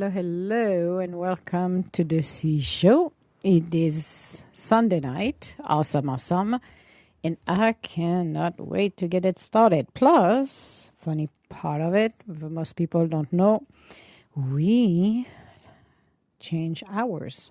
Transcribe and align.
hello, 0.00 0.08
hello, 0.08 0.98
and 0.98 1.18
welcome 1.18 1.82
to 1.92 2.02
the 2.02 2.22
Sea 2.22 2.62
Show. 2.62 3.12
It 3.42 3.74
is 3.74 4.42
Sunday 4.50 4.98
night, 4.98 5.54
awesome, 5.62 6.08
awesome, 6.08 6.58
and 7.22 7.36
I 7.46 7.74
cannot 7.74 8.58
wait 8.58 8.96
to 8.96 9.08
get 9.08 9.26
it 9.26 9.38
started. 9.38 9.92
Plus, 9.92 10.90
funny 11.04 11.28
part 11.50 11.82
of 11.82 11.92
it, 11.92 12.14
most 12.26 12.76
people 12.76 13.08
don't 13.08 13.30
know, 13.30 13.66
we 14.34 15.28
change 16.38 16.82
hours. 16.90 17.50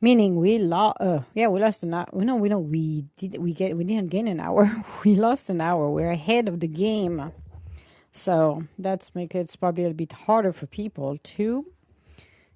Meaning 0.00 0.36
we 0.36 0.58
lost, 0.58 0.98
uh, 1.00 1.22
yeah, 1.34 1.48
we 1.48 1.58
lost 1.58 1.82
an 1.82 1.94
hour. 1.94 2.06
No, 2.12 2.36
we 2.36 2.48
know 2.48 2.60
we 2.60 3.06
did. 3.18 3.38
We 3.38 3.54
get 3.54 3.76
we 3.76 3.82
didn't 3.82 4.10
gain 4.10 4.28
an 4.28 4.38
hour. 4.38 4.84
we 5.04 5.16
lost 5.16 5.50
an 5.50 5.60
hour. 5.60 5.90
We're 5.90 6.12
ahead 6.12 6.46
of 6.46 6.60
the 6.60 6.68
game. 6.68 7.32
So 8.12 8.64
that's 8.78 9.14
make 9.14 9.34
it's 9.34 9.56
probably 9.56 9.84
a 9.84 9.94
bit 9.94 10.12
harder 10.12 10.52
for 10.52 10.66
people 10.66 11.18
too. 11.22 11.66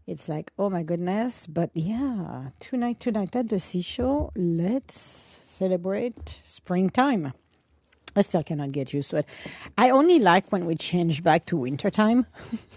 It's 0.07 0.29
like, 0.29 0.53
oh 0.59 0.69
my 0.69 0.83
goodness. 0.83 1.47
But 1.47 1.71
yeah, 1.73 2.51
tonight, 2.61 3.01
tonight 3.01 3.35
at 3.35 3.49
the 3.49 3.59
Sea 3.59 3.83
Show, 3.83 4.33
let's 4.37 5.37
celebrate 5.43 6.41
springtime. 6.45 7.33
I 8.17 8.23
still 8.23 8.43
cannot 8.43 8.73
get 8.73 8.93
used 8.93 9.11
to 9.11 9.19
it. 9.19 9.27
I 9.79 9.91
only 9.91 10.19
like 10.19 10.53
when 10.53 10.67
we 10.67 10.77
change 10.77 11.23
back 11.23 11.47
to 11.47 11.57
wintertime. 11.57 12.27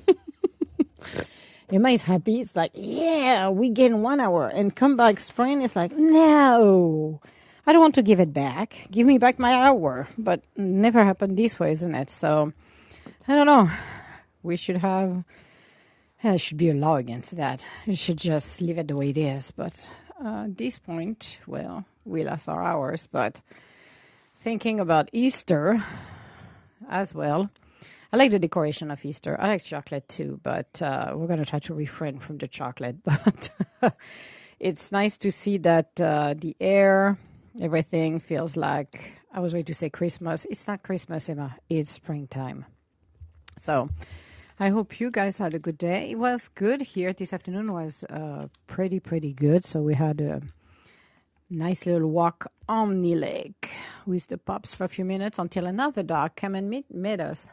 Emma 1.72 1.98
happy. 1.98 2.39
It's 2.39 2.55
like, 2.55 2.72
yeah, 2.73 3.50
we 3.50 3.70
gain 3.70 4.02
one 4.02 4.22
hour 4.22 4.48
and 4.48 4.73
come 4.73 4.95
back 4.95 5.20
spring. 5.20 5.62
It's 5.62 5.75
like, 5.75 5.91
no, 5.91 7.20
I 7.66 7.73
don't 7.73 7.81
want 7.81 7.95
to 7.95 8.03
give 8.03 8.22
it 8.22 8.34
back. 8.34 8.88
Give 8.89 9.06
me 9.06 9.17
back 9.17 9.38
my 9.38 9.53
hour. 9.53 10.08
But 10.17 10.44
never 10.56 11.03
happened 11.03 11.38
this 11.38 11.59
way, 11.59 11.72
isn't 11.73 11.94
it? 11.94 12.09
So 12.09 12.53
I 13.30 13.36
don't 13.36 13.45
know. 13.45 13.70
We 14.42 14.56
should 14.56 14.78
have. 14.78 15.25
There 16.23 16.38
should 16.38 16.58
be 16.58 16.70
a 16.70 16.73
law 16.73 16.95
against 16.95 17.36
that. 17.36 17.66
We 17.86 17.95
should 17.95 18.17
just 18.17 18.61
leave 18.61 18.78
it 18.78 18.88
the 18.88 18.95
way 18.95 19.09
it 19.09 19.17
is. 19.17 19.52
But 19.52 19.88
uh, 20.23 20.45
at 20.45 20.58
this 20.58 20.80
point, 20.80 21.39
well, 21.45 21.84
we 22.06 22.23
lost 22.23 22.47
our 22.47 22.64
hours. 22.64 23.08
But 23.11 23.42
thinking 24.39 24.80
about 24.80 25.09
Easter 25.11 25.84
as 26.89 27.14
well. 27.14 27.50
I 28.14 28.17
like 28.17 28.31
the 28.31 28.39
decoration 28.39 28.92
of 28.92 29.03
Easter. 29.03 29.36
I 29.38 29.47
like 29.50 29.64
chocolate 29.64 30.08
too, 30.08 30.39
but 30.41 30.81
uh, 30.81 31.12
we're 31.14 31.28
going 31.28 31.44
to 31.44 31.45
try 31.45 31.59
to 31.59 31.73
refrain 31.73 32.19
from 32.19 32.38
the 32.38 32.47
chocolate. 32.47 32.95
But 33.03 33.50
it's 34.59 34.91
nice 34.94 35.17
to 35.19 35.31
see 35.31 35.58
that 35.59 36.00
uh, 36.00 36.34
the 36.36 36.56
air, 36.62 37.17
everything 37.59 38.19
feels 38.22 38.56
like 38.56 39.19
I 39.34 39.41
was 39.41 39.53
ready 39.53 39.66
to 39.66 39.73
say 39.73 39.89
Christmas. 39.89 40.45
It's 40.50 40.66
not 40.66 40.81
Christmas, 40.81 41.28
Emma. 41.28 41.58
It's 41.69 41.91
springtime. 41.91 42.66
So 43.67 43.89
I 44.61 44.69
hope 44.69 45.01
you 45.01 45.11
guys 45.11 45.39
had 45.39 45.53
a 45.53 45.59
good 45.59 45.77
day. 45.77 46.11
It 46.11 46.17
was 46.17 46.47
good 46.47 46.81
here. 46.81 47.11
This 47.11 47.33
afternoon 47.33 47.73
was 47.73 48.05
uh, 48.05 48.47
pretty, 48.65 49.01
pretty 49.01 49.33
good. 49.33 49.65
So 49.65 49.81
we 49.81 49.93
had 49.93 50.21
a 50.21 50.41
nice 51.49 51.85
little 51.85 52.09
walk 52.09 52.49
on 52.69 53.01
the 53.01 53.15
lake 53.15 53.69
with 54.05 54.27
the 54.27 54.38
pups 54.38 54.73
for 54.73 54.85
a 54.85 54.88
few 54.88 55.03
minutes 55.03 55.38
until 55.38 55.65
another 55.65 56.01
dog 56.01 56.38
came 56.38 56.55
and 56.55 56.69
meet, 56.69 56.85
met 56.95 57.19
us. 57.19 57.49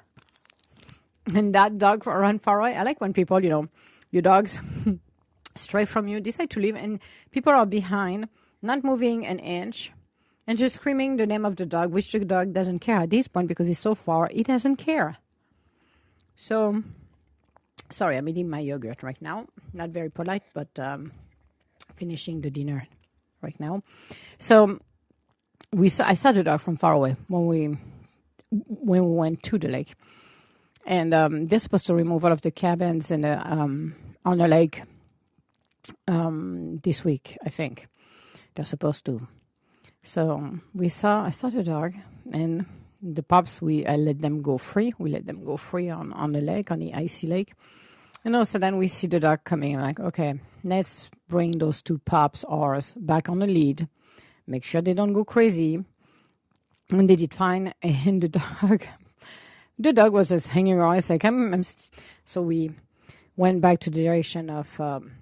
And 1.34 1.52
that 1.56 1.78
dog 1.78 2.06
ran 2.06 2.38
far 2.38 2.60
away. 2.60 2.76
I 2.76 2.84
like 2.84 3.00
when 3.00 3.12
people, 3.12 3.42
you 3.42 3.50
know, 3.50 3.66
your 4.12 4.22
dogs 4.22 4.60
stray 5.56 5.84
from 5.84 6.06
you, 6.06 6.20
decide 6.20 6.50
to 6.50 6.60
leave, 6.60 6.76
and 6.76 7.00
people 7.32 7.52
are 7.52 7.66
behind, 7.66 8.28
not 8.62 8.84
moving 8.84 9.26
an 9.26 9.40
inch, 9.40 9.90
and 10.46 10.56
just 10.56 10.76
screaming 10.76 11.16
the 11.16 11.26
name 11.26 11.44
of 11.44 11.56
the 11.56 11.66
dog, 11.66 11.90
which 11.90 12.12
the 12.12 12.24
dog 12.24 12.52
doesn't 12.52 12.78
care 12.78 12.98
at 12.98 13.10
this 13.10 13.26
point 13.26 13.48
because 13.48 13.66
he's 13.66 13.80
so 13.80 13.96
far, 13.96 14.28
he 14.32 14.44
doesn't 14.44 14.76
care. 14.76 15.18
So, 16.36 16.82
sorry, 17.90 18.16
I'm 18.16 18.28
eating 18.28 18.48
my 18.48 18.60
yogurt 18.60 19.02
right 19.02 19.20
now. 19.20 19.46
Not 19.72 19.90
very 19.90 20.10
polite, 20.10 20.42
but 20.52 20.68
um, 20.78 21.12
finishing 21.96 22.40
the 22.40 22.50
dinner 22.50 22.86
right 23.42 23.58
now. 23.60 23.82
So, 24.38 24.78
we 25.72 25.86
I 26.00 26.14
saw 26.14 26.32
the 26.32 26.42
dog 26.42 26.60
from 26.60 26.76
far 26.76 26.92
away 26.92 27.16
when 27.28 27.46
we 27.46 27.76
when 28.50 29.04
we 29.04 29.16
went 29.16 29.42
to 29.44 29.58
the 29.58 29.68
lake, 29.68 29.94
and 30.86 31.12
um, 31.12 31.46
they're 31.46 31.58
supposed 31.58 31.86
to 31.86 31.94
remove 31.94 32.24
all 32.24 32.32
of 32.32 32.42
the 32.42 32.50
cabins 32.50 33.10
and 33.10 33.26
um, 33.26 33.94
on 34.24 34.38
the 34.38 34.48
lake 34.48 34.82
um, 36.06 36.78
this 36.82 37.04
week. 37.04 37.36
I 37.44 37.48
think 37.50 37.88
they're 38.54 38.64
supposed 38.64 39.04
to. 39.06 39.26
So 40.02 40.58
we 40.74 40.88
saw 40.88 41.24
I 41.24 41.30
saw 41.30 41.48
the 41.50 41.62
dog 41.64 41.94
and 42.32 42.66
the 43.04 43.22
pups, 43.22 43.60
we 43.60 43.86
I 43.86 43.96
let 43.96 44.20
them 44.20 44.42
go 44.42 44.56
free. 44.56 44.94
We 44.98 45.10
let 45.10 45.26
them 45.26 45.44
go 45.44 45.56
free 45.56 45.90
on, 45.90 46.12
on 46.14 46.32
the 46.32 46.40
lake, 46.40 46.70
on 46.70 46.78
the 46.78 46.94
icy 46.94 47.26
lake. 47.26 47.52
And 48.24 48.34
also 48.34 48.58
then 48.58 48.78
we 48.78 48.88
see 48.88 49.06
the 49.06 49.20
dog 49.20 49.44
coming. 49.44 49.78
Like, 49.78 50.00
okay, 50.00 50.40
let's 50.62 51.10
bring 51.28 51.52
those 51.52 51.82
two 51.82 51.98
pups, 51.98 52.44
ours, 52.48 52.94
back 52.96 53.28
on 53.28 53.40
the 53.40 53.46
lead. 53.46 53.86
Make 54.46 54.64
sure 54.64 54.80
they 54.80 54.94
don't 54.94 55.12
go 55.12 55.24
crazy. 55.24 55.84
And 56.90 57.08
they 57.08 57.16
did 57.16 57.34
fine. 57.34 57.74
And 57.82 58.22
the 58.22 58.28
dog, 58.28 58.84
the 59.78 59.92
dog 59.92 60.12
was 60.12 60.30
just 60.30 60.48
hanging 60.48 60.74
around. 60.74 60.96
It's 60.96 61.10
like, 61.10 61.24
I'm, 61.24 61.52
I'm 61.52 61.64
so 62.24 62.40
we 62.40 62.70
went 63.36 63.60
back 63.60 63.80
to 63.80 63.90
the 63.90 64.02
direction 64.02 64.48
of 64.48 64.80
um, 64.80 65.12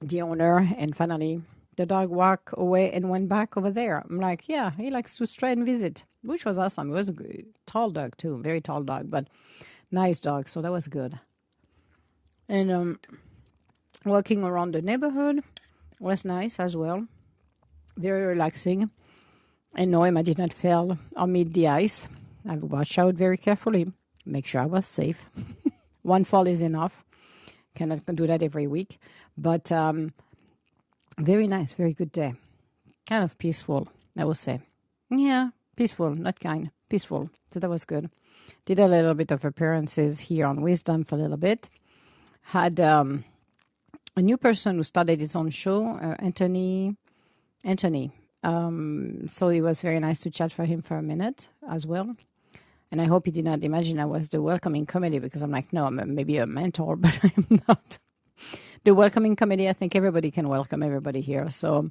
the 0.00 0.22
owner. 0.22 0.74
And 0.78 0.96
finally, 0.96 1.42
the 1.78 1.86
dog 1.86 2.10
walked 2.10 2.50
away 2.52 2.92
and 2.92 3.08
went 3.08 3.28
back 3.30 3.56
over 3.56 3.70
there. 3.70 4.04
I'm 4.04 4.20
like, 4.20 4.48
yeah, 4.48 4.72
he 4.76 4.90
likes 4.90 5.16
to 5.16 5.26
stray 5.26 5.52
and 5.52 5.64
visit 5.64 6.04
which 6.22 6.44
was 6.44 6.58
awesome. 6.58 6.90
It 6.90 6.94
was 6.94 7.08
a 7.08 7.12
good, 7.12 7.46
tall 7.66 7.90
dog 7.90 8.16
too, 8.16 8.38
very 8.42 8.60
tall 8.60 8.82
dog, 8.82 9.10
but 9.10 9.28
nice 9.90 10.20
dog. 10.20 10.48
So 10.48 10.60
that 10.62 10.72
was 10.72 10.88
good. 10.88 11.18
And 12.48 12.70
um, 12.70 13.00
walking 14.04 14.42
around 14.42 14.72
the 14.72 14.82
neighborhood 14.82 15.42
was 16.00 16.24
nice 16.24 16.58
as 16.58 16.76
well. 16.76 17.06
Very 17.96 18.24
relaxing. 18.24 18.90
And 19.74 19.90
no, 19.90 20.02
I 20.02 20.22
did 20.22 20.38
not 20.38 20.52
fall 20.52 20.98
or 21.16 21.26
meet 21.26 21.52
the 21.52 21.68
ice. 21.68 22.08
I 22.48 22.56
watched 22.56 22.98
out 22.98 23.14
very 23.14 23.36
carefully, 23.36 23.92
make 24.24 24.46
sure 24.46 24.62
I 24.62 24.66
was 24.66 24.86
safe. 24.86 25.30
One 26.02 26.24
fall 26.24 26.46
is 26.46 26.62
enough. 26.62 27.04
Cannot 27.74 28.06
do 28.06 28.26
that 28.26 28.42
every 28.42 28.66
week, 28.66 28.98
but 29.36 29.70
um, 29.70 30.12
very 31.18 31.46
nice, 31.46 31.72
very 31.72 31.92
good 31.92 32.12
day. 32.12 32.34
Kind 33.08 33.24
of 33.24 33.38
peaceful, 33.38 33.88
I 34.16 34.24
would 34.24 34.36
say. 34.36 34.60
Yeah, 35.10 35.50
peaceful, 35.76 36.14
not 36.14 36.38
kind, 36.40 36.70
peaceful. 36.88 37.30
So 37.52 37.60
that 37.60 37.70
was 37.70 37.84
good. 37.84 38.10
Did 38.66 38.80
a 38.80 38.86
little 38.86 39.14
bit 39.14 39.30
of 39.30 39.44
appearances 39.44 40.20
here 40.20 40.46
on 40.46 40.62
Wisdom 40.62 41.04
for 41.04 41.16
a 41.16 41.18
little 41.18 41.36
bit. 41.36 41.68
Had 42.42 42.80
um, 42.80 43.24
a 44.16 44.22
new 44.22 44.36
person 44.36 44.76
who 44.76 44.82
started 44.82 45.20
his 45.20 45.34
own 45.34 45.50
show, 45.50 45.88
uh, 45.88 46.16
Anthony. 46.18 46.96
Anthony. 47.64 48.12
Um, 48.42 49.28
so 49.28 49.48
it 49.48 49.60
was 49.60 49.80
very 49.80 49.98
nice 50.00 50.20
to 50.20 50.30
chat 50.30 50.52
for 50.52 50.64
him 50.64 50.82
for 50.82 50.96
a 50.96 51.02
minute 51.02 51.48
as 51.68 51.86
well. 51.86 52.16
And 52.90 53.00
I 53.02 53.04
hope 53.04 53.26
he 53.26 53.32
did 53.32 53.44
not 53.44 53.62
imagine 53.62 53.98
I 53.98 54.06
was 54.06 54.28
the 54.28 54.40
welcoming 54.40 54.86
committee 54.86 55.18
because 55.18 55.42
I'm 55.42 55.50
like, 55.50 55.72
no, 55.72 55.86
I'm 55.86 56.14
maybe 56.14 56.38
a 56.38 56.46
mentor, 56.46 56.96
but 57.04 57.18
I'm 57.22 57.62
not. 57.68 57.98
The 58.84 58.94
welcoming 58.94 59.36
committee, 59.36 59.68
I 59.68 59.72
think 59.74 59.96
everybody 59.96 60.30
can 60.30 60.48
welcome 60.48 60.82
everybody 60.82 61.20
here. 61.20 61.50
So 61.50 61.90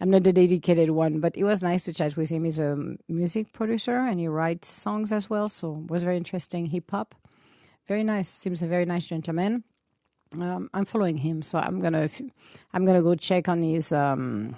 I'm 0.00 0.10
not 0.10 0.24
the 0.24 0.32
dedicated 0.32 0.90
one, 0.90 1.20
but 1.20 1.36
it 1.36 1.44
was 1.44 1.62
nice 1.62 1.84
to 1.84 1.92
chat 1.92 2.16
with 2.16 2.30
him. 2.30 2.44
He's 2.44 2.58
a 2.58 2.76
music 3.08 3.52
producer 3.52 3.96
and 3.96 4.20
he 4.20 4.28
writes 4.28 4.68
songs 4.68 5.12
as 5.12 5.30
well, 5.30 5.48
so 5.48 5.82
it 5.84 5.90
was 5.90 6.02
very 6.02 6.16
interesting. 6.16 6.66
Hip 6.66 6.90
hop, 6.90 7.14
very 7.88 8.04
nice. 8.04 8.28
Seems 8.28 8.62
a 8.62 8.66
very 8.66 8.84
nice 8.86 9.06
gentleman. 9.06 9.64
Um, 10.34 10.68
I'm 10.74 10.84
following 10.84 11.18
him, 11.18 11.42
so 11.42 11.58
I'm 11.58 11.80
gonna 11.80 12.10
I'm 12.72 12.84
gonna 12.84 13.02
go 13.02 13.14
check 13.14 13.48
on 13.48 13.62
his 13.62 13.92
um, 13.92 14.56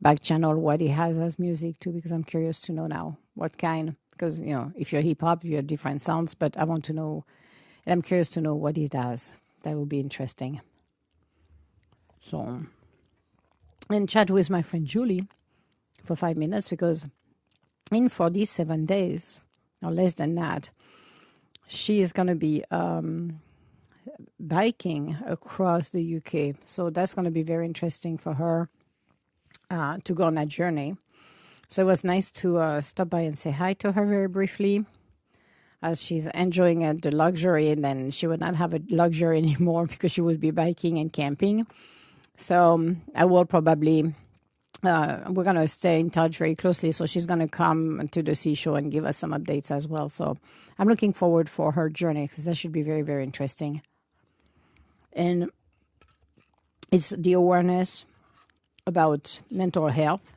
back 0.00 0.20
channel 0.22 0.56
what 0.56 0.80
he 0.80 0.88
has 0.88 1.18
as 1.18 1.38
music 1.38 1.78
too, 1.80 1.92
because 1.92 2.12
I'm 2.12 2.24
curious 2.24 2.60
to 2.62 2.72
know 2.72 2.86
now 2.86 3.18
what 3.34 3.58
kind. 3.58 3.96
Because 4.12 4.40
you 4.40 4.54
know, 4.54 4.72
if 4.76 4.92
you're 4.92 5.02
hip 5.02 5.20
hop, 5.20 5.44
you 5.44 5.56
have 5.56 5.66
different 5.66 6.02
sounds, 6.02 6.34
but 6.34 6.56
I 6.56 6.64
want 6.64 6.84
to 6.86 6.94
know, 6.94 7.24
and 7.84 7.92
I'm 7.92 8.02
curious 8.02 8.30
to 8.30 8.40
know 8.40 8.54
what 8.54 8.76
he 8.76 8.88
does. 8.88 9.34
That 9.66 9.76
would 9.76 9.88
be 9.88 9.98
interesting. 9.98 10.60
So 12.20 12.62
and 13.90 14.08
chat 14.08 14.30
with 14.30 14.48
my 14.48 14.62
friend 14.62 14.86
Julie 14.86 15.26
for 16.04 16.14
five 16.14 16.36
minutes 16.36 16.68
because 16.68 17.08
in 17.90 18.08
47 18.08 18.86
days 18.86 19.40
or 19.82 19.90
less 19.90 20.14
than 20.14 20.36
that, 20.36 20.70
she 21.66 22.00
is 22.00 22.12
going 22.12 22.28
to 22.28 22.36
be 22.36 22.62
um, 22.70 23.40
biking 24.38 25.16
across 25.26 25.90
the 25.90 26.18
UK. 26.18 26.54
So 26.64 26.88
that's 26.88 27.14
going 27.14 27.24
to 27.24 27.32
be 27.32 27.42
very 27.42 27.66
interesting 27.66 28.18
for 28.18 28.34
her 28.34 28.68
uh, 29.68 29.98
to 30.04 30.14
go 30.14 30.26
on 30.26 30.36
that 30.36 30.46
journey. 30.46 30.96
So 31.70 31.82
it 31.82 31.86
was 31.86 32.04
nice 32.04 32.30
to 32.42 32.58
uh, 32.58 32.80
stop 32.82 33.10
by 33.10 33.22
and 33.22 33.36
say 33.36 33.50
hi 33.50 33.72
to 33.74 33.90
her 33.90 34.06
very 34.06 34.28
briefly 34.28 34.86
as 35.82 36.02
she's 36.02 36.26
enjoying 36.28 36.84
uh, 36.84 36.94
the 37.00 37.10
luxury 37.14 37.70
and 37.70 37.84
then 37.84 38.10
she 38.10 38.26
would 38.26 38.40
not 38.40 38.56
have 38.56 38.74
a 38.74 38.80
luxury 38.90 39.38
anymore 39.44 39.86
because 39.86 40.12
she 40.12 40.20
would 40.20 40.40
be 40.40 40.50
biking 40.50 40.98
and 40.98 41.12
camping. 41.12 41.66
So 42.38 42.74
um, 42.74 43.02
I 43.14 43.24
will 43.24 43.44
probably 43.44 44.14
uh, 44.82 45.20
we're 45.28 45.44
going 45.44 45.56
to 45.56 45.68
stay 45.68 46.00
in 46.00 46.10
touch 46.10 46.36
very 46.36 46.54
closely. 46.54 46.92
So 46.92 47.06
she's 47.06 47.26
going 47.26 47.40
to 47.40 47.48
come 47.48 48.08
to 48.12 48.22
the 48.22 48.34
Sea 48.34 48.54
Show 48.54 48.74
and 48.74 48.92
give 48.92 49.06
us 49.06 49.16
some 49.16 49.32
updates 49.32 49.70
as 49.70 49.88
well. 49.88 50.08
So 50.08 50.36
I'm 50.78 50.88
looking 50.88 51.12
forward 51.12 51.48
for 51.48 51.72
her 51.72 51.88
journey 51.88 52.26
because 52.28 52.44
that 52.44 52.56
should 52.56 52.72
be 52.72 52.82
very, 52.82 53.02
very 53.02 53.24
interesting. 53.24 53.82
and 55.12 55.50
it's 56.92 57.10
the 57.10 57.32
awareness 57.32 58.04
about 58.86 59.40
mental 59.50 59.88
health. 59.88 60.34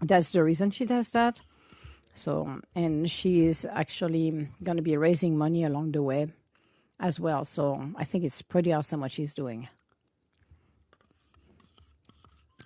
That's 0.00 0.32
the 0.32 0.44
reason 0.44 0.70
she 0.70 0.84
does 0.84 1.10
that. 1.10 1.40
So, 2.14 2.60
and 2.74 3.10
she 3.10 3.46
is 3.46 3.66
actually 3.70 4.48
going 4.62 4.76
to 4.76 4.82
be 4.82 4.96
raising 4.96 5.36
money 5.36 5.64
along 5.64 5.92
the 5.92 6.02
way 6.02 6.28
as 7.00 7.18
well. 7.18 7.44
So, 7.44 7.90
I 7.96 8.04
think 8.04 8.24
it's 8.24 8.40
pretty 8.40 8.72
awesome 8.72 9.00
what 9.00 9.10
she's 9.12 9.34
doing. 9.34 9.68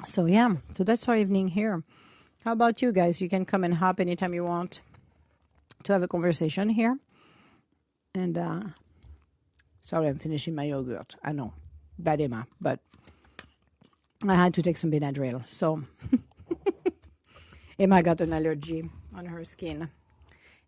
So, 0.07 0.27
yeah, 0.27 0.55
so 0.77 0.85
that's 0.85 1.09
our 1.09 1.17
evening 1.17 1.49
here. 1.49 1.83
How 2.45 2.53
about 2.53 2.83
you 2.83 2.93
guys? 2.93 3.21
You 3.21 3.29
can 3.29 3.45
come 3.45 3.65
and 3.65 3.75
hop 3.75 4.01
anytime 4.01 4.33
you 4.33 4.45
want 4.45 4.81
to 5.83 5.93
have 5.93 6.03
a 6.03 6.09
conversation 6.09 6.69
here. 6.69 6.99
And, 8.15 8.39
uh, 8.39 8.61
sorry, 9.83 10.09
I'm 10.09 10.19
finishing 10.19 10.55
my 10.55 10.65
yogurt. 10.65 11.17
I 11.25 11.33
know, 11.33 11.53
bad 11.99 12.21
Emma, 12.21 12.47
but 12.61 12.81
I 14.27 14.35
had 14.35 14.55
to 14.55 14.63
take 14.63 14.77
some 14.77 14.91
Benadryl. 14.91 15.49
So, 15.49 15.83
Emma 17.79 18.03
got 18.03 18.21
an 18.21 18.33
allergy 18.33 18.89
on 19.19 19.27
her 19.27 19.43
skin, 19.43 19.91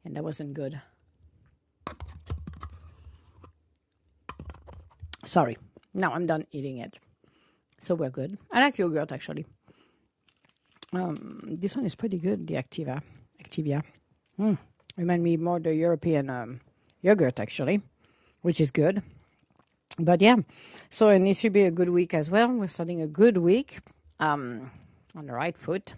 and 0.05 0.17
that 0.17 0.25
wasn't 0.25 0.55
good. 0.55 0.83
Sorry. 5.25 5.57
Now 5.95 6.13
I'm 6.13 6.27
done 6.27 6.45
eating 6.51 6.79
it. 6.79 6.99
So 7.81 7.95
we're 7.95 8.11
good. 8.11 8.37
I 8.51 8.61
like 8.61 8.79
yogurt 8.79 9.13
actually. 9.13 9.47
Um, 10.93 11.41
this 11.47 11.77
one 11.77 11.87
is 11.87 11.95
pretty 11.95 12.19
good, 12.19 12.47
the 12.47 12.55
Activa. 12.55 13.01
Activia. 13.43 13.83
Mm. 14.39 14.59
Remind 14.97 15.23
me 15.23 15.37
more 15.37 15.61
the 15.61 15.75
European 15.75 16.29
um, 16.29 16.59
yogurt 17.03 17.39
actually, 17.39 17.81
which 18.43 18.61
is 18.61 18.71
good. 18.73 19.03
But 19.99 20.21
yeah, 20.21 20.37
so 20.91 21.09
it 21.11 21.21
needs 21.21 21.41
to 21.41 21.51
be 21.51 21.63
a 21.63 21.71
good 21.71 21.91
week 21.91 22.15
as 22.15 22.31
well. 22.31 22.49
We're 22.49 22.69
starting 22.69 23.01
a 23.01 23.07
good 23.07 23.37
week 23.37 23.79
um, 24.19 24.71
on 25.15 25.27
the 25.27 25.33
right 25.33 25.57
foot. 25.57 25.95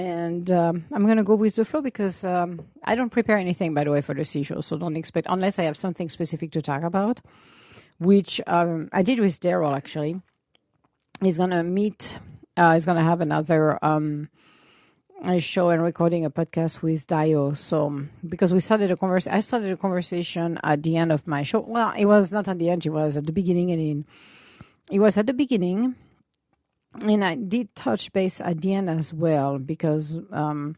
And 0.00 0.50
um, 0.50 0.86
I'm 0.92 1.04
going 1.04 1.18
to 1.18 1.22
go 1.22 1.34
with 1.34 1.56
the 1.56 1.64
flow 1.66 1.82
because 1.82 2.24
um, 2.24 2.64
I 2.82 2.94
don't 2.94 3.10
prepare 3.10 3.36
anything, 3.36 3.74
by 3.74 3.84
the 3.84 3.90
way, 3.90 4.00
for 4.00 4.14
the 4.14 4.24
Sea 4.24 4.42
Show. 4.42 4.62
So 4.62 4.78
don't 4.78 4.96
expect, 4.96 5.26
unless 5.28 5.58
I 5.58 5.64
have 5.64 5.76
something 5.76 6.08
specific 6.08 6.52
to 6.52 6.62
talk 6.62 6.82
about, 6.84 7.20
which 7.98 8.40
um, 8.46 8.88
I 8.94 9.02
did 9.02 9.20
with 9.20 9.38
Daryl 9.40 9.76
actually. 9.76 10.22
He's 11.20 11.36
going 11.36 11.50
to 11.50 11.62
meet, 11.62 12.18
uh, 12.56 12.72
he's 12.72 12.86
going 12.86 12.96
to 12.96 13.04
have 13.04 13.20
another 13.20 13.78
um, 13.84 14.30
show 15.38 15.68
and 15.68 15.82
recording 15.82 16.24
a 16.24 16.30
podcast 16.30 16.80
with 16.80 17.06
Dio. 17.06 17.52
So 17.52 18.06
because 18.26 18.54
we 18.54 18.60
started 18.60 18.90
a 18.90 18.96
conversation, 18.96 19.36
I 19.36 19.40
started 19.40 19.70
a 19.70 19.76
conversation 19.76 20.58
at 20.64 20.82
the 20.82 20.96
end 20.96 21.12
of 21.12 21.26
my 21.26 21.42
show. 21.42 21.60
Well, 21.60 21.92
it 21.94 22.06
was 22.06 22.32
not 22.32 22.48
at 22.48 22.58
the 22.58 22.70
end; 22.70 22.86
it 22.86 22.90
was 22.90 23.18
at 23.18 23.26
the 23.26 23.32
beginning, 23.32 23.70
and 23.70 23.80
in, 23.82 24.06
it 24.90 24.98
was 24.98 25.18
at 25.18 25.26
the 25.26 25.34
beginning 25.34 25.94
and 26.94 27.24
I 27.24 27.36
did 27.36 27.74
touch 27.74 28.12
base 28.12 28.38
the 28.38 28.88
as 28.88 29.14
well 29.14 29.58
because 29.58 30.18
um, 30.32 30.76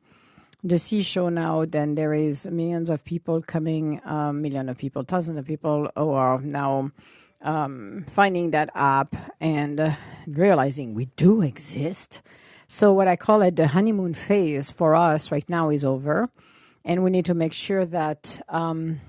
the 0.63 0.79
sea 0.79 1.03
show 1.03 1.29
now, 1.29 1.65
then 1.65 1.95
there 1.95 2.15
is 2.15 2.47
millions 2.49 2.91
of 2.91 3.05
people 3.05 3.43
coming, 3.43 4.01
um, 4.05 4.43
million 4.43 4.69
of 4.69 4.79
people, 4.79 5.03
thousands 5.03 5.39
of 5.39 5.47
people 5.47 5.91
who 5.97 6.11
are 6.11 6.41
now 6.41 6.93
um, 7.41 8.05
finding 8.09 8.53
that 8.53 8.71
app 8.75 9.15
and 9.41 9.81
uh, 9.81 9.93
realizing 10.27 10.95
we 10.95 11.07
do 11.17 11.43
exist. 11.43 12.23
So 12.69 12.93
what 12.93 13.09
I 13.09 13.17
call 13.17 13.43
it 13.43 13.57
the 13.57 13.69
honeymoon 13.69 14.15
phase 14.15 14.71
for 14.71 14.95
us 14.95 15.33
right 15.33 15.49
now 15.49 15.71
is 15.71 15.85
over, 15.85 16.31
and 16.85 17.03
we 17.03 17.11
need 17.11 17.27
to 17.27 17.35
make 17.35 17.53
sure 17.53 17.85
that 17.87 18.41
um, 18.49 19.01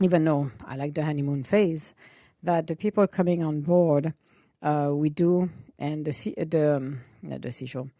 even 0.00 0.24
though 0.24 0.50
I 0.64 0.76
like 0.76 0.94
the 0.94 1.04
honeymoon 1.04 1.42
phase, 1.42 1.94
that 2.42 2.66
the 2.66 2.76
people 2.76 3.06
coming 3.06 3.42
on 3.42 3.62
board, 3.62 4.14
uh, 4.62 4.90
we 4.92 5.10
do 5.10 5.50
and 5.78 6.04
the 6.04 6.34
the 6.44 6.76
um, 6.76 7.00
not 7.22 7.42
the 7.42 7.52
Sea 7.52 7.66
Show, 7.66 7.90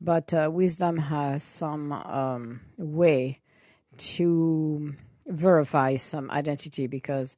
but 0.00 0.32
uh, 0.34 0.50
wisdom 0.52 0.98
has 0.98 1.42
some 1.42 1.92
um, 1.92 2.60
way 2.76 3.40
to 3.96 4.94
verify 5.26 5.96
some 5.96 6.30
identity 6.30 6.86
because 6.86 7.36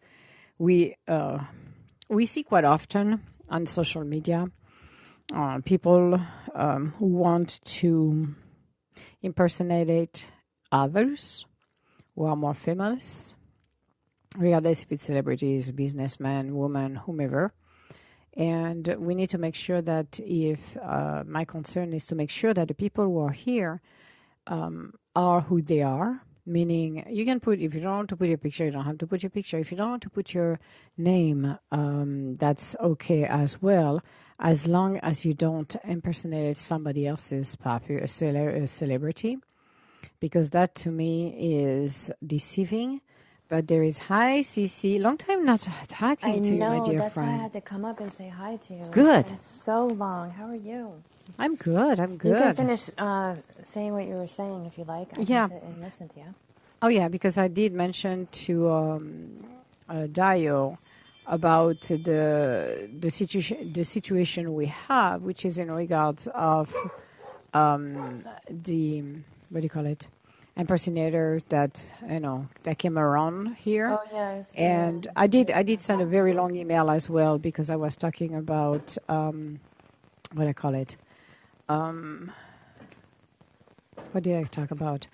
we 0.59 0.97
uh, 1.09 1.39
we 2.09 2.27
see 2.27 2.43
quite 2.43 2.65
often 2.65 3.23
on 3.49 3.67
social 3.67 4.05
media 4.05 4.51
uh, 5.35 5.61
people 5.65 6.21
um, 6.55 6.95
who 6.99 7.07
want 7.07 7.61
to 7.65 8.35
impersonate 9.23 10.27
others 10.73 11.47
who 12.15 12.25
are 12.25 12.37
more 12.37 12.55
famous, 12.55 13.35
regardless 14.37 14.83
if 14.83 14.93
it's 14.93 15.03
celebrities, 15.03 15.71
businessmen, 15.71 16.57
women, 16.57 16.97
whomever 16.97 17.53
and 18.37 18.95
we 18.99 19.15
need 19.15 19.31
to 19.31 19.39
make 19.39 19.55
sure 19.55 19.83
that 19.83 20.21
if 20.23 20.77
uh, 20.77 21.25
my 21.27 21.45
concern 21.45 21.93
is 21.93 22.07
to 22.07 22.15
make 22.15 22.31
sure 22.31 22.55
that 22.55 22.69
the 22.69 22.75
people 22.75 23.05
who 23.05 23.19
are 23.19 23.33
here 23.33 23.81
um, 24.47 24.95
are 25.17 25.41
who 25.43 25.61
they 25.61 25.83
are, 25.83 26.23
meaning 26.47 27.05
you 27.11 27.25
can 27.25 27.41
put, 27.41 27.61
if 27.61 27.75
you 27.75 27.81
don't 27.81 27.97
want 27.97 28.09
to 28.09 28.17
put 28.17 28.29
your 28.29 28.39
picture, 28.39 28.65
you 28.65 28.71
don't 28.71 28.85
have 28.85 28.99
to 28.99 29.07
put 29.07 29.23
your 29.23 29.31
picture. 29.31 29.59
If 29.59 29.71
you 29.71 29.77
don't 29.77 29.91
want 29.91 30.03
to 30.03 30.11
put 30.11 30.33
your 30.33 30.59
name, 30.97 31.59
um, 31.71 32.35
that's 32.37 32.77
okay 32.81 33.25
as 33.25 33.61
well, 33.61 34.03
as 34.39 34.67
long 34.67 34.97
as 34.99 35.25
you 35.25 35.35
don't 35.35 35.75
impersonate 35.85 36.57
somebody 36.57 37.07
else's 37.07 37.57
popular 37.57 38.07
cele- 38.07 38.67
celebrity, 38.67 39.39
because 40.19 40.51
that 40.51 40.75
to 40.77 40.91
me 40.91 41.35
is 41.37 42.11
deceiving 42.25 43.01
but 43.51 43.69
there 43.69 43.83
is 43.83 43.99
hi, 43.99 44.41
Cece. 44.41 45.01
Long 45.01 45.19
time 45.19 45.45
not 45.45 45.67
talking 45.89 46.37
I 46.37 46.39
to 46.39 46.55
know, 46.55 46.71
you, 46.77 46.81
my 46.81 46.87
dear 46.89 47.01
that's 47.01 47.15
friend. 47.15 47.31
why 47.31 47.35
I 47.35 47.43
had 47.43 47.53
to 47.53 47.61
come 47.61 47.85
up 47.85 48.01
and 48.01 48.13
say 48.13 48.29
hi 48.29 48.57
to 48.57 48.75
you. 48.75 48.85
Good. 48.93 49.27
So 49.43 49.87
long. 49.89 50.31
How 50.31 50.47
are 50.47 50.55
you? 50.55 51.03
I'm 51.39 51.57
good. 51.57 52.01
I'm 52.01 52.17
good. 52.17 52.31
You 52.31 52.37
can 52.37 52.55
finish 52.55 52.91
uh, 52.97 53.35
saying 53.73 53.93
what 53.93 54.07
you 54.07 54.15
were 54.15 54.29
saying 54.29 54.67
if 54.67 54.79
you 54.79 54.85
like. 54.85 55.19
I 55.19 55.23
Yeah. 55.23 55.49
and 55.51 55.81
listen 55.83 56.09
to 56.11 56.21
you. 56.21 56.35
Oh 56.83 56.89
yeah, 56.89 57.09
because 57.09 57.37
I 57.37 57.49
did 57.49 57.73
mention 57.75 58.29
to 58.47 58.71
um, 58.71 59.45
uh, 59.89 60.07
Dio 60.07 60.79
about 61.27 61.81
the 61.83 62.89
the 62.99 63.11
situation 63.11 63.73
the 63.73 63.85
situation 63.85 64.55
we 64.55 64.67
have, 64.67 65.23
which 65.23 65.45
is 65.45 65.59
in 65.59 65.71
regards 65.71 66.27
of 66.35 66.75
um, 67.53 68.25
the 68.49 69.03
what 69.51 69.61
do 69.61 69.65
you 69.65 69.71
call 69.71 69.87
it 69.87 70.07
impersonator 70.61 71.41
that 71.49 71.93
you 72.09 72.21
know 72.21 72.47
that 72.65 72.79
came 72.79 72.99
around 72.99 73.55
here. 73.57 73.89
Oh 73.91 74.05
yes. 74.13 74.51
and 74.55 75.07
I 75.17 75.27
did 75.27 75.51
I 75.51 75.63
did 75.63 75.81
send 75.81 76.03
a 76.03 76.07
very 76.07 76.35
long 76.35 76.55
email 76.55 76.91
as 76.91 77.09
well 77.09 77.39
because 77.39 77.71
I 77.71 77.77
was 77.77 77.97
talking 77.97 78.35
about 78.35 78.97
um, 79.09 79.59
what 80.35 80.47
I 80.47 80.53
call 80.53 80.75
it. 80.75 80.97
Um, 81.69 82.31
what 84.13 84.23
did 84.23 84.37
I 84.37 84.45
talk 84.45 84.71
about? 84.71 85.07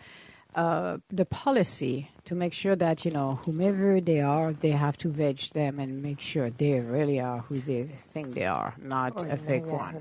Uh, 0.56 0.98
the 1.10 1.26
policy 1.26 2.10
to 2.24 2.34
make 2.34 2.52
sure 2.52 2.74
that 2.74 3.04
you 3.04 3.10
know 3.10 3.38
whomever 3.44 4.00
they 4.00 4.20
are, 4.20 4.52
they 4.54 4.70
have 4.70 4.96
to 4.98 5.08
veg 5.10 5.38
them 5.52 5.78
and 5.78 6.02
make 6.02 6.20
sure 6.20 6.50
they 6.50 6.80
really 6.80 7.20
are 7.20 7.40
who 7.48 7.56
they 7.60 7.84
think 7.84 8.34
they 8.34 8.46
are, 8.46 8.74
not 8.78 9.12
Or 9.16 9.26
a 9.28 9.36
fake 9.36 9.70
one 9.70 9.94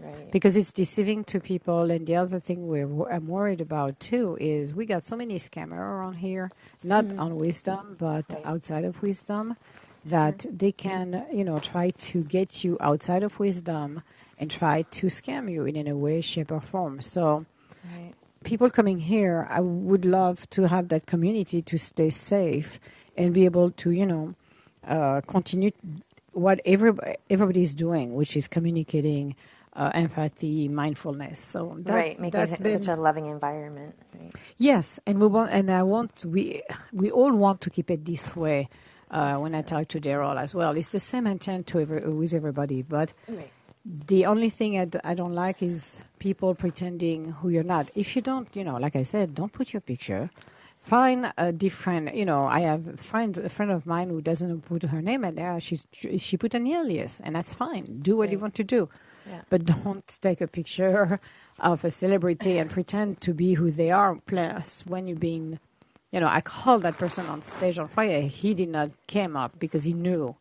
right? 0.00 0.30
because 0.32 0.56
it's 0.56 0.72
deceiving 0.72 1.24
to 1.24 1.40
people. 1.40 1.90
And 1.90 2.06
the 2.06 2.16
other 2.16 2.40
thing 2.40 2.66
we're 2.66 2.88
I'm 3.10 3.28
worried 3.28 3.60
about 3.60 4.00
too 4.00 4.36
is 4.40 4.74
we 4.74 4.86
got 4.86 5.02
so 5.04 5.16
many 5.16 5.36
scammers 5.38 5.78
around 5.78 6.14
here, 6.14 6.50
not 6.82 7.06
on 7.18 7.36
Wisdom, 7.36 7.96
but 7.98 8.24
Right. 8.32 8.46
outside 8.46 8.84
of 8.84 9.02
Wisdom, 9.02 9.56
that 10.04 10.46
they 10.50 10.72
can 10.72 11.26
you 11.32 11.44
know 11.44 11.58
try 11.60 11.90
to 11.90 12.24
get 12.24 12.64
you 12.64 12.76
outside 12.80 13.22
of 13.22 13.38
Wisdom 13.38 14.02
and 14.38 14.50
try 14.50 14.82
to 14.82 15.06
scam 15.08 15.50
you 15.50 15.64
in 15.66 15.76
any 15.76 15.92
way, 15.92 16.20
shape, 16.20 16.50
or 16.52 16.60
form. 16.60 17.00
So 17.02 17.44
right. 17.84 18.14
People 18.44 18.70
coming 18.70 18.98
here, 18.98 19.46
I 19.50 19.60
would 19.60 20.04
love 20.04 20.48
to 20.50 20.68
have 20.68 20.88
that 20.88 21.06
community 21.06 21.62
to 21.62 21.78
stay 21.78 22.10
safe 22.10 22.78
and 23.16 23.34
be 23.34 23.44
able 23.44 23.70
to, 23.72 23.90
you 23.90 24.06
know, 24.06 24.34
uh, 24.86 25.20
continue 25.26 25.72
what 26.32 26.60
everybody, 26.64 27.16
everybody's 27.30 27.74
doing, 27.74 28.14
which 28.14 28.36
is 28.36 28.48
communicating 28.48 29.34
uh, 29.74 29.90
empathy, 29.94 30.68
mindfulness. 30.68 31.40
So 31.40 31.76
that, 31.80 31.94
right. 31.94 32.20
Making 32.20 32.40
it 32.40 32.62
been 32.62 32.82
such 32.82 32.96
a 32.96 33.00
loving 33.00 33.26
environment. 33.26 33.94
Right. 34.18 34.32
yes, 34.58 35.00
and 35.06 35.20
we 35.20 35.26
want, 35.26 35.50
and 35.52 35.70
I 35.70 35.82
want 35.82 36.24
we 36.24 36.62
we 36.92 37.10
all 37.10 37.32
want 37.32 37.60
to 37.62 37.70
keep 37.70 37.90
it 37.90 38.04
this 38.04 38.36
way. 38.36 38.68
Uh, 39.10 39.36
when 39.36 39.54
I 39.54 39.62
talk 39.62 39.86
to 39.88 40.00
Daryl 40.00 40.36
as 40.40 40.54
well, 40.54 40.76
it's 40.76 40.90
the 40.90 40.98
same 40.98 41.26
intent 41.28 41.68
to 41.68 41.80
every, 41.80 42.00
with 42.08 42.34
everybody, 42.34 42.82
but 42.82 43.12
Right. 43.28 43.50
The 43.84 44.24
only 44.26 44.50
thing 44.50 44.78
I, 44.78 44.86
d- 44.86 44.98
I 45.04 45.14
don't 45.14 45.34
like 45.34 45.62
is 45.62 46.00
people 46.18 46.54
pretending 46.54 47.32
who 47.32 47.50
you're 47.50 47.62
not. 47.62 47.90
If 47.94 48.16
you 48.16 48.22
don't, 48.22 48.48
you 48.54 48.64
know, 48.64 48.76
like 48.76 48.96
I 48.96 49.02
said, 49.02 49.34
don't 49.34 49.52
put 49.52 49.72
your 49.72 49.80
picture. 49.80 50.30
Find 50.80 51.32
a 51.38 51.52
different, 51.52 52.14
you 52.14 52.24
know, 52.24 52.44
I 52.44 52.60
have 52.60 52.86
a 52.88 52.96
friend, 52.96 53.36
a 53.38 53.48
friend 53.48 53.70
of 53.70 53.86
mine 53.86 54.10
who 54.10 54.20
doesn't 54.20 54.62
put 54.62 54.82
her 54.84 55.02
name 55.02 55.24
in 55.24 55.34
there. 55.34 55.58
She's, 55.60 55.86
she 55.92 56.36
put 56.36 56.54
an 56.54 56.66
alias, 56.66 57.20
and 57.24 57.34
that's 57.34 57.54
fine. 57.54 58.00
Do 58.02 58.16
what 58.16 58.30
you 58.30 58.38
want 58.38 58.54
to 58.56 58.64
do. 58.64 58.88
Yeah. 59.26 59.40
But 59.48 59.64
don't 59.64 60.06
take 60.20 60.40
a 60.42 60.46
picture 60.46 61.18
of 61.58 61.84
a 61.84 61.90
celebrity 61.90 62.58
and 62.58 62.70
pretend 62.70 63.20
to 63.22 63.32
be 63.32 63.54
who 63.54 63.70
they 63.70 63.90
are. 63.90 64.16
Plus, 64.26 64.84
when 64.86 65.08
you've 65.08 65.20
been, 65.20 65.58
you 66.10 66.20
know, 66.20 66.28
I 66.28 66.42
called 66.42 66.82
that 66.82 66.98
person 66.98 67.26
on 67.26 67.40
stage 67.40 67.78
on 67.78 67.88
Friday. 67.88 68.28
He 68.28 68.52
did 68.52 68.68
not 68.68 68.90
came 69.06 69.36
up 69.36 69.58
because 69.58 69.84
he 69.84 69.94
knew 69.94 70.36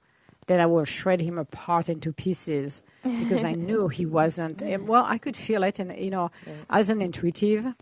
then 0.47 0.59
I 0.59 0.65
will 0.65 0.85
shred 0.85 1.21
him 1.21 1.37
apart 1.37 1.89
into 1.89 2.11
pieces 2.13 2.81
because 3.03 3.43
I 3.43 3.53
knew 3.53 3.87
he 3.87 4.05
wasn't. 4.19 4.61
and, 4.61 4.87
Well, 4.87 5.05
I 5.07 5.17
could 5.17 5.35
feel 5.37 5.63
it, 5.63 5.79
and 5.79 5.95
you 5.97 6.11
know, 6.11 6.31
as 6.69 6.89
an 6.89 7.01
intuitive, 7.01 7.73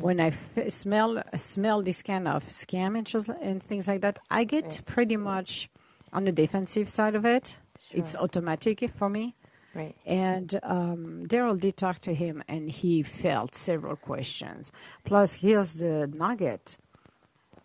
when 0.00 0.20
I 0.20 0.28
f- 0.28 0.72
smell 0.72 1.22
smell 1.36 1.82
this 1.82 2.02
kind 2.02 2.26
of 2.28 2.46
scam 2.48 2.96
and, 2.96 3.06
just, 3.06 3.28
and 3.28 3.62
things 3.62 3.88
like 3.88 4.00
that, 4.02 4.18
I 4.30 4.44
get 4.44 4.80
pretty 4.86 5.16
much 5.16 5.68
on 6.12 6.24
the 6.24 6.32
defensive 6.32 6.88
side 6.88 7.14
of 7.14 7.24
it. 7.24 7.58
It's 7.90 8.16
automatic 8.16 8.88
for 8.90 9.08
me. 9.08 9.34
Right. 9.74 9.94
And 10.06 10.58
um, 10.62 11.26
Daryl 11.26 11.58
did 11.60 11.76
talk 11.76 11.98
to 12.02 12.14
him, 12.14 12.42
and 12.48 12.70
he 12.70 13.02
felt 13.02 13.54
several 13.56 13.96
questions. 13.96 14.70
Plus, 15.04 15.34
here's 15.34 15.74
the 15.74 16.06
nugget: 16.06 16.76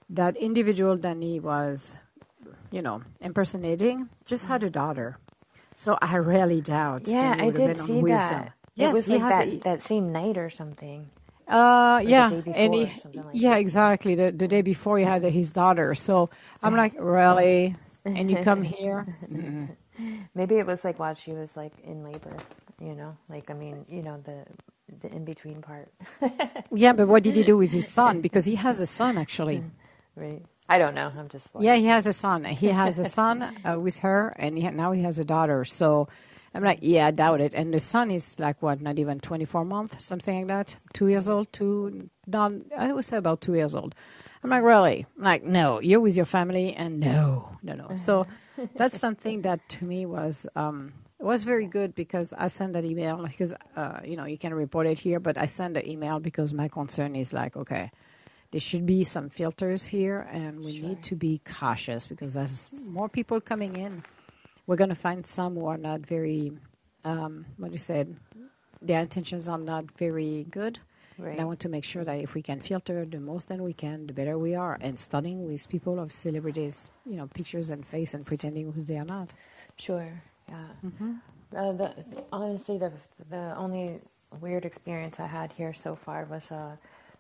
that 0.10 0.36
individual 0.38 0.98
that 0.98 1.18
he 1.22 1.40
was, 1.40 1.98
you 2.72 2.82
know, 2.82 3.02
impersonating 3.22 4.10
just 4.26 4.48
had 4.48 4.64
a 4.64 4.70
daughter. 4.70 5.18
So 5.76 5.98
I 6.02 6.16
really 6.18 6.62
doubt. 6.62 7.08
Yeah, 7.08 7.36
I 7.40 7.50
did 7.52 7.78
see 7.78 8.02
wisdom. 8.02 8.46
that. 8.46 8.54
Yes, 8.76 8.92
it 8.92 8.94
was 8.96 9.08
he 9.08 9.14
like 9.14 9.22
has 9.22 9.30
that, 9.30 9.48
a- 9.48 9.60
that 9.64 9.82
same 9.84 10.12
night 10.12 10.38
or 10.38 10.50
something. 10.50 11.10
uh, 11.48 12.02
yeah, 12.06 12.34
and 12.54 12.74
he, 12.76 12.92
like 13.16 13.42
yeah, 13.42 13.50
that. 13.50 13.58
exactly. 13.58 14.16
The, 14.16 14.32
the 14.32 14.48
day 14.48 14.62
before 14.62 14.98
he 14.98 15.04
had 15.06 15.24
his 15.24 15.52
daughter. 15.54 15.96
So 15.96 16.30
I'm 16.64 16.76
like, 16.76 16.94
really? 17.00 17.76
And 18.16 18.30
you 18.32 18.38
come 18.38 18.64
here? 18.64 19.08
Maybe 20.36 20.56
it 20.58 20.66
was 20.68 20.84
like 20.84 21.00
while 21.00 21.16
she 21.16 21.34
was 21.34 21.58
like 21.58 21.74
in 21.84 22.04
labor, 22.04 22.36
you 22.82 22.96
know, 22.96 23.18
like 23.30 23.50
I 23.52 23.54
mean, 23.54 23.86
you 23.90 24.04
know, 24.04 24.22
the 24.24 24.46
the 25.02 25.14
in 25.14 25.26
between 25.26 25.62
part, 25.62 25.92
Yeah, 26.72 26.94
but 26.94 27.08
what 27.08 27.24
did 27.24 27.36
he 27.38 27.44
do 27.44 27.58
with 27.58 27.74
his 27.74 27.88
son? 27.88 28.22
Because 28.22 28.46
he 28.46 28.56
has 28.56 28.82
a 28.82 28.86
son 28.88 29.18
actually. 29.18 29.64
right? 30.16 30.44
I 30.70 30.78
don't 30.78 30.94
know. 30.94 31.12
I'm 31.18 31.28
just 31.28 31.56
like, 31.56 31.64
Yeah, 31.64 31.76
he 31.76 31.88
has 31.88 32.06
a 32.08 32.14
son. 32.14 32.46
He 32.46 32.68
has 32.68 33.00
a 33.00 33.06
son 33.06 33.52
uh, 33.66 33.80
with 33.80 33.98
her, 34.00 34.34
and 34.38 34.58
he, 34.58 34.70
now 34.70 34.92
he 34.92 35.02
has 35.04 35.18
a 35.20 35.26
daughter. 35.26 35.66
So 35.66 36.08
I'm 36.54 36.64
like, 36.64 36.80
yeah, 36.82 37.08
I 37.08 37.12
doubt 37.12 37.42
it. 37.42 37.54
And 37.54 37.74
the 37.74 37.80
son 37.80 38.12
is 38.12 38.40
like 38.40 38.62
what, 38.62 38.80
not 38.82 39.00
even 39.00 39.20
24 39.20 39.66
months, 39.66 40.04
something 40.06 40.38
like 40.38 40.48
that, 40.48 40.76
two 40.94 41.08
years 41.08 41.28
old, 41.28 41.52
two, 41.52 42.10
not, 42.28 42.54
I 42.78 42.94
would 42.94 43.06
say 43.06 43.18
about 43.18 43.42
two 43.42 43.56
years 43.56 43.76
old. 43.76 43.96
I'm 44.44 44.50
like, 44.52 44.64
really? 44.64 45.06
I'm 45.18 45.24
like, 45.24 45.44
no, 45.44 45.80
you're 45.82 46.00
with 46.00 46.16
your 46.16 46.26
family, 46.26 46.74
and 46.74 47.00
no, 47.00 47.50
no, 47.62 47.74
no. 47.74 47.96
So 47.98 48.26
that's 48.76 48.98
something 48.98 49.42
that 49.42 49.68
to 49.70 49.86
me 49.86 50.06
was 50.06 50.48
um, 50.56 50.94
was 51.20 51.44
very 51.44 51.66
good 51.66 51.94
because 51.96 52.34
I 52.38 52.48
sent 52.48 52.72
that 52.74 52.86
email 52.86 53.18
because 53.18 53.54
uh, 53.76 54.00
you 54.06 54.16
know 54.16 54.24
you 54.26 54.38
can 54.38 54.54
report 54.54 54.88
it 54.88 54.98
here, 54.98 55.20
but 55.20 55.38
I 55.38 55.46
sent 55.46 55.74
the 55.74 55.90
email 55.90 56.20
because 56.22 56.54
my 56.54 56.70
concern 56.70 57.16
is 57.16 57.34
like, 57.34 57.58
okay, 57.58 57.92
there 58.52 58.62
should 58.62 58.86
be 58.86 59.04
some 59.04 59.30
filters 59.30 59.86
here, 59.86 60.28
and 60.32 60.60
we 60.60 60.80
need 60.80 61.04
to 61.04 61.16
be 61.16 61.40
cautious 61.46 62.08
because 62.08 62.36
as 62.36 62.70
more 62.88 63.08
people 63.08 63.40
coming 63.40 63.76
in, 63.76 64.04
we're 64.66 64.76
going 64.76 64.90
to 64.90 64.96
find 64.96 65.26
some 65.26 65.56
who 65.56 65.68
are 65.68 65.78
not 65.78 66.02
very, 66.02 66.52
um, 67.04 67.46
what 67.58 67.72
you 67.72 67.78
said, 67.78 68.16
their 68.82 69.02
intentions 69.02 69.48
are 69.50 69.58
not 69.58 69.92
very 69.98 70.46
good. 70.50 70.80
Right. 71.18 71.32
And 71.32 71.42
I 71.42 71.44
want 71.44 71.60
to 71.62 71.70
make 71.70 71.84
sure 71.84 72.06
that 72.06 72.20
if 72.20 72.34
we 72.34 72.42
can 72.42 72.62
filter 72.62 73.06
the 73.06 73.20
most 73.20 73.50
that 73.50 73.60
we 73.60 73.74
can, 73.74 74.08
the 74.08 74.14
better 74.14 74.38
we 74.38 74.56
are. 74.56 74.78
And 74.80 74.98
studying 74.98 75.46
with 75.46 75.68
people 75.68 76.00
of 76.00 76.14
celebrities, 76.14 76.92
you 77.06 77.18
know, 77.18 77.28
pictures 77.28 77.72
and 77.72 77.86
face 77.86 78.14
and 78.14 78.26
pretending 78.26 78.72
who 78.72 78.84
they 78.84 78.98
are 78.98 79.06
not. 79.06 79.34
Sure. 79.76 80.10
Yeah. 80.48 80.68
Mm-hmm. 80.86 81.14
Uh, 81.56 81.74
the, 81.74 81.94
honestly, 82.32 82.78
the 82.78 82.94
the 83.30 83.54
only 83.58 84.00
weird 84.40 84.66
experience 84.66 85.20
I 85.20 85.28
had 85.28 85.52
here 85.52 85.74
so 85.74 85.96
far 85.96 86.26
was 86.26 86.50
uh, 86.52 86.76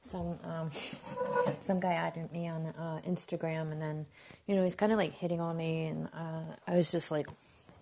some 0.10 0.38
um, 0.44 0.70
some 1.62 1.80
guy 1.80 1.94
added 1.94 2.32
me 2.32 2.48
on 2.48 2.68
uh, 2.68 3.02
Instagram, 3.08 3.72
and 3.72 3.82
then 3.82 4.06
you 4.48 4.56
know 4.56 4.64
he's 4.64 4.76
kind 4.76 4.92
of 4.92 4.98
like 4.98 5.14
hitting 5.14 5.40
on 5.42 5.56
me, 5.58 5.88
and 5.88 6.08
uh, 6.14 6.56
I 6.68 6.76
was 6.76 6.92
just 6.92 7.12
like, 7.12 7.28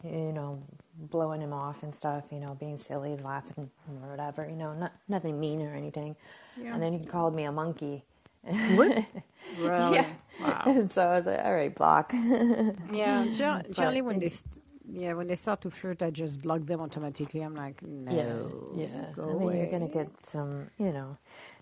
you 0.04 0.34
know, 0.34 0.62
blowing 0.98 1.42
him 1.42 1.54
off 1.54 1.84
and 1.84 1.94
stuff, 1.94 2.26
you 2.32 2.40
know, 2.40 2.56
being 2.56 2.78
silly, 2.78 3.16
laughing 3.18 3.70
or 4.02 4.10
whatever, 4.10 4.48
you 4.50 4.56
know, 4.56 4.74
not, 4.74 4.94
nothing 5.08 5.40
mean 5.40 5.62
or 5.62 5.74
anything. 5.74 6.16
Yeah. 6.60 6.74
And 6.74 6.82
then 6.82 6.94
he 6.94 7.06
called 7.06 7.36
me 7.36 7.44
a 7.44 7.52
monkey. 7.52 8.04
What? 8.76 9.06
Really? 9.60 9.98
Yeah. 9.98 10.08
Wow. 10.42 10.64
And 10.66 10.92
so 10.96 11.04
I 11.08 11.18
was 11.18 11.28
like, 11.28 11.40
all 11.46 11.54
right, 11.54 11.74
block. 11.74 12.12
Yeah, 12.92 13.28
gen- 13.36 13.66
generally 13.72 14.02
when 14.02 14.18
they, 14.18 14.32
yeah, 14.92 15.14
when 15.14 15.28
they 15.28 15.36
start 15.36 15.62
to 15.62 15.70
flirt, 15.70 16.02
I 16.02 16.10
just 16.10 16.42
block 16.42 16.66
them 16.66 16.82
automatically. 16.82 17.42
I'm 17.42 17.54
like, 17.54 17.80
no, 17.84 18.74
yeah. 18.76 18.88
go 19.16 19.24
I 19.24 19.26
mean, 19.28 19.42
away. 19.44 19.58
you're 19.60 19.72
gonna 19.72 19.90
get 19.90 20.10
some, 20.26 20.72
you 20.80 20.92
know. 20.92 21.18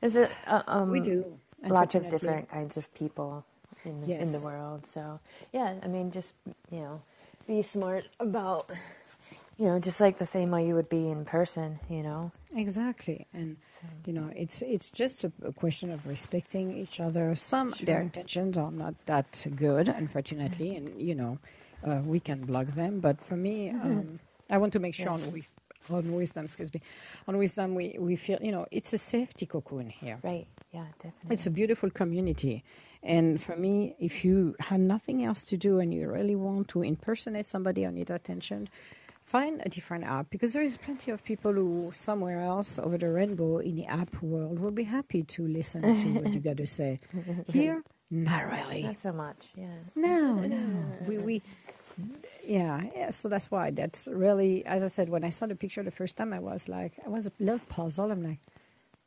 Is 0.05 0.15
it? 0.15 0.31
Uh, 0.45 0.61
um, 0.67 0.89
We 0.91 0.99
do, 0.99 1.37
lots 1.67 1.95
of 1.95 2.03
different 2.09 2.49
kinds 2.49 2.77
of 2.77 2.93
people 2.93 3.43
in 3.83 4.01
the, 4.01 4.21
in 4.23 4.31
the 4.31 4.39
world. 4.39 4.85
So 4.85 5.19
yeah, 5.51 5.69
I 5.83 5.87
mean, 5.87 6.11
just 6.11 6.33
you 6.71 6.81
know, 6.85 7.01
be 7.47 7.61
smart 7.63 8.05
about, 8.19 8.69
you 9.57 9.67
know, 9.67 9.79
just 9.79 9.99
like 9.99 10.17
the 10.17 10.25
same 10.37 10.49
way 10.51 10.67
you 10.67 10.75
would 10.75 10.89
be 10.89 11.09
in 11.09 11.25
person. 11.25 11.79
You 11.89 12.03
know. 12.03 12.31
Exactly, 12.55 13.25
and 13.33 13.57
you 14.05 14.13
know, 14.13 14.27
it's 14.35 14.61
it's 14.61 14.89
just 14.89 15.23
a, 15.23 15.31
a 15.43 15.53
question 15.53 15.91
of 15.91 16.05
respecting 16.05 16.77
each 16.77 16.99
other. 16.99 17.35
Some 17.35 17.73
their 17.81 18.01
intentions 18.01 18.57
are 18.57 18.71
not 18.71 18.93
that 19.07 19.45
good, 19.55 19.87
unfortunately, 19.87 20.75
and 20.77 20.85
you 21.01 21.15
know, 21.15 21.39
uh, 21.83 22.01
we 22.05 22.19
can 22.19 22.45
block 22.45 22.67
them. 22.67 22.99
But 22.99 23.19
for 23.21 23.35
me, 23.35 23.69
um, 23.69 24.19
I 24.49 24.57
want 24.57 24.73
to 24.73 24.79
make 24.79 24.93
sure 24.93 25.09
on, 25.09 25.21
we, 25.31 25.47
on 25.91 26.13
wisdom, 26.13 26.45
excuse 26.45 26.73
me, 26.73 26.81
on 27.27 27.37
wisdom, 27.37 27.75
we 27.75 27.95
we 27.99 28.15
feel 28.15 28.39
you 28.41 28.51
know 28.51 28.65
it's 28.71 28.93
a 28.93 28.97
safety 28.97 29.45
cocoon 29.45 29.89
here. 29.89 30.19
Right. 30.23 30.47
Yeah. 30.71 30.85
Definitely. 30.99 31.33
It's 31.33 31.45
a 31.45 31.51
beautiful 31.51 31.89
community. 31.89 32.63
And 33.03 33.41
for 33.41 33.55
me, 33.55 33.95
if 33.99 34.25
you 34.25 34.55
had 34.59 34.79
nothing 34.79 35.23
else 35.23 35.45
to 35.45 35.57
do 35.57 35.79
and 35.79 35.93
you 35.93 36.09
really 36.09 36.35
want 36.35 36.67
to 36.69 36.81
impersonate 36.81 37.45
somebody 37.45 37.85
or 37.85 37.91
need 37.91 38.09
attention, 38.09 38.67
find 39.25 39.61
a 39.63 39.69
different 39.69 40.03
app 40.05 40.29
because 40.29 40.53
there 40.53 40.63
is 40.63 40.77
plenty 40.77 41.11
of 41.11 41.23
people 41.23 41.53
who 41.53 41.91
somewhere 41.95 42.41
else 42.41 42.79
over 42.79 42.97
the 42.97 43.09
rainbow 43.09 43.59
in 43.59 43.75
the 43.75 43.85
app 43.85 44.21
world 44.21 44.59
will 44.59 44.71
be 44.71 44.83
happy 44.83 45.23
to 45.23 45.47
listen 45.47 45.81
to 45.81 46.07
what 46.19 46.33
you 46.33 46.39
got 46.39 46.57
to 46.57 46.65
say. 46.65 46.99
Here, 47.53 47.83
not 48.09 48.45
really. 48.51 48.83
Not 48.83 48.99
so 48.99 49.11
much. 49.11 49.49
Yeah. 49.55 49.67
No, 49.95 50.33
no. 50.35 50.57
We, 51.07 51.17
we, 51.19 51.41
yeah, 52.45 52.81
yeah. 52.95 53.09
So 53.11 53.29
that's 53.29 53.49
why. 53.51 53.71
That's 53.71 54.07
really, 54.07 54.65
as 54.65 54.83
I 54.83 54.87
said, 54.87 55.09
when 55.09 55.23
I 55.23 55.29
saw 55.29 55.45
the 55.45 55.55
picture 55.55 55.83
the 55.83 55.91
first 55.91 56.17
time, 56.17 56.33
I 56.33 56.39
was 56.39 56.67
like, 56.69 56.93
I 57.05 57.09
was 57.09 57.27
a 57.27 57.31
little 57.39 57.59
puzzled. 57.69 58.11
I'm 58.11 58.23
like, 58.23 58.39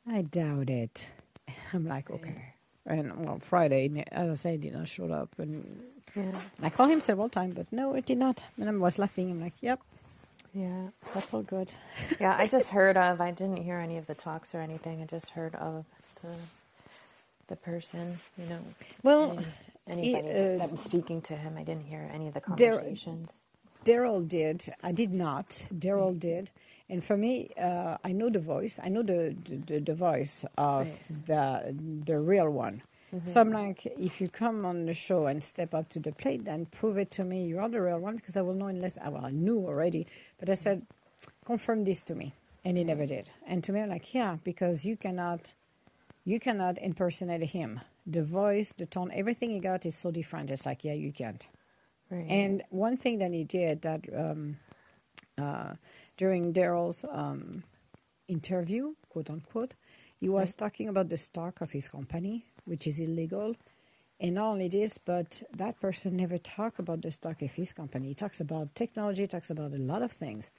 I 0.06 0.22
doubt 0.22 0.70
it. 0.70 1.08
I'm 1.72 1.86
like, 1.86 2.10
okay. 2.10 2.54
And 2.86 3.24
well, 3.26 3.38
Friday, 3.40 4.04
as 4.12 4.30
I 4.30 4.34
said, 4.34 4.54
it 4.54 4.60
did 4.62 4.72
not 4.74 4.88
show 4.88 5.10
up, 5.12 5.28
and 5.38 5.82
Yeah. 6.16 6.32
I 6.62 6.70
called 6.70 6.90
him 6.90 7.00
several 7.00 7.28
times, 7.28 7.54
but 7.54 7.70
no, 7.72 7.94
it 7.94 8.06
did 8.06 8.18
not. 8.18 8.42
And 8.58 8.68
I 8.68 8.72
was 8.72 8.98
laughing. 8.98 9.30
I'm 9.30 9.40
like, 9.42 9.52
yep, 9.60 9.78
Yeah. 10.54 10.88
that's 11.14 11.34
all 11.34 11.42
good. 11.42 11.74
Yeah. 12.20 12.34
I 12.38 12.46
just 12.46 12.70
heard 12.70 12.96
of. 12.96 13.20
I 13.20 13.30
didn't 13.30 13.58
hear 13.62 13.78
any 13.78 13.98
of 13.98 14.06
the 14.06 14.14
talks 14.14 14.54
or 14.54 14.60
anything. 14.60 15.02
I 15.02 15.06
just 15.06 15.30
heard 15.30 15.54
of 15.56 15.84
the 16.22 16.32
the 17.48 17.56
person. 17.56 18.18
You 18.38 18.46
know. 18.48 18.60
Well, 19.02 19.32
Any- 19.32 19.46
anybody 19.88 20.28
uh, 20.28 20.58
that 20.58 20.70
was 20.70 20.80
speaking 20.80 21.22
to 21.22 21.36
him. 21.36 21.56
I 21.58 21.64
didn't 21.64 21.84
hear 21.84 22.08
any 22.12 22.28
of 22.28 22.34
the 22.34 22.40
conversations. 22.40 23.30
Daryl 23.84 24.26
did. 24.26 24.68
I 24.82 24.92
did 24.92 25.12
not. 25.12 25.66
Daryl 25.74 26.18
did. 26.18 26.50
And 26.90 27.04
for 27.04 27.16
me, 27.16 27.50
uh, 27.60 27.98
I 28.04 28.12
know 28.12 28.30
the 28.30 28.40
voice. 28.40 28.80
I 28.82 28.88
know 28.88 29.02
the 29.02 29.36
the, 29.66 29.80
the 29.80 29.94
voice 29.94 30.44
of 30.56 30.88
the 31.26 31.74
the 32.04 32.18
real 32.18 32.50
one. 32.50 32.82
So 33.24 33.40
I'm 33.40 33.50
like, 33.50 33.86
if 33.86 34.20
you 34.20 34.28
come 34.28 34.66
on 34.66 34.84
the 34.86 34.92
show 34.94 35.26
and 35.26 35.42
step 35.42 35.74
up 35.74 35.88
to 35.90 35.98
the 35.98 36.12
plate, 36.12 36.44
then 36.44 36.66
prove 36.66 36.98
it 36.98 37.10
to 37.12 37.24
me. 37.24 37.44
You 37.46 37.58
are 37.60 37.68
the 37.68 37.80
real 37.80 37.98
one 37.98 38.16
because 38.16 38.36
I 38.36 38.42
will 38.42 38.54
know 38.54 38.66
unless 38.66 38.98
well, 38.98 39.24
I 39.24 39.30
knew 39.30 39.66
already. 39.66 40.06
But 40.38 40.50
I 40.50 40.54
said, 40.54 40.82
confirm 41.46 41.84
this 41.84 42.02
to 42.04 42.14
me, 42.14 42.34
and 42.64 42.76
he 42.76 42.84
never 42.84 43.06
did. 43.06 43.30
And 43.46 43.64
to 43.64 43.72
me, 43.72 43.80
I'm 43.80 43.88
like, 43.88 44.12
yeah, 44.14 44.36
because 44.44 44.84
you 44.84 44.96
cannot, 44.96 45.54
you 46.26 46.38
cannot 46.38 46.78
impersonate 46.78 47.42
him. 47.42 47.80
The 48.08 48.24
voice, 48.24 48.72
the 48.72 48.86
tone, 48.86 49.10
everything 49.12 49.50
he 49.50 49.60
got 49.60 49.84
is 49.86 49.94
so 49.94 50.10
different. 50.10 50.50
It's 50.50 50.66
like, 50.66 50.82
yeah, 50.82 50.94
you 50.94 51.12
can't. 51.12 51.46
Right. 52.10 52.26
And 52.28 52.62
one 52.70 52.96
thing 52.96 53.18
that 53.18 53.32
he 53.32 53.44
did 53.44 53.82
that 53.82 54.00
um, 54.16 54.56
uh, 55.36 55.74
during 56.16 56.52
Daryl's 56.54 57.04
um, 57.10 57.62
interview, 58.26 58.94
quote 59.10 59.30
unquote, 59.30 59.74
he 60.18 60.28
was 60.28 60.54
talking 60.54 60.88
about 60.88 61.10
the 61.10 61.16
stock 61.16 61.60
of 61.60 61.70
his 61.70 61.86
company, 61.86 62.46
which 62.64 62.86
is 62.86 62.98
illegal. 62.98 63.54
And 64.20 64.34
not 64.34 64.46
only 64.52 64.68
this, 64.68 64.98
but 64.98 65.42
that 65.54 65.78
person 65.80 66.16
never 66.16 66.38
talked 66.38 66.80
about 66.80 67.02
the 67.02 67.12
stock 67.12 67.40
of 67.42 67.52
his 67.52 67.72
company. 67.72 68.08
He 68.08 68.14
talks 68.14 68.40
about 68.40 68.74
technology, 68.74 69.26
talks 69.28 69.50
about 69.50 69.72
a 69.72 69.78
lot 69.78 70.02
of 70.02 70.10
things, 70.10 70.50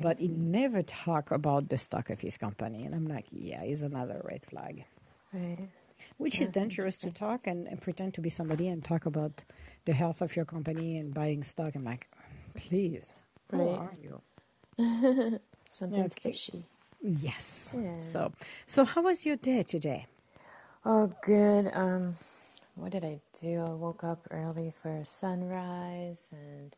but 0.00 0.20
he 0.20 0.28
never 0.28 0.82
talk 0.82 1.32
about 1.32 1.68
the 1.68 1.78
stock 1.78 2.10
of 2.10 2.20
his 2.20 2.38
company. 2.38 2.84
And 2.84 2.94
I'm 2.94 3.06
like, 3.06 3.26
yeah, 3.32 3.62
it's 3.62 3.82
another 3.82 4.20
red 4.24 4.44
flag 4.46 4.84
right. 5.32 5.68
Which 6.18 6.40
is 6.40 6.50
dangerous 6.50 6.98
to 6.98 7.10
talk 7.10 7.46
and, 7.46 7.66
and 7.68 7.80
pretend 7.80 8.14
to 8.14 8.20
be 8.20 8.28
somebody 8.30 8.68
and 8.68 8.84
talk 8.84 9.06
about 9.06 9.44
the 9.84 9.92
health 9.92 10.22
of 10.22 10.36
your 10.36 10.44
company 10.44 10.98
and 10.98 11.14
buying 11.14 11.42
stock. 11.44 11.74
I'm 11.74 11.84
like, 11.84 12.08
please, 12.54 13.14
who 13.50 13.58
Right. 13.58 13.78
are 13.78 13.94
you? 14.00 14.20
Something's 15.70 16.12
okay. 16.14 16.32
fishy. 16.32 16.64
Yes. 17.02 17.72
Yeah. 17.74 18.00
So, 18.00 18.32
so 18.66 18.84
how 18.84 19.02
was 19.02 19.26
your 19.26 19.36
day 19.36 19.62
today? 19.62 20.06
Oh, 20.84 21.12
good. 21.22 21.70
Um, 21.74 22.14
what 22.74 22.92
did 22.92 23.04
I 23.04 23.20
do? 23.40 23.60
I 23.60 23.70
woke 23.70 24.04
up 24.04 24.26
early 24.30 24.72
for 24.82 25.02
sunrise, 25.04 26.20
and 26.32 26.74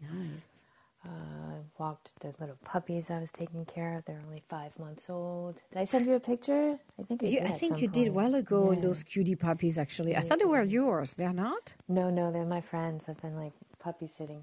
uh, 1.04 1.56
walked 1.78 2.18
the 2.20 2.34
little 2.40 2.56
puppies 2.64 3.10
I 3.10 3.18
was 3.20 3.30
taking 3.32 3.64
care 3.66 3.98
of. 3.98 4.04
They're 4.04 4.22
only 4.26 4.42
five 4.48 4.78
months 4.78 5.04
old. 5.10 5.56
Did 5.72 5.80
I 5.80 5.84
send 5.84 6.06
you 6.06 6.14
a 6.14 6.20
picture? 6.20 6.78
I 6.98 7.02
think 7.02 7.22
I 7.22 7.26
You, 7.26 7.40
did. 7.40 7.48
I 7.48 7.52
think 7.52 7.80
you 7.80 7.88
did 7.88 8.08
a 8.08 8.12
while 8.12 8.34
ago. 8.34 8.72
Yeah. 8.72 8.80
Those 8.80 9.02
cutie 9.02 9.36
puppies, 9.36 9.78
actually. 9.78 10.16
I 10.16 10.20
thought 10.22 10.38
they 10.38 10.44
were 10.46 10.62
yours. 10.62 11.14
They're 11.14 11.32
not. 11.32 11.74
No, 11.88 12.10
no, 12.10 12.32
they're 12.32 12.46
my 12.46 12.60
friends. 12.60 13.08
I've 13.08 13.20
been 13.22 13.36
like 13.36 13.52
puppy 13.78 14.08
sitting 14.18 14.42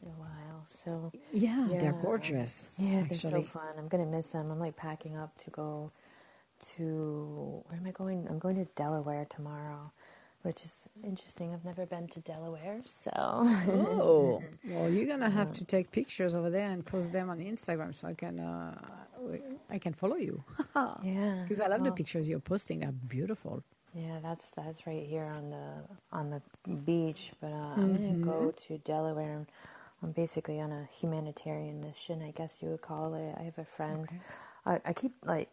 for 0.00 0.06
a 0.08 0.12
while. 0.18 0.66
So 0.74 1.12
Yeah, 1.32 1.68
they're 1.70 1.92
gorgeous. 2.02 2.68
yeah, 2.78 3.04
they're 3.08 3.18
so 3.18 3.42
fun. 3.42 3.74
I'm 3.78 3.88
gonna 3.88 4.06
miss 4.06 4.28
them. 4.28 4.50
I'm 4.50 4.58
like 4.60 4.76
packing 4.76 5.16
up 5.16 5.36
to 5.44 5.50
go 5.50 5.90
to 6.76 7.62
where 7.68 7.78
am 7.78 7.86
I 7.86 7.90
going? 7.92 8.26
I'm 8.28 8.38
going 8.38 8.56
to 8.56 8.64
Delaware 8.76 9.26
tomorrow, 9.28 9.92
which 10.42 10.64
is 10.64 10.88
interesting. 11.04 11.52
I've 11.52 11.64
never 11.64 11.86
been 11.86 12.08
to 12.08 12.20
Delaware, 12.20 12.80
so 12.84 13.10
Oh, 13.16 14.42
well, 14.64 14.88
you're 14.88 15.06
gonna 15.06 15.30
have 15.30 15.52
to 15.54 15.64
take 15.64 15.90
pictures 15.90 16.34
over 16.34 16.50
there 16.50 16.70
and 16.70 16.84
post 16.84 17.12
them 17.12 17.30
on 17.30 17.38
Instagram 17.38 17.94
so 17.94 18.08
I 18.08 18.14
can 18.14 18.40
uh, 18.40 18.74
I 19.68 19.78
can 19.78 19.92
follow 19.92 20.16
you. 20.16 20.42
yeah. 21.02 21.42
Because 21.42 21.60
I 21.60 21.66
love 21.68 21.84
the 21.84 21.92
pictures 21.92 22.28
you're 22.28 22.40
posting. 22.40 22.80
They're 22.80 22.92
beautiful. 22.92 23.62
Yeah, 23.94 24.18
that's 24.22 24.50
that's 24.50 24.86
right 24.86 25.06
here 25.06 25.24
on 25.24 25.50
the 25.50 25.66
on 26.12 26.30
the 26.30 26.40
beach. 26.72 27.32
But 27.40 27.52
uh, 27.52 27.74
I'm 27.76 27.94
gonna 27.94 28.14
go 28.14 28.52
to 28.68 28.78
Delaware. 28.78 29.46
I'm 30.02 30.12
basically 30.12 30.60
on 30.60 30.72
a 30.72 30.88
humanitarian 30.98 31.80
mission, 31.80 32.22
I 32.22 32.30
guess 32.30 32.56
you 32.62 32.70
would 32.70 32.80
call 32.80 33.14
it. 33.14 33.34
I 33.38 33.42
have 33.42 33.58
a 33.58 33.64
friend. 33.66 34.04
Okay. 34.04 34.16
I, 34.64 34.80
I 34.86 34.92
keep 34.94 35.12
like, 35.24 35.50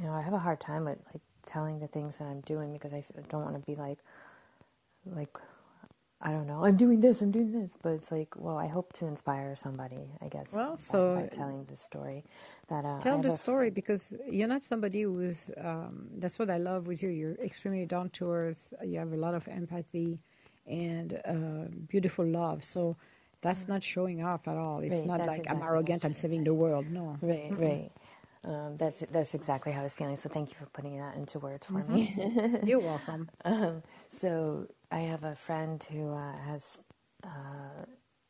you 0.00 0.06
know, 0.06 0.12
I 0.12 0.20
have 0.22 0.32
a 0.32 0.38
hard 0.38 0.60
time 0.60 0.84
with 0.86 0.98
like 1.12 1.22
telling 1.48 1.80
the 1.80 1.88
things 1.88 2.18
that 2.18 2.26
I'm 2.28 2.42
doing 2.42 2.72
because 2.74 2.94
I 2.94 3.04
don't 3.30 3.44
want 3.44 3.56
to 3.56 3.66
be 3.72 3.76
like, 3.76 3.98
like, 5.06 5.36
I 6.22 6.32
don't 6.32 6.46
know, 6.48 6.64
I'm 6.64 6.76
doing 6.76 7.00
this, 7.00 7.22
I'm 7.22 7.32
doing 7.32 7.52
this. 7.52 7.72
But 7.82 7.90
it's 7.94 8.12
like, 8.12 8.30
well, 8.36 8.58
I 8.58 8.68
hope 8.68 8.92
to 8.94 9.06
inspire 9.06 9.56
somebody. 9.56 10.04
I 10.22 10.28
guess. 10.28 10.52
Well, 10.54 10.72
by- 10.76 10.82
so- 10.82 11.16
by, 11.16 11.36
telling 11.36 11.64
the 11.66 11.76
story 11.76 12.24
that 12.70 12.84
uh, 12.84 13.00
Tell 13.00 13.18
the 13.22 13.30
a 13.30 13.32
f- 13.34 13.40
story 13.40 13.70
because 13.70 14.14
you're 14.30 14.48
not 14.48 14.64
somebody 14.64 15.02
who's. 15.02 15.50
Um, 15.58 16.08
that's 16.18 16.38
what 16.40 16.50
I 16.50 16.58
love 16.58 16.88
with 16.88 17.02
you. 17.02 17.10
You're 17.10 17.36
extremely 17.50 17.86
down 17.86 18.10
to 18.18 18.30
earth. 18.32 18.74
You 18.84 18.98
have 19.00 19.12
a 19.12 19.16
lot 19.16 19.34
of 19.34 19.48
empathy 19.48 20.18
and 20.66 21.20
uh, 21.26 21.68
beautiful 21.88 22.26
love. 22.26 22.64
So 22.64 22.96
that's 23.42 23.68
not 23.68 23.82
showing 23.84 24.24
off 24.24 24.48
at 24.48 24.56
all. 24.56 24.80
It's 24.80 24.94
Right, 24.96 25.06
not 25.06 25.20
like 25.26 25.40
exactly 25.40 25.56
I'm 25.56 25.62
arrogant. 25.68 26.04
I'm 26.04 26.14
saving 26.14 26.44
the 26.44 26.54
world. 26.54 26.90
No. 26.90 27.18
Right, 27.22 27.52
right. 27.56 27.90
Um, 28.44 28.76
that's 28.76 29.02
that's 29.10 29.34
exactly 29.34 29.72
how 29.72 29.80
I 29.80 29.84
was 29.84 29.94
feeling. 29.94 30.16
So 30.16 30.28
thank 30.28 30.50
you 30.50 30.56
for 30.56 30.66
putting 30.66 30.98
that 30.98 31.16
into 31.16 31.38
words 31.38 31.66
for 31.66 31.84
me. 31.84 32.14
You're 32.62 32.80
welcome. 32.80 33.28
um, 33.44 33.82
so 34.10 34.66
I 34.90 35.00
have 35.00 35.24
a 35.24 35.34
friend 35.34 35.84
who 35.90 36.12
uh, 36.12 36.36
has 36.38 36.78
uh, 37.24 37.84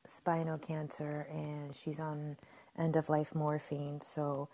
spinal 0.07 0.59
cancer, 0.59 1.27
and 1.31 1.75
she's 1.75 2.00
on 2.00 2.37
end 2.79 2.97
of 2.97 3.09
life 3.09 3.35
morphine. 3.35 4.00
So 4.00 4.49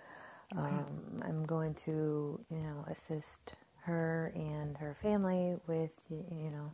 um, 0.56 1.22
I'm 1.22 1.44
going 1.44 1.74
to, 1.86 2.40
you 2.50 2.58
know, 2.58 2.84
assist 2.90 3.52
her 3.82 4.32
and 4.34 4.76
her 4.78 4.94
family 4.94 5.56
with, 5.66 6.02
you 6.10 6.50
know, 6.50 6.72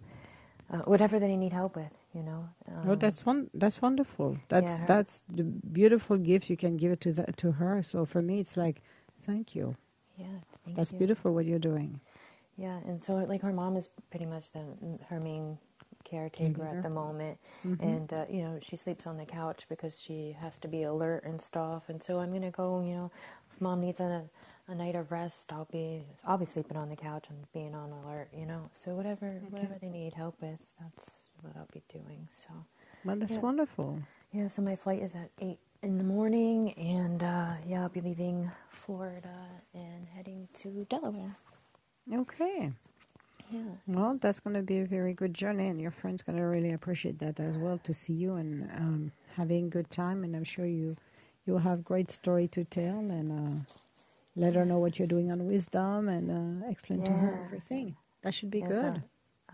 uh, 0.70 0.78
whatever 0.84 1.18
they 1.18 1.36
need 1.36 1.52
help 1.52 1.76
with. 1.76 1.92
You 2.14 2.22
know. 2.22 2.48
Oh, 2.84 2.94
Um, 2.94 2.96
that's 2.96 3.26
one. 3.26 3.50
That's 3.54 3.82
wonderful. 3.82 4.38
That's 4.48 4.78
Yeah, 4.78 4.86
that's 4.86 5.24
the 5.28 5.44
beautiful 5.44 6.16
gift 6.18 6.50
you 6.50 6.56
can 6.56 6.76
give 6.76 6.92
it 6.92 7.00
to 7.02 7.12
the, 7.12 7.24
to 7.38 7.52
her. 7.52 7.82
So 7.82 8.04
for 8.06 8.22
me, 8.22 8.40
it's 8.40 8.56
like, 8.56 8.82
thank 9.22 9.54
you. 9.54 9.76
yeah. 10.16 10.40
Thank 10.64 10.80
That's 10.80 10.92
you. 10.92 11.06
beautiful 11.06 11.34
what 11.34 11.46
you're 11.46 11.58
doing. 11.60 12.00
Yeah, 12.56 12.78
and 12.86 13.02
so 13.02 13.14
like 13.16 13.42
her 13.42 13.52
mom 13.52 13.76
is 13.76 13.88
pretty 14.10 14.26
much 14.26 14.52
the 14.52 14.64
her 15.08 15.20
main 15.20 15.58
caretaker 16.04 16.66
at 16.66 16.82
the 16.82 16.90
moment, 16.90 17.38
Mm-hmm. 17.66 17.94
and 17.98 18.12
uh, 18.12 18.26
you 18.30 18.42
know 18.42 18.58
she 18.62 18.76
sleeps 18.76 19.06
on 19.06 19.16
the 19.16 19.26
couch 19.26 19.66
because 19.68 20.00
she 20.00 20.36
has 20.40 20.58
to 20.58 20.68
be 20.68 20.82
alert 20.84 21.24
and 21.24 21.40
stuff. 21.40 21.88
And 21.88 22.02
so 22.02 22.20
I'm 22.20 22.32
gonna 22.32 22.50
go. 22.50 22.82
You 22.82 22.94
know, 22.94 23.12
if 23.50 23.60
mom 23.60 23.80
needs 23.80 24.00
a, 24.00 24.24
a 24.68 24.74
night 24.74 24.94
of 24.96 25.10
rest, 25.12 25.52
I'll 25.52 25.68
be 25.72 26.04
I'll 26.26 26.38
be 26.38 26.46
sleeping 26.46 26.76
on 26.76 26.90
the 26.90 26.96
couch 26.96 27.26
and 27.30 27.38
being 27.54 27.74
on 27.74 27.92
alert. 27.92 28.28
You 28.36 28.46
know, 28.46 28.70
so 28.84 28.92
whatever 28.94 29.40
whatever 29.50 29.76
they 29.80 29.88
need 29.90 30.14
help 30.14 30.42
with, 30.42 30.60
that's 30.80 31.24
what 31.42 31.56
I'll 31.56 31.68
be 31.72 31.82
doing. 31.92 32.28
So 32.32 32.48
Well, 33.04 33.16
that's 33.16 33.36
Yeah. 33.36 33.42
wonderful. 33.42 34.00
yeah, 34.32 34.48
so 34.48 34.62
my 34.62 34.76
flight 34.76 35.02
is 35.02 35.14
at 35.14 35.30
eight 35.40 35.58
in 35.82 35.98
the 35.98 36.04
morning, 36.04 36.72
and 36.74 37.22
uh, 37.22 37.54
yeah, 37.66 37.82
I'll 37.82 37.88
be 37.88 38.00
leaving 38.02 38.50
Florida 38.70 39.34
and 39.74 40.08
heading 40.08 40.48
to 40.54 40.86
Delaware. 40.88 41.36
Okay. 42.12 42.72
Yeah. 43.50 43.62
Well, 43.86 44.18
that's 44.20 44.40
going 44.40 44.54
to 44.56 44.62
be 44.62 44.80
a 44.80 44.86
very 44.86 45.14
good 45.14 45.34
journey, 45.34 45.68
and 45.68 45.80
your 45.80 45.90
friend's 45.90 46.22
going 46.22 46.38
to 46.38 46.44
really 46.44 46.72
appreciate 46.72 47.18
that 47.20 47.40
as 47.40 47.58
well 47.58 47.78
to 47.78 47.94
see 47.94 48.12
you 48.14 48.34
and 48.34 48.70
um, 48.72 49.12
having 49.36 49.70
good 49.70 49.90
time. 49.90 50.24
And 50.24 50.36
I'm 50.36 50.44
sure 50.44 50.66
you 50.66 50.96
you'll 51.46 51.58
have 51.58 51.84
great 51.84 52.10
story 52.10 52.48
to 52.48 52.64
tell, 52.64 52.98
and 52.98 53.32
uh, 53.32 53.62
let 54.36 54.54
her 54.54 54.64
know 54.64 54.78
what 54.78 54.98
you're 54.98 55.08
doing 55.08 55.32
on 55.32 55.46
Wisdom, 55.46 56.08
and 56.08 56.64
uh, 56.64 56.68
explain 56.68 57.02
to 57.04 57.12
her 57.12 57.42
everything. 57.44 57.96
That 58.22 58.34
should 58.34 58.50
be 58.50 58.62
Yes, 58.62 58.68
good. 58.68 59.02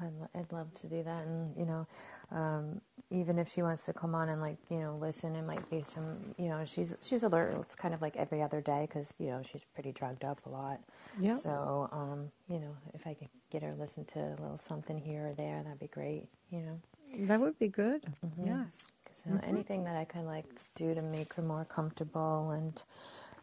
I'd, 0.01 0.41
I'd 0.41 0.53
love 0.53 0.73
to 0.81 0.87
do 0.89 1.03
that, 1.05 1.25
and 1.27 1.57
you 1.57 1.67
know, 1.67 1.87
um, 2.33 2.81
even 3.11 3.39
if 3.39 3.49
she 3.49 3.63
wants 3.63 3.85
to 3.87 3.93
come 3.93 4.15
on 4.15 4.29
and 4.29 4.41
like 4.43 4.59
you 4.71 4.79
know 4.79 4.97
listen, 5.01 5.37
it 5.37 5.47
might 5.47 5.69
be 5.71 5.85
some 5.95 6.19
you 6.39 6.49
know 6.49 6.65
she's 6.67 6.97
she's 7.03 7.23
alert. 7.23 7.55
It's 7.63 7.75
kind 7.77 7.95
of 7.95 8.03
like 8.03 8.17
every 8.17 8.43
other 8.43 8.61
day 8.61 8.87
because 8.89 9.15
you 9.19 9.29
know 9.29 9.43
she's 9.43 9.65
pretty 9.75 9.93
drugged 9.93 10.25
up 10.25 10.41
a 10.47 10.51
lot. 10.51 10.81
Yeah. 11.21 11.39
So 11.39 11.89
um, 11.93 12.31
you 12.49 12.61
know, 12.61 12.77
if 12.95 13.07
I 13.07 13.15
could 13.15 13.29
get 13.51 13.63
her 13.63 13.75
listen 13.79 14.05
to 14.07 14.19
a 14.21 14.31
little 14.41 14.59
something 14.59 14.99
here 14.99 15.29
or 15.29 15.35
there, 15.35 15.63
that'd 15.63 15.81
be 15.81 15.89
great. 15.89 16.29
You 16.51 16.61
know, 16.63 16.81
That 17.27 17.41
would 17.41 17.59
be 17.59 17.69
good. 17.69 18.03
Mm-hmm. 18.25 18.47
Yes. 18.47 18.89
'Cause, 19.07 19.25
uh, 19.33 19.41
anything 19.49 19.85
that 19.85 19.97
I 19.97 20.05
can 20.05 20.27
like 20.27 20.47
do 20.75 20.95
to 20.95 21.03
make 21.03 21.33
her 21.35 21.43
more 21.43 21.65
comfortable 21.65 22.51
and 22.51 22.83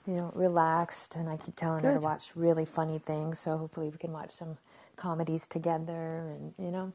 you 0.08 0.16
know 0.16 0.32
relaxed. 0.36 1.16
And 1.16 1.30
I 1.30 1.38
keep 1.38 1.56
telling 1.56 1.84
her 1.84 1.94
to 1.94 2.00
watch 2.02 2.36
really 2.36 2.66
funny 2.66 3.00
things. 3.00 3.40
So 3.40 3.58
hopefully 3.58 3.90
we 3.90 3.98
can 3.98 4.12
watch 4.14 4.32
some 4.32 4.58
comedies 5.08 5.46
together, 5.48 6.04
and 6.36 6.54
you 6.66 6.72
know. 6.76 6.88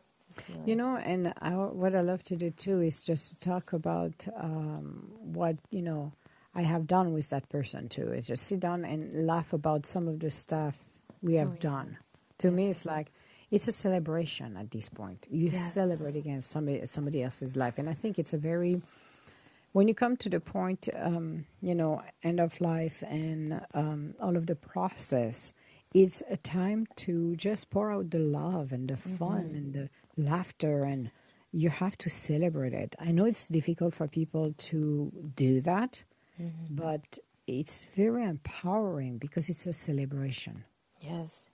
really- 0.48 0.68
You 0.70 0.76
know, 0.80 0.92
and 1.12 1.22
I, 1.48 1.50
what 1.82 1.92
I 1.94 2.02
love 2.10 2.22
to 2.30 2.36
do 2.44 2.48
too 2.64 2.78
is 2.88 2.96
just 3.10 3.24
to 3.30 3.34
talk 3.50 3.66
about 3.80 4.16
um, 4.48 4.86
what 5.38 5.56
you 5.70 5.82
know 5.88 6.02
I 6.60 6.62
have 6.72 6.84
done 6.86 7.08
with 7.16 7.28
that 7.30 7.44
person 7.56 7.88
too. 7.88 8.08
Is 8.18 8.26
just 8.32 8.42
sit 8.50 8.60
down 8.68 8.84
and 8.92 9.00
laugh 9.32 9.52
about 9.52 9.86
some 9.94 10.08
of 10.12 10.16
the 10.24 10.30
stuff 10.30 10.74
we 11.28 11.34
have 11.42 11.52
Oh, 11.52 11.54
yeah. 11.60 11.70
done. 11.70 11.88
To 12.42 12.50
me, 12.50 12.64
it's 12.72 12.84
like 12.96 13.08
it's 13.50 13.68
a 13.68 13.72
celebration 13.86 14.56
at 14.62 14.68
this 14.70 14.88
point. 15.00 15.20
You 15.30 15.48
Yes. 15.50 15.72
celebrate 15.80 16.16
against 16.22 16.46
somebody 16.54 16.86
somebody 16.86 17.18
else's 17.26 17.54
life, 17.56 17.76
and 17.80 17.88
I 17.90 17.94
think 18.02 18.18
it's 18.18 18.34
a 18.38 18.38
very 18.52 18.74
when 19.76 19.86
you 19.88 19.94
come 19.94 20.16
to 20.16 20.28
the 20.30 20.40
point, 20.40 20.88
um, 21.08 21.44
you 21.68 21.74
know, 21.80 21.92
end 22.22 22.40
of 22.40 22.60
life 22.60 22.98
and 23.08 23.60
um, 23.74 24.14
all 24.24 24.36
of 24.36 24.44
the 24.46 24.56
process, 24.56 25.52
it's 25.94 26.22
a 26.30 26.36
time 26.36 26.86
to 26.96 27.34
just 27.36 27.70
pour 27.70 27.92
out 27.92 28.10
the 28.10 28.18
love 28.18 28.72
and 28.72 28.88
the 28.88 28.96
fun 28.96 29.52
and 29.54 29.72
the 29.72 29.88
laughter, 30.16 30.84
and 30.84 31.10
you 31.52 31.70
have 31.70 31.96
to 31.98 32.10
celebrate 32.10 32.74
it. 32.74 32.94
I 32.98 33.10
know 33.12 33.24
it's 33.24 33.48
difficult 33.48 33.94
for 33.94 34.06
people 34.06 34.54
to 34.58 35.10
do 35.36 35.60
that, 35.62 36.04
but 36.70 37.18
it's 37.46 37.84
very 37.96 38.24
empowering 38.24 39.18
because 39.18 39.48
it's 39.48 39.66
a 39.66 39.72
celebration. 39.72 40.64
Yes. 41.00 41.48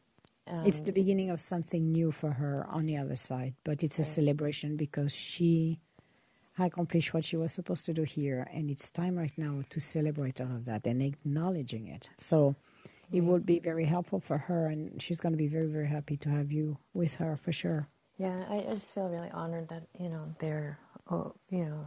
It's 0.66 0.80
Um, 0.80 0.86
the 0.86 0.92
beginning 0.92 1.30
of 1.30 1.40
something 1.40 1.90
new 1.92 2.10
for 2.12 2.32
her 2.32 2.66
on 2.68 2.86
the 2.86 2.96
other 2.96 3.16
side, 3.16 3.54
but 3.64 3.82
it's 3.82 3.98
a 3.98 4.04
celebration 4.04 4.76
because 4.76 5.14
she 5.14 5.78
accomplished 6.58 7.14
what 7.14 7.24
she 7.24 7.36
was 7.36 7.52
supposed 7.52 7.86
to 7.86 7.92
do 7.94 8.02
here, 8.02 8.46
and 8.52 8.70
it's 8.70 8.90
time 8.90 9.16
right 9.16 9.36
now 9.38 9.62
to 9.70 9.80
celebrate 9.80 10.40
all 10.40 10.54
of 10.54 10.64
that 10.66 10.86
and 10.86 11.02
acknowledging 11.02 11.86
it. 11.86 12.10
So 12.18 12.56
it 13.14 13.18
mm-hmm. 13.18 13.26
Right. 13.26 13.32
will 13.32 13.40
be 13.40 13.58
very 13.60 13.84
helpful 13.84 14.20
for 14.20 14.38
her, 14.38 14.66
and 14.66 15.00
she's 15.00 15.20
going 15.20 15.32
to 15.32 15.38
be 15.38 15.48
very, 15.48 15.66
very 15.68 15.88
happy 15.88 16.16
to 16.18 16.28
have 16.30 16.52
you 16.52 16.76
with 16.94 17.14
her 17.16 17.36
for 17.36 17.52
sure. 17.52 17.88
Yeah, 18.18 18.44
I, 18.50 18.56
I 18.56 18.72
just 18.72 18.92
feel 18.94 19.08
really 19.08 19.30
honored 19.30 19.68
that 19.68 19.84
you 19.98 20.08
know 20.08 20.24
they're, 20.38 20.78
oh, 21.10 21.34
you 21.50 21.64
know, 21.66 21.86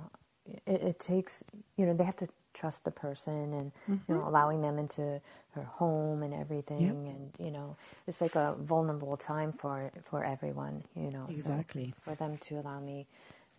it, 0.66 0.82
it 0.82 1.00
takes 1.00 1.44
you 1.78 1.86
know 1.86 1.94
they 1.94 2.04
have 2.04 2.16
to 2.18 2.28
trust 2.54 2.84
the 2.86 2.92
person 2.92 3.54
and 3.54 3.72
you 3.88 3.96
mm-hmm. 3.96 4.14
know 4.14 4.28
allowing 4.28 4.62
them 4.62 4.80
into 4.80 5.22
her 5.52 5.64
home 5.64 6.24
and 6.24 6.34
everything 6.34 7.08
and 7.08 7.32
you 7.46 7.52
know 7.52 7.76
it's 8.08 8.20
like 8.20 8.36
a 8.36 8.56
vulnerable 8.62 9.16
time 9.16 9.52
for 9.52 9.92
for 10.02 10.24
everyone 10.24 10.84
you 10.96 11.12
know 11.12 11.28
so 11.28 11.38
Exactly. 11.38 11.94
for 12.04 12.16
them 12.16 12.38
to 12.38 12.60
allow 12.60 12.80
me 12.80 13.06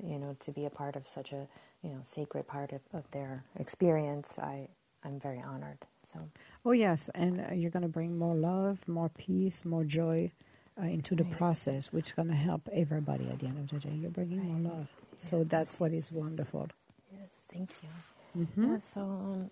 you 0.02 0.18
know 0.18 0.36
to 0.40 0.50
be 0.50 0.64
a 0.64 0.70
part 0.70 0.96
of 0.96 1.06
such 1.06 1.32
a 1.32 1.46
you 1.82 1.90
know 1.90 2.00
sacred 2.02 2.48
part 2.48 2.72
of, 2.72 2.80
of 2.92 3.08
their 3.12 3.44
experience 3.60 4.36
I 4.40 4.68
I'm 5.08 5.20
very 5.20 5.42
honored 5.42 5.78
so 6.04 6.20
Oh, 6.66 6.72
yes, 6.72 7.10
and 7.16 7.40
uh, 7.40 7.54
you're 7.54 7.72
going 7.72 7.84
to 7.84 7.88
bring 7.88 8.18
more 8.18 8.36
love, 8.36 8.78
more 8.88 9.10
peace, 9.10 9.64
more 9.66 9.84
joy 9.84 10.32
uh, 10.80 10.86
into 10.86 11.16
the 11.16 11.24
Right. 11.24 11.32
process, 11.38 11.92
which 11.92 12.08
is 12.08 12.12
going 12.12 12.28
to 12.28 12.36
help 12.36 12.68
everybody 12.72 13.30
at 13.30 13.40
the 13.40 13.48
end 13.48 13.58
of 13.58 13.70
the 13.70 13.80
day. 13.80 13.96
You're 13.96 14.10
bringing 14.12 14.44
more 14.46 14.60
love. 14.60 14.88
So 15.18 15.44
that's 15.44 15.80
what 15.80 15.92
is 15.92 16.12
wonderful. 16.12 16.68
yes 17.12 17.44
thank 17.52 17.70
you 17.82 17.90
Mhm. 18.36 18.74
Yeah, 18.74 18.78
so 18.78 19.00
um, 19.02 19.50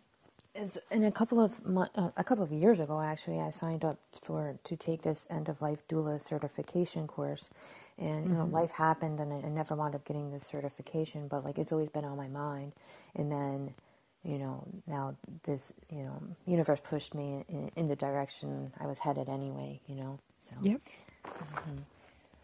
It's, 0.54 0.78
and 0.90 1.04
a 1.06 1.12
couple 1.12 1.40
of 1.40 1.64
mo- 1.66 1.88
uh, 1.96 2.10
a 2.16 2.24
couple 2.24 2.44
of 2.44 2.52
years 2.52 2.80
ago, 2.80 3.00
actually, 3.00 3.40
I 3.40 3.50
signed 3.50 3.84
up 3.84 3.98
for 4.22 4.58
to 4.64 4.76
take 4.76 5.02
this 5.02 5.26
end 5.30 5.48
of 5.48 5.62
life 5.62 5.86
doula 5.88 6.20
certification 6.20 7.06
course, 7.08 7.50
and 7.98 8.26
you 8.28 8.34
know, 8.34 8.46
life 8.46 8.72
happened, 8.72 9.20
and 9.20 9.32
I, 9.32 9.38
I 9.46 9.50
never 9.50 9.76
wound 9.76 9.94
up 9.96 10.04
getting 10.06 10.30
this 10.32 10.44
certification. 10.44 11.28
But 11.28 11.44
like, 11.44 11.58
it's 11.58 11.72
always 11.72 11.90
been 11.90 12.04
on 12.04 12.16
my 12.18 12.28
mind. 12.28 12.72
And 13.16 13.32
then, 13.32 13.74
you 14.26 14.38
know, 14.38 14.66
now 14.88 15.16
this 15.44 15.74
you 15.90 16.04
know 16.04 16.22
universe 16.46 16.80
pushed 16.84 17.14
me 17.14 17.44
in, 17.48 17.70
in 17.76 17.88
the 17.88 17.96
direction 17.96 18.72
I 18.80 18.86
was 18.86 19.00
headed 19.00 19.30
anyway. 19.30 19.80
You 19.88 19.96
know, 19.96 20.20
so 20.40 20.56
Yep. 20.62 20.82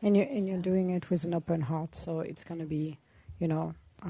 And 0.02 0.16
you're 0.16 0.26
and 0.26 0.48
you're 0.48 0.58
doing 0.62 0.90
it 0.90 1.10
with 1.10 1.24
an 1.24 1.34
open 1.34 1.62
heart, 1.62 1.94
so 1.96 2.20
it's 2.20 2.44
gonna 2.44 2.66
be, 2.66 2.98
you 3.40 3.48
know, 3.48 3.74
uh, 4.04 4.08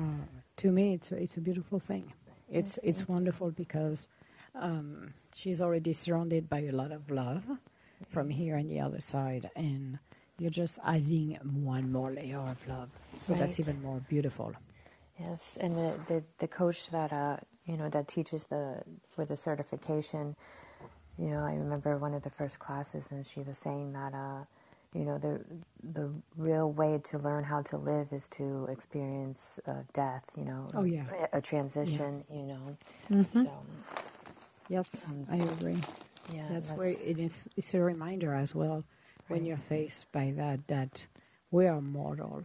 to 0.58 0.72
me, 0.72 0.94
it's 0.94 1.12
a, 1.12 1.16
it's 1.22 1.38
a 1.38 1.42
beautiful 1.42 1.80
thing. 1.80 2.12
It's 2.50 2.78
it's 2.84 3.08
wonderful 3.08 3.52
because 3.52 4.08
um, 4.54 5.14
she's 5.34 5.62
already 5.62 5.94
surrounded 5.94 6.50
by 6.50 6.60
a 6.60 6.72
lot 6.72 6.92
of 6.92 7.10
love 7.10 7.44
from 8.10 8.30
here 8.30 8.56
and 8.56 8.70
the 8.70 8.80
other 8.80 9.00
side, 9.00 9.50
and 9.56 9.98
you're 10.38 10.50
just 10.50 10.78
adding 10.86 11.38
one 11.64 11.92
more 11.92 12.12
layer 12.12 12.38
of 12.40 12.68
love. 12.68 12.90
So 13.18 13.34
that's 13.34 13.60
even 13.60 13.82
more 13.82 14.00
beautiful. 14.08 14.54
Yes, 15.20 15.58
and 15.60 15.74
the, 15.74 15.94
the, 16.08 16.24
the 16.40 16.48
coach 16.48 16.90
that 16.90 17.12
uh 17.12 17.38
you 17.66 17.76
know 17.76 17.88
that 17.90 18.08
teaches 18.08 18.46
the 18.46 18.82
for 19.08 19.24
the 19.24 19.36
certification, 19.36 20.36
you 21.18 21.28
know, 21.30 21.40
I 21.44 21.54
remember 21.54 21.98
one 21.98 22.14
of 22.14 22.22
the 22.22 22.30
first 22.30 22.58
classes, 22.58 23.10
and 23.12 23.24
she 23.26 23.40
was 23.40 23.58
saying 23.58 23.92
that 23.94 24.14
uh, 24.14 24.44
you 24.94 25.04
know, 25.04 25.18
the 25.18 25.40
the 25.82 26.10
real 26.36 26.72
way 26.72 27.00
to 27.04 27.18
learn 27.18 27.44
how 27.44 27.62
to 27.62 27.76
live 27.78 28.12
is 28.12 28.28
to 28.28 28.66
experience 28.70 29.60
uh, 29.66 29.82
death. 29.94 30.24
You 30.36 30.44
know, 30.46 30.68
Oh, 30.74 30.84
yeah. 30.84 31.04
a, 31.32 31.38
a 31.38 31.40
transition. 31.42 32.24
You 32.30 32.42
know, 32.44 32.76
Mhm. 33.10 33.44
so 33.44 33.50
Yes, 34.68 35.06
Um, 35.06 35.26
I 35.30 35.36
agree. 35.38 35.80
yeah, 36.32 36.42
That's 36.50 36.70
where 36.70 36.88
it 36.88 37.18
is. 37.18 37.48
It's 37.56 37.74
a 37.74 37.80
reminder 37.80 38.34
as 38.34 38.54
well 38.54 38.84
when 39.28 39.40
Right. 39.40 39.48
you're 39.48 39.56
faced 39.58 40.10
by 40.12 40.32
that 40.36 40.66
that 40.68 41.06
we 41.50 41.66
are 41.66 41.80
mortal. 41.82 42.44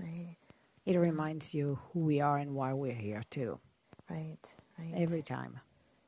right, 0.00 0.36
It 0.86 0.96
reminds 0.98 1.54
you 1.54 1.78
who 1.92 2.00
we 2.00 2.20
are 2.20 2.38
and 2.38 2.54
why 2.54 2.72
we're 2.74 2.94
here 2.94 3.22
too. 3.30 3.60
Right, 4.10 4.38
right. 4.78 4.92
Every 4.96 5.22
time. 5.22 5.60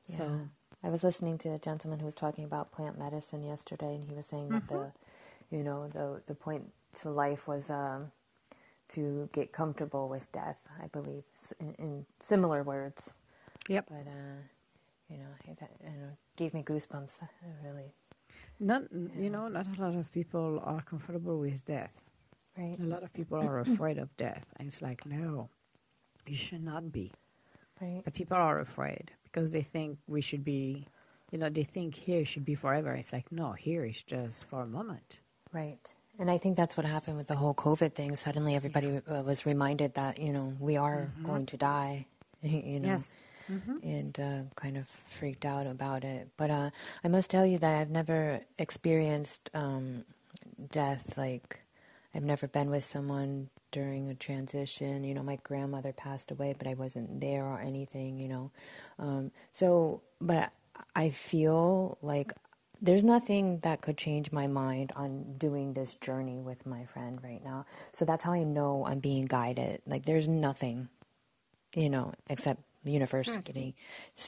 Yeah. 0.06 0.16
So 0.16 0.40
I 0.82 0.90
was 0.90 1.04
listening 1.04 1.38
to 1.38 1.50
a 1.54 1.58
gentleman 1.58 1.98
who 2.00 2.06
was 2.06 2.14
talking 2.14 2.44
about 2.44 2.72
plant 2.72 2.98
medicine 2.98 3.42
yesterday, 3.42 3.94
and 3.96 4.04
he 4.08 4.14
was 4.14 4.26
saying 4.26 4.50
that 4.50 4.68
the, 4.68 4.92
you 5.50 5.64
know, 5.64 5.88
the 5.88 6.22
the 6.26 6.34
point 6.34 6.72
to 7.00 7.10
life 7.10 7.48
was 7.48 7.70
um, 7.70 8.12
to 8.88 9.28
get 9.32 9.52
comfortable 9.52 10.08
with 10.08 10.30
death. 10.32 10.58
I 10.82 10.86
believe, 10.88 11.24
in, 11.60 11.74
in 11.78 12.06
similar 12.20 12.62
words. 12.62 13.12
Yep. 13.68 13.86
But 13.88 14.06
uh, 14.06 14.40
you 15.10 15.18
know, 15.18 15.54
that, 15.60 15.70
you 15.82 15.90
know, 16.00 16.10
gave 16.36 16.54
me 16.54 16.62
goosebumps. 16.62 17.22
It 17.22 17.28
really, 17.64 17.92
not 18.60 18.82
you 19.18 19.30
know 19.30 19.48
not 19.48 19.66
a 19.78 19.82
lot 19.82 19.94
of 19.96 20.10
people 20.12 20.60
are 20.64 20.82
comfortable 20.82 21.38
with 21.38 21.64
death. 21.64 21.92
right, 22.56 22.76
A 22.80 22.82
lot 22.84 23.02
of 23.02 23.12
people 23.12 23.38
are 23.38 23.60
afraid 23.60 23.98
of 23.98 24.16
death, 24.16 24.46
and 24.58 24.68
it's 24.68 24.82
like 24.82 25.04
no, 25.06 25.48
you 26.26 26.34
should 26.36 26.64
not 26.64 26.92
be. 26.92 27.12
Right, 27.80 28.02
But 28.04 28.14
people 28.14 28.36
are 28.36 28.60
afraid 28.60 29.10
because 29.24 29.52
they 29.52 29.62
think 29.62 29.98
we 30.06 30.20
should 30.20 30.44
be, 30.44 30.86
you 31.30 31.38
know, 31.38 31.48
they 31.50 31.64
think 31.64 31.94
here 31.94 32.24
should 32.24 32.44
be 32.44 32.54
forever. 32.54 32.92
It's 32.94 33.12
like 33.12 33.30
no, 33.32 33.52
here 33.52 33.84
is 33.84 34.02
just 34.02 34.46
for 34.48 34.62
a 34.62 34.66
moment. 34.66 35.20
right. 35.52 35.78
And 36.20 36.28
I 36.28 36.36
think 36.38 36.56
that's 36.56 36.76
what 36.76 36.84
happened 36.84 37.16
with 37.16 37.28
the 37.28 37.36
whole 37.36 37.54
COVID 37.54 37.92
thing. 37.94 38.16
Suddenly, 38.16 38.56
everybody 38.56 39.00
uh, 39.06 39.22
was 39.22 39.46
reminded 39.46 39.94
that 39.94 40.18
you 40.18 40.32
know 40.32 40.52
we 40.58 40.76
are 40.76 41.12
going 41.22 41.46
to 41.46 41.56
die. 41.56 42.06
You 42.42 42.78
know, 42.80 42.88
Yes. 42.88 43.16
and 43.82 44.18
uh, 44.20 44.42
kind 44.54 44.76
of 44.76 44.86
freaked 45.06 45.44
out 45.44 45.66
about 45.66 46.04
it. 46.04 46.28
But 46.36 46.50
uh, 46.50 46.70
I 47.04 47.08
must 47.08 47.30
tell 47.30 47.44
you 47.46 47.58
that 47.58 47.80
I've 47.80 47.90
never 47.90 48.40
experienced 48.58 49.50
um, 49.54 50.04
death. 50.70 51.16
Like, 51.18 51.60
I've 52.14 52.22
never 52.24 52.46
been 52.46 52.70
with 52.70 52.84
someone 52.84 53.50
during 53.70 54.08
a 54.10 54.14
transition. 54.14 55.04
You 55.04 55.14
know, 55.14 55.22
my 55.22 55.36
grandmother 55.42 55.92
passed 55.92 56.30
away, 56.30 56.54
but 56.58 56.66
I 56.68 56.74
wasn't 56.74 57.20
there 57.20 57.44
or 57.46 57.60
anything. 57.60 58.18
You 58.18 58.28
know, 58.28 58.50
um, 58.98 59.30
so 59.52 60.02
but 60.20 60.52
I, 60.94 61.04
I 61.04 61.10
feel 61.10 61.98
like. 62.02 62.32
There's 62.80 63.02
nothing 63.02 63.58
that 63.64 63.80
could 63.80 63.98
change 63.98 64.30
my 64.30 64.46
mind 64.46 64.92
on 64.94 65.36
doing 65.36 65.74
this 65.74 65.96
journey 65.96 66.38
with 66.38 66.64
my 66.64 66.84
friend 66.84 67.18
right 67.24 67.42
now. 67.42 67.66
So 67.90 68.04
that's 68.04 68.22
how 68.22 68.32
I 68.32 68.44
know 68.44 68.86
I'm 68.86 69.00
being 69.00 69.24
guided. 69.24 69.82
Like, 69.84 70.04
there's 70.04 70.28
nothing 70.28 70.88
you 71.74 71.90
know, 71.90 72.12
except 72.30 72.62
the 72.84 72.92
universe 72.92 73.36
getting 73.38 73.74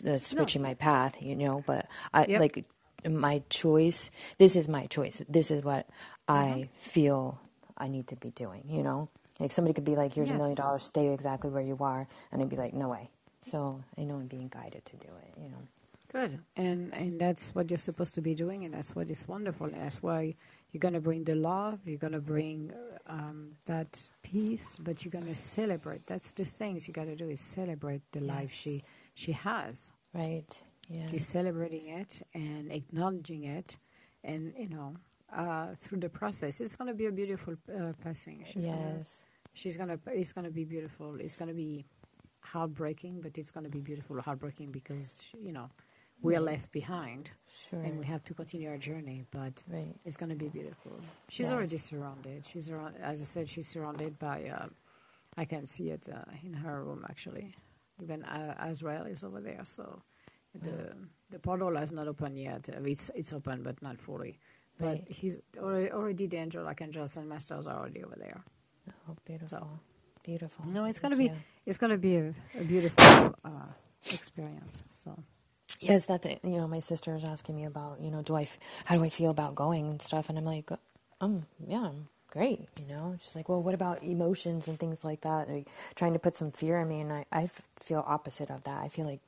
uh, 0.07 0.19
switching 0.19 0.63
my 0.63 0.75
path, 0.75 1.17
you 1.23 1.37
know. 1.37 1.63
But 1.67 1.87
I 2.13 2.27
Yep. 2.27 2.41
like 2.41 2.65
my 3.09 3.43
choice. 3.51 4.11
This 4.39 4.57
is 4.57 4.69
my 4.69 4.87
choice. 4.87 5.23
This 5.29 5.51
is 5.51 5.63
what 5.63 5.89
I 6.29 6.69
feel 6.77 7.41
I 7.79 7.89
need 7.89 8.09
to 8.09 8.17
be 8.17 8.31
doing. 8.31 8.65
You 8.69 8.83
know, 8.83 9.09
like 9.41 9.53
somebody 9.53 9.75
could 9.75 9.85
be 9.85 9.97
like, 9.97 10.13
"Here's 10.13 10.31
a 10.31 10.35
million 10.35 10.55
dollars. 10.57 10.85
Stay 10.85 11.13
exactly 11.13 11.51
where 11.51 11.63
you 11.63 11.77
are," 11.81 12.07
and 12.31 12.43
I'd 12.43 12.49
be 12.49 12.57
like, 12.57 12.75
"No 12.75 12.89
way." 12.89 13.11
So 13.43 13.83
I 13.99 14.05
know 14.05 14.17
I'm 14.17 14.27
being 14.27 14.49
guided 14.49 14.85
to 14.85 14.97
do 14.97 15.09
it. 15.09 15.43
You 15.43 15.49
know. 15.49 15.63
Good. 16.13 16.41
And 16.57 16.93
and 16.95 17.21
that's 17.21 17.55
what 17.55 17.71
you're 17.71 17.79
supposed 17.79 18.15
to 18.15 18.21
be 18.21 18.35
doing, 18.35 18.65
and 18.65 18.75
that's 18.75 18.95
what 18.95 19.11
is 19.11 19.27
wonderful. 19.27 19.67
And 19.67 19.77
that's 19.77 20.03
why 20.03 20.35
you're 20.73 20.81
going 20.81 20.95
to 20.95 21.01
bring 21.01 21.25
the 21.25 21.35
love, 21.35 21.81
you're 21.87 21.99
going 21.99 22.13
to 22.13 22.21
bring 22.21 22.73
um, 23.07 23.53
that 23.67 24.09
peace, 24.23 24.79
but 24.79 25.05
you're 25.05 25.13
going 25.13 25.27
to 25.27 25.37
celebrate. 25.37 26.07
That's 26.07 26.33
the 26.33 26.45
things 26.45 26.87
you 26.87 26.95
got 26.95 27.07
to 27.07 27.17
do 27.17 27.29
is 27.29 27.41
celebrate 27.41 28.03
the 28.13 28.21
life 28.21 28.53
she 28.53 28.83
she 29.15 29.33
has. 29.33 29.93
Right. 30.13 30.51
Yeah. 30.89 31.09
You're 31.11 31.21
celebrating 31.21 31.89
it 31.89 32.23
and 32.35 32.73
acknowledging 32.73 33.45
it, 33.45 33.77
and 34.25 34.53
you 34.59 34.69
know 34.69 34.97
uh, 35.33 35.69
through 35.81 36.01
the 36.01 36.09
process, 36.09 36.61
it's 36.61 36.77
going 36.77 36.89
to 36.89 36.95
be 36.95 37.07
a 37.07 37.13
beautiful 37.13 37.55
uh, 37.73 37.93
passing. 38.03 38.45
She's 38.47 38.67
Yes. 38.67 39.23
She's 39.55 39.77
gonna. 39.77 39.99
It's 40.07 40.33
going 40.33 40.45
to 40.45 40.51
be 40.51 40.65
beautiful. 40.65 41.17
It's 41.21 41.37
going 41.37 41.49
to 41.49 41.55
be 41.55 41.85
heartbreaking, 42.41 43.21
but 43.21 43.39
it's 43.39 43.51
going 43.51 43.65
to 43.65 43.71
be 43.71 43.81
beautiful. 43.81 44.21
Heartbreaking 44.21 44.71
because 44.73 45.31
you 45.43 45.53
know 45.53 45.69
we're 46.23 46.41
left 46.41 46.73
behind 46.73 47.31
Sure. 47.71 47.81
and 47.83 47.99
we 47.99 48.05
have 48.07 48.23
to 48.25 48.35
continue 48.35 48.69
our 48.71 48.79
journey. 48.79 49.25
But 49.31 49.63
Right. 49.69 49.95
it's 50.05 50.17
going 50.17 50.31
to 50.31 50.37
be 50.37 50.49
beautiful. 50.49 51.01
She's 51.29 51.47
Yes. 51.47 51.53
already 51.55 51.79
surrounded. 51.79 52.47
She's 52.47 52.71
around, 52.71 52.97
as 52.99 53.21
I 53.21 53.25
said, 53.25 53.49
she's 53.51 53.69
surrounded 53.69 54.19
by. 54.19 54.49
Uh, 54.49 54.69
I 55.37 55.45
can 55.45 55.67
see 55.67 55.91
it 55.91 56.09
uh, 56.09 56.25
in 56.43 56.53
her 56.53 56.85
room 56.85 57.05
actually. 57.09 57.55
Even 58.03 58.25
uh, 58.25 58.55
Azrael 58.59 59.07
is 59.07 59.23
over 59.25 59.41
there, 59.41 59.65
so 59.65 60.03
the 60.55 60.95
the 61.31 61.39
portal 61.39 61.77
has 61.77 61.93
not 61.93 62.09
opened 62.09 62.39
yet. 62.39 62.69
Uh, 62.69 62.83
It's 62.85 63.11
it's 63.15 63.33
open, 63.33 63.63
but 63.63 63.81
not 63.83 64.01
fully. 64.01 64.39
But 64.79 64.87
Right. 64.87 65.09
he's 65.09 65.37
already, 65.59 65.91
already 65.93 66.27
the 66.27 66.39
angel 66.39 66.67
archangels 66.67 67.17
and 67.17 67.29
masters 67.29 67.67
are 67.67 67.79
already 67.79 68.03
over 68.03 68.17
there. 68.17 68.43
Oh, 69.09 69.17
beautiful. 69.25 69.81
Beautiful. 70.25 70.67
No, 70.67 70.85
it's 70.85 70.99
gonna 71.01 71.17
be 71.17 71.25
you. 71.27 71.37
it's 71.67 71.79
gonna 71.79 71.99
be 71.99 72.17
a, 72.17 72.35
a 72.59 72.65
beautiful 72.65 73.35
uh, 73.45 73.51
experience. 74.13 74.83
So 74.93 75.17
Yes, 75.81 76.07
that's 76.07 76.27
it. 76.27 76.41
You 76.45 76.59
know, 76.59 76.69
my 76.69 76.81
sister 76.81 77.15
is 77.17 77.25
asking 77.25 77.57
me 77.57 77.65
about, 77.65 78.01
you 78.01 78.11
know, 78.11 78.23
do 78.23 78.35
I, 78.37 78.43
f- 78.43 78.59
how 78.85 78.97
do 78.97 79.05
I 79.05 79.09
feel 79.11 79.31
about 79.31 79.55
going 79.55 79.89
and 79.89 80.03
stuff, 80.03 80.29
and 80.29 80.39
I'm 80.39 80.45
like, 80.45 80.71
um, 81.21 81.47
yeah, 81.67 81.83
I'm 81.83 82.09
great. 82.31 82.69
You 82.83 82.89
know, 82.95 83.17
she's 83.23 83.35
like, 83.37 83.49
well, 83.49 83.63
what 83.63 83.75
about 83.75 84.03
emotions 84.03 84.69
and 84.69 84.79
things 84.79 85.05
like 85.05 85.23
that? 85.23 85.49
Like, 85.49 85.69
trying 85.95 86.13
to 86.15 86.19
put 86.19 86.37
some 86.37 86.51
fear 86.51 86.81
in 86.81 86.89
me, 86.89 87.01
and 87.01 87.13
I 87.13 87.25
I 87.33 87.51
feel 87.81 88.05
opposite 88.07 88.51
of 88.51 88.65
that. 88.65 88.83
I 88.83 88.89
feel 88.89 89.07
like 89.07 89.21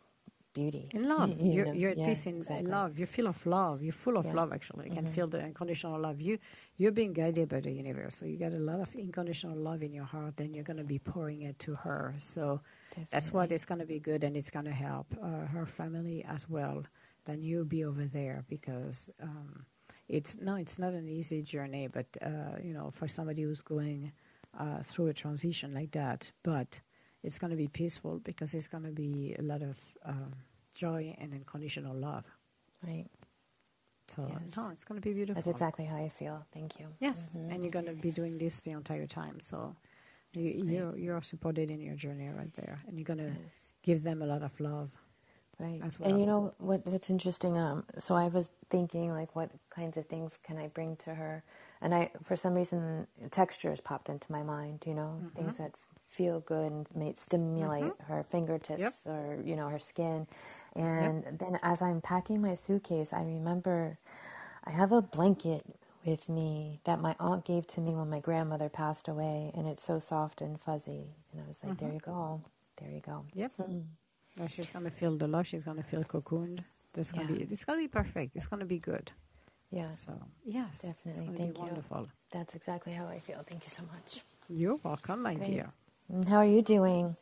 beauty. 0.52 0.88
in 0.92 1.08
love, 1.08 1.30
You 1.38 1.54
you're, 1.54 1.66
know? 1.66 1.72
you're 1.72 1.90
at 1.92 1.98
Yeah, 1.98 2.06
peace 2.06 2.26
in 2.26 2.36
exactly. 2.38 2.70
love. 2.70 2.98
You're 2.98 3.06
full 3.06 3.26
of 3.28 3.46
love. 3.46 3.82
You're 3.82 3.92
full 3.92 4.16
of 4.16 4.26
Yeah. 4.26 4.34
love. 4.34 4.52
Actually, 4.52 4.86
you 4.88 4.94
can 4.94 5.06
Mhm. 5.06 5.14
feel 5.14 5.26
the 5.28 5.42
unconditional 5.42 5.98
love. 6.00 6.20
You 6.20 6.38
you're 6.76 6.92
being 6.92 7.12
guided 7.12 7.48
by 7.48 7.60
the 7.60 7.70
universe, 7.72 8.14
so 8.16 8.24
you 8.26 8.36
got 8.36 8.52
a 8.52 8.58
lot 8.70 8.80
of 8.80 8.94
unconditional 8.94 9.56
love 9.56 9.82
in 9.82 9.92
your 9.92 10.04
heart, 10.04 10.40
and 10.40 10.54
you're 10.54 10.64
gonna 10.64 10.84
be 10.84 10.98
pouring 10.98 11.42
it 11.42 11.58
to 11.60 11.74
her. 11.74 12.14
So 12.18 12.60
that's 13.10 13.32
what 13.32 13.52
it's 13.52 13.64
gonna 13.66 13.86
be 13.86 14.00
good, 14.00 14.24
and 14.24 14.36
it's 14.36 14.50
gonna 14.50 14.72
help 14.72 15.06
uh, 15.22 15.46
her 15.46 15.66
family 15.66 16.24
as 16.24 16.48
well. 16.48 16.84
Then 17.24 17.42
you'll 17.42 17.64
be 17.78 17.84
over 17.84 18.04
there 18.04 18.44
because 18.48 19.10
um, 19.20 19.64
it's 20.08 20.36
no, 20.38 20.56
it's 20.56 20.78
not 20.78 20.92
an 20.92 21.08
easy 21.08 21.42
journey, 21.42 21.86
but 21.88 22.06
uh, 22.22 22.56
you 22.62 22.72
know, 22.74 22.90
for 22.90 23.08
somebody 23.08 23.42
who's 23.42 23.62
going 23.62 24.12
uh, 24.58 24.82
through 24.82 25.06
a 25.08 25.14
transition 25.14 25.72
like 25.74 25.92
that, 25.92 26.30
but 26.42 26.80
it's 27.22 27.38
going 27.38 27.50
to 27.50 27.56
be 27.56 27.68
peaceful 27.68 28.20
because 28.24 28.54
it's 28.54 28.68
going 28.68 28.84
to 28.84 28.92
be 28.92 29.36
a 29.38 29.42
lot 29.42 29.62
of 29.62 29.78
um, 30.04 30.32
joy 30.74 31.14
and 31.18 31.34
unconditional 31.34 31.94
love. 31.96 32.24
Right. 32.86 33.08
So 34.08 34.22
Yes. 34.28 34.56
no, 34.56 34.70
it's 34.70 34.84
going 34.84 35.00
to 35.00 35.06
be 35.08 35.14
beautiful. 35.14 35.42
That's 35.42 35.48
exactly 35.48 35.84
how 35.86 35.96
I 35.96 36.08
feel. 36.10 36.44
Thank 36.52 36.80
you. 36.80 36.88
Yes, 37.00 37.30
Mhm. 37.36 37.50
and 37.52 37.62
you're 37.64 37.72
going 37.72 37.86
to 37.86 37.94
be 37.94 38.10
doing 38.12 38.38
this 38.38 38.60
the 38.62 38.72
entire 38.72 39.06
time. 39.06 39.40
So 39.40 39.76
you, 40.34 40.64
you're 40.66 40.98
you're 40.98 41.22
supported 41.22 41.70
in 41.70 41.80
your 41.80 41.96
journey 41.96 42.28
right 42.28 42.52
there, 42.54 42.78
and 42.88 42.98
you're 42.98 43.06
going 43.06 43.18
to 43.20 43.32
Yes. 43.34 43.66
give 43.82 44.02
them 44.02 44.22
a 44.22 44.26
lot 44.26 44.42
of 44.42 44.58
love. 44.60 44.90
Right. 45.58 45.84
as 45.84 45.98
And 46.04 46.18
you 46.20 46.26
know 46.26 46.54
what 46.58 46.86
what's 46.86 47.10
interesting 47.10 47.56
um 47.58 47.84
so 47.98 48.14
I 48.16 48.28
was 48.28 48.50
thinking 48.70 49.12
like 49.12 49.36
what 49.36 49.50
kinds 49.70 49.96
of 49.96 50.06
things 50.06 50.38
can 50.42 50.58
I 50.58 50.68
bring 50.68 50.96
to 50.98 51.14
her? 51.14 51.44
And 51.82 51.94
I 51.94 52.10
for 52.22 52.36
some 52.36 52.54
reason 52.54 53.06
textures 53.30 53.80
popped 53.80 54.08
into 54.08 54.30
my 54.32 54.42
mind, 54.42 54.84
you 54.86 54.94
know, 54.94 55.22
Mm-hmm. 55.22 55.34
things 55.36 55.58
that 55.58 55.72
feel 56.12 56.40
good 56.40 56.70
and 56.70 56.86
may 56.94 57.12
stimulate 57.14 57.84
mm-hmm. 57.84 58.12
her 58.12 58.22
fingertips 58.30 58.80
Yep. 58.80 58.94
or 59.06 59.38
you 59.44 59.56
know 59.56 59.68
her 59.68 59.78
skin. 59.78 60.26
And 60.74 61.24
then 61.38 61.58
as 61.62 61.82
I'm 61.82 62.00
packing 62.00 62.40
my 62.42 62.54
suitcase, 62.54 63.12
I 63.12 63.22
remember 63.22 63.98
I 64.64 64.70
have 64.70 64.92
a 64.92 65.02
blanket 65.02 65.64
with 66.04 66.28
me 66.28 66.80
that 66.84 67.00
my 67.00 67.14
aunt 67.20 67.44
gave 67.44 67.66
to 67.68 67.80
me 67.80 67.94
when 67.94 68.10
my 68.10 68.20
grandmother 68.20 68.68
passed 68.68 69.08
away, 69.08 69.52
and 69.54 69.66
it's 69.68 69.84
so 69.84 69.98
soft 69.98 70.40
and 70.40 70.60
fuzzy. 70.60 71.06
And 71.32 71.42
I 71.42 71.48
was 71.48 71.62
like, 71.62 71.78
there 71.78 71.88
mm-hmm. 71.88 71.94
you 71.94 72.00
go, 72.00 72.42
there 72.76 72.90
you 72.90 73.00
go. 73.00 73.24
Yep. 73.34 73.52
Hmm. 73.52 73.80
Now 74.36 74.46
she's 74.46 74.70
gonna 74.70 74.90
feel 74.90 75.16
the 75.16 75.28
love. 75.28 75.46
She's 75.46 75.64
gonna 75.64 75.82
feel 75.82 76.04
cocooned. 76.04 76.64
This 76.94 77.12
gonna 77.12 77.32
be. 77.32 77.46
It's 77.50 77.64
gonna 77.64 77.78
be 77.78 77.88
perfect. 77.88 78.36
It's 78.36 78.46
gonna 78.46 78.64
be 78.64 78.78
good. 78.78 79.10
Yeah, 79.70 79.94
So 79.94 80.12
yes, 80.44 80.82
Definitely. 80.82 81.34
Thank 81.38 81.56
you. 81.56 81.64
wonderful. 81.64 82.08
that's 82.30 82.54
exactly 82.54 82.92
how 82.92 83.06
I 83.06 83.20
feel. 83.20 83.42
Thank 83.48 83.64
you 83.64 83.70
so 83.74 83.82
much. 83.94 84.20
You're 84.50 84.78
welcome, 84.82 85.22
my 85.22 85.34
Great. 85.34 85.46
dear. 85.46 85.72
And 86.12 86.28
how 86.28 86.36
are 86.36 86.44
you 86.44 86.60
doing? 86.60 87.16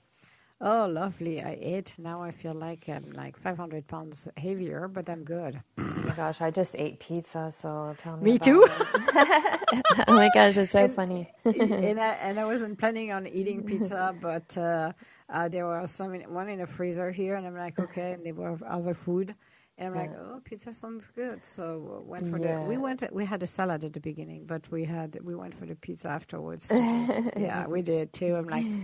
Oh, 0.61 0.87
lovely. 0.90 1.40
I 1.40 1.57
ate. 1.62 1.94
Now 1.96 2.22
I 2.22 2.33
feel 2.33 2.55
like 2.55 2.88
I'm 2.88 3.12
like 3.12 3.38
500 3.38 3.87
pounds 3.87 4.26
heavier, 4.37 4.88
but 4.88 5.09
I'm 5.09 5.22
good. 5.22 5.62
Oh 5.79 6.03
my 6.05 6.14
gosh, 6.16 6.40
I 6.40 6.50
just 6.50 6.74
ate 6.76 6.98
pizza, 6.98 7.53
so 7.57 7.94
tell 7.98 8.16
me. 8.16 8.33
Me 8.33 8.38
too. 8.38 8.66
oh 8.68 10.03
my 10.09 10.29
gosh, 10.35 10.59
it's 10.59 10.72
so 10.72 10.88
funny. 10.88 11.31
and 11.44 12.00
I 12.00 12.14
and 12.20 12.40
I 12.40 12.44
wasn't 12.44 12.81
planning 12.81 13.12
on 13.12 13.29
eating 13.29 13.62
pizza, 13.62 14.12
but 14.20 14.59
uh, 14.59 14.92
uh, 15.29 15.48
there 15.48 15.66
was 15.66 15.92
some 15.92 16.12
in, 16.14 16.22
one 16.22 16.48
in 16.48 16.59
the 16.59 16.66
freezer 16.66 17.12
here, 17.12 17.37
and 17.37 17.46
I'm 17.46 17.57
like, 17.57 17.79
okay. 17.79 18.14
And 18.14 18.26
there 18.26 18.35
were 18.35 18.59
other 18.66 18.92
food, 18.92 19.37
and 19.81 19.88
I'm 19.88 19.95
like, 19.95 20.11
oh, 20.14 20.40
pizza 20.45 20.75
sounds 20.75 21.07
good. 21.16 21.45
So 21.45 22.01
uh, 22.01 22.03
went 22.03 22.29
for 22.29 22.38
the. 22.38 22.61
We 22.69 22.77
went. 22.77 23.03
We 23.12 23.25
had 23.25 23.43
a 23.43 23.47
salad 23.47 23.83
at 23.83 23.95
the 23.95 24.01
beginning, 24.01 24.45
but 24.47 24.71
we 24.71 24.85
had 24.85 25.19
we 25.25 25.35
went 25.35 25.55
for 25.59 25.64
the 25.64 25.75
pizza 25.75 26.09
afterwards. 26.09 26.69
just- 26.69 27.31
yeah, 27.37 27.66
we 27.66 27.81
did 27.83 28.12
too. 28.12 28.37
I'm 28.37 28.47
like. 28.47 28.66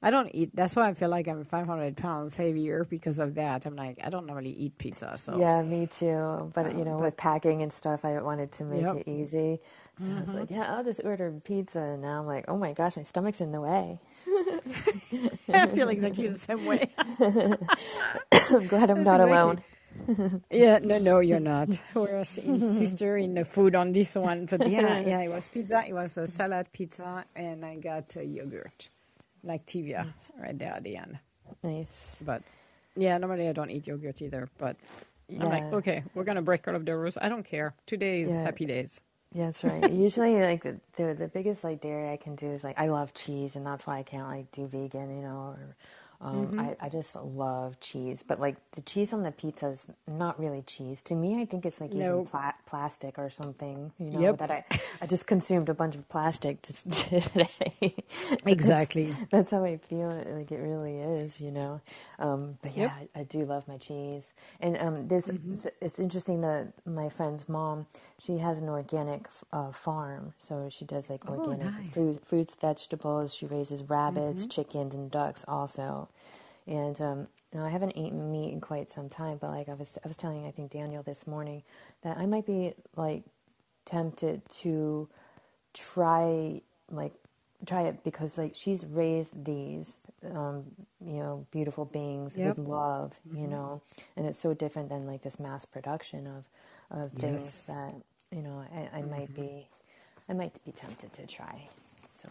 I 0.00 0.12
don't 0.12 0.30
eat. 0.32 0.54
That's 0.54 0.76
why 0.76 0.86
I 0.88 0.94
feel 0.94 1.08
like 1.08 1.26
I'm 1.26 1.44
500 1.44 1.96
pounds 1.96 2.36
heavier 2.36 2.84
because 2.84 3.18
of 3.18 3.34
that. 3.34 3.66
I'm 3.66 3.74
like, 3.74 3.98
I 4.04 4.10
don't 4.10 4.26
normally 4.26 4.52
eat 4.52 4.78
pizza, 4.78 5.18
so 5.18 5.36
Yeah, 5.36 5.60
me 5.64 5.88
too. 5.88 6.52
But 6.54 6.72
you 6.74 6.82
um, 6.82 6.84
know, 6.84 6.98
with 6.98 7.16
packing 7.16 7.62
and 7.62 7.72
stuff, 7.72 8.04
I 8.04 8.22
wanted 8.22 8.52
to 8.52 8.64
make 8.64 8.82
Yep. 8.82 8.96
it 8.98 9.08
easy. 9.08 9.58
So 9.98 10.04
I 10.04 10.08
was 10.08 10.22
mm-hmm. 10.22 10.38
like, 10.38 10.50
yeah, 10.52 10.72
I'll 10.72 10.84
just 10.84 11.00
order 11.02 11.32
pizza. 11.42 11.80
And 11.80 12.02
now 12.02 12.20
I'm 12.20 12.28
like, 12.28 12.44
oh 12.46 12.56
my 12.56 12.74
gosh, 12.74 12.96
my 12.96 13.02
stomach's 13.02 13.40
in 13.40 13.50
the 13.50 13.60
way. 13.60 13.98
I 15.52 15.66
feel 15.66 15.88
exactly 15.88 16.28
the 16.28 16.38
same 16.38 16.64
way. 16.64 16.94
I'm 17.18 18.68
glad 18.68 18.90
I'm 18.90 19.02
not 19.02 19.18
exactly- 19.18 19.32
alone. 19.32 19.62
Yeah, 20.50 20.78
no, 20.82 20.98
no, 20.98 21.20
you're 21.20 21.40
not. 21.40 21.68
We're 21.94 22.18
a 22.20 22.24
sister 22.24 23.16
in 23.18 23.34
the 23.34 23.44
food 23.44 23.74
on 23.74 23.92
this 23.92 24.14
one, 24.16 24.46
but 24.46 24.68
yeah, 24.68 25.00
yeah, 25.06 25.20
it 25.20 25.28
was 25.30 25.48
pizza. 25.48 25.84
It 25.86 25.92
was 25.94 26.16
a 26.18 26.26
salad 26.26 26.68
pizza, 26.72 27.24
and 27.36 27.64
I 27.64 27.76
got 27.76 28.16
uh, 28.16 28.20
yogurt, 28.22 28.88
like 29.44 29.66
Tivia, 29.66 30.06
right 30.40 30.58
there 30.58 30.72
at 30.74 30.84
the 30.84 30.96
end. 30.96 31.18
Nice. 31.62 32.18
But 32.24 32.42
yeah, 32.96 33.18
normally 33.18 33.48
I 33.48 33.52
don't 33.52 33.70
eat 33.70 33.86
yogurt 33.86 34.22
either. 34.22 34.48
But 34.58 34.76
I'm 35.40 35.50
like, 35.50 35.64
Yeah. 35.64 35.74
okay, 35.74 36.04
we're 36.14 36.24
gonna 36.24 36.42
break 36.42 36.66
all 36.68 36.74
of 36.76 36.84
the 36.86 36.96
rules. 36.96 37.18
I 37.20 37.28
don't 37.28 37.44
care. 37.44 37.74
Two 37.86 37.96
days, 37.98 38.30
Yeah. 38.30 38.42
happy 38.44 38.66
days. 38.66 39.00
Yeah, 39.34 39.46
that's 39.46 39.62
right. 39.64 39.92
Usually, 39.92 40.40
like 40.40 40.62
the, 40.62 40.80
the 40.96 41.14
the 41.14 41.28
biggest 41.28 41.62
like 41.64 41.80
dairy 41.82 42.10
I 42.10 42.16
can 42.16 42.34
do 42.36 42.46
is 42.48 42.64
like 42.64 42.78
I 42.80 42.88
love 42.88 43.12
cheese, 43.14 43.56
and 43.56 43.66
that's 43.66 43.86
why 43.86 43.98
I 43.98 44.02
can't 44.02 44.26
like 44.28 44.50
do 44.52 44.66
vegan, 44.66 45.14
you 45.14 45.22
know. 45.22 45.54
Or 45.58 45.76
um, 46.20 46.58
I 46.58 46.76
I 46.80 46.88
just 46.90 47.14
love 47.16 47.80
cheese, 47.80 48.24
but 48.26 48.40
like 48.40 48.56
the 48.72 48.82
cheese 48.82 49.12
on 49.12 49.22
the 49.22 49.32
pizza 49.32 49.68
is 49.68 49.86
not 50.08 50.40
really 50.40 50.62
cheese 50.62 51.02
to 51.04 51.14
me. 51.14 51.40
I 51.40 51.46
think 51.46 51.66
it's 51.66 51.80
like 51.80 51.94
even 51.94 52.24
pla- 52.26 52.54
plastic 52.66 53.18
or 53.18 53.30
something, 53.30 53.92
you 53.98 54.10
know. 54.10 54.20
Yep. 54.20 54.38
That 54.38 54.50
I 54.50 54.64
I 55.02 55.06
just 55.06 55.26
consumed 55.26 55.68
a 55.68 55.74
bunch 55.74 55.94
of 55.96 56.08
plastic 56.08 56.62
this 56.66 56.82
today. 56.84 57.94
Exactly. 58.46 59.14
That's 59.30 59.50
how 59.52 59.64
I 59.64 59.78
feel. 59.78 60.10
it- 60.10 60.28
Like 60.28 60.52
it 60.52 60.58
really 60.60 60.98
is, 60.98 61.40
you 61.40 61.50
know. 61.52 61.80
Um, 62.18 62.58
but 62.62 62.76
yeah, 62.76 62.92
I, 63.16 63.20
I 63.20 63.24
do 63.24 63.44
love 63.44 63.68
my 63.68 63.78
cheese. 63.78 64.24
And 64.60 64.76
um, 64.78 65.08
this 65.08 65.28
it's, 65.28 65.66
it's 65.80 65.98
interesting 66.00 66.40
that 66.42 66.72
my 66.86 67.08
friend's 67.10 67.48
mom, 67.48 67.86
she 68.18 68.38
has 68.38 68.58
an 68.60 68.68
organic 68.68 69.28
uh, 69.52 69.72
farm, 69.72 70.34
so 70.38 70.68
she 70.70 70.84
does 70.84 71.10
like 71.10 71.28
organic 71.28 71.72
nice. 71.72 71.90
food, 71.92 72.20
fruits, 72.24 72.56
vegetables. 72.60 73.34
She 73.34 73.46
raises 73.46 73.82
rabbits, 73.84 74.46
chickens, 74.46 74.94
and 74.94 75.10
ducks 75.10 75.44
also. 75.48 76.07
And 76.66 77.00
um, 77.00 77.28
now 77.54 77.64
I 77.66 77.70
haven't 77.70 77.96
eaten 77.96 78.32
meat 78.32 78.52
in 78.52 78.60
quite 78.60 78.90
some 78.90 79.08
time, 79.08 79.38
but 79.40 79.50
like 79.50 79.68
I 79.68 79.74
was, 79.74 79.98
I 80.04 80.08
was 80.08 80.16
telling 80.16 80.46
I 80.46 80.50
think 80.52 80.70
Daniel 80.72 81.02
this 81.02 81.26
morning 81.26 81.62
that 82.02 82.18
I 82.18 82.26
might 82.26 82.46
be 82.46 82.74
like 82.96 83.24
tempted 83.86 84.42
to 84.50 85.08
try 85.74 86.60
like 86.90 87.14
try 87.66 87.82
it 87.82 88.04
because 88.04 88.38
like 88.38 88.54
she's 88.54 88.86
raised 88.86 89.44
these 89.44 90.00
um 90.32 90.64
you 91.04 91.18
know 91.20 91.46
beautiful 91.52 91.84
beings 91.86 92.38
Yep. 92.38 92.56
with 92.56 92.58
love 92.58 93.14
you 93.34 93.48
know 93.48 93.82
and 94.16 94.26
it's 94.26 94.38
so 94.38 94.54
different 94.54 94.88
than 94.88 95.06
like 95.06 95.22
this 95.22 95.40
mass 95.40 95.64
production 95.66 96.26
of 96.28 96.44
of 96.90 97.12
things 97.14 97.62
Yes. 97.62 97.64
that 97.68 97.94
you 98.32 98.42
know 98.42 98.64
I, 98.74 98.98
I 98.98 99.02
might 99.02 99.34
be 99.34 99.68
I 100.28 100.34
might 100.34 100.52
be 100.64 100.72
tempted 100.72 101.12
to 101.14 101.26
try 101.26 101.68
so 102.08 102.28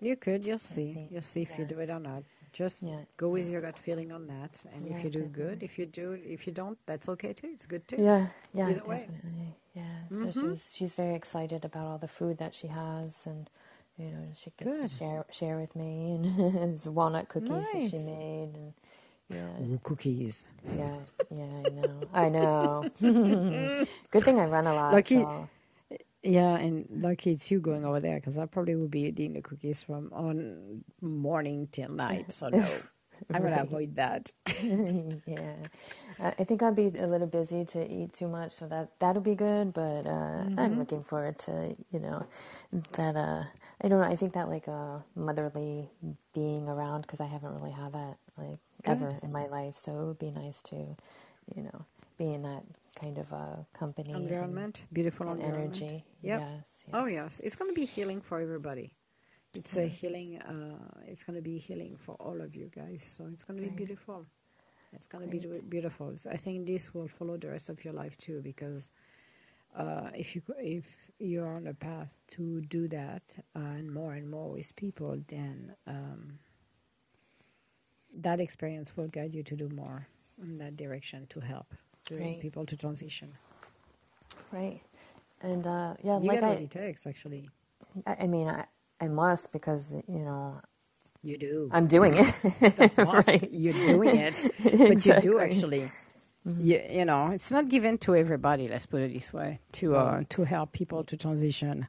You 0.00 0.16
could. 0.16 0.44
You'll 0.46 0.58
see. 0.58 0.94
see. 0.94 1.08
You'll 1.10 1.22
see 1.22 1.42
if 1.42 1.58
you 1.58 1.64
do 1.66 1.80
it 1.80 1.90
or 1.90 2.00
not. 2.00 2.24
Just 2.52 2.82
Yeah. 2.82 3.00
go 3.16 3.28
with 3.28 3.48
your 3.48 3.60
gut 3.60 3.78
feeling 3.78 4.10
on 4.12 4.26
that, 4.26 4.60
and 4.74 4.86
Yeah, 4.86 4.96
if 4.98 5.04
you 5.04 5.10
do 5.10 5.24
good, 5.26 5.62
if 5.62 5.78
you 5.78 5.86
do, 5.86 6.12
if 6.24 6.46
you 6.46 6.52
don't, 6.52 6.78
that's 6.86 7.08
okay 7.08 7.32
too. 7.32 7.48
It's 7.52 7.66
good 7.66 7.86
too. 7.88 7.96
yeah 7.98 8.26
yeah 8.52 8.68
Either 8.70 8.82
way. 8.84 9.06
Mm-hmm. 9.08 9.14
definitely 9.14 9.54
yeah 9.74 9.98
so 10.10 10.32
she's 10.32 10.62
she's 10.74 10.94
very 10.94 11.14
excited 11.14 11.64
about 11.64 11.86
all 11.86 11.98
the 11.98 12.08
food 12.08 12.38
that 12.38 12.52
she 12.56 12.66
has 12.66 13.24
and 13.24 13.48
you 13.96 14.06
know 14.10 14.24
she 14.34 14.50
gets 14.58 14.72
Good. 14.72 14.88
to 14.88 14.88
share 14.88 15.24
share 15.30 15.58
with 15.58 15.76
me 15.76 16.14
and 16.16 16.26
his 16.72 16.88
walnut 16.88 17.28
cookies 17.28 17.70
that 17.72 17.88
she 17.90 17.98
made 17.98 18.50
and 18.54 18.72
yeah 19.28 19.62
Ooh, 19.62 19.78
cookies. 19.84 20.48
Yeah, 20.76 20.98
yeah, 21.30 21.44
I 21.64 21.68
know. 21.70 21.96
I 22.12 22.28
know. 22.28 22.90
Good 24.10 24.24
thing 24.24 24.40
I 24.40 24.46
run 24.46 24.66
a 24.66 24.74
lot. 24.74 24.92
Lucky- 24.92 25.22
so- 25.22 25.48
Yeah, 26.22 26.56
and 26.56 26.86
lucky 26.90 27.32
it's 27.32 27.50
you 27.50 27.60
going 27.60 27.84
over 27.84 28.00
there 28.00 28.16
because 28.16 28.38
I 28.38 28.46
probably 28.46 28.76
would 28.76 28.90
be 28.90 29.02
eating 29.02 29.34
the 29.34 29.42
cookies 29.42 29.82
from 29.82 30.12
on 30.12 30.84
morning 31.00 31.68
till 31.72 31.90
night. 31.90 32.32
So 32.32 32.50
no, 32.50 32.86
I'm 33.32 33.42
gonna 33.42 33.62
avoid 33.62 33.96
that. 33.96 34.32
yeah, 35.26 35.54
I 36.20 36.44
think 36.44 36.62
I'll 36.62 36.74
be 36.74 36.86
a 36.98 37.06
little 37.06 37.26
busy 37.26 37.64
to 37.66 37.90
eat 37.90 38.12
too 38.14 38.28
much, 38.28 38.52
so 38.52 38.68
that 38.68 38.90
that'll 39.00 39.22
be 39.22 39.34
good. 39.36 39.72
But 39.72 40.06
uh, 40.06 40.44
Mm-hmm. 40.44 40.56
I'm 40.56 40.78
looking 40.78 41.02
forward 41.04 41.38
to 41.40 41.76
you 41.92 42.00
know 42.00 42.26
that. 42.96 43.16
Uh, 43.16 43.44
I 43.82 43.88
don't 43.88 44.00
know. 44.00 44.06
I 44.08 44.16
think 44.16 44.34
that 44.34 44.48
like 44.48 44.68
a 44.68 45.04
motherly 45.16 45.90
being 46.34 46.68
around 46.68 47.02
because 47.02 47.20
I 47.20 47.26
haven't 47.26 47.54
really 47.54 47.72
had 47.72 47.92
that 47.92 48.18
like 48.38 48.58
ever 48.86 49.16
in 49.22 49.32
my 49.32 49.46
life. 49.48 49.76
So 49.76 49.92
it 50.00 50.06
would 50.06 50.18
be 50.18 50.30
nice 50.30 50.62
to, 50.64 50.76
you 51.56 51.62
know, 51.62 51.84
be 52.18 52.32
in 52.32 52.42
that 52.42 52.64
kind 53.02 53.18
of 53.18 53.30
a 53.32 53.66
company 53.72 54.12
and- 54.12 54.22
Environment, 54.24 54.84
beautiful 54.92 55.28
and, 55.28 55.40
environment. 55.40 55.82
energy. 55.82 56.04
Yep. 56.22 56.40
Yes, 56.40 56.84
Oh 56.92 57.06
yes, 57.06 57.40
it's 57.42 57.56
gonna 57.56 57.72
be 57.72 57.84
healing 57.86 58.20
for 58.20 58.40
everybody. 58.40 58.94
It's 59.54 59.76
a 59.76 59.86
healing. 59.86 60.38
Uh, 60.40 60.78
it's 61.06 61.24
gonna 61.24 61.40
be 61.42 61.58
healing 61.58 61.96
for 61.96 62.14
all 62.16 62.40
of 62.40 62.54
you 62.54 62.68
guys. 62.74 63.02
So 63.02 63.26
it's 63.32 63.42
gonna 63.44 63.60
be 63.62 63.68
Right. 63.68 63.76
beautiful. 63.76 64.26
It's 64.92 65.06
gonna 65.06 65.26
be 65.28 65.38
beautiful. 65.68 66.16
So 66.18 66.30
I 66.30 66.36
think 66.36 66.66
this 66.66 66.92
will 66.94 67.08
follow 67.08 67.36
the 67.36 67.48
rest 67.48 67.68
of 67.70 67.84
your 67.84 67.94
life 67.94 68.16
too, 68.16 68.40
because 68.42 68.90
uh, 69.74 70.10
if 70.14 70.34
you 70.34 70.40
go- 70.42 70.54
if 70.58 70.86
you're 71.18 71.46
on 71.54 71.66
a 71.68 71.74
path 71.74 72.18
to 72.28 72.60
do 72.62 72.88
that 72.88 73.22
uh, 73.54 73.60
and 73.78 73.92
more 73.92 74.14
and 74.14 74.28
more 74.28 74.50
with 74.50 74.74
people, 74.76 75.16
then 75.28 75.74
um, 75.86 76.38
that 78.14 78.40
experience 78.40 78.96
will 78.96 79.08
guide 79.08 79.34
you 79.34 79.42
to 79.44 79.54
do 79.56 79.68
more 79.68 80.08
in 80.42 80.58
that 80.58 80.76
direction 80.76 81.26
to 81.28 81.38
help 81.40 81.72
to 82.06 82.16
Right. 82.16 82.40
people 82.40 82.66
to 82.66 82.76
transition. 82.76 83.34
Right. 84.52 84.82
And 85.42 85.66
uh, 85.66 85.94
yeah, 86.02 86.18
You 86.18 86.28
like 86.28 86.30
get 86.30 86.44
I, 86.44 86.48
what 86.48 86.60
it 86.60 86.70
takes, 86.70 87.06
actually. 87.06 87.50
I 88.06 88.16
I 88.22 88.26
mean, 88.28 88.48
I, 88.48 88.66
I 89.00 89.08
must 89.08 89.52
because 89.52 89.94
you 90.08 90.20
know 90.20 90.60
You 91.22 91.38
do. 91.38 91.72
I'm 91.72 91.86
doing 91.88 92.14
it. 92.16 92.92
Right. 92.98 93.48
You're 93.52 93.74
doing 93.74 94.16
it, 94.16 94.50
but 94.86 95.04
you 95.06 95.14
do 95.14 95.38
Exactly. 95.38 95.40
Mm-hmm. 95.40 95.40
actually. 95.40 95.92
You, 96.46 96.82
you 96.90 97.04
know, 97.06 97.28
it's 97.32 97.50
not 97.50 97.68
given 97.68 97.98
to 98.00 98.16
everybody. 98.16 98.68
Let's 98.68 98.86
put 98.86 99.02
it 99.02 99.12
this 99.14 99.32
way: 99.32 99.60
to 99.74 99.96
uh, 99.96 100.22
Right. 100.22 100.30
to 100.30 100.44
help 100.44 100.72
people 100.72 101.04
to 101.04 101.16
transition 101.16 101.88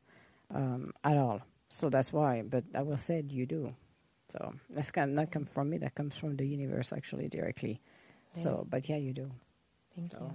um, 0.53 0.93
at 1.03 1.17
all. 1.17 1.41
So 1.69 1.89
that's 1.89 2.13
why. 2.13 2.43
But 2.43 2.65
I 2.75 2.83
will 2.83 2.97
say 2.97 3.23
you 3.29 3.45
do. 3.47 3.75
So 4.29 4.53
that's 4.69 4.91
kind 4.91 5.15
not 5.15 5.31
come 5.31 5.45
from 5.45 5.69
me. 5.71 5.79
That 5.79 5.95
comes 5.95 6.17
from 6.17 6.37
the 6.37 6.47
universe 6.47 6.93
actually 6.93 7.29
directly. 7.29 7.81
So, 8.31 8.67
but 8.69 8.89
yeah, 8.89 8.97
you 8.97 9.13
do. 9.13 9.31
Thank 9.95 10.11
So 10.11 10.17
you. 10.21 10.31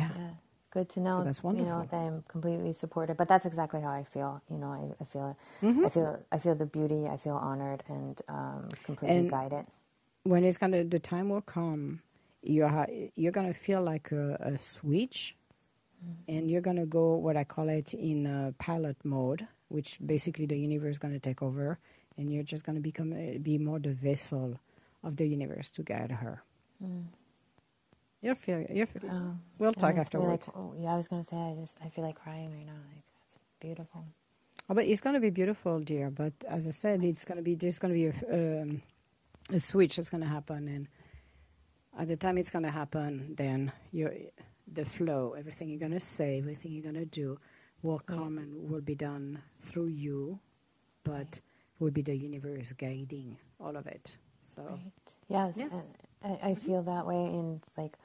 yeah. 0.00 0.10
Yeah. 0.16 0.30
Good 0.72 0.88
to 0.90 1.00
know. 1.00 1.24
that's 1.24 1.42
wonderful. 1.42 1.66
You 1.66 1.72
know 1.72 1.88
that 1.90 1.96
I'm 1.96 2.22
completely 2.28 2.72
supported, 2.72 3.16
but 3.16 3.28
that's 3.28 3.44
exactly 3.46 3.80
how 3.80 3.90
I 3.90 4.04
feel. 4.04 4.40
You 4.50 4.58
know, 4.58 4.68
I, 4.68 5.02
I 5.02 5.06
feel, 5.06 5.36
Mm-hmm. 5.62 5.86
I 5.86 5.88
feel, 5.88 6.20
I 6.32 6.38
feel 6.38 6.54
the 6.54 6.66
beauty. 6.66 7.06
I 7.08 7.16
feel 7.16 7.34
honored 7.36 7.82
and 7.88 8.20
um, 8.28 8.68
completely 8.84 9.16
And- 9.18 9.30
guided. 9.30 9.66
when 10.24 10.44
it's 10.44 10.58
gonna 10.58 10.84
the 10.84 10.98
time 11.00 11.28
will 11.30 11.40
come 11.40 12.02
you're 12.42 12.86
you're 13.16 13.32
gonna 13.32 13.54
feel 13.54 13.82
like 13.82 14.12
a, 14.12 14.36
a 14.40 14.58
switch 14.58 15.34
and 16.28 16.50
you're 16.50 16.60
gonna 16.68 16.86
go 16.86 17.14
what 17.16 17.36
i 17.36 17.44
call 17.44 17.68
it 17.68 17.94
in 17.94 18.26
uh, 18.26 18.52
pilot 18.58 18.96
mode 19.04 19.46
which 19.68 19.98
basically 20.04 20.46
the 20.46 20.58
universe 20.58 20.94
is 20.96 20.98
gonna 20.98 21.18
take 21.18 21.42
over 21.42 21.78
and 22.18 22.32
you're 22.32 22.42
just 22.54 22.64
going 22.66 22.76
to 22.76 22.82
become 22.82 23.12
uh, 23.12 23.38
be 23.38 23.56
more 23.58 23.78
the 23.78 23.94
vessel 23.94 24.58
of 25.02 25.16
the 25.16 25.26
universe 25.26 25.70
to 25.70 25.82
guide 25.82 26.10
her. 26.12 26.42
Mm. 26.84 27.04
You're 28.22 28.34
feel, 28.36 28.64
you're 28.70 28.86
feel, 28.86 29.02
Oh, 29.10 29.36
we'll 29.58 29.72
talk 29.74 29.96
afterwards. 29.96 30.48
Like, 30.48 30.56
oh, 30.56 30.74
yeah, 30.78 30.94
I 30.94 30.96
was 30.96 31.08
gonna 31.08 31.24
say 31.24 31.36
I 31.36 31.54
just 31.60 31.78
I 31.84 31.88
feel 31.88 32.04
like 32.04 32.16
crying 32.16 32.52
right 32.52 32.66
now. 32.66 32.80
Like 32.94 33.04
that's 33.20 33.38
beautiful. 33.60 34.04
Oh, 34.70 34.74
but 34.74 34.86
it's 34.86 35.00
going 35.02 35.14
to 35.14 35.20
be 35.20 35.30
beautiful, 35.30 35.80
dear. 35.80 36.10
But 36.10 36.32
as 36.48 36.66
I 36.68 36.70
said, 36.70 37.04
it's 37.04 37.24
going 37.24 37.36
to 37.38 37.42
be 37.42 37.54
there's 37.56 37.78
going 37.78 37.94
to 37.94 38.00
be 38.00 38.06
a, 38.28 38.62
um, 38.62 38.82
a 39.52 39.60
switch 39.60 39.96
that's 39.96 40.10
going 40.10 40.22
to 40.22 40.28
happen, 40.28 40.68
and 40.68 40.88
at 41.98 42.08
the 42.08 42.16
time 42.16 42.38
it's 42.38 42.50
going 42.50 42.64
to 42.64 42.70
happen, 42.70 43.34
then 43.36 43.72
you 43.92 44.10
the 44.72 44.84
flow, 44.84 45.34
everything 45.38 45.68
you're 45.70 45.80
going 45.80 45.92
to 45.92 46.00
say, 46.00 46.38
everything 46.38 46.72
you're 46.72 46.82
going 46.82 46.94
to 46.96 47.04
do, 47.06 47.38
will 47.82 48.02
Yeah. 48.08 48.16
come 48.16 48.38
and 48.38 48.70
will 48.70 48.82
be 48.82 48.94
done 48.96 49.42
through 49.56 49.88
you, 49.88 50.40
but 51.04 51.40
will 51.80 51.90
be 51.92 52.02
the 52.02 52.16
universe 52.16 52.72
guiding 52.74 53.38
all 53.60 53.76
of 53.76 53.86
it. 53.86 54.16
So 54.44 54.62
Right. 54.62 54.92
Yes. 55.28 55.56
Yes. 55.56 55.90
I, 56.24 56.50
I 56.50 56.54
feel 56.56 56.82
that 56.84 57.06
way, 57.06 57.24
and 57.26 57.62
like 57.78 57.96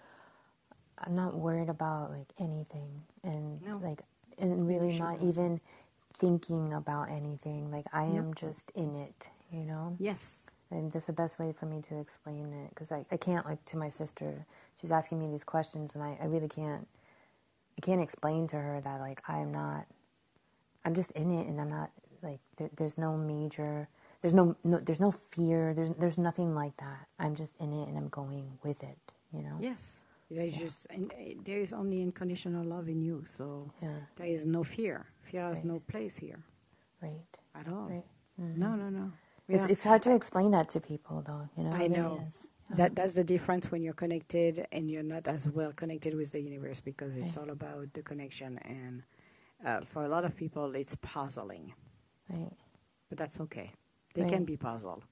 I'm 0.99 1.15
not 1.15 1.35
worried 1.35 1.69
about 1.69 2.11
like 2.11 2.27
anything, 2.39 3.01
and 3.23 3.61
No. 3.61 3.77
like 3.79 4.01
and 4.39 4.67
really 4.67 4.97
not 4.99 5.21
even 5.21 5.59
thinking 6.13 6.73
about 6.73 7.09
anything. 7.09 7.71
Like 7.71 7.85
I 7.93 8.03
am 8.03 8.33
just 8.33 8.71
in 8.71 8.95
it, 8.95 9.29
you 9.51 9.65
know. 9.65 9.95
yes, 9.99 10.45
And 10.71 10.91
that's 10.91 11.05
the 11.07 11.13
best 11.13 11.39
way 11.39 11.51
for 11.51 11.65
me 11.65 11.81
to 11.89 11.99
explain 11.99 12.51
it 12.53 12.69
because 12.69 12.91
I, 12.91 13.05
I 13.11 13.17
can't 13.17 13.45
like 13.45 13.63
to 13.65 13.77
my 13.77 13.89
sister. 13.89 14.45
She's 14.81 14.91
asking 14.91 15.19
me 15.19 15.27
these 15.31 15.43
questions, 15.43 15.95
and 15.95 16.03
I, 16.03 16.17
I 16.21 16.25
really 16.25 16.47
can't. 16.49 16.87
I 17.77 17.81
can't 17.81 18.01
explain 18.01 18.47
to 18.47 18.55
her 18.57 18.79
that 18.81 18.99
like 18.99 19.21
I'm 19.29 19.51
not. 19.51 19.85
I'm 20.85 20.93
just 20.93 21.11
in 21.11 21.31
it, 21.31 21.47
and 21.47 21.59
I'm 21.59 21.69
not 21.69 21.91
like 22.21 22.39
there, 22.57 22.69
there's 22.77 22.97
no 22.97 23.17
major. 23.17 23.87
There's 24.21 24.33
no, 24.33 24.55
no 24.63 24.79
there's 24.79 24.99
no 25.01 25.11
fear. 25.11 25.73
There's 25.73 25.91
there's 25.91 26.17
nothing 26.17 26.55
like 26.55 26.75
that. 26.77 27.07
I'm 27.19 27.35
just 27.35 27.53
in 27.59 27.73
it, 27.73 27.87
and 27.87 27.97
I'm 27.97 28.09
going 28.09 28.57
with 28.63 28.83
it. 28.83 28.97
You 29.33 29.43
know. 29.43 29.57
yes. 29.59 30.01
There's 30.29 30.57
just 30.57 30.87
and, 30.89 31.11
uh, 31.13 31.15
there 31.43 31.59
is 31.59 31.71
only 31.73 32.01
unconditional 32.01 32.65
love 32.65 32.89
in 32.89 33.01
you, 33.01 33.23
so 33.27 33.71
Yeah. 33.81 33.99
there 34.15 34.27
is 34.27 34.45
no 34.45 34.63
fear. 34.63 35.05
Fear 35.21 35.49
has 35.49 35.63
no 35.63 35.79
place 35.79 36.17
here 36.17 36.43
Right. 37.01 37.25
at 37.53 37.67
all. 37.67 37.89
Right. 37.89 38.05
No, 38.37 38.75
no, 38.75 38.89
no. 38.89 39.11
It's, 39.47 39.63
Yeah. 39.63 39.67
it's 39.71 39.83
hard 39.83 40.01
to 40.03 40.15
explain 40.15 40.51
that 40.51 40.69
to 40.69 40.79
people, 40.81 41.21
though. 41.21 41.47
You 41.55 41.63
know. 41.65 41.71
I 41.73 41.87
know. 41.87 42.27
That 42.71 42.95
that's 42.95 43.13
the 43.13 43.23
difference 43.23 43.71
when 43.71 43.83
you're 43.83 43.93
connected 43.93 44.65
and 44.71 44.89
you're 44.89 45.03
not 45.03 45.27
as 45.27 45.47
well 45.47 45.71
connected 45.73 46.15
with 46.15 46.31
the 46.31 46.41
universe 46.41 46.81
because 46.81 47.15
it's 47.15 47.37
Right. 47.37 47.43
all 47.45 47.51
about 47.51 47.93
the 47.93 48.01
connection 48.01 48.57
and 48.59 49.03
uh, 49.63 49.81
for 49.81 50.03
a 50.03 50.09
lot 50.09 50.25
of 50.25 50.35
people 50.35 50.75
it's 50.75 50.95
puzzling, 50.95 51.73
Right. 52.29 52.51
but 53.09 53.17
that's 53.19 53.39
okay. 53.41 53.71
They 54.15 54.29
can 54.29 54.45
be 54.45 54.57
puzzled. 54.57 55.03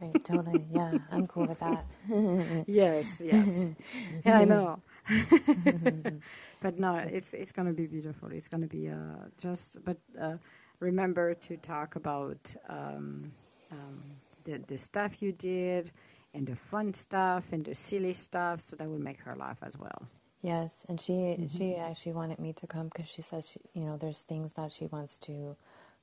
Right. 0.00 0.24
Totally. 0.24 0.66
Yeah. 0.70 0.98
I'm 1.10 1.26
cool 1.26 1.46
with 1.46 1.60
that. 1.60 1.84
yes, 2.66 3.20
yes. 3.24 3.70
yeah, 4.24 4.38
I 4.38 4.44
know. 4.44 4.80
but 6.62 6.78
no, 6.78 6.96
it's 6.96 7.32
it's 7.34 7.52
gonna 7.52 7.72
be 7.72 7.86
beautiful. 7.86 8.30
It's 8.32 8.48
gonna 8.48 8.66
be 8.66 8.88
uh, 8.88 9.28
just. 9.40 9.82
But 9.84 9.96
uh, 10.20 10.36
remember 10.78 11.34
to 11.34 11.56
talk 11.56 11.96
about 11.96 12.54
um, 12.68 13.32
um, 13.72 14.02
the 14.44 14.58
the 14.66 14.78
stuff 14.78 15.22
you 15.22 15.32
did 15.32 15.90
and 16.34 16.46
the 16.46 16.56
fun 16.56 16.94
stuff 16.94 17.44
and 17.52 17.64
the 17.64 17.74
silly 17.74 18.12
stuff, 18.12 18.60
so 18.60 18.76
that 18.76 18.88
will 18.88 18.98
make 19.02 19.20
her 19.20 19.34
laugh 19.36 19.58
as 19.62 19.76
well. 19.76 20.06
Yes, 20.42 20.86
and 20.88 21.00
she 21.00 21.36
she 21.48 21.76
actually 21.76 22.12
wanted 22.12 22.38
me 22.38 22.52
to 22.54 22.66
come 22.66 22.88
because 22.88 23.08
she 23.08 23.22
says 23.22 23.50
she, 23.50 23.60
you 23.74 23.84
know 23.84 23.96
there's 23.96 24.22
things 24.22 24.52
that 24.54 24.72
she 24.72 24.86
wants 24.86 25.18
to 25.20 25.56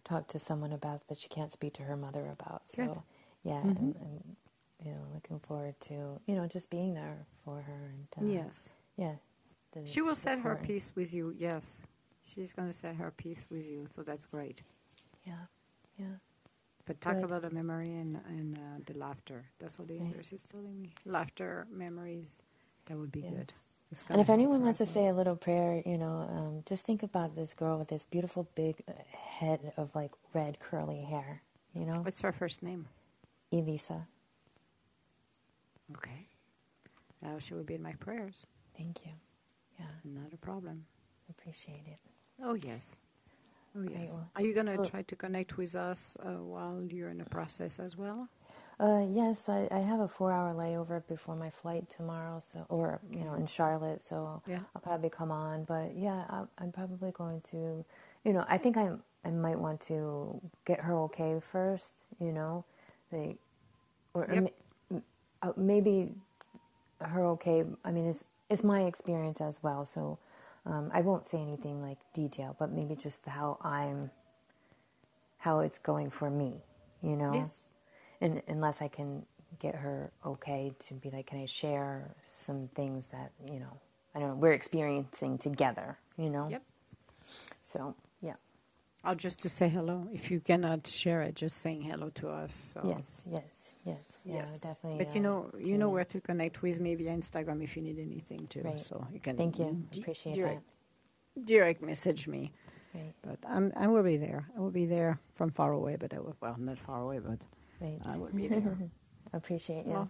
talk 0.05 0.27
to 0.29 0.39
someone 0.39 0.73
about 0.73 1.07
that 1.09 1.19
she 1.19 1.29
can't 1.29 1.53
speak 1.53 1.73
to 1.75 1.83
her 1.83 1.97
mother 1.97 2.27
about. 2.29 2.63
So 2.69 2.83
Good. 2.83 2.99
yeah, 3.43 3.63
I'm, 3.77 3.95
I'm 4.01 4.37
you 4.83 4.91
know 4.93 5.01
looking 5.13 5.39
forward 5.39 5.79
to 5.81 6.19
you 6.27 6.35
know 6.35 6.47
just 6.47 6.69
being 6.69 6.93
there 6.95 7.25
for 7.45 7.61
her 7.61 7.91
and 7.93 8.07
uh, 8.17 8.21
yes, 8.31 8.69
yeah. 8.97 9.15
the 9.73 9.81
she 9.83 10.01
will 10.01 10.15
set 10.15 10.39
her 10.39 10.55
piece 10.55 10.91
with 10.95 11.13
you. 11.13 11.33
Yes, 11.37 11.77
she's 12.23 12.53
gonna 12.53 12.73
set 12.73 12.95
her 12.95 13.11
piece 13.11 13.45
with 13.51 13.67
you, 13.69 13.85
so 13.87 14.03
that's 14.03 14.25
great. 14.25 14.61
Yeah, 15.25 15.45
yeah, 15.97 16.17
But 16.85 17.01
talk 17.01 17.15
Good. 17.15 17.23
about 17.23 17.41
the 17.43 17.51
memory 17.51 17.85
and, 17.95 18.19
and 18.27 18.57
uh, 18.57 18.79
the 18.85 18.97
laughter. 18.97 19.45
That's 19.59 19.79
what 19.79 19.87
the 19.89 19.95
Right. 19.99 20.05
universe 20.05 20.33
is 20.33 20.45
telling 20.45 20.81
me. 20.81 20.91
Laughter, 21.05 21.67
memories, 21.71 22.39
that 22.87 22.97
would 22.97 23.11
be 23.11 23.23
Yes. 23.23 23.31
good. 23.31 23.53
And 24.09 24.19
if 24.21 24.29
anyone 24.29 24.63
wants 24.63 24.79
to 24.79 24.85
say 24.85 25.07
a 25.07 25.13
little 25.13 25.35
prayer, 25.35 25.81
you 25.85 25.97
know, 25.97 26.27
um, 26.29 26.63
just 26.65 26.85
think 26.85 27.03
about 27.03 27.35
this 27.35 27.53
girl 27.53 27.77
with 27.79 27.87
this 27.87 28.05
beautiful 28.05 28.47
big 28.55 28.83
uh, 28.87 28.91
head 29.17 29.71
of 29.77 29.93
like 29.95 30.11
red 30.33 30.59
curly 30.59 31.01
hair. 31.01 31.41
You 31.73 31.85
know, 31.85 31.99
What's 32.01 32.21
her 32.21 32.31
first 32.33 32.63
name? 32.63 32.87
Elisa. 33.51 34.07
Okay. 35.95 36.27
Now 37.21 37.39
she 37.39 37.53
will 37.53 37.63
be 37.63 37.75
in 37.75 37.81
my 37.81 37.93
prayers. 37.93 38.45
Thank 38.77 39.05
you. 39.05 39.11
Yeah, 39.79 39.85
Not 40.03 40.33
a 40.33 40.37
problem. 40.37 40.85
appreciate 41.29 41.83
it. 41.87 41.99
Oh, 42.43 42.55
yes. 42.55 42.97
Oh, 43.77 43.83
yes. 43.83 44.23
Are 44.35 44.43
you 44.43 44.53
going 44.53 44.67
to 44.67 44.79
try 44.79 45.03
to 45.03 45.15
connect 45.17 45.57
with 45.57 45.75
us 45.75 46.17
uh, 46.23 46.43
while 46.43 46.83
you're 46.83 47.09
in 47.09 47.19
the 47.19 47.25
process 47.25 47.79
as 47.79 47.97
well? 47.97 48.29
Uh, 48.79 49.05
yes, 49.09 49.49
I, 49.49 49.67
I 49.71 49.79
have 49.79 50.01
a 50.01 50.07
four-hour 50.07 50.53
layover 50.53 51.05
before 51.07 51.35
my 51.35 51.49
flight 51.49 51.89
tomorrow, 51.89 52.41
so 52.53 52.65
or 52.69 53.01
you 53.11 53.23
know 53.25 53.35
in 53.35 53.47
Charlotte, 53.47 54.01
so 54.05 54.41
Yeah. 54.47 54.61
I'll 54.75 54.81
probably 54.81 55.09
come 55.09 55.31
on. 55.31 55.63
But 55.65 55.95
yeah, 55.97 56.25
I'm, 56.29 56.49
I'm 56.59 56.71
probably 56.73 57.11
going 57.11 57.41
to, 57.51 57.85
you 58.25 58.33
know, 58.33 58.45
I 58.49 58.57
think 58.59 58.77
I 58.77 58.91
I 59.25 59.31
might 59.31 59.59
want 59.59 59.81
to 59.83 60.41
get 60.65 60.81
her 60.81 60.97
okay 61.03 61.39
first, 61.41 61.93
you 62.19 62.33
know, 62.33 62.65
like, 63.11 63.37
or, 64.13 64.23
or 64.25 64.35
Yep. 64.35 64.45
m- 64.91 65.03
uh, 65.41 65.53
maybe 65.57 66.13
her 67.01 67.25
okay. 67.27 67.63
I 67.85 67.91
mean, 67.91 68.07
it's 68.07 68.23
it's 68.49 68.63
my 68.63 68.83
experience 68.83 69.41
as 69.41 69.63
well, 69.63 69.85
so 69.85 70.19
um, 70.67 70.91
I 70.93 71.01
won't 71.01 71.27
say 71.29 71.39
anything 71.41 71.81
like 71.81 71.97
detail, 72.13 72.55
but 72.59 72.71
maybe 72.71 72.95
just 72.95 73.25
how 73.25 73.57
I'm, 73.63 74.11
how 75.39 75.61
it's 75.61 75.79
going 75.79 76.09
for 76.11 76.29
me, 76.29 76.61
you 77.01 77.15
know 77.17 77.33
Yes. 77.33 77.69
and 78.21 78.41
unless 78.47 78.81
I 78.81 78.89
can 78.89 79.25
get 79.59 79.75
her 79.75 80.11
okay 80.25 80.73
to 80.87 80.93
be 80.95 81.09
like, 81.09 81.27
can 81.27 81.39
I 81.41 81.45
share 81.47 82.13
some 82.35 82.69
things 82.75 83.05
that 83.07 83.31
you 83.51 83.59
know, 83.59 83.77
I 84.15 84.19
don't 84.19 84.29
know, 84.29 84.35
we're 84.35 84.53
experiencing 84.53 85.37
together, 85.39 85.97
you 86.17 86.29
know. 86.29 86.49
Yep. 86.49 86.63
So 87.61 87.95
yeah, 88.21 88.35
I'll 89.03 89.15
just 89.15 89.41
to 89.43 89.49
say 89.49 89.69
hello. 89.69 90.07
If 90.13 90.31
you 90.31 90.39
cannot 90.41 90.87
share 90.87 91.21
it, 91.21 91.35
just 91.35 91.57
saying 91.57 91.83
hello 91.83 92.09
to 92.15 92.29
us. 92.29 92.53
So. 92.73 92.81
yes, 92.85 93.21
yes, 93.29 93.66
yes, 93.91 94.17
yeah, 94.25 94.35
Yes. 94.35 94.59
definitely. 94.59 94.99
But 95.03 95.09
you 95.15 95.21
uh, 95.21 95.27
know, 95.27 95.37
you 95.69 95.77
know 95.77 95.89
where 95.95 96.05
to 96.13 96.19
connect 96.29 96.61
with 96.61 96.79
me 96.79 96.95
via 96.95 97.11
Instagram 97.21 97.63
if 97.63 97.71
you 97.75 97.81
need 97.83 97.99
anything 97.99 98.41
too. 98.47 98.61
Right. 98.63 98.81
So 98.89 98.95
you 99.13 99.19
can. 99.19 99.35
Thank 99.37 99.59
you, 99.59 99.69
di- 99.91 100.01
appreciate 100.01 100.35
direct, 100.35 100.63
direct 101.45 101.81
message 101.81 102.27
me. 102.27 102.43
Right, 102.95 103.13
But 103.21 103.39
I'm, 103.47 103.71
I 103.75 103.87
will 103.87 104.03
be 104.03 104.17
there. 104.17 104.41
I 104.55 104.59
will 104.59 104.71
be 104.71 104.85
there 104.85 105.19
from 105.35 105.51
far 105.51 105.71
away, 105.73 105.97
but 105.99 106.13
I 106.13 106.19
will, 106.19 106.35
well, 106.41 106.55
not 106.57 106.79
far 106.79 107.01
away, 107.01 107.19
but 107.19 107.39
right. 107.81 107.99
I 108.07 108.17
will 108.17 108.31
be 108.33 108.47
there. 108.47 108.77
appreciate 109.33 109.85
you. 109.85 109.93
Well, 109.93 110.09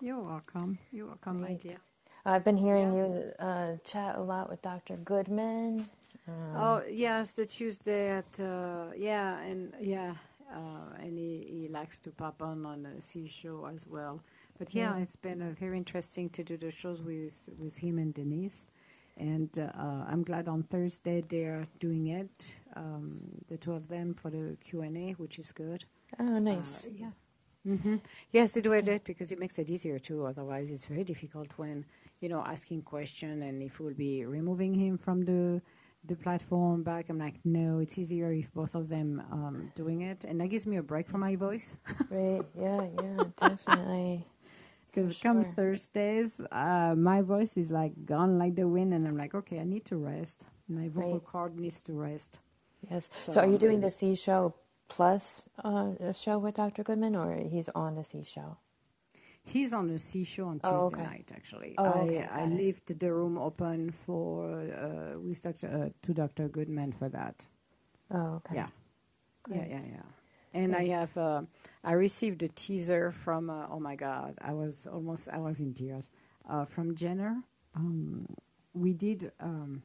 you're 0.00 0.20
welcome. 0.20 0.78
You're 0.92 1.06
welcome, 1.08 1.40
my 1.42 1.54
dear. 1.54 1.78
I've 2.24 2.44
been 2.44 2.56
hearing 2.56 2.94
you 2.94 3.32
uh, 3.38 3.76
chat 3.84 4.16
a 4.16 4.22
lot 4.22 4.48
with 4.48 4.62
Dr. 4.62 4.96
Goodman. 4.96 5.88
Um, 6.28 6.34
Oh 6.56 6.82
yes, 6.88 7.32
the 7.32 7.44
Tuesday 7.44 8.10
at 8.10 8.40
uh, 8.40 8.86
yeah, 8.96 9.40
and 9.40 9.72
yeah, 9.80 10.14
uh, 10.52 10.96
and 11.02 11.18
he, 11.18 11.46
he 11.50 11.68
likes 11.68 11.98
to 12.00 12.10
pop 12.10 12.42
on 12.42 12.66
on 12.66 12.86
a 12.86 13.00
Sea 13.00 13.28
Show 13.28 13.66
as 13.66 13.86
well. 13.86 14.22
But 14.58 14.74
yeah, 14.74 14.96
Yeah. 14.96 15.02
it's 15.02 15.16
been 15.16 15.42
uh, 15.42 15.54
very 15.58 15.76
interesting 15.76 16.30
to 16.30 16.44
do 16.44 16.56
the 16.56 16.70
shows 16.70 17.02
with 17.02 17.48
with 17.58 17.76
him 17.78 17.98
and 17.98 18.14
Denise, 18.14 18.66
and 19.16 19.50
uh, 19.58 20.04
I'm 20.08 20.22
glad 20.24 20.48
on 20.48 20.62
Thursday 20.64 21.22
they're 21.28 21.66
doing 21.80 22.08
it, 22.08 22.56
um, 22.76 23.20
the 23.48 23.56
two 23.58 23.72
of 23.72 23.88
them 23.88 24.14
for 24.14 24.30
the 24.30 24.56
Q 24.64 24.82
and 24.82 24.96
A, 24.96 25.12
which 25.12 25.38
is 25.38 25.52
good. 25.52 25.84
oh, 26.18 26.38
nice. 26.38 26.86
Uh, 26.86 26.90
yeah. 26.94 27.10
hmm 27.64 27.96
Yes, 28.32 28.52
they 28.52 28.60
do 28.60 28.72
it 28.72 29.04
because 29.04 29.32
it 29.32 29.38
makes 29.38 29.58
it 29.58 29.70
easier 29.70 29.98
too. 29.98 30.24
Otherwise, 30.26 30.70
it's 30.70 30.86
very 30.86 31.04
difficult 31.04 31.48
when 31.56 31.84
you 32.20 32.28
know 32.28 32.42
asking 32.44 32.82
question 32.82 33.42
and 33.42 33.62
if 33.62 33.80
we'll 33.80 33.94
be 33.94 34.24
removing 34.24 34.74
him 34.74 34.98
from 34.98 35.22
the 35.24 35.60
the 36.04 36.16
platform 36.16 36.82
back. 36.82 37.08
I'm 37.08 37.18
like, 37.18 37.36
no, 37.44 37.78
it's 37.80 37.98
easier 37.98 38.32
if 38.32 38.52
both 38.52 38.74
of 38.74 38.88
them 38.88 39.22
um, 39.30 39.72
doing 39.74 40.02
it, 40.02 40.24
and 40.24 40.40
that 40.40 40.48
gives 40.48 40.66
me 40.66 40.76
a 40.76 40.82
break 40.82 41.08
from 41.08 41.20
my 41.20 41.36
voice. 41.36 41.76
Right, 42.10 42.44
yeah, 42.58 42.86
yeah, 43.00 43.24
definitely. 43.36 44.26
Because 44.92 45.16
For 45.16 45.22
come. 45.22 45.44
Thursdays, 45.44 46.40
uh, 46.52 46.94
my 46.96 47.22
voice 47.22 47.56
is 47.56 47.70
like 47.70 47.92
gone 48.04 48.38
like 48.38 48.56
the 48.56 48.68
wind, 48.68 48.92
and 48.94 49.06
I'm 49.08 49.16
like, 49.16 49.34
okay, 49.34 49.58
I 49.60 49.64
need 49.64 49.84
to 49.86 49.96
rest. 49.96 50.46
My 50.68 50.88
vocal 50.88 51.12
Right. 51.14 51.24
cord 51.24 51.58
needs 51.58 51.82
to 51.84 51.94
rest. 51.94 52.40
Yes. 52.90 53.08
So, 53.16 53.32
So 53.32 53.40
are 53.40 53.46
you 53.46 53.58
doing 53.58 53.80
the 53.80 53.90
Sea 53.90 54.14
Show 54.16 54.54
plus 54.88 55.48
uh, 55.64 55.92
a 56.00 56.12
show 56.12 56.38
with 56.38 56.56
Dr. 56.56 56.82
Goodman, 56.84 57.16
or 57.16 57.36
he's 57.36 57.68
on 57.74 57.94
the 57.96 58.04
Sea 58.04 58.24
Show? 58.24 58.58
He's 59.44 59.72
on 59.74 59.88
the 59.88 59.98
show 59.98 60.46
on 60.46 60.60
Tuesday 60.60 60.74
Oh, 60.76 60.86
okay. 60.86 61.02
night, 61.02 61.32
actually. 61.34 61.74
Oh, 61.76 61.84
I, 61.84 61.98
okay, 62.02 62.26
I 62.30 62.46
left 62.46 62.98
the 62.98 63.12
room 63.12 63.36
open 63.36 63.90
for 63.90 64.60
uh, 64.60 65.18
with 65.18 65.42
Dr. 65.42 65.66
Uh, 65.68 65.88
to 66.06 66.14
Dr. 66.14 66.48
Goodman 66.48 66.92
for 66.92 67.08
that. 67.08 67.44
Oh, 68.10 68.34
okay. 68.36 68.54
Yeah. 68.56 68.68
Yeah, 69.50 69.56
Great. 69.56 69.70
yeah, 69.70 69.80
yeah. 69.90 70.02
And 70.54 70.76
I 70.76 70.84
have, 70.86 71.16
uh, 71.16 71.42
I 71.82 71.92
received 71.92 72.42
a 72.42 72.48
teaser 72.48 73.10
from, 73.10 73.50
uh, 73.50 73.66
oh 73.70 73.80
my 73.80 73.96
God, 73.96 74.34
I 74.40 74.52
was 74.52 74.86
almost, 74.86 75.28
I 75.28 75.38
was 75.38 75.60
in 75.60 75.74
tears, 75.74 76.10
uh, 76.48 76.64
from 76.64 76.94
Jenner. 76.94 77.42
Um, 77.74 78.26
we 78.74 78.92
did, 78.92 79.32
um, 79.40 79.82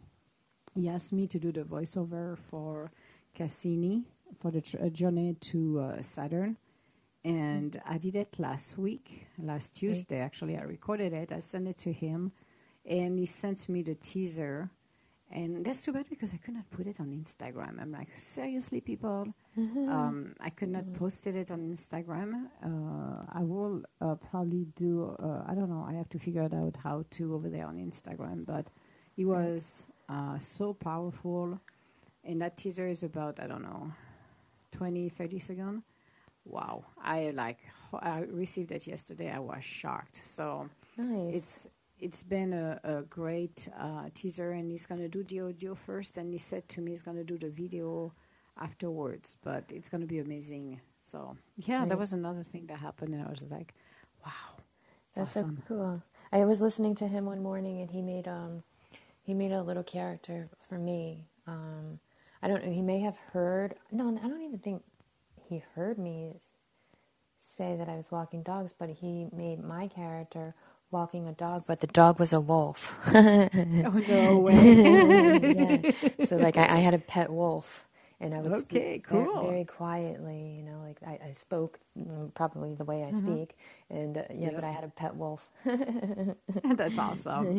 he 0.75 0.87
asked 0.89 1.13
me 1.13 1.25
to 1.27 1.39
do 1.39 1.51
the 1.51 1.61
voiceover 1.61 2.37
for 2.37 2.91
Cassini 3.33 4.03
for 4.39 4.51
the 4.51 4.61
tr- 4.61 4.77
uh, 4.83 4.89
journey 4.89 5.35
to 5.39 5.79
uh, 5.79 6.01
Saturn. 6.01 6.57
And 7.23 7.81
I 7.85 7.97
did 7.97 8.15
it 8.15 8.39
last 8.39 8.77
week, 8.77 9.27
last 9.37 9.75
Tuesday, 9.75 10.19
actually. 10.19 10.57
I 10.57 10.61
recorded 10.61 11.13
it, 11.13 11.31
I 11.31 11.39
sent 11.39 11.67
it 11.67 11.77
to 11.79 11.91
him, 11.91 12.31
and 12.85 13.19
he 13.19 13.25
sent 13.25 13.67
me 13.67 13.81
the 13.81 13.95
teaser. 13.95 14.69
And 15.29 15.65
that's 15.65 15.81
too 15.81 15.91
bad 15.91 16.05
because 16.09 16.33
I 16.33 16.37
could 16.37 16.53
not 16.53 16.69
put 16.69 16.87
it 16.87 17.01
on 17.01 17.07
Instagram. 17.07 17.81
I'm 17.81 17.91
like, 17.91 18.17
seriously, 18.17 18.79
people? 18.79 19.27
Um, 19.89 20.35
I 20.39 20.49
could 20.51 20.69
not 20.69 20.93
post 20.93 21.27
it 21.27 21.51
on 21.51 21.59
Instagram. 21.69 22.45
Uh, 22.63 23.23
I 23.33 23.43
will 23.43 23.81
uh, 23.99 24.15
probably 24.15 24.67
do, 24.75 25.17
uh, 25.21 25.43
I 25.45 25.53
don't 25.53 25.69
know, 25.69 25.85
I 25.85 25.93
have 25.95 26.07
to 26.09 26.19
figure 26.19 26.43
it 26.43 26.53
out 26.53 26.77
how 26.81 27.03
to 27.11 27.33
over 27.35 27.49
there 27.49 27.65
on 27.65 27.77
Instagram. 27.77 28.45
But 28.45 28.67
it 29.17 29.25
was 29.25 29.87
uh, 30.07 30.39
so 30.39 30.73
powerful. 30.73 31.59
And 32.23 32.41
that 32.41 32.55
teaser 32.55 32.87
is 32.87 33.03
about, 33.03 33.39
I 33.41 33.47
don't 33.47 33.63
know, 33.63 33.91
20, 34.71 35.09
30 35.09 35.39
seconds. 35.39 35.83
Wow. 36.47 36.85
I 37.03 37.31
like, 37.31 37.59
I 37.93 38.19
received 38.21 38.71
it 38.71 38.87
yesterday. 38.87 39.31
I 39.31 39.39
was 39.39 39.63
shocked. 39.63 40.21
So 40.23 40.69
Nice. 40.97 41.33
it's 41.35 41.67
it's 41.99 42.23
been 42.23 42.53
a, 42.53 42.79
a 42.83 43.01
great 43.03 43.67
uh, 43.79 44.09
teaser, 44.13 44.51
and 44.51 44.71
he's 44.71 44.85
going 44.85 45.01
to 45.01 45.09
do 45.09 45.23
the 45.23 45.41
audio 45.41 45.75
first, 45.75 46.17
and 46.17 46.31
he 46.31 46.37
said 46.37 46.67
to 46.69 46.81
me 46.81 46.91
he's 46.91 47.01
going 47.01 47.17
to 47.17 47.23
do 47.23 47.37
the 47.37 47.49
video 47.49 48.13
afterwards. 48.59 49.37
But 49.43 49.65
it's 49.71 49.89
going 49.89 50.01
to 50.01 50.07
be 50.07 50.19
amazing. 50.19 50.79
So 51.01 51.37
yeah, 51.57 51.85
that 51.85 51.97
was 51.97 52.13
another 52.13 52.43
thing 52.43 52.67
that 52.67 52.79
happened, 52.79 53.13
and 53.13 53.23
I 53.25 53.29
was 53.29 53.45
like, 53.49 53.73
wow, 54.25 54.57
That's 55.15 55.37
awesome. 55.37 55.57
so 55.57 55.63
cool. 55.67 56.03
I 56.31 56.45
was 56.45 56.61
listening 56.61 56.95
to 56.95 57.07
him 57.07 57.25
one 57.25 57.41
morning, 57.41 57.81
and 57.81 57.89
he 57.91 58.01
made 58.01 58.27
um, 58.27 58.63
he 59.23 59.33
made 59.33 59.51
a 59.51 59.63
little 59.63 59.83
character 59.83 60.49
for 60.69 60.77
me. 60.77 61.25
Um, 61.47 61.99
I 62.43 62.47
don't 62.47 62.63
know. 62.65 62.71
He 62.71 62.81
may 62.81 62.99
have 63.01 63.17
heard. 63.33 63.75
No, 63.91 64.09
I 64.23 64.27
don't 64.27 64.41
even 64.43 64.59
think 64.59 64.83
he 65.47 65.63
heard 65.75 65.99
me 65.99 66.35
say 67.39 67.75
that 67.77 67.89
I 67.89 67.97
was 67.97 68.11
walking 68.11 68.43
dogs. 68.43 68.73
But 68.77 68.89
he 68.89 69.27
made 69.33 69.63
my 69.63 69.87
character 69.87 70.55
walking 70.91 71.27
a 71.27 71.33
dog, 71.33 71.65
but 71.67 71.81
the 71.81 71.87
dog 71.87 72.19
was 72.19 72.33
a 72.33 72.41
wolf. 72.41 72.97
oh 73.83 73.99
no 74.07 74.39
way! 74.39 74.81
yeah. 75.43 75.83
So 76.21 76.37
like 76.37 76.57
I, 76.57 76.63
I 76.77 76.79
had 76.79 76.93
a 76.95 76.99
pet 76.99 77.31
wolf, 77.31 77.87
and 78.21 78.33
I 78.35 78.41
would 78.41 78.57
Okay, 78.57 78.57
speak 78.57 79.05
cool. 79.05 79.25
very, 79.37 79.65
quietly. 79.65 80.55
You 80.57 80.63
know, 80.63 80.79
like 80.85 80.97
I, 81.07 81.29
I 81.29 81.33
spoke 81.33 81.79
mm, 81.99 82.33
probably 82.35 82.75
the 82.75 82.85
way 82.85 83.03
I 83.05 83.11
speak, 83.13 83.57
and 83.89 84.17
uh, 84.17 84.23
yeah, 84.33 84.51
but 84.51 84.63
I 84.65 84.71
had 84.71 84.83
a 84.85 84.89
pet 84.89 85.15
wolf. 85.15 85.49
That's 86.77 86.99
awesome. 86.99 87.49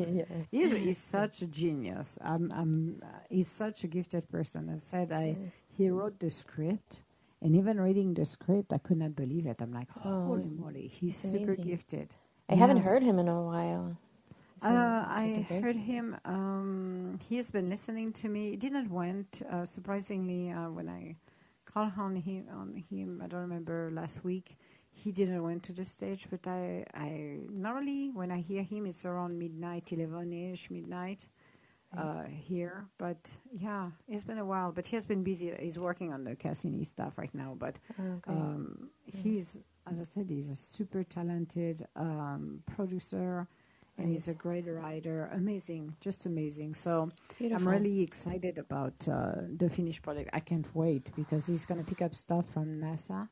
He's, 0.51 0.74
he's 0.74 0.99
such 0.99 1.43
a 1.43 1.47
genius. 1.47 2.18
I'm, 2.22 2.51
I'm, 2.55 3.01
uh, 3.03 3.07
he's 3.30 3.49
such 3.49 3.84
a 3.84 3.89
gifted 3.89 4.28
person. 4.30 4.70
I 4.70 4.76
said 4.78 5.12
I, 5.12 5.39
he 5.76 5.91
wrote 5.91 6.20
the 6.20 6.30
script, 6.30 7.03
and 7.43 7.57
even 7.57 7.80
reading 7.80 8.14
the 8.14 8.24
script, 8.24 8.72
I 8.72 8.78
could 8.78 8.99
not 8.99 9.16
believe 9.16 9.47
it. 9.47 9.61
I'm 9.61 9.72
like, 9.72 9.91
holy 9.91 10.49
moly, 10.51 10.89
he's 10.89 11.16
super 11.16 11.55
amazing. 11.55 11.64
gifted. 11.64 12.14
I 12.49 12.55
haven't 12.55 12.78
heard 12.78 13.03
him 13.03 13.18
in 13.18 13.28
a 13.28 13.43
while. 13.43 13.97
Uh, 14.62 15.05
I 15.07 15.47
heard 15.62 15.76
him. 15.76 16.16
Um, 16.24 17.18
he 17.28 17.36
has 17.36 17.51
been 17.51 17.70
listening 17.70 18.12
to 18.14 18.28
me. 18.28 18.51
He 18.51 18.57
didn't 18.57 18.91
went 18.91 19.43
uh, 19.51 19.64
surprisingly 19.64 20.51
uh, 20.51 20.70
when 20.70 20.89
I 20.89 21.16
called 21.64 21.93
on 21.99 22.16
him. 22.16 22.47
On 22.53 22.74
him, 22.91 23.20
I 23.22 23.28
don't 23.28 23.41
remember 23.43 23.91
last 23.93 24.24
week. 24.24 24.57
He 24.91 25.12
didn't 25.12 25.43
went 25.45 25.62
to 25.64 25.72
the 25.72 25.84
stage, 25.84 26.26
but 26.30 26.47
I, 26.49 26.84
I 26.95 27.39
normally 27.51 28.11
when 28.12 28.32
I 28.32 28.41
hear 28.41 28.64
him, 28.64 28.86
it's 28.86 29.05
around 29.05 29.39
midnight, 29.39 29.93
eleven 29.93 30.32
ish, 30.32 30.70
midnight 30.70 31.26
uh, 31.97 32.24
here. 32.24 32.86
But 32.99 33.30
yeah, 33.53 33.91
it's 34.09 34.24
been 34.24 34.39
a 34.39 34.45
while. 34.45 34.72
But 34.72 34.86
he 34.86 34.97
has 34.97 35.07
been 35.07 35.22
busy. 35.22 35.53
He's 35.59 35.78
working 35.78 36.12
on 36.12 36.24
the 36.24 36.36
Cassini 36.36 36.84
stuff 36.84 37.16
right 37.16 37.34
now. 37.34 37.55
But 37.59 37.76
Oh, 37.99 38.03
great. 38.22 38.36
um, 38.36 38.91
he's, 39.07 39.59
as 39.91 39.99
I 40.01 40.03
said, 40.05 40.28
he's 40.28 40.51
a 40.51 40.55
super 40.57 41.03
talented 41.03 41.86
um, 41.97 42.62
producer, 42.76 43.47
and 43.97 44.11
he's 44.11 44.28
a 44.28 44.34
great 44.34 44.66
writer. 44.68 45.30
Amazing, 45.32 45.95
just 46.01 46.26
amazing. 46.26 46.74
So 46.74 47.11
Beautiful. 47.39 47.68
I'm 47.68 47.68
really 47.74 48.01
excited 48.03 48.59
about 48.59 48.95
uh, 49.11 49.43
the 49.57 49.68
finished 49.70 50.03
product. 50.03 50.30
I 50.32 50.41
can't 50.41 50.66
wait 50.74 51.11
because 51.16 51.47
he's 51.47 51.64
going 51.66 51.82
to 51.82 51.89
pick 51.89 52.03
up 52.03 52.14
stuff 52.14 52.45
from 52.53 52.80
NASA 52.80 53.28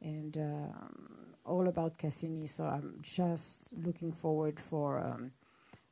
and 0.00 0.36
um, 0.38 1.08
all 1.44 1.68
about 1.68 1.98
Cassini. 1.98 2.46
So 2.46 2.64
I'm 2.64 2.98
just 3.02 3.72
looking 3.84 4.12
forward 4.12 4.58
for 4.60 5.00
um, 5.00 5.32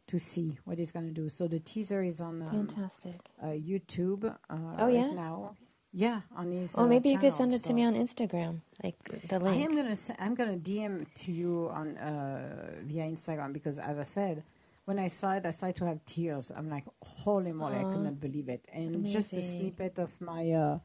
to 0.06 0.18
see 0.18 0.58
what 0.64 0.78
he's 0.78 0.92
going 0.92 1.06
to 1.06 1.12
do. 1.12 1.28
So 1.28 1.48
the 1.48 1.60
teaser 1.60 2.02
is 2.02 2.20
on 2.20 2.42
um, 2.42 2.48
Fantastic. 2.50 3.18
uh, 3.42 3.46
YouTube 3.46 4.24
uh, 4.24 4.34
Oh, 4.50 4.84
right 4.86 4.94
yeah? 4.94 5.12
now. 5.12 5.56
Yeah, 5.96 6.22
on 6.36 6.50
his. 6.50 6.76
Well, 6.76 6.86
uh, 6.86 6.88
maybe 6.88 7.10
you 7.10 7.18
could 7.18 7.32
send 7.34 7.52
it 7.54 7.60
so- 7.62 7.68
to 7.68 7.74
me 7.74 7.84
on 7.84 7.94
Instagram, 7.94 8.60
like 8.82 8.98
the 9.28 9.38
link. 9.38 9.56
I 9.56 9.64
am 9.64 9.76
gonna 9.76 9.94
I'm 10.18 10.34
gonna 10.34 10.56
DM 10.56 11.06
to 11.22 11.30
you 11.32 11.70
on 11.72 11.96
uh, 11.98 12.72
via 12.82 13.04
Instagram 13.04 13.52
because 13.52 13.78
as 13.78 13.96
I 13.96 14.02
said, 14.02 14.42
when 14.86 14.98
I 14.98 15.06
saw 15.06 15.34
it, 15.34 15.46
I 15.46 15.52
started 15.52 15.76
to 15.76 15.86
have 15.86 16.04
tears. 16.04 16.50
I'm 16.50 16.68
like, 16.68 16.84
holy 17.00 17.52
moly, 17.52 17.76
I 17.76 17.84
could 17.84 18.02
not 18.02 18.18
believe 18.18 18.48
it. 18.48 18.66
And 18.72 19.06
just 19.06 19.32
a 19.34 19.40
snippet 19.40 20.00
of 20.00 20.10
my 20.20 20.50
uh, 20.50 20.78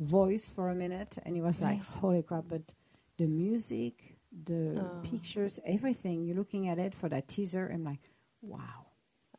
voice 0.00 0.48
for 0.52 0.70
a 0.70 0.74
minute, 0.74 1.16
and 1.24 1.36
it 1.36 1.42
was 1.42 1.62
like, 1.62 1.82
holy 1.84 2.22
crap! 2.24 2.44
But 2.48 2.74
the 3.18 3.28
music, 3.28 4.16
the 4.44 4.82
Oh. 4.82 5.00
pictures, 5.04 5.60
everything. 5.64 6.24
You're 6.26 6.36
looking 6.36 6.66
at 6.68 6.80
it 6.80 6.92
for 6.92 7.08
that 7.08 7.28
teaser. 7.28 7.70
I'm 7.72 7.84
like, 7.84 8.00
wow, 8.42 8.86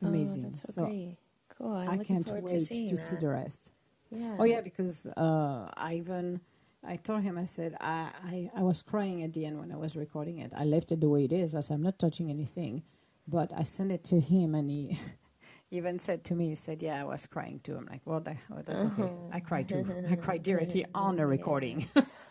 Oh, 0.02 0.08
amazing. 0.08 0.52
that's 0.52 0.74
so, 0.74 0.86
great. 0.86 1.16
Cool. 1.56 1.72
I'm 1.72 1.88
I 1.88 1.96
looking 1.96 2.16
can't 2.16 2.26
forward 2.26 2.44
wait 2.44 2.60
to 2.60 2.66
seeing 2.66 2.88
to 2.90 2.96
see 2.96 3.16
the 3.16 3.28
rest. 3.28 3.70
Yeah. 4.10 4.36
Oh 4.38 4.44
yeah, 4.44 4.60
because 4.60 5.06
uh, 5.16 5.68
I 5.76 5.94
even 5.94 6.40
I 6.86 6.96
told 6.96 7.22
him 7.22 7.36
I 7.38 7.44
said 7.44 7.76
I, 7.80 8.10
I 8.24 8.50
I 8.56 8.62
was 8.62 8.82
crying 8.82 9.22
at 9.22 9.32
the 9.32 9.44
end 9.44 9.58
when 9.58 9.72
I 9.72 9.76
was 9.76 9.96
recording 9.96 10.38
it. 10.38 10.52
I 10.56 10.64
left 10.64 10.92
it 10.92 11.00
the 11.00 11.08
way 11.08 11.24
it 11.24 11.32
is. 11.32 11.54
I 11.54 11.60
said 11.60 11.74
I'm 11.74 11.82
not 11.82 11.98
touching 11.98 12.30
anything, 12.30 12.82
but 13.26 13.52
I 13.56 13.64
sent 13.64 13.92
it 13.92 14.04
to 14.04 14.20
him 14.20 14.54
and 14.54 14.70
he 14.70 14.98
even 15.70 15.98
said 15.98 16.24
to 16.24 16.34
me, 16.34 16.48
he 16.50 16.54
said, 16.54 16.82
"Yeah, 16.82 17.00
I 17.00 17.04
was 17.04 17.26
crying 17.26 17.60
too." 17.62 17.76
I'm 17.76 17.86
like, 17.86 18.02
"Well, 18.04 18.20
that, 18.20 18.36
well 18.48 18.62
that's 18.64 18.84
okay. 18.84 19.12
I 19.32 19.40
cried 19.40 19.68
too. 19.68 19.86
I 20.10 20.16
cried 20.16 20.42
directly 20.50 20.84
on 20.94 21.16
the 21.16 21.26
recording." 21.26 21.86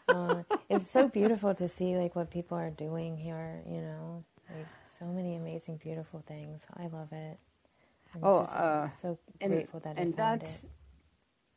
uh, 0.09 0.43
it's 0.69 0.89
so 0.89 1.07
beautiful 1.07 1.53
to 1.55 1.67
see 1.67 1.95
like 1.97 2.15
what 2.15 2.31
people 2.31 2.57
are 2.57 2.71
doing 2.71 3.17
here. 3.17 3.61
You 3.67 3.81
know, 3.81 4.23
like 4.49 4.67
so 4.99 5.05
many 5.05 5.35
amazing, 5.35 5.77
beautiful 5.77 6.23
things. 6.27 6.63
I 6.75 6.87
love 6.87 7.11
it. 7.11 7.37
I'm 8.15 8.21
Oh, 8.23 8.39
just 8.39 8.55
uh, 8.55 8.89
so 8.89 9.19
and 9.41 9.51
grateful 9.51 9.79
that 9.81 9.97
and 9.97 10.13
I 10.13 10.17
found 10.17 10.41
that. 10.41 10.49
it. 10.49 10.65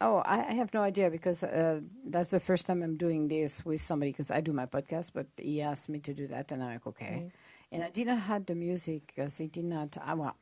Oh, 0.00 0.18
I, 0.24 0.48
I 0.48 0.52
have 0.54 0.72
no 0.74 0.82
idea 0.82 1.10
because 1.10 1.44
uh, 1.44 1.80
that's 2.06 2.30
the 2.30 2.40
first 2.40 2.66
time 2.66 2.82
I'm 2.82 2.96
doing 2.96 3.28
this 3.28 3.64
with 3.64 3.80
somebody 3.80 4.12
because 4.12 4.30
I 4.30 4.40
do 4.40 4.52
my 4.52 4.66
podcast, 4.66 5.12
but 5.14 5.26
he 5.36 5.60
asked 5.62 5.88
me 5.90 5.98
to 6.00 6.14
do 6.14 6.26
that, 6.28 6.52
and 6.52 6.62
I'm 6.62 6.72
like, 6.74 6.86
okay. 6.86 7.24
And 7.72 7.82
I 7.84 7.90
didn't 7.90 8.18
have 8.18 8.46
the 8.46 8.54
music 8.54 9.06
because 9.08 9.38
he 9.38 9.46
did 9.46 9.64
not. 9.64 9.96
I, 10.02 10.14
well, 10.14 10.36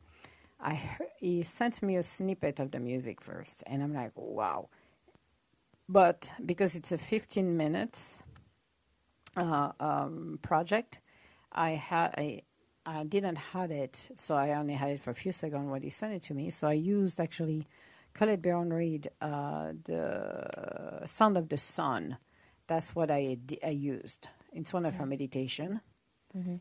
I 0.61 0.75
heard, 0.75 1.09
he 1.19 1.43
sent 1.43 1.83
me 1.83 1.97
a 1.97 2.03
snippet 2.03 2.61
of 2.61 2.71
the 2.71 2.81
music 2.81 3.21
first, 3.21 3.65
and 3.67 3.83
I'm 3.83 3.95
like, 3.95 4.13
wow. 4.17 4.69
But 5.89 6.33
because 6.47 6.77
it's 6.77 6.93
a 6.93 6.99
15 6.99 7.57
minutes 7.57 8.23
uh, 9.37 9.73
um, 9.81 10.39
project, 10.43 11.01
I 11.53 11.71
had 11.73 12.15
I, 12.19 12.43
I 12.89 13.05
didn't 13.05 13.37
have 13.37 13.71
it, 13.71 14.09
so 14.17 14.35
I 14.35 14.55
only 14.55 14.75
had 14.75 14.91
it 14.93 15.01
for 15.01 15.11
a 15.11 15.15
few 15.15 15.33
seconds 15.33 15.69
when 15.71 15.83
he 15.83 15.91
sent 15.91 16.15
it 16.15 16.23
to 16.23 16.35
me. 16.35 16.51
So 16.51 16.69
I 16.69 16.73
used 16.73 17.21
actually 17.21 17.67
Colette 18.15 18.41
Baron 18.41 18.73
Reid, 18.73 19.09
uh, 19.21 19.73
the 19.85 21.03
Sound 21.05 21.37
of 21.37 21.49
the 21.51 21.59
Sun. 21.59 22.17
That's 22.67 22.95
what 22.95 23.11
I, 23.11 23.37
I 23.65 23.71
used. 23.71 24.29
It's 24.53 24.73
one 24.73 24.87
of 24.87 24.95
her 24.97 25.07
meditation, 25.07 25.81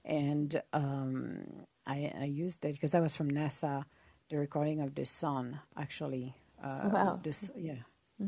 and 0.06 0.62
um, 0.74 1.44
I, 1.86 2.12
I 2.20 2.26
used 2.26 2.66
it 2.66 2.74
because 2.74 2.94
I 2.96 3.00
was 3.00 3.16
from 3.16 3.32
NASA. 3.32 3.86
The 4.30 4.38
recording 4.38 4.82
of 4.82 4.94
the 4.96 5.06
sun, 5.06 5.60
actually. 5.78 6.36
Uh, 6.62 6.90
Wow. 6.92 7.20
the 7.24 7.30
s- 7.30 7.52
yeah. 7.56 7.76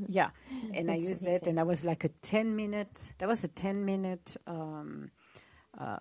Yeah, 0.08 0.30
and 0.74 0.90
I 0.90 0.96
That's 0.96 1.10
used 1.10 1.24
it, 1.26 1.48
and 1.48 1.58
that 1.58 1.68
was 1.68 1.84
like 1.84 2.06
a 2.06 2.10
ten 2.22 2.56
minute. 2.56 3.12
That 3.18 3.28
was 3.28 3.44
a 3.44 3.50
ten 3.50 3.84
minute 3.84 4.38
um, 4.48 5.12
uh, 5.78 5.98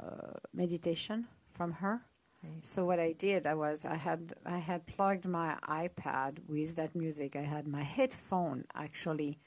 meditation 0.54 1.26
from 1.58 1.72
her. 1.72 2.02
Right. 2.44 2.64
So 2.64 2.86
what 2.86 3.00
I 3.00 3.12
did, 3.12 3.46
I 3.46 3.54
was 3.54 3.84
I 3.86 3.96
had 3.96 4.34
I 4.46 4.58
had 4.58 4.86
plugged 4.86 5.26
my 5.26 5.56
iPad 5.68 6.38
with 6.48 6.76
that 6.76 6.94
music. 6.96 7.36
I 7.36 7.42
had 7.56 7.66
my 7.68 7.82
headphone 7.82 8.64
actually 8.74 9.38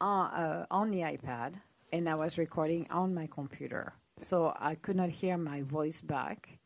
on 0.00 0.30
uh, 0.32 0.66
on 0.70 0.90
the 0.90 1.00
iPad, 1.00 1.54
and 1.92 2.08
I 2.08 2.14
was 2.16 2.38
recording 2.38 2.86
on 2.90 3.14
my 3.14 3.26
computer. 3.28 3.94
So 4.18 4.54
I 4.60 4.74
could 4.76 4.96
not 4.96 5.10
hear 5.10 5.38
my 5.38 5.62
voice 5.62 6.02
back 6.02 6.58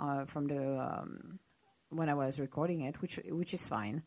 uh, 0.00 0.24
from 0.26 0.46
the 0.48 0.78
um, 0.80 1.38
when 1.90 2.08
I 2.10 2.14
was 2.14 2.40
recording 2.40 2.82
it, 2.82 3.00
which 3.02 3.20
which 3.30 3.54
is 3.54 3.68
fine. 3.68 4.02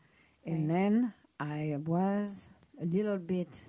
And 0.46 0.68
Right. 0.68 0.68
then 0.68 1.14
I 1.40 1.76
was 1.86 2.48
a 2.82 2.86
little 2.86 3.18
bit 3.18 3.64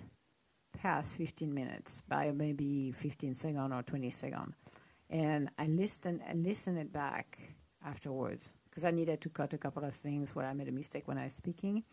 past 0.73 1.15
15 1.15 1.53
minutes 1.53 2.01
by 2.07 2.31
maybe 2.31 2.91
15 2.91 3.35
seconds 3.35 3.73
or 3.73 3.83
20 3.83 4.11
seconds. 4.11 4.55
And 5.09 5.49
I 5.57 5.67
listened, 5.67 6.21
I 6.29 6.33
listened 6.33 6.77
it 6.79 6.91
back 6.91 7.39
afterwards 7.85 8.49
because 8.69 8.85
I 8.85 8.91
needed 8.91 9.21
to 9.21 9.29
cut 9.29 9.53
a 9.53 9.57
couple 9.57 9.83
of 9.83 9.93
things 9.93 10.35
where 10.35 10.45
I 10.45 10.53
made 10.53 10.67
a 10.67 10.71
mistake 10.71 11.07
when 11.07 11.17
I 11.17 11.25
was 11.25 11.33
speaking. 11.33 11.83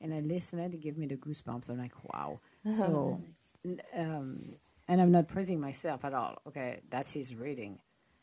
And 0.00 0.12
I 0.12 0.20
listened 0.20 0.62
it, 0.62 0.74
it 0.74 0.80
gave 0.80 0.98
me 0.98 1.06
the 1.06 1.16
goosebumps. 1.16 1.70
I'm 1.70 1.78
like, 1.78 1.94
wow. 2.12 2.40
So, 2.68 3.20
n- 3.64 3.80
um, 3.96 4.56
and 4.88 5.00
I'm 5.00 5.10
not 5.12 5.28
praising 5.28 5.60
myself 5.60 6.04
at 6.04 6.12
all. 6.14 6.38
Okay, 6.48 6.80
that's 6.90 7.12
his 7.14 7.34
reading. 7.34 7.78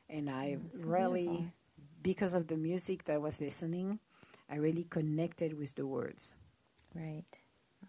And 0.10 0.30
I 0.30 0.58
really, 0.74 1.52
because 2.04 2.34
of 2.36 2.48
the 2.48 2.58
music 2.58 3.06
that 3.06 3.14
I 3.14 3.18
was 3.18 3.42
listening, 3.42 4.00
I 4.50 4.58
really 4.58 4.84
connected 4.84 5.58
with 5.58 5.74
the 5.76 5.88
words. 5.88 6.34
Right. 6.94 7.26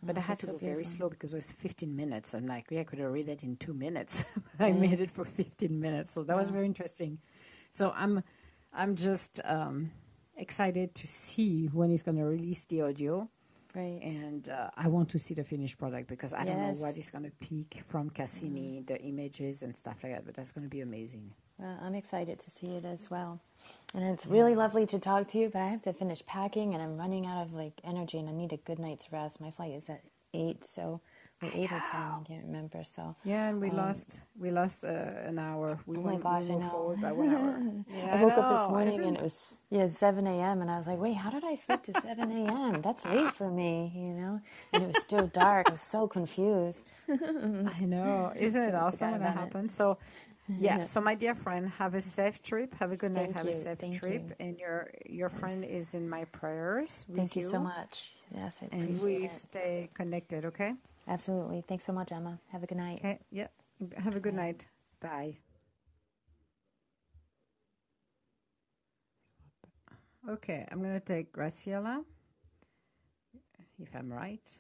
But 0.03 0.19
I 0.19 0.21
had 0.21 0.39
to 0.41 0.47
go 0.47 0.59
very 0.59 0.85
slow 0.85 1.09
because 1.09 1.33
it 1.33 1.37
was 1.37 1.51
15 1.53 1.95
minutes. 1.95 2.35
I'm 2.35 2.47
like, 2.47 2.67
yeah, 2.71 2.81
I 2.81 2.85
could 2.85 2.99
have 2.99 3.13
read 3.13 3.29
it 3.29 3.43
in 3.43 3.57
two 3.57 3.75
minutes. 3.75 4.25
I 4.61 4.73
made 4.73 5.01
it 5.01 5.11
for 5.11 5.25
15 5.25 5.81
minutes, 5.81 6.13
so 6.13 6.23
that 6.25 6.37
was 6.37 6.51
very 6.51 6.67
interesting. 6.67 7.19
So 7.71 7.93
I'm, 7.97 8.23
I'm 8.73 8.97
just 8.97 9.41
um, 9.45 9.91
excited 10.37 10.95
to 10.95 11.07
see 11.07 11.67
when 11.73 11.91
he's 11.91 12.03
going 12.03 12.19
to 12.19 12.25
release 12.25 12.65
the 12.67 12.83
audio, 12.83 13.29
Right. 13.75 14.01
and 14.03 14.49
uh, 14.49 14.71
I 14.77 14.87
want 14.87 15.09
to 15.11 15.19
see 15.19 15.35
the 15.35 15.43
finished 15.43 15.79
product 15.79 16.07
because 16.09 16.33
I 16.33 16.45
don't 16.45 16.61
know 16.61 16.69
Yes. 16.69 16.79
what 16.79 16.97
is 16.97 17.11
going 17.11 17.25
to 17.25 17.33
peak 17.41 17.83
from 17.89 18.09
Cassini, 18.11 18.83
the 18.87 19.01
images 19.03 19.65
and 19.65 19.75
stuff 19.75 19.97
like 20.05 20.13
that. 20.13 20.25
But 20.25 20.35
that's 20.35 20.53
going 20.53 20.63
to 20.65 20.71
be 20.71 20.81
amazing. 20.83 21.33
Well, 21.59 21.77
I'm 21.83 21.95
excited 21.97 22.39
to 22.41 22.51
see 22.51 22.67
it 22.77 22.85
as 22.85 23.11
well. 23.11 23.41
And 23.95 24.03
it's 24.05 24.27
really 24.27 24.57
lovely 24.57 24.87
to 24.87 24.99
talk 24.99 25.29
to 25.29 25.39
you, 25.39 25.51
but 25.51 25.61
I 25.61 25.69
have 25.69 25.83
to 25.83 25.93
finish 25.93 26.25
packing 26.27 26.75
and 26.75 26.83
I'm 26.83 26.97
running 26.99 27.27
out 27.27 27.43
of 27.43 27.53
like 27.53 27.75
energy 27.85 28.19
and 28.19 28.29
I 28.29 28.33
need 28.33 28.53
a 28.53 28.57
good 28.57 28.81
night's 28.81 29.13
rest. 29.13 29.41
My 29.41 29.53
flight 29.53 29.73
is 29.73 29.89
at 29.89 30.03
8, 30.35 30.65
so 30.65 31.01
or 31.41 31.51
8 31.53 31.71
or 31.73 31.81
10, 31.81 32.01
I 32.01 32.25
can't 32.27 32.45
remember. 32.45 32.83
So 32.83 33.15
Yeah, 33.25 33.49
and 33.49 33.61
we 33.61 33.71
lost, 33.71 34.21
we 34.37 34.51
lost 34.51 34.85
uh, 34.85 34.89
an 34.89 35.39
hour. 35.39 35.79
We 35.87 35.97
Um, 35.97 36.07
Oh 36.07 36.09
my 36.09 36.17
gosh, 36.17 36.51
I 36.51 36.55
know. 36.57 36.71
forward 36.71 37.01
by 37.01 37.13
one 37.23 37.29
hour. 37.29 37.61
Yeah, 37.97 38.17
I 38.19 38.25
woke 38.25 38.37
up 38.37 38.49
this 38.49 38.69
morning 38.69 38.95
isn't 38.95 39.07
and 39.07 39.17
it 39.17 39.23
was 39.23 39.55
yeah 39.71 39.87
7 39.87 40.27
a.m. 40.27 40.61
and 40.61 40.71
I 40.71 40.77
was 40.77 40.89
like, 40.89 40.99
wait, 40.99 41.15
how 41.15 41.31
did 41.31 41.45
I 41.45 41.55
sleep 41.55 41.85
to 41.85 41.95
7 41.95 42.33
a.m.? 42.33 42.83
That's 42.83 43.05
late 43.15 43.33
for 43.33 43.49
me, 43.49 43.93
you 43.95 44.13
know. 44.15 44.41
And 44.73 44.83
it 44.83 44.89
was 44.89 44.99
still 44.99 45.29
dark. 45.29 45.69
I 45.69 45.73
was 45.73 45.81
so 45.81 46.09
confused. 46.09 46.91
I 47.09 47.85
know. 47.85 48.33
Isn't 48.37 48.63
it 48.63 48.75
awesome 48.75 49.13
when 49.13 49.21
that 49.21 49.35
happens? 49.35 49.75
So, 49.75 49.99
yeah. 50.49 50.85
So, 50.85 51.01
my 51.01 51.15
dear 51.15 51.35
friend, 51.35 51.69
have 51.71 51.95
a 51.95 52.01
safe 52.01 52.43
trip. 52.43 52.75
Have 52.75 52.93
a 52.93 52.97
good 52.97 53.13
night. 53.13 53.33
Thank 53.33 53.37
have 53.37 53.45
you, 53.47 53.51
a 53.53 53.55
safe 53.55 53.79
thank 53.79 53.95
trip. 53.95 54.23
you. 54.29 54.47
And 54.47 54.59
your 54.59 54.91
your 55.07 55.29
friend 55.29 55.65
is 55.65 55.95
in 55.95 56.09
my 56.09 56.25
prayers. 56.27 57.07
Thank 57.15 57.37
you 57.37 57.49
so 57.51 57.61
much. 57.61 58.13
Yes, 58.35 58.57
I 58.63 58.69
And 58.73 58.83
appreciate 58.83 59.21
we 59.21 59.25
it. 59.27 59.31
stay 59.31 59.91
connected. 59.95 60.45
Okay. 60.45 60.75
Absolutely. 61.07 61.63
Thanks 61.69 61.85
so 61.85 61.93
much, 61.93 62.13
Emma. 62.13 62.39
Have 62.53 62.63
a 62.63 62.67
good 62.67 62.79
night. 62.79 62.99
Okay. 63.01 63.19
Yeah. 63.31 63.49
Have 63.97 64.17
a 64.17 64.21
good 64.21 64.35
night. 64.35 64.67
Bye. 65.01 65.37
Okay, 70.29 70.67
I'm 70.73 70.81
gonna 70.81 71.01
take 71.01 71.33
Graciela. 71.33 72.03
If 73.79 73.95
I'm 73.95 74.11
right. 74.13 74.57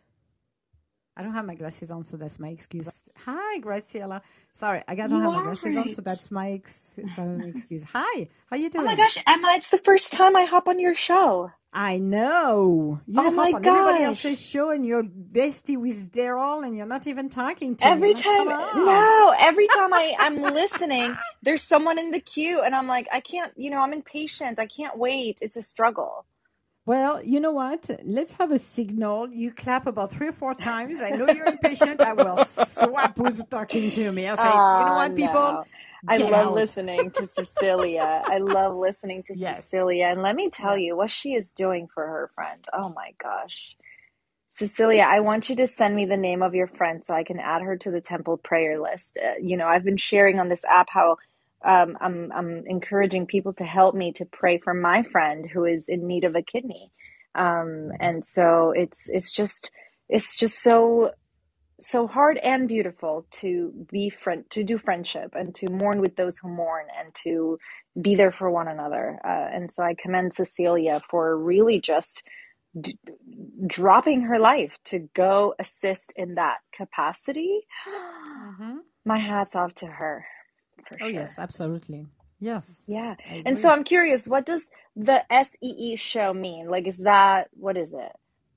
I 1.16 1.22
don't 1.22 1.34
have 1.34 1.46
my 1.46 1.54
glasses 1.54 1.90
on, 1.90 2.04
so 2.04 2.16
that's 2.16 2.38
my 2.40 2.48
excuse. 2.50 3.04
Hi, 3.24 3.60
Graciela. 3.60 4.22
Sorry, 4.52 4.82
I 4.88 4.94
got 4.96 5.10
don't 5.10 5.18
You 5.18 5.22
have 5.22 5.32
my 5.32 5.40
glasses 5.42 5.76
on, 5.76 5.90
so 5.90 6.02
that's 6.02 6.30
my 6.30 6.52
ex- 6.52 6.98
that's 6.98 7.18
my 7.18 7.46
excuse. 7.46 7.84
Hi, 7.84 8.28
how 8.50 8.56
you 8.56 8.70
doing? 8.70 8.84
Oh 8.86 8.90
my 8.90 8.96
gosh, 8.96 9.18
Emma, 9.26 9.52
it's 9.56 9.70
the 9.70 9.78
first 9.78 10.12
time 10.12 10.36
I 10.36 10.44
hop 10.44 10.68
on 10.68 10.80
your 10.80 10.94
show. 10.94 11.50
I 11.72 11.98
know. 11.98 13.00
You 13.06 13.20
Oh 13.20 13.30
hop 13.30 13.36
my 13.36 13.52
on 13.54 13.64
everybody 13.64 14.02
else's 14.02 14.40
gosh. 14.40 14.40
show 14.40 14.70
and 14.70 14.86
you're 14.86 15.04
bestie 15.04 15.76
with 15.76 16.12
Daryl 16.12 16.66
and 16.66 16.76
you're 16.76 16.86
not 16.86 17.06
even 17.06 17.28
talking 17.28 17.76
to 17.76 17.90
me. 17.90 17.92
Every 17.92 18.14
like, 18.14 18.24
time, 18.24 18.48
no, 18.74 19.34
every 19.38 19.68
time 19.68 19.94
I, 19.94 20.14
I'm 20.18 20.40
listening, 20.40 21.16
there's 21.42 21.62
someone 21.62 21.98
in 21.98 22.10
the 22.12 22.20
queue, 22.20 22.62
and 22.62 22.74
I'm 22.74 22.88
like, 22.88 23.08
I 23.12 23.20
can't, 23.20 23.52
you 23.56 23.70
know, 23.70 23.80
I'm 23.80 23.92
impatient. 23.92 24.58
I 24.58 24.66
can't 24.66 24.98
wait. 24.98 25.40
It's 25.42 25.56
a 25.56 25.62
struggle. 25.62 26.26
Well, 26.86 27.22
you 27.24 27.40
know 27.40 27.52
what? 27.52 27.88
Let's 28.04 28.34
have 28.36 28.50
a 28.52 28.58
signal. 28.58 29.30
You 29.32 29.52
clap 29.52 29.86
about 29.86 30.12
three 30.12 30.28
or 30.28 30.32
four 30.32 30.54
times. 30.54 31.00
I 31.00 31.12
know 31.12 31.28
you're 31.28 31.48
impatient. 31.48 32.02
I 32.02 32.12
will 32.14 32.38
swap 32.40 33.18
who's 33.18 33.42
talking 33.44 33.90
to 33.92 34.12
me. 34.12 34.26
I'll 34.26 34.36
say, 34.36 34.64
you 34.72 34.84
know 34.84 34.94
Oh, 34.94 34.94
what, 34.94 35.14
people? 35.16 35.58
no. 35.58 35.68
I 36.08 36.18
love 36.18 36.48
out. 36.48 36.50
listening 36.50 37.12
to 37.12 37.28
Cecilia. 37.28 38.24
I 38.28 38.38
love 38.38 38.76
listening 38.76 39.22
to 39.24 39.34
Yes. 39.34 39.74
Cecilia. 39.74 40.06
And 40.06 40.22
let 40.22 40.36
me 40.36 40.50
tell 40.50 40.76
you 40.78 40.96
what 40.96 41.10
she 41.10 41.34
is 41.34 41.52
doing 41.52 41.88
for 41.94 42.06
her 42.06 42.30
friend. 42.34 42.64
Oh 42.72 42.90
my 42.90 43.12
gosh. 43.22 43.76
Cecilia, 44.50 45.04
I 45.08 45.20
want 45.20 45.50
you 45.50 45.56
to 45.58 45.66
send 45.68 45.96
me 45.96 46.06
the 46.06 46.16
name 46.18 46.42
of 46.42 46.54
your 46.54 46.68
friend 46.68 47.04
so 47.04 47.14
I 47.14 47.24
can 47.24 47.40
add 47.40 47.62
her 47.62 47.76
to 47.78 47.90
the 47.92 48.00
temple 48.02 48.38
prayer 48.38 48.80
list. 48.80 49.18
Uh, 49.22 49.34
you 49.42 49.56
know, 49.58 49.68
I've 49.68 49.84
been 49.84 49.98
sharing 49.98 50.40
on 50.40 50.48
this 50.50 50.64
app 50.64 50.88
how 50.90 51.18
um, 51.64 51.98
I'm 52.00 52.32
I'm 52.34 52.64
encouraging 52.66 53.26
people 53.26 53.54
to 53.54 53.64
help 53.64 53.94
me 53.94 54.12
to 54.14 54.26
pray 54.26 54.58
for 54.58 54.74
my 54.74 55.04
friend 55.04 55.46
who 55.52 55.64
is 55.66 55.88
in 55.88 56.06
need 56.08 56.24
of 56.24 56.36
a 56.36 56.42
kidney. 56.42 56.92
Um, 57.34 57.90
and 58.00 58.24
so 58.24 58.72
it's 58.76 59.08
it's 59.10 59.32
just 59.32 59.70
it's 60.08 60.36
just 60.36 60.62
so 60.62 61.12
so 61.80 62.06
hard 62.06 62.38
and 62.38 62.68
beautiful 62.68 63.26
to 63.30 63.72
be 63.92 64.10
friend 64.10 64.44
to 64.50 64.64
do 64.64 64.78
friendship 64.78 65.32
and 65.34 65.54
to 65.56 65.70
mourn 65.70 66.00
with 66.00 66.16
those 66.16 66.38
who 66.38 66.48
mourn 66.48 66.86
and 66.98 67.14
to 67.14 67.58
be 68.00 68.14
there 68.14 68.32
for 68.32 68.50
one 68.50 68.68
another. 68.68 69.18
Uh, 69.24 69.48
and 69.54 69.70
so 69.72 69.82
I 69.84 69.94
commend 69.94 70.32
Cecilia 70.34 71.00
for 71.10 71.36
really 71.38 71.80
just 71.80 72.22
d- 72.80 72.98
dropping 73.66 74.22
her 74.22 74.38
life 74.38 74.78
to 74.86 75.08
go 75.14 75.54
assist 75.58 76.12
in 76.16 76.36
that 76.36 76.58
capacity. 76.72 77.66
Mhm. 77.88 78.80
My 79.04 79.18
hats 79.18 79.56
off 79.56 79.74
to 79.76 79.86
her, 79.88 80.26
Oh, 81.00 81.06
sure. 81.06 81.08
yes, 81.08 81.38
absolutely. 81.38 82.06
Yes. 82.40 82.86
Yeah. 82.86 83.16
And 83.44 83.58
so. 83.58 83.70
I'm 83.70 83.84
curious, 83.84 84.28
what 84.28 84.46
does 84.46 84.70
the 84.96 85.24
Sea 85.44 85.96
Show 85.96 86.34
mean? 86.34 86.68
Like, 86.68 86.88
is 86.88 87.00
that, 87.00 87.48
what 87.54 87.76
is 87.76 87.94
it? 87.94 88.12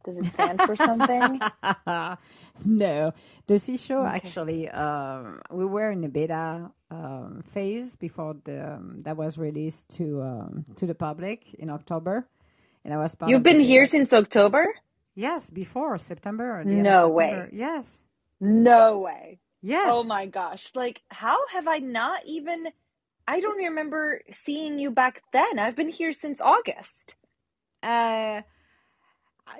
Does 0.05 0.17
it 0.17 0.27
stand 0.31 0.63
for 0.63 0.75
something? 0.77 1.41
no, 2.65 3.13
the 3.47 3.59
Sea 3.59 3.77
Show 3.77 4.05
Okay. 4.05 4.05
actually, 4.05 4.69
um, 4.69 5.41
we 5.51 5.65
were 5.65 5.91
in 5.91 6.01
the 6.01 6.09
beta 6.09 6.71
um, 6.91 7.43
phase 7.53 7.95
before 7.95 8.35
the 8.45 8.73
um, 8.75 9.03
that 9.03 9.17
was 9.17 9.37
released 9.37 9.89
to 9.97 10.21
um, 10.23 10.65
to 10.77 10.85
the 10.87 10.95
public 10.95 11.53
in 11.55 11.69
October, 11.69 12.27
and 12.85 12.93
I 12.93 12.97
was 12.97 13.15
part 13.15 13.29
You've 13.29 13.43
been 13.43 13.59
here 13.61 13.85
since 13.87 14.13
October? 14.13 14.67
Yes, 15.15 15.49
before 15.49 15.97
September, 15.99 16.63
the 16.65 16.79
end 16.79 16.89
of 16.91 16.97
No 16.97 16.99
September. 16.99 17.49
way. 17.49 17.51
Yes, 17.53 18.03
No 18.39 18.99
way. 18.99 19.39
Yes. 19.67 19.87
Oh 19.91 20.03
my 20.03 20.25
gosh. 20.25 20.71
Like, 20.75 21.01
how 21.09 21.37
have 21.47 21.67
I 21.67 21.79
not 21.79 22.21
even, 22.25 22.67
I 23.27 23.39
don't 23.39 23.57
remember 23.57 24.21
seeing 24.31 24.79
you 24.79 24.91
back 24.91 25.21
then. 25.33 25.59
I've 25.59 25.75
been 25.75 25.89
here 25.89 26.13
since 26.13 26.41
August. 26.41 27.15
Uh, 27.83 28.41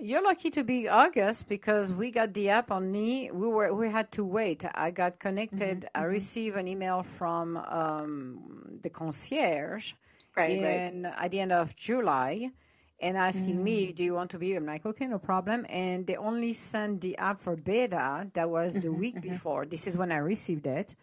you're 0.02 0.24
lucky 0.24 0.50
to 0.52 0.64
be 0.64 0.88
August 0.88 1.48
because 1.48 1.94
we 1.94 2.12
got 2.12 2.34
the 2.34 2.50
app 2.50 2.72
on 2.72 2.92
me. 2.92 3.32
We 3.32 3.48
were 3.48 3.74
we 3.74 3.90
had 3.90 4.12
to 4.14 4.24
wait. 4.26 4.66
I 4.76 4.92
got 4.92 5.20
connected. 5.20 5.88
I 5.96 6.04
received 6.04 6.58
an 6.58 6.68
email 6.68 7.04
from 7.04 7.58
um, 7.58 8.80
the 8.82 8.90
concierge 8.90 9.94
Right, 10.36 10.62
right. 10.62 10.94
in 10.94 11.06
at 11.06 11.32
the 11.32 11.40
end 11.40 11.52
of 11.52 11.76
July, 11.76 12.52
and 13.00 13.16
asking 13.18 13.64
me, 13.64 13.88
mm. 13.88 13.96
"Do 13.96 14.04
you 14.04 14.14
want 14.14 14.32
to 14.32 14.40
be?" 14.40 14.56
I'm 14.56 14.66
like, 14.66 14.86
"Okay, 14.86 15.06
no 15.06 15.20
problem." 15.20 15.66
And 15.70 16.06
they 16.08 16.16
only 16.16 16.54
sent 16.54 17.02
the 17.02 17.18
app 17.18 17.40
for 17.40 17.56
beta. 17.56 18.28
That 18.34 18.50
was 18.50 18.74
the 18.74 18.88
mm-hmm, 18.88 19.00
week 19.00 19.16
mm-hmm. 19.16 19.30
before. 19.30 19.66
This 19.66 19.88
is 19.88 19.98
when 19.98 20.12
I 20.12 20.18
received 20.18 20.68
it, 20.68 20.96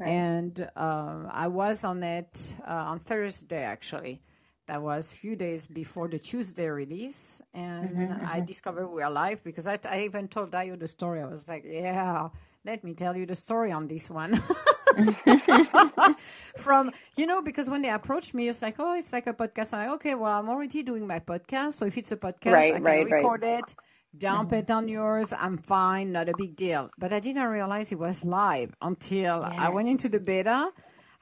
and 0.00 0.68
um, 0.76 1.28
I 1.30 1.46
was 1.46 1.84
on 1.84 2.02
it 2.02 2.54
uh, 2.66 2.90
on 2.92 2.98
Thursday 3.00 3.62
actually. 3.62 4.20
That 4.66 4.82
was 4.82 5.12
a 5.12 5.14
few 5.14 5.36
days 5.36 5.64
before 5.64 6.08
the 6.08 6.18
Tuesday 6.18 6.68
release, 6.68 7.40
and 7.54 7.90
mm-hmm, 7.90 8.26
I 8.26 8.40
discovered 8.40 8.88
we 8.88 9.02
are 9.02 9.10
live 9.10 9.44
because 9.44 9.68
I, 9.68 9.78
I 9.88 10.00
even 10.00 10.26
told 10.26 10.50
Dayo 10.50 10.76
the 10.76 10.88
story. 10.88 11.22
I 11.22 11.26
was 11.26 11.48
like, 11.48 11.64
"Yeah, 11.64 12.28
let 12.64 12.82
me 12.82 12.92
tell 12.94 13.16
you 13.16 13.26
the 13.26 13.36
story 13.36 13.70
on 13.70 13.86
this 13.86 14.10
one." 14.10 14.42
From 16.56 16.90
you 17.16 17.26
know, 17.26 17.42
because 17.42 17.68
when 17.68 17.82
they 17.82 17.90
approached 17.90 18.34
me, 18.34 18.48
it's 18.48 18.62
like, 18.62 18.76
"Oh, 18.78 18.94
it's 18.94 19.12
like 19.12 19.26
a 19.26 19.32
podcast." 19.34 19.74
I'm 19.74 19.80
like, 19.80 19.94
"Okay, 19.96 20.14
well, 20.14 20.32
I'm 20.32 20.48
already 20.48 20.82
doing 20.82 21.06
my 21.06 21.20
podcast, 21.20 21.74
so 21.74 21.84
if 21.86 21.96
it's 21.98 22.12
a 22.12 22.16
podcast, 22.16 22.52
Right, 22.52 22.74
I 22.74 22.76
can 22.76 22.82
right, 22.84 23.10
right. 23.10 23.12
record 23.12 23.44
it." 23.44 23.74
Dump 24.16 24.52
it 24.54 24.70
on 24.70 24.88
yours. 24.88 25.32
I'm 25.32 25.58
fine. 25.58 26.12
Not 26.12 26.28
a 26.30 26.34
big 26.34 26.56
deal. 26.56 26.90
But 26.96 27.12
I 27.12 27.20
didn't 27.20 27.48
realize 27.48 27.92
it 27.92 27.98
was 27.98 28.24
live 28.24 28.74
until 28.80 29.42
I 29.44 29.68
went 29.68 29.88
into 29.90 30.08
the 30.08 30.20
beta. 30.20 30.70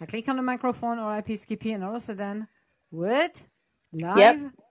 I 0.00 0.06
click 0.06 0.28
on 0.28 0.36
the 0.36 0.42
microphone 0.42 0.98
or 1.00 1.10
IPSKP, 1.20 1.74
and 1.74 1.82
all 1.82 1.90
of 1.90 1.96
a 1.96 2.00
sudden, 2.00 2.46
what? 2.90 3.46
Live? 3.92 4.40
Cricket. 4.40 4.63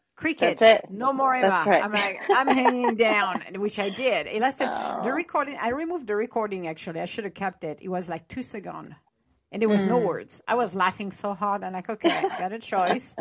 It. 0.62 0.86
No 0.90 1.14
more. 1.14 1.40
That's 1.42 1.66
right. 1.68 1.84
I'm 1.84 1.92
like, 1.94 2.20
I'm 2.32 2.50
hanging 2.50 2.96
down, 2.96 3.44
which 3.58 3.80
I 3.80 3.90
did. 3.90 4.28
It 4.28 4.42
lasted, 4.42 4.72
the 5.02 5.12
Oh. 5.12 5.16
recording, 5.16 5.58
I 5.62 5.70
removed 5.70 6.08
the 6.08 6.16
recording 6.16 6.68
actually. 6.68 7.02
I 7.02 7.06
should 7.06 7.26
have 7.26 7.34
kept 7.34 7.64
it. 7.64 7.80
It 7.82 7.90
was 7.90 8.10
like 8.10 8.28
two 8.28 8.44
seconds, 8.44 8.94
and 9.52 9.62
there 9.62 9.70
was 9.70 9.86
no 9.86 10.00
Mm. 10.00 10.04
words. 10.04 10.42
I 10.48 10.56
was 10.56 10.76
laughing 10.76 11.12
so 11.12 11.34
hard. 11.34 11.64
I'm 11.64 11.74
like, 11.74 11.90
okay, 11.90 12.30
got 12.38 12.54
a 12.54 12.60
choice. 12.60 13.18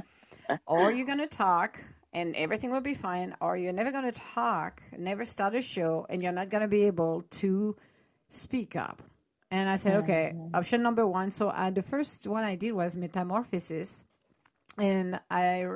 or 0.67 0.93
you're 0.93 1.07
going 1.07 1.19
to 1.19 1.27
talk 1.27 1.81
and 2.13 2.37
everything 2.37 2.71
will 2.71 2.81
be 2.83 2.95
fine, 2.95 3.35
or 3.41 3.57
you're 3.57 3.73
never 3.73 3.91
going 3.91 4.05
to 4.05 4.13
talk, 4.35 4.83
never 4.99 5.25
start 5.25 5.55
a 5.55 5.63
show, 5.63 6.07
and 6.11 6.23
you're 6.23 6.33
not 6.33 6.51
going 6.51 6.63
to 6.63 6.69
be 6.69 6.85
able 6.85 7.23
to 7.31 7.75
speak 8.31 8.77
up. 8.77 9.03
And 9.51 9.69
I 9.69 9.77
said, 9.77 9.97
okay, 9.99 10.35
option 10.55 10.83
number 10.83 11.07
one. 11.07 11.31
So 11.31 11.49
uh, 11.51 11.71
the 11.71 11.83
first 11.83 12.27
one 12.27 12.45
I 12.45 12.55
did 12.57 12.73
was 12.73 12.97
metamorphosis, 12.97 14.05
and 14.79 15.21
I, 15.31 15.67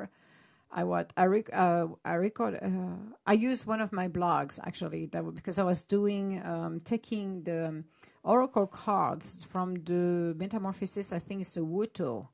I 0.71 0.85
what 0.85 1.13
I 1.17 1.25
rec- 1.25 1.55
uh, 1.55 1.87
I 2.05 2.15
record. 2.15 2.59
Uh, 2.61 3.15
I 3.27 3.33
used 3.33 3.67
one 3.67 3.81
of 3.81 3.93
my 3.93 4.09
blogs 4.09 4.59
actually 4.63 5.07
that 5.07 5.23
because 5.35 5.59
I 5.59 5.65
was 5.65 5.85
doing 5.85 6.43
um, 6.45 6.81
taking 6.81 7.43
the 7.43 7.85
oracle 8.23 8.67
cards 8.67 9.45
from 9.45 9.75
the 9.85 10.35
metamorphosis. 10.37 11.13
I 11.13 11.19
think 11.19 11.43
it's 11.43 11.55
the 11.55 11.61
Woto, 11.61 12.29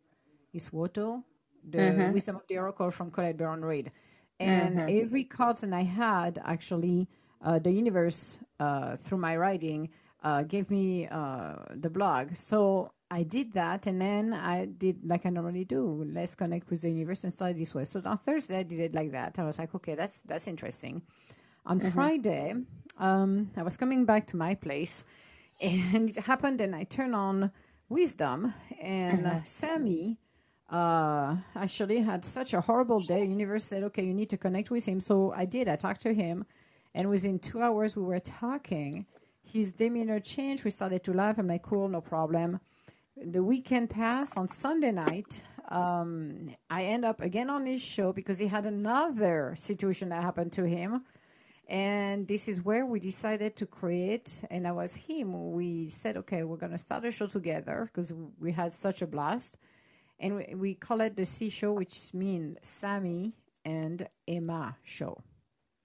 it's 0.53 0.71
Woto, 0.71 1.23
the 1.69 2.11
wisdom 2.13 2.37
of 2.37 2.47
the 2.49 2.59
oracle 2.59 2.91
from 2.91 3.11
Colette 3.11 3.37
Baron 3.37 3.65
Reid, 3.65 3.93
and 4.41 4.81
every 4.81 5.25
card 5.25 5.59
that 5.59 5.73
I 5.73 5.83
had 5.83 6.41
actually 6.45 7.09
uh, 7.43 7.59
the 7.59 7.71
universe 7.71 8.39
uh, 8.61 8.97
through 8.97 9.19
my 9.19 9.37
writing 9.37 9.91
uh, 10.23 10.43
gave 10.43 10.71
me 10.71 11.07
uh, 11.09 11.57
the 11.75 11.91
blog. 11.91 12.35
So 12.35 12.93
I 13.13 13.25
did 13.25 13.53
that, 13.53 13.87
and 13.87 14.01
then 14.01 14.33
I 14.33 14.65
did 14.65 14.97
like 15.05 15.27
I 15.27 15.29
normally 15.29 15.67
do. 15.67 16.03
Let's 16.11 16.35
connect 16.35 16.71
with 16.71 16.81
the 16.81 16.89
universe 16.89 17.25
and 17.25 17.33
start 17.33 17.59
this 17.59 17.75
way. 17.75 17.85
So 17.85 18.01
on 18.07 18.17
Thursday, 18.17 18.61
I 18.61 18.63
did 18.63 18.81
it 18.81 18.95
like 18.95 19.13
that. 19.13 19.39
I 19.39 19.45
was 19.45 19.59
like, 19.59 19.75
okay, 19.75 19.95
that's 19.95 20.23
that's 20.23 20.47
interesting. 20.47 21.03
On 21.67 21.79
Friday, 21.93 22.55
um, 22.99 23.51
I 23.55 23.63
was 23.63 23.77
coming 23.77 24.07
back 24.07 24.27
to 24.29 24.37
my 24.39 24.55
place, 24.55 25.05
and 25.61 26.09
it 26.09 26.25
happened. 26.25 26.63
And 26.63 26.75
I 26.75 26.85
turned 26.85 27.15
on 27.15 27.53
Wisdom, 27.91 28.55
and 28.81 29.27
uh, 29.27 29.45
Sammy 29.45 30.19
uh, 30.71 31.37
actually 31.55 31.99
had 32.01 32.25
such 32.25 32.55
a 32.55 32.63
horrible 32.63 33.01
day. 33.01 33.27
Universe 33.27 33.67
said, 33.67 33.83
okay, 33.83 34.05
you 34.05 34.15
need 34.15 34.31
to 34.31 34.39
connect 34.39 34.71
with 34.71 34.87
him. 34.87 35.01
So 35.01 35.35
I 35.37 35.45
did. 35.45 35.69
I 35.69 35.77
talked 35.77 36.01
to 36.09 36.15
him, 36.15 36.47
and 36.95 37.11
within 37.11 37.39
two 37.39 37.61
hours, 37.61 37.95
we 37.95 38.05
were 38.05 38.21
talking. 38.21 39.05
His 39.45 39.75
demeanor 39.75 40.19
changed. 40.19 40.65
We 40.65 40.71
started 40.71 41.05
to 41.05 41.13
laugh. 41.13 41.37
I'm 41.37 41.47
like, 41.47 41.63
cool, 41.63 41.89
no 41.89 42.01
problem. 42.01 42.59
The 43.17 43.43
weekend 43.43 43.91
passed. 43.91 44.39
On 44.39 44.49
Sunday 44.49 44.91
night, 44.91 45.43
um, 45.69 46.51
I 46.71 46.85
end 46.85 47.05
up 47.05 47.21
again 47.21 47.51
on 47.51 47.67
his 47.67 47.83
show 47.83 48.13
because 48.13 48.39
he 48.39 48.47
had 48.47 48.65
another 48.65 49.55
situation 49.59 50.09
that 50.11 50.23
happened 50.23 50.53
to 50.53 50.65
him. 50.65 51.05
And 51.69 52.27
this 52.27 52.49
is 52.49 52.65
where 52.65 52.85
we 52.87 53.01
decided 53.01 53.57
to 53.57 53.67
create, 53.67 54.43
and 54.51 54.67
I 54.67 54.73
was 54.73 54.95
him. 54.95 55.53
We 55.53 55.89
said, 55.91 56.17
okay, 56.19 56.43
we're 56.43 56.57
going 56.57 56.73
to 56.73 56.79
start 56.79 57.05
a 57.05 57.11
show 57.11 57.27
together 57.27 57.89
because 57.93 58.13
we 58.41 58.53
had 58.53 58.73
such 58.73 59.03
a 59.03 59.07
blast. 59.07 59.59
And 60.19 60.37
we, 60.37 60.55
we 60.55 60.75
call 60.75 61.01
it 61.01 61.17
the 61.17 61.25
Sea 61.25 61.51
Show, 61.51 61.73
which 61.73 62.13
means 62.15 62.59
Sammy 62.63 63.35
and 63.65 64.09
Emma 64.27 64.77
Show. 64.85 65.23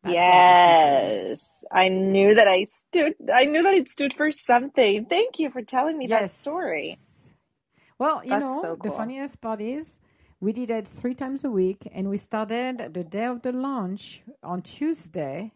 That's 0.03 0.23
what 0.23 0.43
the 0.47 0.53
Sea 0.53 0.73
Show 0.73 0.91
means. 0.91 1.29
Yes. 1.29 1.63
I 1.71 1.89
knew 1.89 2.35
that 2.35 2.47
I 2.47 2.65
stood 2.65 3.13
I 3.33 3.45
knew 3.45 3.63
that 3.63 3.75
it 3.75 3.89
stood 3.89 4.13
for 4.13 4.31
something. 4.31 5.05
Thank 5.05 5.39
you 5.39 5.49
for 5.51 5.61
telling 5.61 5.97
me 5.97 6.07
that 6.07 6.29
story. 6.31 6.97
Well, 7.99 8.21
you 8.23 8.29
That's 8.29 8.43
know, 8.43 8.61
so 8.61 8.77
the 8.81 8.91
funniest 8.91 9.41
part 9.41 9.61
is 9.61 9.99
we 10.39 10.53
did 10.53 10.69
it 10.69 10.87
three 10.87 11.15
times 11.15 11.43
a 11.43 11.49
week, 11.49 11.87
and 11.91 12.09
we 12.09 12.17
started 12.17 12.93
the 12.93 13.03
day 13.03 13.25
of 13.25 13.41
the 13.41 13.51
launch 13.51 14.21
on 14.43 14.61
Tuesday. 14.61 15.51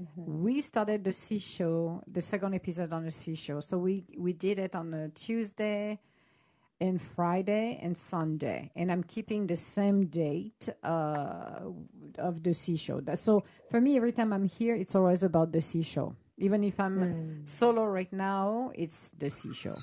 Mm-hmm. 0.00 0.42
We 0.42 0.60
started 0.60 1.04
the 1.04 1.12
Sea 1.12 1.38
Show, 1.38 2.02
the 2.06 2.20
second 2.20 2.54
episode 2.54 2.92
on 2.92 3.04
the 3.04 3.10
Sea 3.10 3.34
Show. 3.34 3.60
So 3.60 3.78
we 3.78 4.04
we 4.18 4.32
did 4.32 4.58
it 4.58 4.74
on 4.74 4.92
a 4.92 5.08
Tuesday, 5.10 5.98
and 6.80 7.00
Friday 7.00 7.78
and 7.82 7.96
Sunday, 7.96 8.70
and 8.76 8.90
I'm 8.92 9.02
keeping 9.04 9.46
the 9.46 9.56
same 9.56 10.06
date 10.06 10.68
uh, 10.82 11.60
of 12.18 12.42
the 12.42 12.52
Sea 12.52 12.76
Show. 12.76 13.00
That, 13.00 13.18
so 13.20 13.44
for 13.70 13.80
me, 13.80 13.96
every 13.96 14.12
time 14.12 14.32
I'm 14.32 14.44
here, 14.44 14.74
it's 14.74 14.94
always 14.94 15.22
about 15.22 15.52
the 15.52 15.62
Sea 15.62 15.82
Show. 15.82 16.14
Even 16.38 16.62
if 16.64 16.78
I'm 16.78 16.98
Hmm. 17.00 17.46
solo 17.46 17.86
right 17.86 18.12
now, 18.12 18.70
it's 18.74 19.10
the 19.16 19.30
Sea 19.30 19.54
Show. 19.54 19.76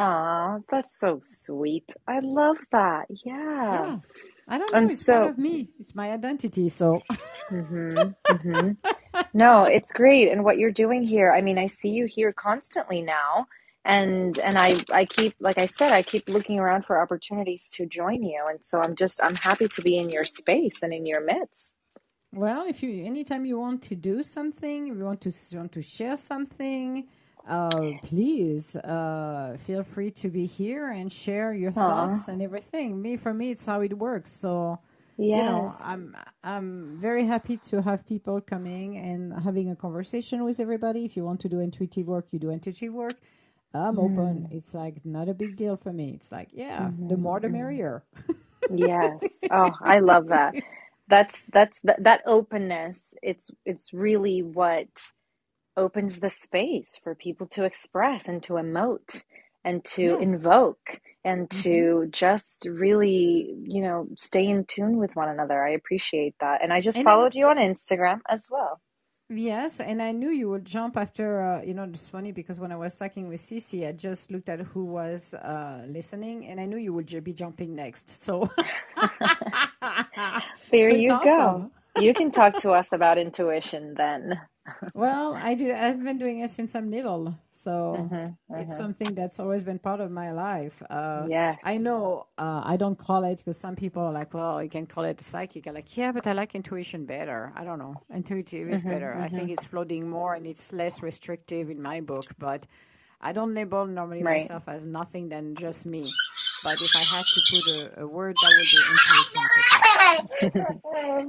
Aw, 0.00 0.58
that's 0.70 0.98
so 0.98 1.20
sweet. 1.22 1.94
I 2.08 2.20
love 2.20 2.56
that. 2.72 3.06
Yeah. 3.24 3.34
Yeah. 3.72 3.98
I 4.48 4.58
don't 4.58 4.72
know. 4.72 4.78
And 4.78 4.90
It's 4.90 5.04
part 5.04 5.26
of 5.26 5.38
me. 5.38 5.68
It's 5.78 5.94
my 5.94 6.10
identity. 6.10 6.68
So 6.70 7.02
Mhm, 7.50 8.14
mhm. 8.28 8.76
No, 9.34 9.64
it's 9.64 9.92
great. 9.92 10.30
And 10.30 10.44
what 10.44 10.58
you're 10.58 10.72
doing 10.72 11.02
here, 11.02 11.32
I 11.32 11.40
mean, 11.40 11.58
I 11.58 11.66
see 11.66 11.90
you 11.90 12.06
here 12.06 12.32
constantly 12.32 13.02
now. 13.02 13.46
And 13.84 14.38
and 14.38 14.58
I 14.58 14.76
I 14.92 15.04
keep 15.04 15.34
like 15.40 15.58
I 15.58 15.66
said, 15.66 15.92
I 15.92 16.02
keep 16.02 16.28
looking 16.28 16.58
around 16.58 16.84
for 16.86 17.00
opportunities 17.00 17.68
to 17.74 17.86
join 17.86 18.22
you. 18.22 18.42
And 18.48 18.64
so 18.64 18.80
I'm 18.80 18.94
just 18.96 19.22
I'm 19.22 19.36
happy 19.36 19.68
to 19.68 19.82
be 19.82 19.98
in 19.98 20.10
your 20.10 20.24
space 20.24 20.82
and 20.82 20.92
in 20.92 21.06
your 21.06 21.20
midst. 21.24 21.72
Well, 22.32 22.66
if 22.68 22.82
you 22.82 23.04
anytime 23.04 23.44
you 23.44 23.58
want 23.58 23.82
to 23.84 23.96
do 23.96 24.22
something, 24.22 24.88
if 24.88 24.96
you 24.96 25.04
want 25.04 25.20
to 25.22 25.32
you 25.50 25.58
want 25.58 25.72
to 25.72 25.82
share 25.82 26.16
something, 26.16 27.08
uh, 27.48 27.92
please 28.02 28.76
uh, 28.76 29.56
feel 29.66 29.84
free 29.84 30.10
to 30.12 30.28
be 30.30 30.46
here 30.46 30.88
and 30.90 31.12
share 31.12 31.54
your 31.54 31.72
Aw. 31.76 31.80
thoughts 31.86 32.28
and 32.28 32.42
everything. 32.42 33.00
Me, 33.02 33.16
for 33.16 33.34
me, 33.34 33.50
it's 33.52 33.66
how 33.66 33.80
it 33.82 33.96
works. 33.98 34.32
So 34.32 34.78
you 35.32 35.44
know, 35.44 35.76
I'm 35.80 36.16
I'm 36.44 36.98
very 37.00 37.24
happy 37.26 37.56
to 37.58 37.82
have 37.82 38.06
people 38.06 38.40
coming 38.40 38.98
and 38.98 39.32
having 39.42 39.70
a 39.70 39.76
conversation 39.76 40.44
with 40.44 40.60
everybody. 40.60 41.04
If 41.04 41.16
you 41.16 41.24
want 41.24 41.40
to 41.40 41.48
do 41.48 41.60
intuitive 41.60 42.06
work, 42.06 42.26
you 42.32 42.38
do 42.38 42.50
intuitive 42.50 42.92
work. 42.94 43.16
I'm 43.74 43.98
open. 43.98 44.48
It's 44.50 44.74
like 44.74 45.04
not 45.04 45.28
a 45.28 45.34
big 45.34 45.56
deal 45.56 45.76
for 45.76 45.92
me. 45.92 46.12
It's 46.14 46.32
like, 46.32 46.48
yeah, 46.52 46.90
the 47.08 47.16
more 47.16 47.40
the 47.40 47.48
merrier. 47.50 48.04
Yes. 48.68 49.40
Oh, 49.50 49.72
I 49.82 50.00
love 50.00 50.28
that. 50.28 50.56
That's 51.08 51.44
that's 51.52 51.80
that, 51.84 52.04
that 52.04 52.22
openness. 52.26 53.14
It's 53.22 53.50
it's 53.66 53.92
really 53.92 54.42
what 54.42 54.88
opens 55.80 56.20
the 56.20 56.30
space 56.30 57.00
for 57.04 57.16
people 57.16 57.48
to 57.48 57.64
express 57.64 58.28
and 58.28 58.44
to 58.44 58.54
emote 58.54 59.24
and 59.64 59.84
to 59.84 60.16
Yes. 60.16 60.20
invoke 60.20 61.00
and 61.24 61.50
to 61.50 62.08
just 62.12 62.66
really, 62.70 63.56
you 63.64 63.82
know, 63.82 64.08
stay 64.18 64.46
in 64.46 64.66
tune 64.66 64.98
with 64.98 65.16
one 65.16 65.30
another. 65.30 65.64
I 65.64 65.72
appreciate 65.72 66.36
that. 66.40 66.62
And 66.62 66.72
I 66.72 66.82
just 66.82 67.02
And 67.02 67.08
I 67.10 67.18
followed 67.18 67.34
you 67.36 67.48
on 67.48 67.58
Instagram 67.58 68.20
as 68.30 68.48
well. 68.50 68.80
Yes, 69.28 69.80
and 69.80 70.00
I 70.00 70.12
knew 70.12 70.30
you 70.30 70.48
would 70.50 70.64
jump 70.64 70.96
after. 70.96 71.42
Uh, 71.42 71.62
you 71.64 71.74
know, 71.74 71.82
it's 71.84 72.08
funny 72.08 72.30
because 72.32 72.60
when 72.60 72.72
I 72.72 72.76
was 72.76 72.94
talking 72.94 73.28
with 73.28 73.42
Cece, 73.42 73.88
I 73.88 73.92
just 73.92 74.30
looked 74.30 74.48
at 74.48 74.60
who 74.60 74.84
was 74.84 75.34
uh, 75.34 75.84
listening, 75.88 76.46
and 76.46 76.60
I 76.60 76.66
knew 76.66 76.76
you 76.76 76.94
would 76.94 77.08
ju- 77.08 77.20
be 77.22 77.32
jumping 77.34 77.74
next. 77.74 78.24
So, 78.24 78.48
There 80.72 80.90
so 80.90 80.94
you 80.94 81.14
awesome. 81.14 81.20
go. 81.20 81.72
You 81.94 82.14
can 82.14 82.30
talk 82.30 82.58
to 82.58 82.72
us 82.72 82.92
about 82.92 83.18
intuition 83.18 83.94
then. 83.96 84.40
Well, 84.94 85.36
I 85.40 85.54
do. 85.54 85.72
I've 85.72 86.02
been 86.02 86.18
doing 86.18 86.40
it 86.40 86.50
since 86.50 86.74
I'm 86.74 86.90
little, 86.90 87.34
so 87.52 88.12
Mhm, 88.12 88.36
it's 88.56 88.72
mhm. 88.72 88.76
something 88.76 89.14
that's 89.14 89.40
always 89.40 89.62
been 89.64 89.78
part 89.78 90.00
of 90.00 90.10
my 90.10 90.32
life. 90.32 90.82
Uh, 90.90 91.28
Yes. 91.28 91.62
I 91.62 91.78
know 91.78 92.26
uh, 92.38 92.62
I 92.64 92.76
don't 92.76 92.98
call 92.98 93.24
it 93.24 93.38
because 93.38 93.58
some 93.58 93.76
people 93.76 94.02
are 94.02 94.12
like, 94.12 94.34
well, 94.34 94.62
you 94.62 94.70
can 94.70 94.86
call 94.86 95.04
it 95.04 95.20
psychic. 95.20 95.66
I'm 95.66 95.74
like, 95.74 95.96
yeah, 95.96 96.12
but 96.12 96.26
I 96.26 96.32
like 96.32 96.54
intuition 96.54 97.06
better. 97.06 97.52
I 97.56 97.64
don't 97.64 97.78
know. 97.78 98.00
Intuitive 98.10 98.68
is 98.70 98.84
better. 98.84 99.14
I 99.16 99.28
think 99.28 99.50
it's 99.50 99.64
floating 99.64 100.08
more 100.08 100.34
and 100.34 100.46
it's 100.46 100.72
less 100.72 101.02
restrictive 101.02 101.70
in 101.70 101.82
my 101.82 102.00
book, 102.00 102.32
but 102.38 102.66
I 103.20 103.32
don't 103.32 103.54
label 103.54 103.86
normally 103.86 104.24
Right. 104.24 104.24
myself 104.24 104.64
as 104.68 104.86
nothing 104.86 105.28
than 105.28 105.56
just 105.56 105.86
me. 105.86 106.18
But 106.62 106.82
if 106.82 106.96
I 106.96 107.04
had 107.04 107.26
to 107.32 107.42
put 107.42 107.66
a, 107.68 108.02
a 108.02 108.06
word, 108.06 108.40
that 108.40 108.54
would 108.56 108.70
be 108.70 108.84
intuition. 108.90 109.50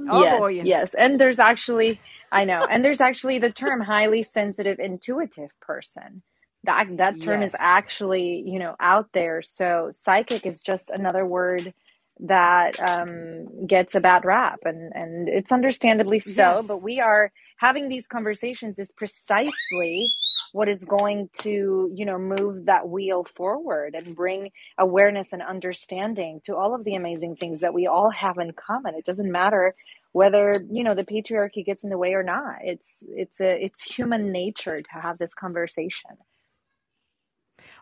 Oh 0.08 0.26
yes, 0.26 0.26
boy. 0.26 0.48
yes. 0.60 0.94
And 0.94 1.20
there's 1.20 1.38
actually, 1.38 2.00
I 2.40 2.44
know, 2.44 2.60
and 2.70 2.84
there's 2.84 3.00
actually 3.00 3.38
the 3.38 3.50
term 3.50 3.80
highly 3.80 4.22
sensitive, 4.22 4.78
intuitive 4.80 5.50
person. 5.60 6.22
That 6.64 6.86
that 6.98 7.20
term 7.20 7.42
is 7.42 7.54
actually, 7.58 8.42
you 8.46 8.58
know, 8.58 8.76
out 8.80 9.08
there. 9.12 9.42
So 9.42 9.90
psychic 9.92 10.46
is 10.46 10.60
just 10.60 10.90
another 10.90 11.26
word 11.26 11.74
that 12.20 12.78
um, 12.80 13.66
gets 13.66 13.96
a 13.96 14.00
bad 14.00 14.24
rap, 14.24 14.60
and 14.64 14.92
and 14.94 15.28
it's 15.28 15.52
understandably 15.52 16.20
so. 16.20 16.56
Yes. 16.56 16.66
But 16.66 16.82
we 16.82 17.00
are 17.00 17.32
having 17.58 17.88
these 17.88 18.08
conversations 18.08 18.78
is 18.78 18.92
precisely 18.92 20.06
what 20.52 20.68
is 20.68 20.84
going 20.84 21.30
to, 21.40 21.90
you 21.94 22.04
know, 22.04 22.18
move 22.18 22.66
that 22.66 22.88
wheel 22.88 23.24
forward 23.24 23.94
and 23.94 24.14
bring 24.14 24.50
awareness 24.78 25.32
and 25.32 25.42
understanding 25.42 26.40
to 26.44 26.56
all 26.56 26.74
of 26.74 26.84
the 26.84 26.94
amazing 26.94 27.36
things 27.36 27.60
that 27.60 27.74
we 27.74 27.86
all 27.86 28.10
have 28.10 28.38
in 28.38 28.52
common. 28.52 28.94
It 28.94 29.04
doesn't 29.04 29.30
matter 29.30 29.74
whether 30.12 30.64
you 30.70 30.84
know 30.84 30.94
the 30.94 31.04
patriarchy 31.04 31.64
gets 31.64 31.84
in 31.84 31.90
the 31.90 31.98
way 31.98 32.14
or 32.14 32.22
not. 32.22 32.56
It's 32.62 33.02
it's 33.08 33.40
a 33.40 33.64
it's 33.64 33.82
human 33.82 34.32
nature 34.32 34.82
to 34.82 34.92
have 34.92 35.18
this 35.18 35.34
conversation. 35.34 36.16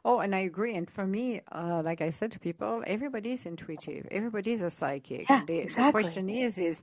Oh, 0.05 0.21
and 0.21 0.35
I 0.35 0.41
agree. 0.41 0.75
And 0.77 0.89
for 0.91 1.07
me, 1.07 1.41
uh, 1.53 1.83
like 1.85 2.01
I 2.01 2.11
said 2.11 2.33
to 2.33 2.39
people, 2.39 2.83
everybody's 2.87 3.47
intuitive. 3.47 4.07
Everybody's 4.11 4.63
a 4.63 4.71
psychic. 4.71 5.27
Yeah, 5.29 5.43
The, 5.47 5.67
the 5.69 5.85
question 5.85 6.29
is, 6.29 6.59
is 6.59 6.83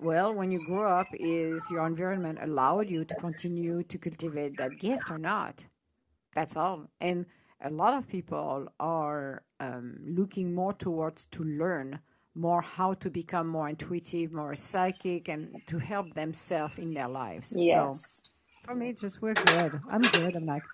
well, 0.00 0.32
when 0.34 0.50
you 0.50 0.60
grow 0.60 0.90
up, 0.90 1.08
is 1.12 1.70
your 1.70 1.86
environment 1.86 2.38
allowed 2.42 2.88
you 2.90 3.04
to 3.04 3.16
continue 3.16 3.82
to 3.84 3.98
cultivate 3.98 4.56
that 4.56 4.78
gift 4.78 5.10
or 5.10 5.18
not? 5.18 5.66
That's 6.34 6.56
all. 6.56 6.90
And 7.00 7.26
a 7.60 7.70
lot 7.70 7.94
of 7.94 8.08
people 8.08 8.68
are 8.80 9.42
um, 9.60 9.96
looking 10.04 10.54
more 10.54 10.72
towards 10.72 11.26
to 11.26 11.44
learn 11.44 12.00
more 12.34 12.62
how 12.62 12.94
to 12.94 13.10
become 13.10 13.46
more 13.46 13.68
intuitive, 13.68 14.32
more 14.32 14.54
psychic, 14.54 15.28
and 15.28 15.54
to 15.66 15.78
help 15.78 16.12
themselves 16.14 16.74
in 16.78 16.92
their 16.94 17.08
lives. 17.08 17.50
So 17.50 17.58
Yes. 17.58 18.22
for 18.64 18.74
me, 18.74 18.90
it 18.90 18.98
just 18.98 19.22
works 19.22 19.42
good. 19.44 19.80
I'm 19.88 20.02
good. 20.02 20.34
I'm 20.36 20.46
like, 20.46 20.64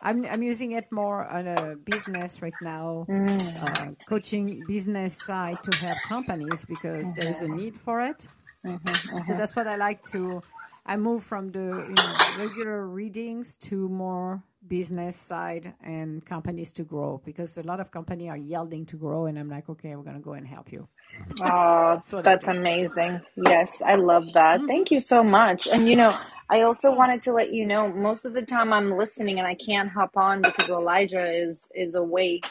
I'm 0.00 0.24
I'm 0.26 0.42
using 0.42 0.72
it 0.72 0.90
more 0.92 1.26
on 1.26 1.48
a 1.48 1.76
business 1.76 2.42
right 2.42 2.60
now, 2.62 3.06
mm. 3.08 3.40
uh, 3.62 3.94
coaching 4.08 4.62
business 4.68 5.16
side 5.16 5.58
to 5.62 5.78
help 5.78 5.98
companies 6.06 6.64
because 6.66 7.12
there 7.14 7.30
is 7.30 7.42
a 7.42 7.46
mm-hmm. 7.46 7.56
need 7.56 7.74
for 7.76 8.00
it. 8.00 8.26
Mm-hmm, 8.64 8.86
so 8.86 9.16
mm-hmm. 9.16 9.36
that's 9.36 9.56
what 9.56 9.66
I 9.66 9.76
like 9.76 10.02
to. 10.14 10.42
I 10.84 10.96
move 10.96 11.24
from 11.24 11.50
the 11.50 11.84
you 11.88 11.94
know, 11.94 12.44
regular 12.44 12.86
readings 12.86 13.56
to 13.68 13.88
more 13.88 14.42
business 14.68 15.16
side 15.16 15.74
and 15.82 16.24
companies 16.24 16.72
to 16.72 16.84
grow 16.84 17.20
because 17.24 17.56
a 17.58 17.62
lot 17.62 17.80
of 17.80 17.90
company 17.90 18.28
are 18.28 18.36
yielding 18.36 18.86
to 18.86 18.96
grow, 18.96 19.26
and 19.26 19.38
I'm 19.38 19.48
like, 19.48 19.68
okay, 19.68 19.96
we're 19.96 20.02
gonna 20.02 20.20
go 20.20 20.32
and 20.32 20.46
help 20.46 20.72
you. 20.72 20.88
Oh, 21.40 22.00
That's 22.22 22.46
amazing. 22.46 23.20
Yes, 23.36 23.80
I 23.80 23.94
love 23.94 24.32
that. 24.34 24.58
Mm-hmm. 24.58 24.66
Thank 24.66 24.90
you 24.90 25.00
so 25.00 25.24
much. 25.24 25.66
And 25.66 25.88
you 25.88 25.96
know, 25.96 26.12
I 26.48 26.62
also 26.62 26.88
mm-hmm. 26.88 26.98
wanted 26.98 27.22
to 27.22 27.32
let 27.32 27.52
you 27.52 27.66
know 27.66 27.88
most 27.88 28.24
of 28.24 28.32
the 28.32 28.42
time 28.42 28.72
I'm 28.72 28.96
listening 28.96 29.38
and 29.38 29.46
I 29.46 29.54
can't 29.54 29.90
hop 29.90 30.16
on 30.16 30.42
because 30.42 30.68
Elijah 30.68 31.30
is 31.30 31.70
is 31.74 31.94
awake. 31.94 32.46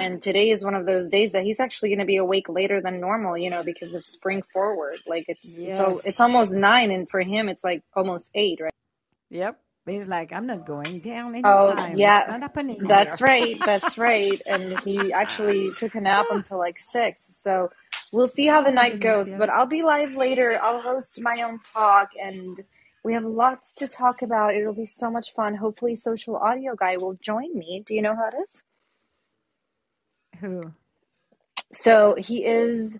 And 0.00 0.20
today 0.20 0.50
is 0.50 0.64
one 0.64 0.74
of 0.74 0.84
those 0.84 1.08
days 1.08 1.32
that 1.32 1.44
he's 1.44 1.60
actually 1.60 1.88
going 1.90 2.00
to 2.00 2.04
be 2.04 2.16
awake 2.16 2.48
later 2.48 2.82
than 2.82 3.00
normal, 3.00 3.38
you 3.38 3.48
know, 3.48 3.62
because 3.62 3.94
of 3.94 4.04
spring 4.04 4.42
forward. 4.52 4.98
Like 5.06 5.24
it's 5.28 5.58
it's 5.58 5.78
al- 5.78 6.00
it's 6.04 6.20
almost 6.20 6.52
9 6.52 6.90
and 6.90 7.08
for 7.08 7.20
him 7.20 7.48
it's 7.48 7.64
like 7.64 7.82
almost 7.94 8.30
8, 8.34 8.60
right? 8.60 8.72
Yep. 9.30 9.58
He's 9.86 10.08
like, 10.08 10.32
I'm 10.32 10.46
not 10.46 10.66
going 10.66 11.00
down 11.00 11.34
anytime. 11.34 11.44
Oh, 11.44 11.68
anytime. 11.70 11.98
yeah. 11.98 12.20
It's 12.20 12.28
not 12.28 12.42
happening 12.42 12.78
That's 12.88 13.20
right. 13.22 13.56
That's 13.64 13.98
right. 13.98 14.40
And 14.46 14.78
he 14.80 15.12
actually 15.12 15.70
took 15.76 15.94
a 15.94 16.00
nap 16.00 16.26
until 16.30 16.58
like 16.58 16.78
six. 16.78 17.26
So 17.36 17.70
we'll 18.12 18.28
see 18.28 18.46
how 18.46 18.62
the 18.62 18.70
Oh 18.70 18.72
night 18.72 19.00
goes. 19.00 19.32
But. 19.32 19.48
I'll 19.50 19.66
be 19.66 19.82
live 19.82 20.14
later. 20.14 20.58
I'll 20.62 20.82
host 20.82 21.20
my 21.20 21.42
own 21.42 21.60
talk 21.60 22.10
and 22.22 22.60
we 23.04 23.14
have 23.14 23.24
lots 23.24 23.72
to 23.74 23.88
talk 23.88 24.22
about. 24.22 24.54
It'll 24.56 24.74
be 24.74 24.86
so 24.86 25.10
much 25.10 25.32
fun. 25.34 25.54
Hopefully, 25.54 25.96
Social 25.96 26.36
Audio 26.36 26.74
Guy 26.74 26.96
will 26.96 27.14
join 27.22 27.56
me. 27.56 27.82
Do 27.86 27.94
you 27.94 28.02
know 28.02 28.16
who 28.16 28.26
it 28.26 28.42
is? 28.44 28.64
Who? 30.40 30.72
So 31.72 32.16
he 32.18 32.44
is. 32.44 32.96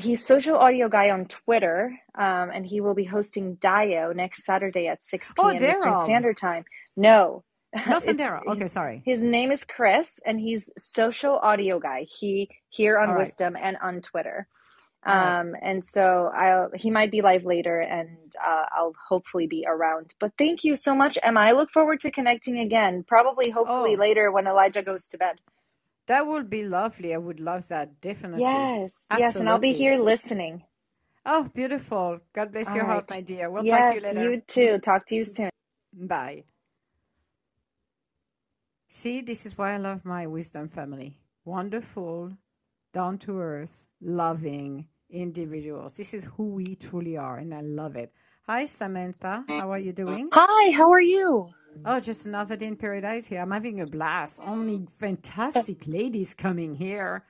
He's 0.00 0.24
social 0.24 0.56
audio 0.56 0.88
guy 0.88 1.10
on 1.10 1.26
Twitter, 1.26 1.98
um, 2.14 2.50
and 2.50 2.64
he 2.66 2.80
will 2.80 2.94
be 2.94 3.04
hosting 3.04 3.54
Dio 3.54 4.12
next 4.12 4.44
Saturday 4.44 4.86
at 4.88 5.02
6 5.02 5.32
Oh, 5.38 5.50
p.m. 5.50 5.70
Eastern 5.70 6.00
Standard 6.00 6.36
Time. 6.36 6.64
No, 6.96 7.44
it's 7.72 8.06
Darrow. 8.14 8.42
Okay, 8.48 8.68
sorry. 8.68 9.02
His 9.04 9.22
name 9.22 9.52
is 9.52 9.64
Chris, 9.64 10.18
and 10.24 10.40
he's 10.40 10.70
social 10.78 11.36
audio 11.36 11.78
guy. 11.78 12.06
He 12.08 12.50
here 12.68 12.98
on 12.98 13.10
right. 13.10 13.18
Wisdom 13.18 13.56
and 13.60 13.76
on 13.82 14.00
Twitter. 14.00 14.48
Right. 15.06 15.40
Um, 15.40 15.54
and 15.62 15.82
so 15.84 16.30
I'll 16.34 16.70
he 16.74 16.90
might 16.90 17.10
be 17.10 17.22
live 17.22 17.44
later, 17.44 17.80
and 17.80 18.16
uh, 18.44 18.64
I'll 18.76 18.94
hopefully 19.08 19.46
be 19.46 19.64
around. 19.66 20.14
But 20.18 20.32
thank 20.36 20.64
you 20.64 20.76
so 20.76 20.94
much, 20.94 21.16
Emma. 21.22 21.40
I 21.40 21.52
look 21.52 21.70
forward 21.70 22.00
to 22.00 22.10
connecting 22.10 22.58
again. 22.58 23.04
Probably, 23.06 23.50
hopefully 23.50 23.94
Oh, 23.94 24.00
later 24.00 24.30
when 24.30 24.46
Elijah 24.46 24.82
goes 24.82 25.06
to 25.08 25.18
bed. 25.18 25.40
That 26.10 26.26
would 26.28 26.50
be 26.50 26.64
lovely. 26.64 27.14
I 27.14 27.18
would 27.18 27.40
love 27.40 27.68
that. 27.70 28.00
Definitely. 28.02 28.74
Yes, 28.74 28.94
yes, 29.10 29.40
and 29.40 29.48
I'll 29.50 29.58
be 29.60 29.74
here 29.74 29.98
listening. 29.98 30.64
Oh, 31.26 31.44
beautiful. 31.54 32.20
God 32.34 32.52
bless 32.52 32.74
All 32.74 32.74
your 32.74 32.86
heart, 32.86 33.06
my 33.10 33.20
dear. 33.22 33.50
We'll 33.50 33.64
talk 33.64 33.86
to 33.88 33.94
you 33.96 34.00
Yes, 34.00 34.02
later. 34.02 34.34
you 34.34 34.42
too. 34.46 34.78
Talk 34.78 35.06
to 35.06 35.16
you 35.16 35.24
soon. 35.24 35.50
Bye. 35.94 36.44
See, 38.90 39.22
this 39.22 39.46
is 39.46 39.58
why 39.58 39.74
I 39.74 39.78
love 39.78 40.04
my 40.04 40.26
wisdom 40.28 40.68
family. 40.70 41.18
Wonderful, 41.44 42.32
down 42.94 43.18
to 43.20 43.40
earth, 43.40 43.72
loving 44.02 44.88
individuals. 45.10 45.94
This 45.94 46.14
is 46.14 46.24
who 46.24 46.46
we 46.54 46.76
truly 46.76 47.16
are, 47.18 47.38
and 47.38 47.54
I 47.54 47.62
love 47.62 47.96
it. 47.96 48.12
Hi, 48.46 48.66
Samantha. 48.66 49.46
How 49.56 49.72
are 49.72 49.78
you 49.80 49.92
doing? 49.92 50.32
Hi, 50.32 50.72
how 50.72 50.90
are 50.92 51.00
you? 51.02 51.48
Oh, 51.84 52.00
just 52.00 52.26
another 52.26 52.56
day 52.56 52.66
in 52.66 52.76
paradise 52.76 53.26
here. 53.26 53.40
I'm 53.40 53.50
having 53.50 53.80
a 53.80 53.86
blast. 53.86 54.40
Only 54.44 54.86
fantastic 54.98 55.86
ladies 55.86 56.34
coming 56.34 56.74
here 56.74 57.24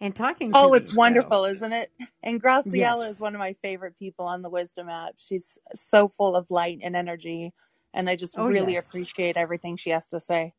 and 0.00 0.14
talking 0.14 0.54
to 0.54 0.56
Oh, 0.56 0.72
me. 0.72 0.74
it's 0.74 0.88
So, 0.90 0.96
wonderful, 0.96 1.44
isn't 1.44 1.72
it? 1.72 1.90
And 2.22 2.42
Graciela 2.42 3.08
is 3.08 3.20
one 3.20 3.34
of 3.34 3.38
my 3.38 3.54
favorite 3.54 3.98
people 3.98 4.26
on 4.26 4.42
the 4.42 4.50
Wisdom 4.50 4.88
app. 4.88 5.14
She's 5.18 5.58
so 5.74 6.08
full 6.08 6.36
of 6.36 6.50
light 6.50 6.80
and 6.82 6.96
energy, 6.96 7.52
and 7.94 8.08
I 8.10 8.16
just 8.16 8.36
Oh, 8.36 8.48
really 8.48 8.74
yes. 8.74 8.86
appreciate 8.86 9.36
everything 9.36 9.76
she 9.76 9.90
has 9.90 10.08
to 10.08 10.20
say. 10.20 10.54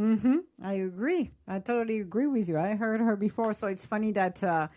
Mm-hmm. 0.00 0.38
I 0.62 0.74
agree. 0.74 1.30
I 1.48 1.58
totally 1.58 2.00
agree 2.00 2.26
with 2.26 2.48
you. 2.48 2.58
I 2.58 2.74
heard 2.74 3.00
her 3.00 3.16
before, 3.16 3.54
so 3.54 3.66
it's 3.68 3.86
funny 3.86 4.12
that 4.12 4.42
uh, 4.44 4.68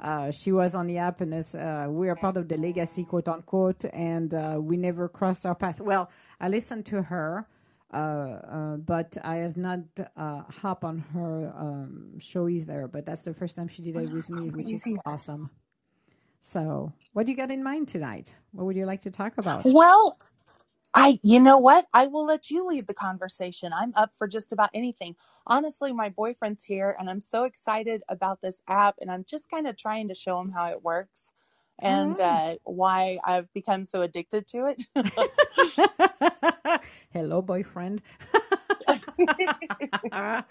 uh, 0.00 0.30
she 0.30 0.52
was 0.52 0.74
on 0.74 0.86
the 0.86 0.98
app 0.98 1.20
and 1.20 1.34
is, 1.34 1.54
uh, 1.54 1.86
we 1.88 2.08
are 2.08 2.14
part 2.14 2.36
of 2.36 2.48
the 2.48 2.56
legacy, 2.56 3.04
quote 3.04 3.28
unquote, 3.28 3.84
and 3.92 4.34
uh, 4.34 4.58
we 4.60 4.76
never 4.76 5.08
crossed 5.08 5.44
our 5.44 5.54
path. 5.54 5.80
Well, 5.80 6.10
I 6.40 6.48
listened 6.48 6.86
to 6.86 7.02
her, 7.02 7.48
uh, 7.92 7.96
uh, 7.96 8.76
but 8.76 9.16
I 9.24 9.36
have 9.36 9.56
not 9.56 9.80
uh, 10.16 10.42
hop 10.42 10.84
on 10.84 10.98
her 11.14 11.52
um, 11.56 12.18
show 12.20 12.48
either. 12.48 12.86
But 12.86 13.06
that's 13.06 13.22
the 13.22 13.34
first 13.34 13.56
time 13.56 13.66
she 13.66 13.82
did 13.82 13.96
it 13.96 14.10
with 14.10 14.30
me, 14.30 14.50
which 14.50 14.72
is 14.72 14.86
awesome. 15.04 15.50
So, 16.40 16.92
what 17.12 17.26
do 17.26 17.32
you 17.32 17.36
got 17.36 17.50
in 17.50 17.62
mind 17.62 17.88
tonight? 17.88 18.32
What 18.52 18.66
would 18.66 18.76
you 18.76 18.86
like 18.86 19.00
to 19.02 19.10
talk 19.10 19.36
about? 19.38 19.64
Well, 19.64 20.18
I, 21.00 21.20
you 21.22 21.38
know 21.38 21.58
what? 21.58 21.86
I 21.94 22.08
will 22.08 22.26
let 22.26 22.50
you 22.50 22.66
lead 22.66 22.88
the 22.88 22.94
conversation. 22.94 23.72
I'm 23.72 23.92
up 23.94 24.16
for 24.18 24.26
just 24.26 24.52
about 24.52 24.70
anything. 24.74 25.14
Honestly, 25.46 25.92
my 25.92 26.08
boyfriend's 26.08 26.64
here, 26.64 26.96
and 26.98 27.08
I'm 27.08 27.20
so 27.20 27.44
excited 27.44 28.02
about 28.08 28.42
this 28.42 28.60
app, 28.66 28.96
and 29.00 29.08
I'm 29.08 29.24
just 29.24 29.48
kind 29.48 29.68
of 29.68 29.76
trying 29.76 30.08
to 30.08 30.14
show 30.16 30.40
him 30.40 30.50
how 30.50 30.66
it 30.70 30.82
works 30.82 31.30
and 31.78 32.18
right. 32.18 32.50
uh, 32.50 32.56
why 32.64 33.20
I've 33.22 33.46
become 33.52 33.84
so 33.84 34.02
addicted 34.02 34.48
to 34.48 34.74
it. 34.74 34.82
Hello, 37.12 37.42
boyfriend. 37.42 38.02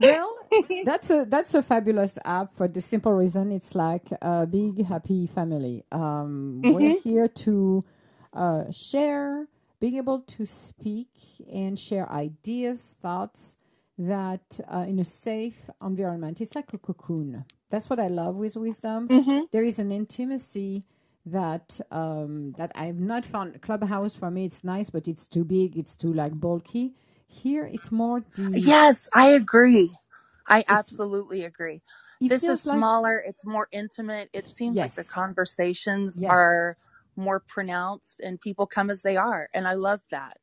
well, 0.00 0.36
that's 0.84 1.10
a 1.10 1.26
that's 1.28 1.54
a 1.54 1.62
fabulous 1.62 2.18
app 2.24 2.56
for 2.56 2.66
the 2.66 2.80
simple 2.80 3.12
reason 3.12 3.52
it's 3.52 3.76
like 3.76 4.08
a 4.20 4.46
big 4.46 4.84
happy 4.84 5.28
family. 5.28 5.84
Um, 5.92 6.60
we're 6.64 6.98
here 6.98 7.28
to 7.28 7.84
uh, 8.32 8.72
share, 8.72 9.46
being 9.80 9.96
able 9.96 10.20
to 10.22 10.46
speak 10.46 11.08
and 11.52 11.78
share 11.78 12.10
ideas, 12.12 12.96
thoughts 13.02 13.58
that 13.98 14.60
uh, 14.72 14.86
in 14.88 14.98
a 15.00 15.04
safe 15.04 15.70
environment. 15.84 16.40
It's 16.40 16.54
like 16.56 16.72
a 16.74 16.78
cocoon. 16.78 17.44
That's 17.70 17.90
what 17.90 18.00
I 18.00 18.08
love 18.08 18.36
with 18.36 18.56
wisdom. 18.56 19.10
hmm 19.10 19.40
There 19.52 19.64
is 19.64 19.78
an 19.78 19.92
intimacy 19.92 20.84
that 21.26 21.80
um, 21.90 22.54
that 22.58 22.72
I've 22.74 23.00
not 23.00 23.26
found. 23.26 23.62
Clubhouse 23.62 24.16
for 24.16 24.30
me, 24.30 24.46
it's 24.46 24.64
nice, 24.64 24.90
but 24.90 25.08
it's 25.08 25.28
too 25.28 25.44
big. 25.44 25.76
It's 25.78 25.96
too 25.96 26.12
like 26.12 26.34
bulky. 26.40 26.94
Here, 27.28 27.66
it's 27.72 27.92
more 27.92 28.24
the. 28.36 28.62
Yes, 28.66 29.08
I 29.14 29.28
agree. 29.30 29.92
I 30.48 30.64
It's 30.68 31.00
absolutely 31.08 31.44
agree. 31.44 31.82
This 32.28 32.48
is 32.48 32.60
feels 32.60 32.66
like 32.66 32.86
smaller, 32.86 33.18
it's 33.26 33.46
more 33.46 33.68
intimate. 33.72 34.30
It 34.32 34.50
seems 34.50 34.80
like 34.80 34.94
the 34.96 35.04
conversations 35.04 36.20
yes. 36.20 36.28
are 36.28 36.76
more 37.16 37.40
pronounced 37.40 38.20
and 38.20 38.40
people 38.40 38.66
come 38.66 38.90
as 38.90 39.02
they 39.02 39.16
are. 39.16 39.48
And 39.54 39.66
I 39.68 39.74
love 39.74 40.00
that. 40.10 40.38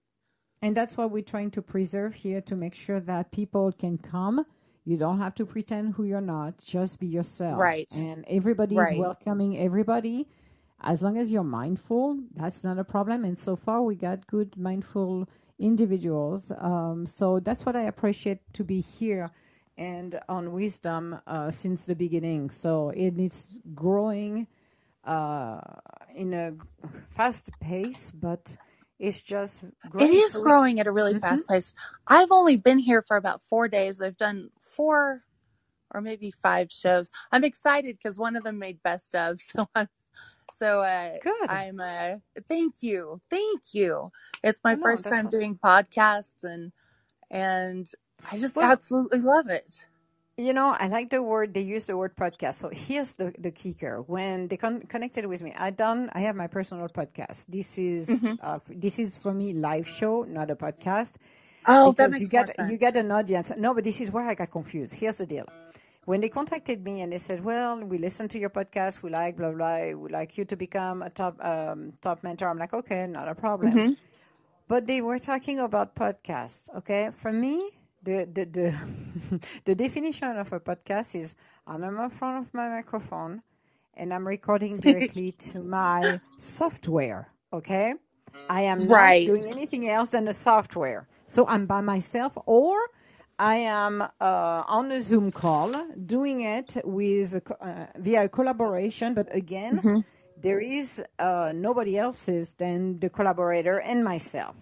And 0.61 0.75
that's 0.77 0.95
what 0.97 1.11
we're 1.11 1.23
trying 1.23 1.51
to 1.51 1.61
preserve 1.61 2.15
here 2.15 2.41
to 2.41 2.55
make 2.55 2.73
sure 2.73 2.99
that 3.01 3.31
people 3.31 3.71
can 3.73 3.97
come. 3.97 4.45
You 4.85 4.97
don't 4.97 5.19
have 5.19 5.35
to 5.35 5.45
pretend 5.45 5.93
who 5.93 6.05
you're 6.05 6.21
not. 6.21 6.57
Just 6.63 6.99
be 6.99 7.07
yourself. 7.07 7.59
Right, 7.59 7.91
And 7.91 8.25
everybody 8.27 8.75
is 8.75 8.81
right. 8.81 8.97
welcoming 8.97 9.57
everybody. 9.57 10.27
As 10.81 11.01
long 11.01 11.17
as 11.17 11.31
you're 11.31 11.43
mindful, 11.43 12.19
that's 12.35 12.63
not 12.63 12.79
a 12.79 12.83
problem. 12.83 13.25
And 13.25 13.37
so 13.37 13.55
far, 13.55 13.81
we 13.83 13.95
got 13.95 14.25
good, 14.27 14.57
mindful 14.57 15.27
individuals. 15.59 16.51
Um, 16.57 17.05
so 17.07 17.39
that's 17.39 17.65
what 17.65 17.75
I 17.75 17.83
appreciate 17.83 18.39
to 18.53 18.63
be 18.63 18.81
here 18.81 19.31
and 19.77 20.19
on 20.29 20.51
Wisdom 20.53 21.19
uh, 21.27 21.51
since 21.51 21.81
the 21.81 21.95
beginning. 21.95 22.49
So 22.49 22.89
it 22.89 23.17
is 23.19 23.59
growing 23.73 24.47
uh, 25.05 25.59
in 26.15 26.33
a 26.33 26.53
fast 27.09 27.51
pace, 27.59 28.11
but 28.11 28.57
it's 28.99 29.21
just 29.21 29.63
It 29.97 30.11
great. 30.11 30.11
is 30.11 30.37
growing 30.37 30.79
at 30.79 30.87
a 30.87 30.91
really 30.91 31.13
Mhm. 31.13 31.21
fast 31.21 31.47
pace. 31.47 31.75
I've 32.07 32.31
only 32.31 32.57
been 32.57 32.79
here 32.79 33.01
for 33.03 33.17
about 33.17 33.43
four 33.43 33.67
days. 33.69 34.01
I've 34.01 34.17
done 34.17 34.49
four 34.59 35.23
or 35.93 36.01
maybe 36.01 36.31
five 36.31 36.71
shows. 36.71 37.11
I'm 37.31 37.43
excited 37.45 37.97
because 37.97 38.19
one 38.19 38.35
of 38.35 38.43
them 38.43 38.59
made 38.59 38.83
best 38.83 39.15
of. 39.15 39.39
So 39.55 39.67
I'm 39.75 39.89
so 40.59 40.81
uh, 40.81 41.17
good. 41.21 41.49
I'm 41.49 41.79
uh, 41.81 42.15
thank 42.49 42.83
you, 42.83 43.21
thank 43.29 43.73
you. 43.73 44.11
It's 44.43 44.61
my 44.63 44.77
no, 44.77 44.77
first 44.77 45.09
time 45.09 45.27
awesome. 45.27 45.29
doing 45.29 45.59
podcasts 45.63 46.43
and 46.43 46.71
and 47.31 47.89
I 48.31 48.37
just 48.37 48.57
Well, 48.57 48.63
absolutely 48.63 49.19
love 49.21 49.49
it. 49.49 49.85
You 50.37 50.53
know, 50.53 50.75
I 50.77 50.87
like 50.87 51.09
the 51.09 51.21
word, 51.21 51.53
they 51.53 51.61
use 51.61 51.87
the 51.87 51.97
word 51.97 52.15
podcast. 52.15 52.55
So 52.55 52.69
here's 52.71 53.15
the, 53.15 53.33
the 53.37 53.51
kicker. 53.51 54.01
When 54.01 54.47
they 54.47 54.57
con- 54.57 54.81
connected 54.81 55.25
with 55.25 55.43
me, 55.43 55.53
I 55.57 55.69
done, 55.71 56.09
I 56.13 56.21
have 56.21 56.35
my 56.35 56.47
personal 56.47 56.87
podcast. 56.89 57.45
This 57.47 57.77
is, 57.77 58.15
hmm 58.23 58.33
uh, 58.39 58.59
this 58.67 58.99
is 58.99 59.17
for 59.17 59.33
me 59.33 59.53
live 59.53 59.87
show, 59.87 60.23
not 60.23 60.49
a 60.49 60.55
podcast. 60.55 61.15
Oh, 61.67 61.93
that 61.93 62.09
because 62.09 62.19
you 62.19 62.27
makes 62.27 62.33
more 62.33 62.45
get 62.45 62.55
you 62.59 62.77
get 62.77 62.95
an 62.97 63.11
audience. 63.11 63.51
No, 63.57 63.73
but 63.73 63.83
this 63.83 64.01
is 64.01 64.11
where 64.11 64.25
I 64.25 64.33
got 64.33 64.51
confused. 64.51 64.93
Here's 64.93 65.17
the 65.17 65.25
deal. 65.25 65.45
When 66.05 66.19
they 66.21 66.29
contacted 66.29 66.83
me 66.83 67.01
and 67.01 67.11
they 67.13 67.17
said, 67.17 67.43
"Well, 67.43 67.79
we 67.81 67.97
listen 67.97 68.27
to 68.29 68.39
your 68.39 68.49
podcast. 68.49 69.01
We 69.03 69.09
like 69.11 69.37
blah 69.37 69.51
blah. 69.51 69.91
We 69.91 70.09
like 70.09 70.37
you 70.37 70.45
to 70.45 70.55
become 70.55 71.01
a 71.01 71.09
top 71.09 71.43
um, 71.43 71.93
top 72.01 72.23
mentor." 72.23 72.49
I'm 72.49 72.57
like, 72.57 72.73
"Okay, 72.73 73.07
not 73.07 73.27
a 73.29 73.35
problem." 73.35 73.81
hmm 73.81 73.93
but 74.67 74.87
they 74.87 75.01
were 75.01 75.19
talking 75.19 75.59
about 75.59 75.95
podcasts. 75.95 76.69
Okay, 76.77 77.09
for 77.13 77.31
me, 77.31 77.71
the 78.03 78.27
the 78.31 78.45
the, 78.45 78.75
the 79.65 79.75
definition 79.75 80.37
of 80.37 80.53
a 80.53 80.59
podcast 80.59 81.15
is 81.15 81.35
I'm 81.67 81.83
in 81.83 82.09
front 82.11 82.45
of 82.47 82.53
my 82.53 82.69
microphone 82.69 83.41
and 83.95 84.13
I'm 84.13 84.27
recording 84.27 84.79
directly 84.79 85.31
to 85.51 85.63
my 85.63 86.21
software. 86.37 87.29
Okay, 87.53 87.95
I 88.49 88.61
am 88.63 88.87
not 88.87 89.23
doing 89.25 89.47
anything 89.47 89.87
else 89.89 90.11
than 90.11 90.25
the 90.25 90.33
software. 90.33 91.07
So 91.27 91.47
I'm 91.47 91.65
by 91.67 91.81
myself, 91.81 92.37
or 92.45 92.77
I 93.39 93.57
am 93.57 94.01
uh, 94.01 94.09
on 94.67 94.91
a 94.91 95.01
Zoom 95.01 95.31
call 95.31 95.73
doing 96.05 96.41
it 96.41 96.77
with 96.85 97.41
uh, 97.61 97.87
via 97.97 98.25
a 98.25 98.29
collaboration. 98.29 99.15
But 99.15 99.33
again, 99.35 99.85
there 100.37 100.59
is 100.59 101.03
uh, 101.19 101.53
nobody 101.55 101.97
else's 101.97 102.49
than 102.57 102.99
the 102.99 103.09
collaborator 103.09 103.79
and 103.79 104.03
myself. 104.03 104.55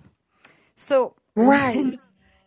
So 0.75 1.15
Right. 1.35 1.95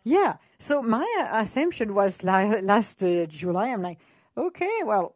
yeah. 0.03 0.37
So 0.57 0.81
my 0.81 1.07
uh, 1.19 1.41
assumption 1.41 1.93
was 1.93 2.23
la- 2.23 2.59
last 2.61 3.03
uh, 3.03 3.25
July. 3.27 3.69
I'm 3.69 3.81
like, 3.81 3.99
okay, 4.37 4.81
well, 4.85 5.15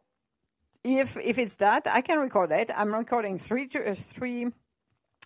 if 0.84 1.16
if 1.18 1.38
it's 1.38 1.56
that, 1.56 1.86
I 1.86 2.00
can 2.02 2.18
record 2.18 2.52
it. 2.52 2.70
I'm 2.76 2.94
recording 2.94 3.38
three 3.38 3.66
to, 3.68 3.90
uh, 3.90 3.94
three 3.94 4.48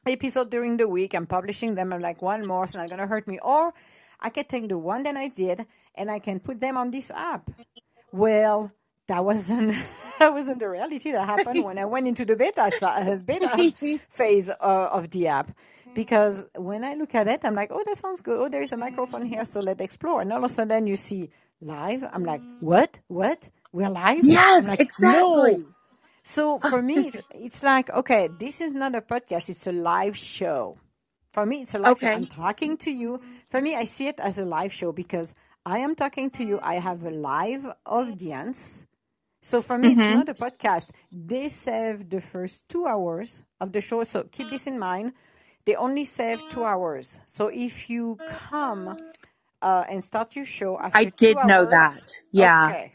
episodes 0.06 0.50
during 0.50 0.76
the 0.76 0.88
week. 0.88 1.14
I'm 1.14 1.26
publishing 1.26 1.74
them. 1.74 1.92
I'm 1.92 2.00
like 2.00 2.22
one 2.22 2.46
more, 2.46 2.64
it's 2.64 2.74
not 2.74 2.90
gonna 2.90 3.06
hurt 3.06 3.26
me. 3.28 3.38
Or 3.42 3.72
I 4.20 4.30
can 4.30 4.44
take 4.46 4.68
the 4.68 4.78
one 4.78 5.02
that 5.04 5.16
I 5.16 5.28
did 5.28 5.66
and 5.94 6.10
I 6.10 6.18
can 6.20 6.40
put 6.40 6.60
them 6.60 6.76
on 6.76 6.90
this 6.90 7.10
app. 7.10 7.50
Well, 8.12 8.72
that 9.08 9.24
wasn't 9.24 9.74
that 10.18 10.32
wasn't 10.32 10.60
the 10.60 10.68
reality 10.68 11.12
that 11.12 11.26
happened 11.26 11.62
when 11.64 11.78
I 11.78 11.84
went 11.86 12.08
into 12.08 12.24
the 12.24 12.36
beta 12.36 12.72
uh, 12.82 13.16
beta 13.16 13.72
phase 14.10 14.50
uh, 14.50 14.88
of 14.92 15.10
the 15.10 15.28
app. 15.28 15.52
Because 15.94 16.46
when 16.56 16.84
I 16.84 16.94
look 16.94 17.14
at 17.14 17.28
it, 17.28 17.44
I'm 17.44 17.54
like, 17.54 17.70
oh, 17.72 17.82
that 17.86 17.96
sounds 17.96 18.20
good. 18.20 18.38
Oh, 18.38 18.48
there's 18.48 18.72
a 18.72 18.76
microphone 18.76 19.26
here, 19.26 19.44
so 19.44 19.60
let's 19.60 19.80
explore. 19.80 20.20
And 20.20 20.32
all 20.32 20.38
of 20.38 20.44
a 20.44 20.48
sudden, 20.48 20.86
you 20.86 20.96
see 20.96 21.30
live. 21.60 22.04
I'm 22.12 22.24
like, 22.24 22.42
what? 22.60 23.00
What? 23.08 23.48
We're 23.72 23.90
live? 23.90 24.24
Yes, 24.24 24.66
like, 24.66 24.80
exactly. 24.80 25.56
no. 25.56 25.64
So 26.22 26.58
for 26.58 26.80
me, 26.80 27.08
it's, 27.08 27.20
it's 27.30 27.62
like, 27.62 27.90
okay, 27.90 28.28
this 28.38 28.60
is 28.60 28.72
not 28.74 28.94
a 28.94 29.02
podcast, 29.02 29.50
it's 29.50 29.66
a 29.66 29.72
live 29.72 30.16
show. 30.16 30.78
For 31.32 31.44
me, 31.44 31.62
it's 31.62 31.74
a 31.74 31.78
live 31.78 31.98
show. 31.98 32.08
I'm 32.08 32.26
talking 32.26 32.76
to 32.78 32.90
you. 32.90 33.20
For 33.50 33.60
me, 33.60 33.74
I 33.74 33.84
see 33.84 34.06
it 34.06 34.20
as 34.20 34.38
a 34.38 34.44
live 34.44 34.72
show 34.72 34.92
because 34.92 35.34
I 35.66 35.78
am 35.78 35.94
talking 35.94 36.30
to 36.30 36.44
you. 36.44 36.60
I 36.62 36.76
have 36.76 37.04
a 37.04 37.10
live 37.10 37.66
audience. 37.84 38.86
So 39.42 39.60
for 39.60 39.76
me, 39.76 39.92
it's 39.92 40.00
mm-hmm. 40.00 40.18
not 40.18 40.28
a 40.30 40.34
podcast. 40.34 40.90
They 41.12 41.48
save 41.48 42.08
the 42.08 42.20
first 42.20 42.68
two 42.68 42.86
hours 42.86 43.42
of 43.60 43.72
the 43.72 43.80
show. 43.80 44.02
So 44.04 44.24
keep 44.24 44.48
this 44.48 44.66
in 44.66 44.78
mind. 44.78 45.12
They 45.66 45.76
only 45.76 46.04
save 46.04 46.40
two 46.48 46.64
hours. 46.64 47.20
So 47.26 47.48
if 47.48 47.88
you 47.90 48.18
come 48.26 48.96
uh, 49.62 49.84
and 49.88 50.04
start 50.04 50.36
your 50.36 50.44
show 50.44 50.78
after 50.78 50.98
I 50.98 51.04
did 51.06 51.44
know 51.44 51.64
that. 51.66 52.12
Yeah. 52.32 52.68
Okay. 52.68 52.92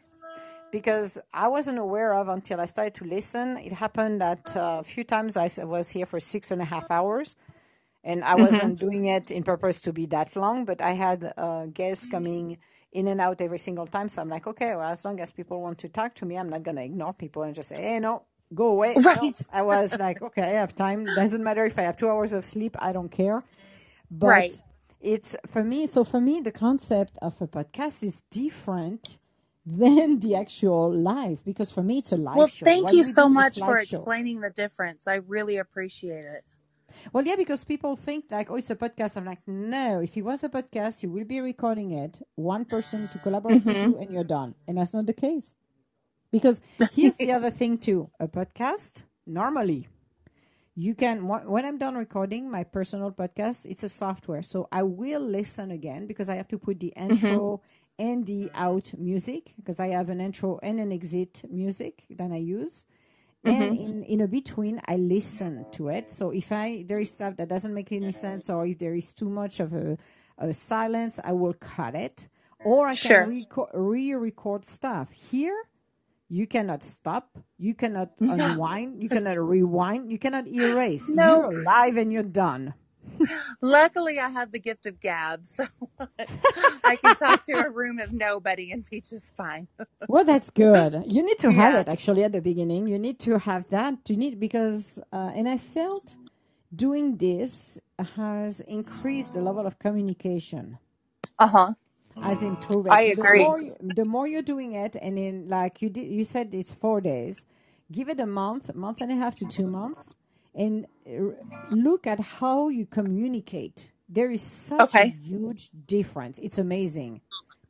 Because 0.72 1.20
I 1.34 1.48
wasn't 1.48 1.80
aware 1.80 2.14
of 2.14 2.30
until 2.30 2.62
I 2.62 2.66
started 2.66 2.94
to 2.96 3.06
listen. 3.06 3.58
It 3.58 3.74
happened 3.74 4.22
that 4.22 4.56
uh, 4.56 4.78
a 4.82 4.84
few 4.84 5.04
times 5.04 5.36
I 5.36 5.50
was 5.66 5.90
here 5.90 6.06
for 6.06 6.20
six 6.20 6.52
and 6.52 6.62
a 6.62 6.66
half 6.66 6.92
hours, 6.92 7.36
and 8.04 8.24
I 8.24 8.36
wasn't 8.36 8.80
doing 8.80 9.06
it 9.06 9.32
in 9.32 9.44
purpose 9.44 9.82
to 9.82 9.94
be 9.94 10.06
that 10.08 10.36
long. 10.36 10.66
But 10.66 10.82
I 10.82 10.92
had 10.94 11.34
uh, 11.38 11.66
guests 11.68 12.06
coming 12.06 12.60
in 12.94 13.08
and 13.08 13.20
out 13.22 13.42
every 13.42 13.58
single 13.58 13.88
time, 13.88 14.10
so 14.10 14.22
I'm 14.22 14.30
like, 14.30 14.48
okay, 14.48 14.76
well, 14.76 14.90
as 14.90 15.06
long 15.06 15.20
as 15.20 15.32
people 15.32 15.62
want 15.62 15.80
to 15.80 15.90
talk 15.90 16.14
to 16.16 16.26
me, 16.26 16.38
I'm 16.38 16.50
not 16.50 16.64
gonna 16.64 16.84
ignore 16.84 17.14
people 17.14 17.44
and 17.44 17.56
just 17.56 17.70
say, 17.70 17.82
hey, 17.82 18.00
no, 18.00 18.24
go 18.54 18.68
away. 18.68 18.96
No. 18.98 19.02
Right. 19.14 19.34
I 19.52 19.62
was 19.62 19.98
like, 19.98 20.22
okay, 20.22 20.42
I 20.44 20.60
have 20.60 20.76
time. 20.76 21.06
Doesn't 21.06 21.44
matter 21.44 21.66
if 21.66 21.78
I 21.78 21.84
have 21.84 21.98
two 21.98 22.10
hours 22.10 22.34
of 22.34 22.46
sleep. 22.46 22.76
I 22.80 22.92
don't 22.94 23.10
care. 23.10 23.44
But 24.12 24.28
Right. 24.28 24.62
it's 25.02 25.36
for 25.48 25.64
me. 25.64 25.88
So 25.88 26.04
for 26.04 26.20
me, 26.22 26.42
the 26.42 26.52
concept 26.52 27.18
of 27.22 27.40
a 27.42 27.48
podcast 27.48 28.04
is 28.04 28.22
different 28.32 29.20
than 29.66 30.20
the 30.20 30.36
actual 30.36 30.92
live 30.92 31.44
because 31.46 31.72
for 31.72 31.84
me 31.84 32.00
it's 32.00 32.12
a 32.12 32.16
live 32.16 32.36
Well, 32.36 32.48
show. 32.48 32.66
thank 32.66 32.86
What 32.86 32.94
you 32.94 33.04
so 33.04 33.30
much 33.30 33.60
for 33.60 33.76
live 33.76 33.88
show. 33.88 33.98
explaining 33.98 34.42
the 34.42 34.50
difference. 34.50 35.08
I 35.08 35.16
really 35.16 35.58
appreciate 35.58 36.26
it. 36.26 36.44
Well, 37.14 37.24
yeah, 37.24 37.36
because 37.36 37.64
people 37.64 37.96
think 37.96 38.26
like, 38.32 38.50
oh, 38.50 38.56
it's 38.56 38.72
a 38.72 38.76
podcast. 38.76 39.16
I'm 39.16 39.26
like, 39.26 39.40
no. 39.46 40.00
If 40.02 40.18
it 40.18 40.24
was 40.24 40.44
a 40.44 40.50
podcast, 40.50 41.04
you 41.04 41.12
will 41.12 41.24
be 41.26 41.40
recording 41.40 41.92
it, 41.92 42.20
one 42.36 42.66
person 42.66 43.08
to 43.10 43.20
collaborate 43.20 43.64
with 43.64 43.76
mm-hmm. 43.76 43.92
you, 43.92 43.98
and 44.00 44.12
you're 44.12 44.24
done. 44.24 44.56
And 44.68 44.78
that's 44.78 44.94
not 44.94 45.06
the 45.06 45.14
case. 45.14 45.56
Because 46.32 46.62
here's 46.94 47.16
the 47.16 47.32
other 47.32 47.52
thing 47.52 47.78
too: 47.78 48.10
a 48.20 48.28
podcast 48.28 49.04
normally 49.26 49.88
you 50.80 50.96
can 50.96 51.28
when 51.28 51.66
i'm 51.66 51.78
done 51.78 51.96
recording 51.96 52.50
my 52.50 52.64
personal 52.64 53.12
podcast 53.12 53.66
it's 53.66 53.84
a 53.84 53.90
software. 53.90 54.42
So 54.42 54.70
i 54.72 54.82
will 54.82 55.20
listen 55.20 55.72
again 55.72 56.08
because 56.08 56.30
i 56.30 56.36
have 56.36 56.48
to 56.50 56.58
put 56.58 56.80
the 56.80 56.94
mm-hmm. 56.96 57.12
intro 57.12 57.62
and 57.98 58.26
the 58.26 58.50
out 58.54 58.94
music 58.98 59.54
because 59.58 59.82
i 59.82 59.88
have 59.88 60.08
an 60.08 60.22
intro 60.22 60.58
and 60.64 60.80
an 60.80 60.94
exit 60.94 61.44
music 61.50 62.06
that 62.12 62.32
i 62.32 62.38
use. 62.38 62.86
Mm-hmm. 63.46 63.62
And 63.62 63.78
in 63.78 64.04
in 64.04 64.22
a 64.22 64.28
between 64.28 64.82
i 64.86 64.96
listen 64.96 65.66
to 65.74 65.90
it. 65.90 66.10
So 66.10 66.32
if 66.32 66.50
i 66.52 66.86
there 66.88 67.00
is 67.00 67.12
stuff 67.12 67.36
that 67.36 67.50
doesn't 67.50 67.74
make 67.74 67.92
any 67.92 68.14
sense 68.14 68.50
or 68.50 68.66
if 68.66 68.80
there 68.80 68.96
is 68.96 69.14
too 69.14 69.30
much 69.30 69.60
of 69.60 69.74
a, 69.74 69.98
a 70.38 70.54
silence 70.54 71.20
i 71.26 71.34
will 71.34 71.56
cut 71.56 71.94
it. 71.96 72.30
Or 72.64 72.88
i 72.88 72.94
Sure. 72.94 73.24
can 73.24 73.32
reco- 73.36 73.70
re-record 73.74 74.64
stuff. 74.64 75.12
Here 75.12 75.60
you 76.30 76.48
cannot 76.48 76.84
stop. 76.84 77.38
You 77.58 77.76
cannot 77.76 78.12
unwind. 78.20 79.04
You 79.04 79.10
cannot 79.10 79.40
rewind. 79.40 80.12
You 80.12 80.20
cannot 80.20 80.48
erase. 80.48 81.12
No. 81.16 81.52
You're 81.52 81.64
live 81.64 81.98
and 81.98 82.14
you're 82.14 82.24
done. 82.24 82.76
Luckily, 83.62 84.20
I 84.20 84.30
have 84.30 84.52
the 84.52 84.60
gift 84.60 84.86
of 84.86 85.00
gab, 85.02 85.46
so 85.46 85.66
I 86.86 86.96
can 86.98 87.16
talk 87.16 87.44
to 87.46 87.54
a 87.54 87.72
room 87.72 88.00
of 88.00 88.14
nobody 88.14 88.72
and 88.72 88.86
be 88.90 89.02
just 89.02 89.36
fine. 89.36 89.68
Well, 90.08 90.26
that's 90.26 90.50
good. 90.52 91.04
You 91.08 91.24
need 91.24 91.40
to 91.40 91.52
have 91.52 91.76
Yeah. 91.76 91.82
it 91.82 91.88
actually 91.90 92.24
at 92.24 92.34
the 92.34 92.42
beginning. 92.42 92.88
You 92.88 93.00
need 93.00 93.20
to 93.22 93.40
have 93.40 93.70
that. 93.70 93.96
You 94.10 94.18
need 94.18 94.40
because, 94.40 95.02
uh, 95.14 95.32
and 95.36 95.50
I 95.50 95.58
felt 95.58 96.18
doing 96.76 97.18
this 97.18 97.80
has 98.16 98.62
increased 98.62 99.34
the 99.34 99.42
level 99.42 99.66
of 99.68 99.80
communication. 99.80 100.80
Uh 101.40 101.48
huh. 102.16 102.22
has 102.22 102.44
improved 102.44 102.88
mm. 102.88 102.94
it. 102.94 102.98
I 102.98 103.02
agree. 103.02 103.40
The 103.40 103.46
more, 103.46 103.62
you, 103.62 103.76
the 103.96 104.06
more 104.06 104.28
you're 104.28 104.42
doing 104.42 104.74
it, 104.74 104.96
and 105.02 105.18
in 105.18 105.48
like 105.48 105.82
you 105.82 105.90
did, 105.90 106.08
you 106.08 106.24
said 106.24 106.54
it's 106.54 106.74
four 106.74 107.02
days. 107.02 107.46
Give 107.92 108.10
it 108.10 108.20
a 108.20 108.26
month, 108.26 108.74
month 108.76 109.02
and 109.02 109.12
a 109.12 109.16
half 109.16 109.36
to 109.36 109.46
two 109.46 109.68
months, 109.68 110.16
and 110.56 110.86
look 111.72 112.06
at 112.08 112.20
how 112.20 112.70
you 112.70 112.86
communicate. 112.86 113.92
There 114.08 114.32
is 114.32 114.42
such 114.42 114.82
Okay. 114.82 115.04
a 115.04 115.08
huge 115.08 115.70
difference. 115.88 116.40
It's 116.40 116.58
amazing, 116.60 117.22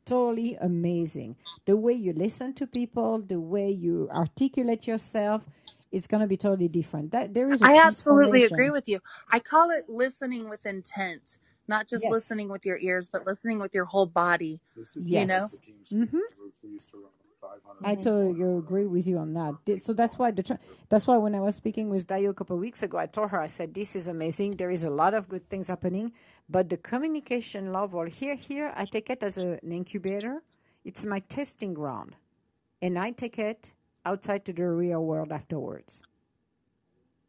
totally 0.04 0.56
amazing. 0.60 1.36
The 1.66 1.76
way 1.76 1.92
you 1.94 2.12
listen 2.12 2.52
to 2.54 2.66
people, 2.66 3.22
the 3.22 3.40
way 3.40 3.70
you 3.70 4.08
articulate 4.10 4.86
yourself, 4.86 5.46
it's 5.92 6.06
gonna 6.06 6.26
be 6.26 6.36
totally 6.36 6.68
different. 6.68 7.12
That 7.12 7.34
there 7.34 7.50
is 7.52 7.62
a 7.62 7.66
I 7.66 7.78
absolutely 7.86 8.44
agree 8.44 8.70
with 8.70 8.88
you. 8.88 9.00
I 9.30 9.38
call 9.38 9.70
it 9.70 9.88
listening 9.88 10.48
with 10.48 10.66
intent, 10.66 11.38
not 11.70 11.88
just 11.88 12.04
Yes. 12.04 12.12
listening 12.12 12.48
with 12.50 12.66
your 12.66 12.78
ears, 12.78 13.08
but 13.08 13.24
listening 13.26 13.58
with 13.58 13.72
your 13.72 13.86
whole 13.86 14.06
body. 14.06 14.60
Yes. 14.96 15.28
know? 15.28 15.48
hmm 16.06 16.18
I 17.82 17.94
totally 17.94 18.42
agree 18.42 18.86
with 18.86 19.06
you 19.06 19.16
on 19.18 19.32
that. 19.34 19.54
So 19.80 19.94
that's 19.94 20.18
why 20.18 20.30
the 20.32 20.58
that's 20.90 21.06
why 21.06 21.16
when 21.16 21.34
I 21.34 21.40
was 21.40 21.56
speaking 21.56 21.88
with 21.88 22.06
Dayo 22.06 22.30
a 22.30 22.34
couple 22.34 22.56
of 22.56 22.60
weeks 22.60 22.82
ago, 22.82 22.98
I 22.98 23.06
told 23.06 23.30
her 23.30 23.40
I 23.40 23.46
said 23.46 23.72
this 23.72 23.96
is 23.96 24.08
amazing. 24.08 24.56
There 24.56 24.70
is 24.70 24.84
a 24.84 24.90
lot 24.90 25.14
of 25.14 25.28
good 25.28 25.48
things 25.48 25.68
happening, 25.68 26.12
but 26.50 26.68
the 26.68 26.76
communication 26.76 27.72
level 27.72 28.04
here 28.04 28.34
here 28.34 28.72
I 28.76 28.84
take 28.84 29.08
it 29.08 29.22
as 29.22 29.38
a, 29.38 29.58
an 29.62 29.72
incubator. 29.72 30.42
It's 30.84 31.04
my 31.06 31.20
testing 31.20 31.72
ground, 31.72 32.16
and 32.82 32.98
I 32.98 33.12
take 33.12 33.38
it 33.38 33.72
outside 34.04 34.44
to 34.46 34.52
the 34.52 34.68
real 34.68 35.02
world 35.04 35.32
afterwards. 35.32 36.02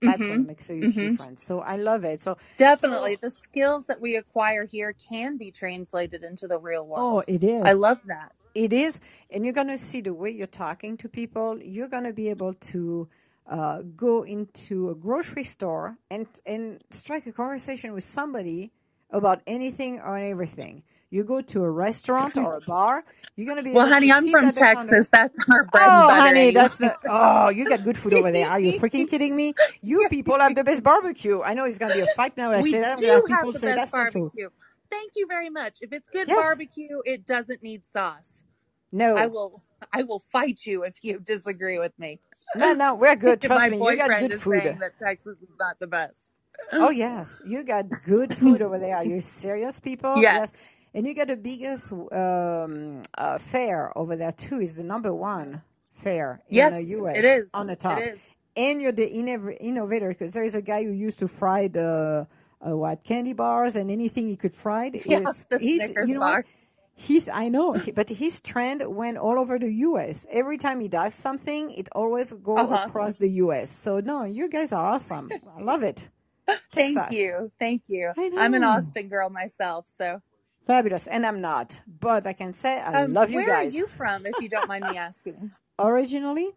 That's 0.05 0.27
what 0.29 0.39
Mhm. 0.39 0.45
makes 0.45 0.69
a 0.69 0.75
huge 0.75 0.97
Mhm. 0.97 0.99
difference. 0.99 1.43
So 1.43 1.61
I 1.61 1.77
love 1.77 2.05
it. 2.05 2.21
So 2.21 2.37
Definitely. 2.57 3.17
The 3.21 3.31
skills 3.31 3.85
that 3.87 4.01
we 4.01 4.15
acquire 4.17 4.65
here 4.65 4.93
can 4.93 5.37
be 5.37 5.51
translated 5.51 6.23
into 6.23 6.47
the 6.47 6.59
real 6.59 6.87
world. 6.87 7.19
oh, 7.19 7.23
it 7.27 7.43
is. 7.43 7.65
I 7.65 7.73
love 7.73 7.99
that. 8.05 8.33
It 8.53 8.73
is, 8.73 8.99
and 9.31 9.45
you're 9.45 9.53
gonna 9.53 9.77
see 9.77 10.01
the 10.01 10.13
way 10.13 10.29
you're 10.31 10.47
talking 10.47 10.97
to 10.97 11.09
people. 11.09 11.61
You're 11.63 11.87
gonna 11.87 12.11
be 12.13 12.29
able 12.29 12.53
to 12.53 13.07
uh, 13.49 13.81
go 13.95 14.23
into 14.23 14.89
a 14.89 14.95
grocery 14.95 15.43
store 15.43 15.97
and 16.09 16.27
and 16.45 16.83
strike 16.91 17.27
a 17.27 17.31
conversation 17.31 17.93
with 17.93 18.03
somebody 18.03 18.71
about 19.11 19.41
anything 19.47 19.99
or 20.01 20.17
everything. 20.17 20.83
You 21.11 21.25
go 21.25 21.41
to 21.41 21.63
a 21.63 21.71
restaurant 21.71 22.37
or 22.37 22.57
a 22.57 22.61
bar. 22.61 23.05
You're 23.37 23.47
gonna 23.47 23.63
be 23.63 23.73
Well, 23.75 23.87
honey, 23.87 24.11
I'm 24.11 24.29
from. 24.29 24.51
Texas. 24.51 25.09
That's 25.09 25.37
our 25.51 25.65
oh, 25.65 25.69
bread 25.71 25.93
and 25.93 26.07
Oh, 26.07 26.07
butter. 26.07 26.21
honey, 26.23 26.41
anyway. 26.41 26.51
that's 26.51 26.79
not. 26.81 26.97
Oh, 27.07 27.49
you 27.49 27.67
got 27.67 27.83
good 27.83 27.97
food 27.97 28.13
over 28.13 28.31
there. 28.31 28.49
Are 28.49 28.59
you 28.59 28.73
freaking 28.73 29.07
kidding 29.07 29.35
me? 29.35 29.55
You 29.81 30.05
people 30.05 30.39
have 30.39 30.55
the 30.55 30.63
best 30.63 30.83
barbecue. 30.83 31.41
I 31.41 31.53
know 31.55 31.65
it's 31.65 31.79
gonna 31.79 31.91
be 31.93 32.01
a 32.01 32.07
fight 32.07 32.37
now. 32.37 32.51
I 32.51 32.61
we 32.61 32.71
say 32.71 32.81
that. 32.81 32.99
Do 32.99 33.25
have 33.29 33.29
people 33.37 33.53
the 33.53 33.59
say 33.59 33.67
best 33.67 33.75
that's 33.75 33.95
not 33.95 34.09
true. 34.09 34.33
barbecue. 34.33 34.49
Thank 34.91 35.13
you 35.15 35.27
very 35.27 35.49
much. 35.49 35.79
If 35.81 35.93
it's 35.93 36.09
good 36.09 36.27
Yes. 36.27 36.35
barbecue, 36.35 37.01
it 37.05 37.25
doesn't 37.25 37.63
need 37.63 37.85
sauce. 37.85 38.43
No, 38.91 39.15
I 39.17 39.27
will 39.27 39.63
I 39.93 40.03
will 40.03 40.19
fight 40.19 40.61
you 40.65 40.83
if 40.83 40.97
you 41.03 41.19
disagree 41.19 41.79
with 41.79 41.97
me. 41.99 42.19
no, 42.55 42.73
no. 42.73 42.95
We're 42.95 43.15
good. 43.17 43.41
Trust 43.41 43.63
My 43.63 43.69
me. 43.69 43.77
You 43.79 43.97
got 43.97 44.17
good 44.17 44.33
is 44.33 44.41
food. 44.43 44.63
saying 44.63 44.79
that 44.79 44.93
Texas 45.03 45.37
is 45.41 45.49
not 45.59 45.79
the 45.79 45.87
best. 45.87 46.31
Oh 46.73 46.89
yes, 46.91 47.41
you 47.45 47.63
got 47.63 47.85
good 48.03 48.35
food 48.35 48.61
over 48.61 48.79
there. 48.79 48.97
Are 48.97 49.05
you 49.05 49.21
serious, 49.21 49.79
people? 49.79 50.25
Yes. 50.27 50.29
Yes, 50.29 50.57
and 50.93 51.07
you 51.07 51.13
get 51.13 51.27
the 51.29 51.37
biggest 51.37 51.91
um, 51.91 53.01
uh, 53.17 53.37
fair 53.37 53.97
over 53.97 54.15
there 54.15 54.31
too. 54.31 54.59
Is 54.61 54.75
the 54.75 54.83
number 54.83 55.13
one 55.13 55.61
fair 55.91 56.41
in 56.49 56.71
the 56.73 56.83
Yes, 56.83 56.85
U.S. 56.99 57.17
it 57.17 57.25
is. 57.25 57.49
on 57.53 57.67
the 57.67 57.75
top, 57.75 57.99
is. 57.99 58.19
and 58.55 58.81
you're 58.81 58.91
the 58.91 59.09
innov- 59.09 59.57
innovator 59.59 60.09
because 60.09 60.33
there 60.33 60.43
is 60.43 60.55
a 60.55 60.61
guy 60.61 60.83
who 60.83 60.91
used 60.91 61.19
to 61.19 61.27
fry 61.27 61.67
the 61.67 62.27
uh, 62.65 62.77
what 62.77 63.03
candy 63.03 63.33
bars 63.33 63.75
and 63.75 63.89
anything 63.91 64.27
he 64.27 64.35
could 64.35 64.53
fry. 64.53 64.91
Yeah, 65.05 65.19
the 65.49 65.59
he's 65.59 65.83
Snickers 65.85 66.09
you 66.09 66.15
know 66.15 66.21
what? 66.21 66.45
He's 66.93 67.29
I 67.29 67.49
know, 67.49 67.81
but 67.95 68.09
his 68.09 68.41
trend 68.41 68.83
went 68.85 69.17
all 69.17 69.39
over 69.39 69.57
the 69.57 69.71
U.S. 69.89 70.27
Every 70.29 70.57
time 70.59 70.79
he 70.79 70.87
does 70.87 71.15
something, 71.15 71.71
it 71.71 71.89
always 71.93 72.31
goes 72.33 72.59
Uh-huh. 72.59 72.85
across 72.87 73.15
the 73.15 73.29
U.S. 73.45 73.71
So 73.71 73.99
no, 74.01 74.23
you 74.25 74.49
guys 74.49 74.71
are 74.71 74.85
awesome. 74.85 75.31
I 75.57 75.61
love 75.61 75.81
it. 75.81 76.09
Thank 76.73 76.97
Texas. 76.97 77.15
you. 77.17 77.51
Thank 77.57 77.83
you. 77.87 78.11
I'm 78.37 78.53
an. 78.53 78.63
Austin 78.63 79.07
girl 79.09 79.29
myself, 79.29 79.87
so 79.97 80.21
Fabulous. 80.67 81.07
And 81.07 81.25
I'm 81.25 81.41
not, 81.41 81.81
but 82.01 82.27
I 82.27 82.33
can 82.33 82.53
say 82.53 82.79
I 82.79 82.93
um 82.93 83.07
love 83.07 83.31
you 83.31 83.43
where 83.43 83.43
guys. 83.43 83.61
are 83.61 83.63
you 83.63 83.87
from 83.87 84.25
if 84.25 84.41
you 84.41 84.49
don't 84.49 84.67
mind 84.67 84.85
me 84.85 84.97
asking? 84.97 85.51
Originally, 85.79 86.51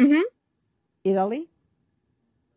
Mm-hmm. 0.00 0.22
Italy. 1.04 1.50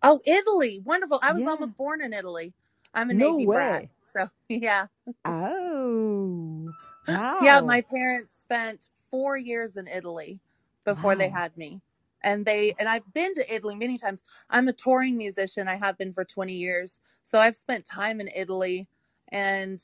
Oh, 0.03 0.22
Italy. 0.26 0.82
Wonderful. 0.86 1.20
I 1.24 1.34
was 1.34 1.45
Yeah. 1.45 1.47
almost 1.47 1.78
born 1.78 2.01
in 2.03 2.13
Italy. 2.13 2.53
I'm 2.93 3.09
a 3.11 3.13
No 3.13 3.39
Navy 3.39 3.45
brat. 3.45 3.88
So, 4.03 4.30
yeah. 4.49 4.88
Oh, 5.26 6.74
Wow. 7.07 7.18
Yeah, 7.39 7.61
my 7.61 7.82
parents 7.82 8.39
spent 8.41 8.89
4 9.11 9.38
years 9.38 9.78
in 9.78 9.88
Italy 9.88 10.39
before 10.86 11.15
they 11.15 11.30
had 11.30 11.57
me. 11.57 11.82
And 12.24 12.45
they 12.45 12.74
and 12.80 12.89
I've 12.89 13.13
been 13.13 13.34
to 13.36 13.53
Italy 13.55 13.76
many 13.76 13.97
times. 13.97 14.24
I'm 14.49 14.68
a 14.68 14.74
touring 14.74 15.18
musician. 15.18 15.68
I 15.68 15.76
have 15.76 15.97
been 15.97 16.13
for 16.13 16.26
20 16.26 16.53
years. 16.53 17.01
So 17.24 17.39
I've 17.39 17.57
spent 17.57 17.86
time 17.86 18.22
in 18.22 18.30
Italy 18.36 18.88
and 19.32 19.82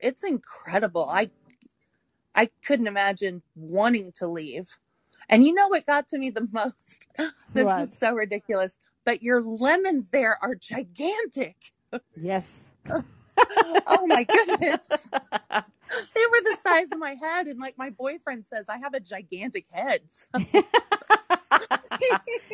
it's 0.00 0.24
incredible. 0.24 1.08
I 1.08 1.30
I 2.34 2.50
couldn't 2.64 2.86
imagine 2.86 3.42
wanting 3.56 4.12
to 4.12 4.26
leave. 4.28 4.68
And 5.28 5.44
you 5.46 5.52
know 5.52 5.68
what 5.68 5.86
got 5.86 6.08
to 6.08 6.18
me 6.18 6.30
the 6.30 6.48
most? 6.52 7.06
This 7.52 7.64
What? 7.64 7.82
is 7.82 7.96
so 7.98 8.14
ridiculous. 8.14 8.78
But 9.04 9.22
your 9.22 9.42
lemons 9.42 10.10
there 10.10 10.38
are 10.42 10.54
gigantic. 10.54 11.56
Yes. 12.16 12.70
Oh 13.86 14.04
my 14.06 14.24
goodness. 14.24 14.80
They 16.14 16.20
were 16.30 16.40
the 16.44 16.56
size 16.62 16.88
of 16.92 16.98
my 16.98 17.14
head. 17.14 17.46
And 17.46 17.58
like 17.60 17.78
my 17.78 17.90
boyfriend 17.90 18.46
says, 18.46 18.66
I 18.68 18.76
have 18.78 18.92
a 18.94 19.00
gigantic 19.00 19.64
head. 19.70 20.02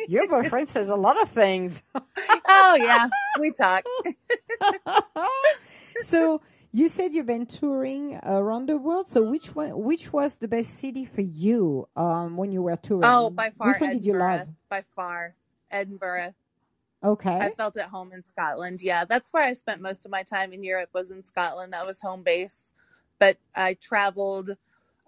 Your 0.07 0.27
boyfriend 0.29 0.69
says 0.69 0.89
a 0.89 0.95
lot 0.95 1.21
of 1.21 1.29
things. 1.29 1.83
oh, 2.47 2.77
yeah. 2.81 3.09
We 3.39 3.51
talk. 3.51 3.83
so 6.01 6.41
you 6.75 6.89
said 6.89 7.13
you've 7.13 7.25
been 7.25 7.45
touring 7.45 8.19
around 8.23 8.67
the 8.67 8.77
world. 8.77 9.07
So 9.07 9.29
which 9.29 9.55
one? 9.55 9.81
Which 9.81 10.11
was 10.11 10.37
the 10.37 10.47
best 10.47 10.71
city 10.75 11.05
for 11.05 11.21
you 11.21 11.87
um, 11.95 12.35
when 12.35 12.51
you 12.51 12.61
were 12.61 12.75
touring? 12.75 13.03
Oh, 13.05 13.29
by 13.29 13.51
far, 13.51 13.69
Which 13.69 13.81
one 13.81 13.91
did 13.91 14.05
you 14.05 14.13
love? 14.13 14.41
Edinburgh. 14.41 14.55
By 14.69 14.83
far, 14.93 15.35
Edinburgh. 15.71 16.33
Okay. 17.01 17.37
I 17.37 17.49
felt 17.51 17.77
at 17.77 17.87
home 17.89 18.11
in 18.11 18.25
Scotland. 18.25 18.81
Yeah, 18.81 19.05
that's 19.05 19.31
where 19.31 19.43
I 19.43 19.53
spent 19.53 19.81
most 19.81 20.05
of 20.05 20.11
my 20.11 20.23
time 20.23 20.51
in 20.51 20.63
Europe 20.63 20.89
was 20.93 21.11
in 21.11 21.23
Scotland. 21.23 21.71
That 21.71 21.87
was 21.87 22.01
home 22.01 22.23
base. 22.23 22.59
But 23.19 23.37
I 23.55 23.75
traveled 23.75 24.57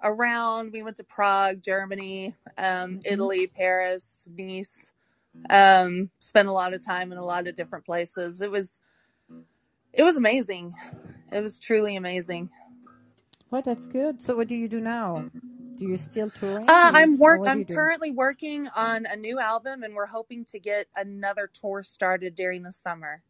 around. 0.01 0.71
We 0.71 0.83
went 0.83 0.95
to 0.97 1.03
Prague, 1.03 1.61
Germany, 1.61 2.35
um, 2.57 2.99
Mhm. 2.99 3.01
Italy, 3.05 3.47
Paris, 3.47 4.29
Nice. 4.33 4.91
Um, 5.49 6.09
spent 6.19 6.47
a 6.47 6.53
lot 6.53 6.73
of 6.73 6.83
time 6.83 7.11
in 7.11 7.17
a 7.17 7.25
lot 7.25 7.47
of 7.47 7.55
different 7.55 7.85
places. 7.85 8.41
It 8.41 8.51
was 8.51 8.71
it 9.93 10.03
was 10.03 10.17
amazing. 10.17 10.73
It 11.31 11.41
was 11.43 11.59
truly 11.59 11.95
amazing. 11.95 12.51
Well, 13.51 13.63
that's 13.63 13.87
good. 13.87 14.21
So 14.21 14.35
what 14.37 14.47
do 14.49 14.55
you 14.55 14.67
do 14.69 14.81
now? 14.81 15.27
Do 15.77 15.85
you 15.85 15.97
still 15.97 16.31
tour? 16.31 16.69
Uh, 16.69 16.91
I'm 16.95 17.19
work. 17.19 17.41
I'm 17.45 17.65
currently 17.65 18.11
working 18.11 18.69
on 18.75 19.05
a 19.05 19.15
new 19.17 19.39
album, 19.39 19.83
and 19.83 19.95
we're 19.95 20.07
hoping 20.07 20.45
to 20.47 20.59
get 20.59 20.87
another 20.95 21.49
tour 21.53 21.83
started 21.83 22.35
during 22.35 22.63
the 22.63 22.73
summer. 22.73 23.23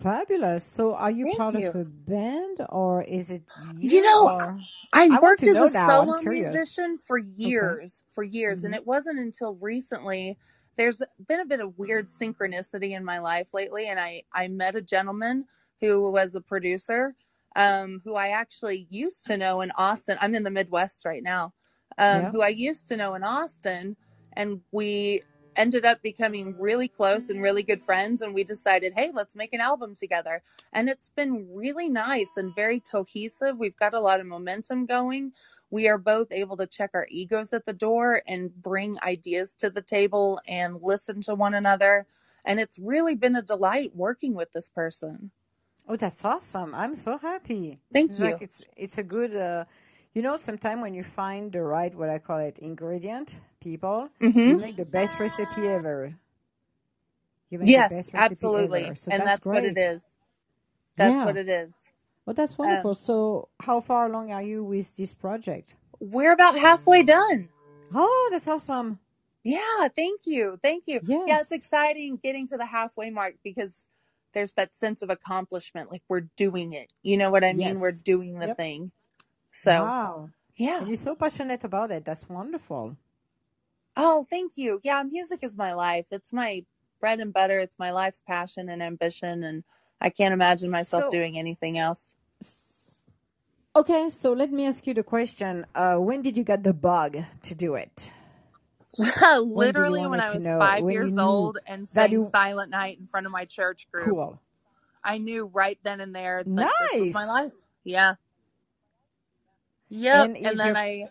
Fabulous. 0.00 0.64
So 0.64 0.94
are 0.94 1.10
you 1.10 1.26
Thank 1.26 1.28
part 1.28 1.54
you. 1.54 1.66
of 1.66 1.74
a 1.74 1.84
band 1.84 2.58
or 2.70 3.02
is 3.04 3.30
it 3.30 3.44
you 3.56 3.90
You 3.90 4.02
know, 4.02 4.32
or 4.32 4.60
I 4.92 5.10
I 5.10 5.20
worked 5.20 5.46
as 5.46 5.60
a 5.60 5.68
now. 5.70 6.08
Solo 6.08 6.22
musician 6.22 6.98
for 6.98 7.18
Okay. 7.44 7.74
years, 7.76 8.04
for 8.12 8.24
years, 8.24 8.64
and 8.64 8.74
hmm 8.74 8.76
it 8.76 8.86
wasn't 8.86 9.20
until 9.20 9.56
recently. 9.56 10.38
There's 10.76 11.02
been 11.28 11.40
a 11.40 11.46
bit 11.46 11.60
of 11.60 11.78
weird 11.78 12.08
synchronicity 12.08 12.92
in 12.96 13.04
my 13.04 13.18
life 13.20 13.48
lately, 13.54 13.88
and 13.88 14.00
I 14.00 14.24
I 14.34 14.48
met 14.48 14.76
a 14.76 14.82
gentleman 14.82 15.46
who 15.82 16.10
was 16.12 16.34
a 16.34 16.40
producer, 16.40 17.14
um, 17.56 18.00
who 18.04 18.14
I 18.14 18.28
actually 18.28 18.86
used 18.88 19.26
to 19.26 19.36
know 19.36 19.60
in 19.60 19.72
Austin. 19.72 20.16
I'm 20.20 20.34
in 20.34 20.44
the 20.44 20.50
Midwest 20.50 21.04
right 21.04 21.22
now, 21.22 21.52
um, 21.98 22.22
Yeah. 22.22 22.30
who 22.30 22.40
I 22.40 22.48
used 22.48 22.88
to 22.88 22.96
know 22.96 23.14
in 23.14 23.24
Austin, 23.24 23.96
and 24.34 24.62
we 24.70 25.22
ended 25.56 25.84
up 25.84 26.00
becoming 26.02 26.56
really 26.58 26.88
close 26.88 27.28
and 27.28 27.42
really 27.42 27.62
good 27.62 27.82
friends 27.82 28.22
and 28.22 28.32
we 28.32 28.42
decided 28.42 28.94
hey 28.96 29.10
let's 29.12 29.36
make 29.36 29.52
an 29.52 29.60
album 29.60 29.94
together. 29.94 30.42
And 30.72 30.88
it's 30.88 31.10
been 31.10 31.46
really 31.52 31.90
nice 31.90 32.38
and 32.38 32.54
very 32.54 32.80
cohesive. 32.80 33.58
We've 33.58 33.76
got 33.76 33.92
a 33.92 34.00
lot 34.00 34.20
of 34.20 34.26
momentum 34.26 34.86
going. 34.86 35.32
We 35.70 35.88
are 35.88 35.98
both 35.98 36.32
able 36.32 36.56
to 36.56 36.66
check 36.66 36.92
our 36.94 37.06
egos 37.10 37.52
at 37.52 37.66
the 37.66 37.74
door 37.74 38.22
and 38.26 38.50
bring 38.62 38.96
ideas 39.02 39.54
to 39.56 39.68
the 39.68 39.82
table 39.82 40.40
and 40.48 40.80
listen 40.80 41.20
to 41.22 41.34
one 41.34 41.52
another. 41.52 42.06
And 42.46 42.58
it's 42.58 42.78
really 42.78 43.14
been 43.14 43.36
a 43.36 43.42
delight 43.42 43.94
working 43.94 44.32
with 44.34 44.52
this 44.52 44.70
person 44.70 45.32
Oh, 45.88 45.96
that's 45.96 46.24
awesome. 46.24 46.74
I'm 46.74 46.96
so 46.96 47.18
happy. 47.18 47.80
thank 47.94 48.18
like 48.18 48.20
you 48.20 48.40
it's 48.42 48.62
it's 48.76 48.98
a 48.98 49.04
good 49.04 49.36
uh 49.36 49.64
you 50.14 50.22
know, 50.22 50.36
sometimes 50.36 50.82
when 50.82 50.94
you 50.94 51.04
find 51.04 51.52
the 51.52 51.62
right 51.62 51.94
what 51.94 52.10
I 52.10 52.18
call 52.18 52.38
it 52.38 52.58
ingredient, 52.60 53.40
people, 53.60 54.10
you 54.44 54.56
hmm 54.56 54.58
make 54.58 54.76
the 54.76 54.86
best 54.86 55.20
recipe 55.20 55.68
ever. 55.68 56.14
You 57.50 57.58
make 57.60 57.74
the 57.74 57.82
yes 57.82 57.94
best 57.96 58.14
recipe 58.14 58.50
absolutely 58.50 58.58
ever. 58.58 58.94
So 58.96 59.10
and 59.10 59.26
that's 59.26 59.40
that's 59.40 59.50
what 59.52 59.64
it 59.64 59.78
is. 59.78 60.02
that's 60.96 61.24
Yeah. 61.24 61.24
what 61.24 61.36
it 61.36 61.48
is 61.48 61.74
Well, 62.26 62.34
that's 62.34 62.58
um, 62.64 62.86
wonderful. 62.86 62.94
So 62.94 63.48
how 63.60 63.80
far 63.80 64.06
along 64.06 64.32
are 64.32 64.42
you 64.42 64.64
with 64.64 64.96
this 64.96 65.14
project? 65.14 65.76
we're 66.00 66.32
about 66.32 66.58
halfway 66.58 67.02
done 67.04 67.48
Oh, 67.94 68.28
that's 68.32 68.48
awesome. 68.48 69.00
Yeah, 69.44 69.88
thank 69.96 70.22
you. 70.26 70.58
Thank 70.62 70.84
you. 70.86 71.00
Yeah, 71.24 71.40
it's 71.40 71.52
exciting 71.52 72.18
getting 72.22 72.46
to 72.48 72.58
the 72.58 72.66
halfway 72.66 73.10
mark 73.10 73.36
because 73.44 73.86
there's 74.34 74.54
that 74.54 74.74
sense 74.76 75.02
of 75.02 75.10
accomplishment. 75.10 75.90
Like 75.92 76.02
we're 76.08 76.28
doing 76.36 76.72
it. 76.74 76.92
You 77.02 77.16
know 77.18 77.30
what 77.30 77.44
I 77.44 77.54
mean? 77.54 77.80
We're 77.80 77.92
doing 77.92 78.38
the 78.40 78.48
Yep. 78.48 78.58
thing. 78.58 78.92
So, 79.52 79.94
Wow. 79.94 80.30
yeah. 80.56 80.80
And 80.80 80.88
you're 80.88 80.96
so 80.96 81.14
passionate 81.16 81.64
about 81.64 81.90
it. 81.92 82.04
That's 82.04 82.28
wonderful. 82.28 82.96
Oh, 83.96 84.26
thank 84.30 84.58
you. 84.58 84.80
Yeah, 84.84 85.04
music 85.04 85.40
is 85.42 85.56
my 85.56 85.74
life. 85.74 86.06
It's 86.12 86.32
my 86.34 86.66
bread 87.00 87.20
and 87.20 87.32
butter. 87.32 87.60
It's 87.60 87.78
my 87.78 87.92
life's 87.92 88.22
passion 88.26 88.70
and 88.70 88.82
ambition. 88.82 89.44
And 89.44 89.64
I 90.00 90.10
can't 90.10 90.34
imagine 90.34 90.70
myself 90.70 91.08
So, 91.08 91.10
doing 91.10 91.38
anything 91.38 91.78
else. 91.78 92.14
okay, 93.76 94.10
so 94.10 94.32
let 94.32 94.52
me 94.52 94.66
ask 94.66 94.86
you 94.86 94.94
the 94.94 95.04
question. 95.04 95.66
Uh, 95.74 95.96
when 95.98 96.22
did 96.22 96.36
you 96.36 96.44
get 96.44 96.64
the 96.64 96.74
bug 96.74 97.18
to 97.42 97.54
do 97.54 97.74
it? 97.76 98.12
When 99.52 99.72
did 99.72 99.78
you 99.78 99.86
Literally, 99.86 100.06
when 100.06 100.20
I 100.20 100.32
was 100.32 100.48
five 100.58 100.84
When 100.84 100.90
years 100.90 101.18
old 101.18 101.58
and 101.66 101.88
sang 101.88 102.12
you 102.12 102.22
Silent 102.22 102.70
Night 102.70 102.98
in 103.00 103.06
front 103.06 103.26
of 103.26 103.32
my 103.32 103.44
church 103.44 103.88
group, 103.92 104.16
cool. 104.16 104.40
I 105.04 105.18
knew 105.18 105.46
right 105.46 105.78
then 105.82 106.00
and 106.00 106.14
there 106.14 106.44
that 106.56 106.78
this 106.78 106.98
was 106.98 107.12
my 107.12 107.26
life. 107.26 107.52
Yeah. 107.84 108.14
yeah. 109.88 110.26
And 110.26 110.36
And 110.44 110.58
then 110.60 110.66
your 110.66 110.76
I 110.76 111.10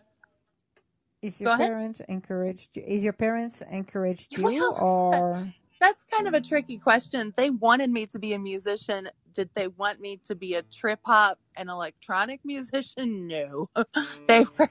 is 1.21 1.41
go 1.43 1.51
your 1.51 1.51
ahead. 1.53 1.71
parents 1.71 2.01
encouraged 2.09 2.77
you? 2.77 2.83
Is 2.87 3.03
your 3.03 3.13
parents 3.13 3.61
encouraged 3.71 4.37
you 4.37 4.59
Well, 4.59 4.75
or 4.77 5.53
that's 5.81 6.05
kind 6.05 6.27
of 6.27 6.35
a 6.35 6.41
tricky 6.41 6.77
question. 6.77 7.33
They 7.35 7.49
wanted 7.49 7.89
me 7.89 8.05
to 8.07 8.19
be 8.19 8.33
a 8.33 8.39
musician. 8.39 9.09
Did 9.33 9.49
they 9.55 9.67
want 9.67 9.99
me 9.99 10.17
to 10.25 10.35
be 10.35 10.55
a 10.55 10.61
trip 10.61 10.99
hop 11.05 11.39
and 11.57 11.69
electronic 11.69 12.41
musician? 12.45 13.27
No. 13.27 13.69
they 14.27 14.45
were 14.57 14.69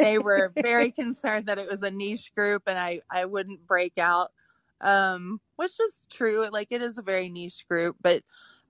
they 0.00 0.18
were 0.18 0.54
very 0.62 0.92
concerned 1.02 1.46
that 1.46 1.58
it 1.58 1.68
was 1.70 1.82
a 1.82 1.90
niche 1.90 2.32
group 2.34 2.62
and 2.68 2.78
I 2.78 3.00
I 3.10 3.26
wouldn't 3.26 3.66
break 3.66 3.98
out. 3.98 4.32
Um 4.80 5.40
which 5.56 5.78
is 5.80 5.92
true. 6.10 6.48
Like 6.52 6.68
it 6.70 6.82
is 6.82 6.98
a 6.98 7.02
very 7.02 7.28
niche 7.28 7.66
group, 7.68 7.96
but 8.00 8.22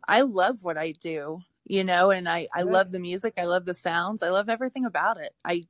I 0.08 0.22
love 0.22 0.64
what 0.64 0.78
I 0.78 0.92
do, 0.92 1.40
you 1.66 1.84
know, 1.84 2.10
and 2.10 2.28
I 2.28 2.48
I 2.54 2.62
love 2.62 2.92
the 2.92 3.00
music. 3.00 3.34
I 3.38 3.44
love 3.44 3.66
the 3.66 3.74
sounds. 3.74 4.22
I 4.22 4.30
love 4.30 4.48
everything 4.48 4.86
about 4.86 5.20
it. 5.20 5.34
I 5.44 5.64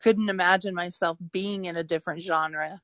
couldn't 0.00 0.28
imagine 0.30 0.74
myself 0.74 1.18
being 1.32 1.66
in 1.66 1.76
a 1.76 1.84
different 1.84 2.22
genre. 2.22 2.80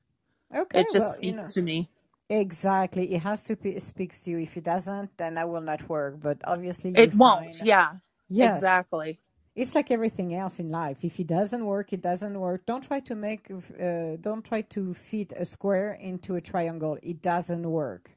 Okay, 0.55 0.81
It 0.81 0.89
just 0.91 1.13
well, 1.13 1.17
you 1.21 1.33
know. 1.33 1.37
speaks 1.37 1.53
to 1.53 1.61
me. 1.61 1.89
Exactly. 2.31 3.13
It 3.15 3.21
has 3.23 3.43
to 3.45 3.57
be 3.57 3.79
speaks 3.79 4.23
to 4.23 4.31
you. 4.31 4.39
If 4.39 4.57
it 4.57 4.65
doesn't, 4.65 5.17
then 5.19 5.35
that 5.35 5.49
will 5.49 5.61
not 5.61 5.89
work. 5.89 6.21
But 6.21 6.39
obviously 6.45 6.91
It 6.95 7.13
won't. 7.15 7.55
find 7.55 7.61
Yeah. 7.61 7.95
yes. 8.29 8.79
Exactly. 8.79 9.21
It's 9.55 9.75
like 9.75 9.91
everything 9.91 10.35
else 10.35 10.59
in 10.59 10.71
life. 10.71 11.05
If 11.05 11.19
it 11.19 11.27
doesn't 11.27 11.65
work, 11.65 11.93
it 11.93 12.01
doesn't 12.01 12.39
work. 12.39 12.65
Don't 12.65 12.83
try 12.87 13.01
to 13.01 13.15
make 13.15 13.51
uh, 13.51 14.17
don't 14.21 14.45
try 14.45 14.61
to 14.63 14.93
fit 14.95 15.33
a 15.37 15.45
square 15.45 15.93
into 16.01 16.35
a 16.35 16.41
triangle. 16.41 16.97
It 17.03 17.21
doesn't 17.21 17.69
work. 17.69 18.11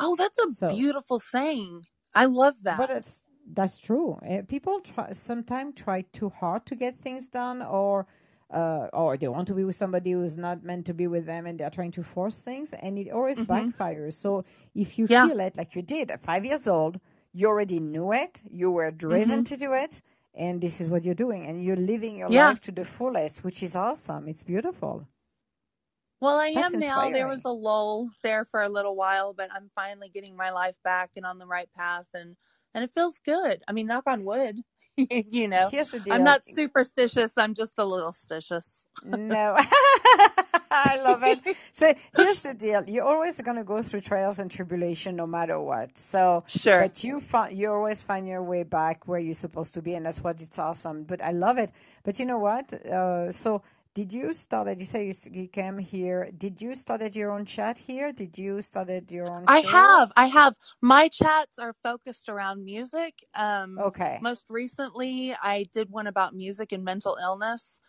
Oh, 0.00 0.16
that's 0.16 0.38
a 0.40 0.48
So, 0.48 0.68
beautiful 0.68 1.18
saying. 1.20 1.86
I 2.14 2.26
love 2.26 2.56
but 2.74 2.90
that. 2.90 2.90
it's 2.90 3.24
that's 3.52 3.78
true. 3.78 4.18
Uh, 4.28 4.42
people 4.48 4.80
try 4.80 5.12
sometimes 5.12 5.74
try 5.76 6.02
too 6.12 6.30
hard 6.30 6.66
to 6.66 6.76
get 6.76 7.00
things 7.00 7.28
done, 7.28 7.62
or 7.62 8.06
uh, 8.50 8.88
or 8.92 9.16
they 9.16 9.28
want 9.28 9.48
to 9.48 9.54
be 9.54 9.64
with 9.64 9.76
somebody 9.76 10.12
who's 10.12 10.36
not 10.36 10.62
meant 10.64 10.86
to 10.86 10.94
be 10.94 11.06
with 11.06 11.26
them, 11.26 11.46
and 11.46 11.58
they're 11.58 11.70
trying 11.70 11.92
to 11.92 12.02
force 12.02 12.36
things, 12.38 12.72
and 12.74 12.98
it 12.98 13.10
always 13.10 13.40
hmm 13.40 13.70
backfires. 13.80 14.14
So 14.14 14.44
if 14.74 14.98
you 14.98 15.06
Yeah. 15.06 15.30
feel 15.30 15.40
it 15.40 15.56
like 15.56 15.74
you 15.74 15.82
did 15.82 16.10
at 16.10 16.20
five 16.22 16.44
years 16.44 16.66
old, 16.68 17.00
you 17.32 17.48
already 17.48 17.80
knew 17.80 18.12
it, 18.12 18.42
you 18.50 18.70
were 18.70 18.90
driven 18.90 19.44
to 19.44 19.56
do 19.56 19.72
it, 19.72 20.00
and 20.34 20.60
this 20.60 20.80
is 20.80 20.90
what 20.90 21.04
you're 21.04 21.14
doing, 21.14 21.46
and 21.46 21.64
you're 21.64 21.76
living 21.76 22.16
your 22.18 22.28
Yeah. 22.28 22.30
life 22.30 22.60
to 22.62 22.72
the 22.72 22.84
fullest, 22.84 23.44
which 23.44 23.62
is 23.62 23.76
awesome. 23.76 24.28
It's 24.28 24.42
beautiful. 24.42 25.06
Well, 26.20 26.38
I 26.38 26.48
That's 26.54 26.74
am 26.74 26.78
now. 26.78 27.08
There 27.10 27.26
was 27.28 27.42
a 27.44 27.50
lull 27.50 28.10
there 28.22 28.44
for 28.44 28.62
a 28.62 28.68
little 28.68 28.94
while, 28.96 29.32
but 29.32 29.50
I'm 29.52 29.70
finally 29.74 30.08
getting 30.10 30.36
my 30.36 30.50
life 30.50 30.76
back 30.82 31.12
and 31.16 31.24
on 31.24 31.38
the 31.38 31.46
right 31.46 31.70
path 31.72 32.06
and 32.14 32.36
and 32.74 32.84
it 32.84 32.92
feels 32.94 33.18
good. 33.18 33.64
I 33.66 33.72
mean, 33.72 33.86
knock 33.88 34.04
on 34.06 34.24
wood. 34.24 34.60
you 35.10 35.48
know. 35.48 35.72
Here's 35.72 35.90
the 35.90 36.00
I'm 36.10 36.24
not 36.24 36.42
superstitious. 36.50 37.32
I'm 37.36 37.54
just 37.54 37.74
a 37.78 37.84
little 37.84 38.12
stitious. 38.12 38.84
No, 39.04 39.56
I 40.70 41.00
love 41.02 41.22
it. 41.24 41.40
So 41.72 41.94
here's 42.14 42.40
the 42.40 42.54
deal: 42.54 42.84
you're 42.88 43.04
always 43.06 43.40
going 43.40 43.56
to 43.56 43.64
go 43.64 43.82
through 43.82 44.02
trials 44.02 44.38
and 44.40 44.50
tribulation, 44.50 45.16
no 45.16 45.26
matter 45.26 45.60
what. 45.60 45.98
So, 45.98 46.44
Sure. 46.48 46.78
but 46.78 47.04
you 47.04 47.20
find 47.20 47.56
you 47.56 47.72
always 47.72 48.02
find 48.02 48.28
your 48.28 48.42
way 48.42 48.62
back 48.64 49.08
where 49.08 49.20
you're 49.20 49.34
supposed 49.34 49.74
to 49.74 49.82
be, 49.82 49.94
and 49.94 50.06
that's 50.06 50.22
what 50.22 50.40
it's 50.42 50.58
awesome. 50.58 51.04
But 51.04 51.22
I 51.22 51.32
love 51.32 51.58
it. 51.58 51.72
But 52.04 52.18
you 52.20 52.26
know 52.26 52.38
what? 52.38 52.72
Uh, 52.86 53.32
so 53.32 53.62
did 54.00 54.14
you 54.14 54.34
started? 54.34 54.80
You 54.80 54.86
say 54.86 55.06
you, 55.06 55.14
came 55.48 55.78
here. 55.78 56.30
Did 56.38 56.62
you 56.62 56.74
started 56.76 57.16
your 57.16 57.32
own 57.32 57.46
chat 57.46 57.78
here? 57.78 58.12
Did 58.12 58.38
you 58.38 58.62
started 58.62 59.12
your 59.12 59.30
own 59.30 59.46
I 59.46 59.60
show? 59.60 59.98
have. 59.98 60.12
I 60.16 60.26
have. 60.28 60.54
My 60.82 61.08
chats 61.08 61.60
are 61.60 61.76
focused 61.82 62.30
around 62.30 62.64
music. 62.64 63.14
Um, 63.36 63.86
Okay. 63.88 64.20
most 64.20 64.46
recently, 64.50 65.34
I 65.42 65.66
did 65.74 65.90
one 65.90 66.08
about 66.08 66.34
music 66.34 66.72
and 66.72 66.84
mental 66.84 67.18
illness 67.22 67.80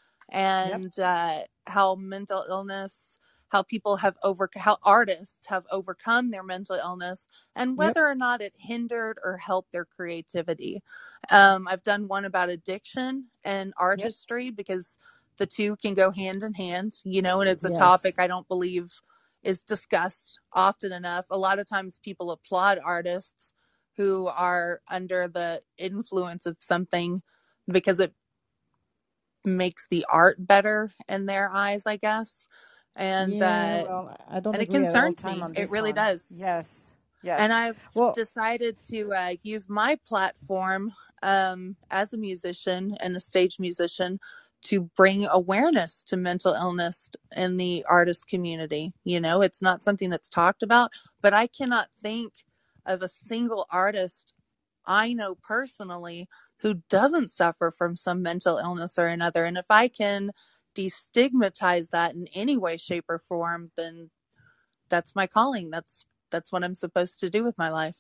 Yep. 0.64 0.84
and 0.84 0.98
uh, 1.00 1.42
how 1.68 1.96
mental 1.96 2.46
illness, 2.50 3.18
how 3.52 3.64
people 3.64 3.98
have 3.98 4.18
over, 4.26 4.50
how 4.58 4.80
artists 4.84 5.40
have 5.48 5.66
overcome 5.72 6.32
their 6.32 6.44
mental 6.44 6.76
illness, 6.76 7.30
and 7.56 7.78
Yep. 7.78 7.98
whether 7.98 8.06
or 8.06 8.16
not 8.16 8.42
it 8.42 8.54
hindered 8.58 9.20
or 9.24 9.38
helped 9.38 9.72
their 9.72 9.86
creativity. 9.86 10.84
Um, 11.32 11.70
I've 11.70 11.84
done 11.86 12.10
one 12.10 12.26
about 12.26 12.50
addiction 12.50 13.28
and 13.46 13.74
Yep. 13.94 14.14
artistry 14.14 14.52
because 14.52 14.98
the 15.42 15.48
two 15.48 15.76
can 15.78 15.96
go 15.96 16.12
hand 16.12 16.44
in 16.44 16.54
hand, 16.54 16.94
you 17.04 17.20
know, 17.20 17.42
and 17.42 17.50
it's 17.50 17.66
a 17.66 17.72
topic 17.72 18.14
I 18.20 18.28
don't 18.28 18.48
believe 18.48 18.92
is 19.42 19.64
discussed 19.64 20.40
often 20.54 20.92
enough. 20.92 21.26
A 21.32 21.38
lot 21.38 21.58
of 21.58 21.68
times 21.68 22.00
people 22.04 22.30
applaud 22.30 22.78
artists 22.86 23.52
who 23.98 24.28
are 24.28 24.82
under 24.88 25.28
the 25.28 25.64
influence 25.80 26.46
of 26.46 26.58
something 26.60 27.24
because 27.68 28.00
it 28.00 28.14
makes 29.44 29.88
the 29.90 30.06
art 30.12 30.38
better 30.46 30.92
in 31.10 31.26
their 31.26 31.50
eyes, 31.52 31.88
I 31.88 31.98
guess. 31.98 32.48
And 32.96 33.34
Yeah. 33.34 33.42
uh 33.42 33.84
Well, 33.90 34.16
I 34.30 34.40
don't 34.42 34.54
and 34.54 34.62
it 34.62 34.70
concerns 34.70 35.24
me. 35.24 35.44
It 35.56 35.72
really 35.72 35.90
one. 35.90 35.96
does. 35.96 36.28
Yes. 36.30 36.96
Yes. 37.24 37.40
And 37.40 37.52
I've 37.52 37.84
Well. 37.96 38.14
decided 38.14 38.78
to 38.90 39.12
uh, 39.14 39.36
use 39.42 39.68
my 39.70 39.98
platform 40.08 40.92
um, 41.24 41.78
as 41.90 42.14
a 42.14 42.18
musician 42.18 42.96
and 43.00 43.16
a 43.16 43.20
stage 43.20 43.60
musician 43.60 44.20
to 44.64 44.82
bring 44.96 45.26
awareness 45.26 46.04
to 46.04 46.18
mental 46.18 46.54
illness 46.54 47.10
in 47.36 47.58
the 47.58 47.84
artist 47.90 48.28
community. 48.28 48.94
You 49.04 49.20
know, 49.20 49.42
it's 49.42 49.62
not 49.62 49.84
something 49.84 50.10
that's 50.10 50.30
talked 50.30 50.64
about, 50.64 50.92
but 51.22 51.34
I 51.34 51.48
cannot 51.48 51.90
think 52.02 52.34
of 52.86 53.02
a 53.02 53.08
single 53.08 53.68
artist 53.72 54.34
I 54.86 55.14
know 55.14 55.36
personally 55.36 56.28
who 56.58 56.76
doesn't 56.90 57.30
suffer 57.32 57.72
from 57.72 57.96
some 57.96 58.22
mental 58.22 58.58
illness 58.58 58.98
or 58.98 59.08
another. 59.08 59.46
And 59.46 59.58
if 59.58 59.66
I 59.70 59.88
can 59.88 60.32
destigmatize 60.76 61.90
that 61.90 62.16
in 62.16 62.28
any 62.34 62.58
way, 62.58 62.78
shape, 62.78 63.06
or 63.10 63.20
form, 63.20 63.72
then 63.78 64.10
that's 64.90 65.16
my 65.16 65.28
calling. 65.28 65.70
That's 65.70 66.06
that's 66.30 66.52
what 66.52 66.64
I'm 66.64 66.76
supposed 66.76 67.20
to 67.20 67.30
do 67.30 67.44
with 67.44 67.58
my 67.58 67.70
life. 67.70 67.98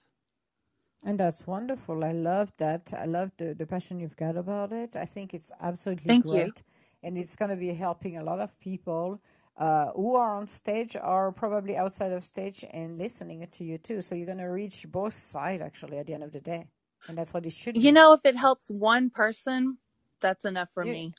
And 1.03 1.19
that's 1.19 1.47
wonderful. 1.47 2.03
I 2.03 2.11
love 2.11 2.51
that. 2.57 2.93
I 2.97 3.05
love 3.05 3.31
the, 3.37 3.53
the 3.55 3.65
passion 3.65 3.99
you've 3.99 4.15
got 4.17 4.37
about 4.37 4.71
it. 4.71 4.95
I 4.95 5.05
think 5.05 5.33
it's 5.33 5.51
absolutely 5.61 6.13
Thank 6.13 6.31
you. 6.31 6.51
great. 6.51 6.63
And 7.03 7.17
it's 7.17 7.35
going 7.35 7.49
to 7.49 7.57
be 7.57 7.73
helping 7.73 8.17
a 8.17 8.23
lot 8.23 8.39
of 8.39 8.59
people 8.59 9.21
uh, 9.57 9.91
who 9.95 10.15
are 10.15 10.35
on 10.37 10.47
stage 10.47 10.95
or 11.01 11.31
probably 11.31 11.77
outside 11.77 12.11
of 12.11 12.23
stage 12.23 12.63
and 12.71 12.99
listening 12.99 13.47
to 13.51 13.63
you 13.63 13.79
too. 13.79 14.01
So 14.01 14.15
you're 14.15 14.27
going 14.27 14.37
to 14.39 14.45
reach 14.45 14.85
both 14.91 15.13
sides 15.15 15.63
actually 15.63 15.97
at 15.97 16.07
the 16.07 16.13
end 16.13 16.23
of 16.23 16.31
the 16.31 16.41
day. 16.41 16.67
And 17.07 17.17
that's 17.17 17.33
what 17.33 17.45
it 17.47 17.53
should 17.53 17.81
You 17.81 17.91
be. 17.91 17.93
know, 17.93 18.13
if 18.13 18.25
it 18.25 18.35
helps 18.37 18.69
one 18.69 19.09
person, 19.09 19.77
that's 20.21 20.45
enough 20.45 20.71
for 20.73 20.85
You, 20.85 20.85
me. 20.85 21.15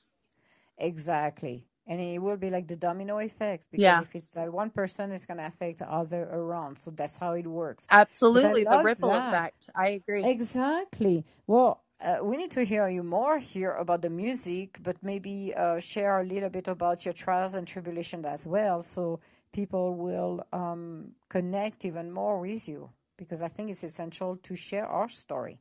exactly. 0.78 1.66
And 1.86 2.00
it 2.00 2.18
will 2.20 2.36
be 2.36 2.50
like 2.50 2.68
the 2.68 2.76
domino 2.76 3.18
effect 3.18 3.64
because 3.72 3.82
Yeah, 3.82 4.00
if 4.00 4.14
it's 4.14 4.28
that 4.28 4.52
one 4.52 4.70
person, 4.70 5.10
it's 5.10 5.26
going 5.26 5.38
to 5.38 5.46
affect 5.46 5.82
other 5.82 6.28
around. 6.32 6.78
So 6.78 6.92
that's 6.92 7.18
how 7.18 7.32
it 7.32 7.46
works. 7.46 7.86
Absolutely. 7.90 8.64
The 8.64 8.78
ripple 8.78 9.10
that. 9.10 9.28
effect. 9.28 9.68
I 9.74 9.88
agree. 9.88 10.22
Exactly. 10.24 11.24
Well, 11.48 11.82
uh, 12.00 12.18
we 12.22 12.36
need 12.36 12.50
to 12.52 12.64
hear 12.64 12.88
you 12.88 13.02
more 13.02 13.38
here 13.38 13.72
about 13.72 14.02
the 14.02 14.10
music, 14.10 14.78
but 14.82 14.96
maybe 15.02 15.54
uh, 15.56 15.80
share 15.80 16.20
a 16.20 16.24
little 16.24 16.50
bit 16.50 16.68
about 16.68 17.04
your 17.04 17.14
trials 17.14 17.54
and 17.54 17.66
tribulations 17.66 18.26
as 18.26 18.46
well, 18.46 18.82
so 18.82 19.20
people 19.52 19.94
will 19.94 20.44
um, 20.52 21.12
connect 21.28 21.84
even 21.84 22.10
more 22.10 22.40
with 22.40 22.68
you. 22.68 22.90
Because 23.16 23.42
I 23.42 23.48
think 23.48 23.70
it's 23.70 23.84
essential 23.84 24.36
to 24.36 24.56
share 24.56 24.86
our 24.86 25.08
story. 25.08 25.60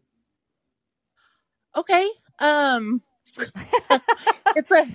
Okay. 1.76 2.08
Um, 2.40 3.02
it's 4.56 4.72
a 4.72 4.88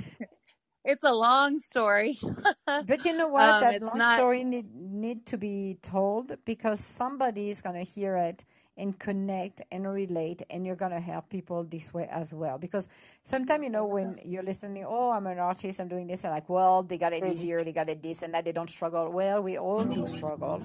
it's 0.86 1.04
a 1.04 1.14
long 1.14 1.60
story. 1.60 2.18
But 2.82 3.04
you 3.04 3.14
know 3.14 3.28
what? 3.28 3.58
um, 3.58 3.60
That 3.60 3.82
long 3.82 4.04
not. 4.04 4.26
story 4.26 4.44
need 4.44 4.74
need 4.74 5.26
to 5.26 5.38
be 5.38 5.78
told 5.82 6.36
because 6.46 6.80
somebody 6.80 7.50
is 7.50 7.60
gonna 7.62 7.84
hear 7.84 8.16
it 8.16 8.44
and 8.78 8.98
connect 8.98 9.62
and 9.72 9.88
relate, 9.92 10.42
and 10.50 10.66
you're 10.66 10.76
gonna 10.76 11.00
help 11.00 11.28
people 11.30 11.64
this 11.64 11.94
way 11.94 12.08
as 12.10 12.34
well. 12.34 12.58
Because 12.58 12.88
sometimes 13.24 13.64
you 13.64 13.70
know 13.70 13.86
when 13.86 14.20
you're 14.24 14.42
listening, 14.44 14.84
oh, 14.88 15.10
I'm 15.12 15.26
an 15.26 15.38
artist, 15.40 15.80
I'm 15.80 15.88
doing 15.88 16.08
this, 16.08 16.24
and 16.24 16.32
like, 16.34 16.48
well, 16.50 16.82
they 16.84 16.98
got 16.98 17.12
it 17.14 17.26
easier, 17.26 17.64
they 17.64 17.72
got 17.72 17.90
it 17.90 18.02
this 18.02 18.22
and 18.22 18.34
that, 18.34 18.44
they 18.44 18.52
don't 18.52 18.70
struggle. 18.70 19.10
Well, 19.12 19.42
we 19.42 19.58
all 19.58 19.84
do 19.86 20.06
struggle, 20.06 20.64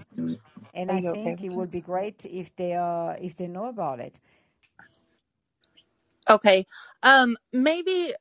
and 0.74 0.92
I 0.92 1.02
think 1.02 1.44
it 1.44 1.50
would 1.52 1.72
be 1.72 1.82
great 1.82 2.26
if 2.26 2.56
they 2.56 2.74
uh 2.76 3.16
if 3.22 3.36
they 3.36 3.48
know 3.48 3.68
about 3.68 4.00
it. 4.02 4.20
Okay. 6.30 6.66
Um, 7.04 7.38
maybe 7.54 8.14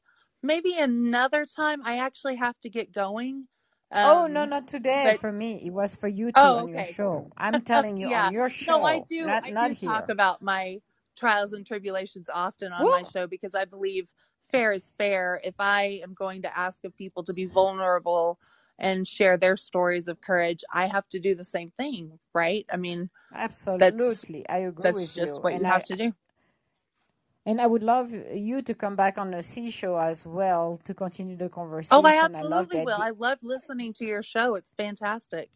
maybe 0.43 0.77
another 0.77 1.47
time. 1.47 1.83
I 1.85 1.99
actually 1.99 2.37
have 2.37 2.59
to 2.61 2.71
get 2.71 2.93
going. 2.93 3.49
Oh 3.93 4.27
no, 4.29 4.43
Um, 4.43 4.51
not 4.51 4.69
today 4.69 5.03
but 5.05 5.21
for 5.21 5.33
me. 5.33 5.61
It 5.65 5.71
was 5.71 5.95
for 5.95 6.09
you 6.09 6.33
two 6.33 6.41
oh, 6.41 6.59
on 6.59 6.69
your 6.69 6.85
show. 6.85 7.31
I'm 7.37 7.61
telling 7.63 7.97
you 7.97 8.09
Yeah. 8.09 8.27
on 8.27 8.33
your 8.33 8.49
show. 8.49 8.79
No, 8.79 8.85
I 8.85 9.01
do. 9.09 9.27
not 9.27 9.45
I 9.45 9.51
not 9.51 9.71
do 9.71 9.75
talk 9.87 10.09
about 10.09 10.43
my 10.43 10.81
trials 11.17 11.53
and 11.53 11.67
tribulations 11.67 12.29
often 12.33 12.73
on 12.73 12.89
my 12.89 13.03
show 13.03 13.27
because 13.27 13.55
I 13.55 13.65
believe 13.65 14.13
fair 14.51 14.73
is 14.73 14.93
fair. 14.99 15.41
If 15.45 15.55
I 15.59 16.01
am 16.03 16.15
going 16.15 16.43
to 16.43 16.59
ask 16.59 16.85
of 16.85 16.97
people 16.97 17.23
to 17.25 17.33
be 17.33 17.47
vulnerable 17.47 18.39
and 18.79 19.07
share 19.07 19.37
their 19.37 19.57
stories 19.57 20.09
of 20.09 20.21
courage, 20.21 20.65
I 20.73 20.87
have 20.87 21.09
to 21.11 21.21
do 21.21 21.35
the 21.35 21.45
same 21.45 21.71
thing, 21.79 22.19
right? 22.33 22.65
I 22.73 22.77
mean, 22.77 23.11
absolutely, 23.35 24.49
I 24.49 24.59
agree 24.59 24.85
that's 24.85 25.01
with 25.01 25.17
just 25.17 25.37
you, 25.37 25.43
what 25.43 25.55
you 25.55 25.59
and 25.59 25.67
have 25.67 25.85
to 25.85 25.97
do. 25.97 26.15
And 27.47 27.61
I 27.61 27.67
would 27.67 27.83
love 27.83 28.13
you 28.13 28.63
to 28.63 28.75
come 28.75 28.97
back 28.97 29.19
on 29.19 29.31
the 29.31 29.43
Sea 29.43 29.71
Show 29.71 29.99
as 29.99 30.27
well 30.27 30.79
to 30.85 30.95
continue 30.95 31.37
the 31.37 31.49
conversation. 31.49 32.05
Oh, 32.05 32.07
I 32.07 32.15
conversation. 32.17 32.37
I 32.37 32.43
love 32.43 32.67
absolutely 32.67 32.77
will. 32.85 33.01
I 33.01 33.11
love 33.11 33.39
listening 33.43 33.93
to 33.95 34.05
your 34.07 34.23
show. 34.23 34.55
It's 34.57 34.73
fantastic. 34.77 35.51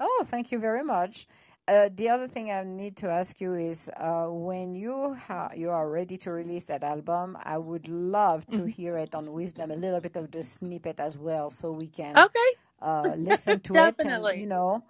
Oh, 0.00 0.22
thank 0.26 0.52
you 0.52 0.58
very 0.58 0.82
much. 0.84 1.26
Uh, 1.68 1.88
the 1.94 2.08
other 2.08 2.26
thing 2.28 2.50
I 2.50 2.64
need 2.64 2.96
to 2.98 3.08
ask 3.10 3.40
you 3.40 3.54
is 3.54 3.90
uh, 3.96 4.26
when 4.28 4.74
you 4.74 5.14
ha- 5.14 5.52
you 5.54 5.70
are 5.70 5.88
ready 5.90 6.16
to 6.18 6.32
release 6.32 6.66
that 6.66 6.82
album, 6.82 7.36
I 7.42 7.58
would 7.58 7.88
love 7.88 8.50
to 8.52 8.64
Mhm. 8.64 8.68
hear 8.68 8.96
it 8.98 9.14
on 9.14 9.32
Wisdom, 9.32 9.70
a 9.70 9.76
little 9.76 10.00
bit 10.00 10.16
of 10.16 10.30
the 10.30 10.42
snippet 10.42 11.00
as 11.00 11.16
well, 11.18 11.50
so 11.50 11.72
we 11.72 11.88
can 11.88 12.24
Okay. 12.24 12.50
uh, 12.82 13.14
listen 13.16 13.60
to 13.64 13.82
it. 13.82 13.96
And 14.04 14.30
you 14.32 14.46
know, 14.46 14.84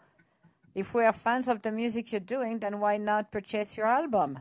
if 0.74 0.94
we 0.94 1.04
are 1.04 1.12
fans 1.12 1.48
of 1.48 1.62
the 1.62 1.72
music 1.72 2.12
you're 2.12 2.20
doing, 2.20 2.58
then 2.60 2.80
why 2.80 2.98
not 2.98 3.32
purchase 3.32 3.76
your 3.76 3.86
album? 3.86 4.38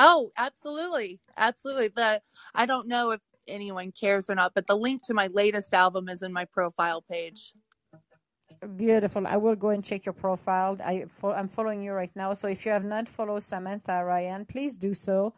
Oh, 0.00 0.32
absolutely. 0.38 1.20
Absolutely. 1.38 1.90
The 1.90 2.22
I 2.54 2.66
don't 2.66 2.88
know 2.88 3.12
if 3.12 3.22
anyone 3.48 3.92
cares 3.92 4.30
or 4.30 4.36
not, 4.36 4.54
but 4.54 4.68
the 4.68 4.76
link 4.76 5.06
to 5.08 5.14
my 5.14 5.28
latest 5.28 5.74
album 5.74 6.10
is 6.10 6.22
in 6.22 6.34
my 6.34 6.46
profile 6.46 7.02
page. 7.02 7.54
Beautiful. 8.76 9.26
I 9.26 9.38
will 9.38 9.56
go 9.56 9.70
and 9.70 9.84
check 9.84 10.06
your 10.06 10.14
profile. 10.14 10.78
I 10.84 11.06
I'm 11.24 11.48
following 11.48 11.82
you 11.82 11.92
right 11.92 12.14
now. 12.16 12.34
So 12.34 12.48
if 12.48 12.66
you 12.66 12.72
have 12.72 12.84
not 12.84 13.08
followed 13.08 13.42
Samantha 13.42 14.04
Ryan, 14.04 14.46
please 14.46 14.76
do 14.76 14.94
so. 14.94 15.34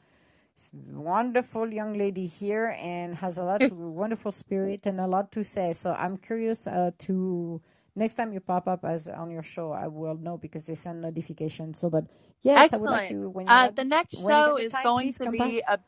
Wonderful 0.73 1.73
young 1.73 1.95
lady 1.99 2.27
here 2.27 2.77
and 2.81 3.15
has 3.17 3.39
a 3.39 3.45
lot 3.45 3.63
of 3.71 3.73
wonderful 3.79 4.33
spirit 4.33 4.87
and 4.87 5.01
a 5.01 5.07
lot 5.07 5.33
to 5.33 5.45
say. 5.45 5.73
So 5.75 5.95
I'm 5.99 6.19
curious 6.19 6.67
uh, 6.69 6.93
to 7.01 7.61
next 7.97 8.15
time 8.15 8.33
you 8.33 8.41
pop 8.41 8.69
up 8.69 8.85
as 8.85 9.09
on 9.09 9.31
your 9.31 9.43
show, 9.43 9.73
I 9.73 9.87
will 9.89 10.17
know 10.17 10.39
because 10.39 10.67
they 10.67 10.75
send 10.75 11.03
notifications. 11.03 11.79
So, 11.79 11.91
but 11.91 12.05
yes, 12.43 12.73
I 12.73 12.77
would 12.77 12.91
like 12.91 13.05
Excellent. 13.05 13.09
to 13.09 13.31
when 13.31 13.47
you 13.47 13.53
Uh, 13.53 13.69
the 13.77 13.85
next 13.85 14.19
show 14.19 14.57
is 14.59 14.73
time, 14.73 14.85
going 14.85 15.13
to 15.13 15.31
be 15.31 15.63
a, 15.69 15.79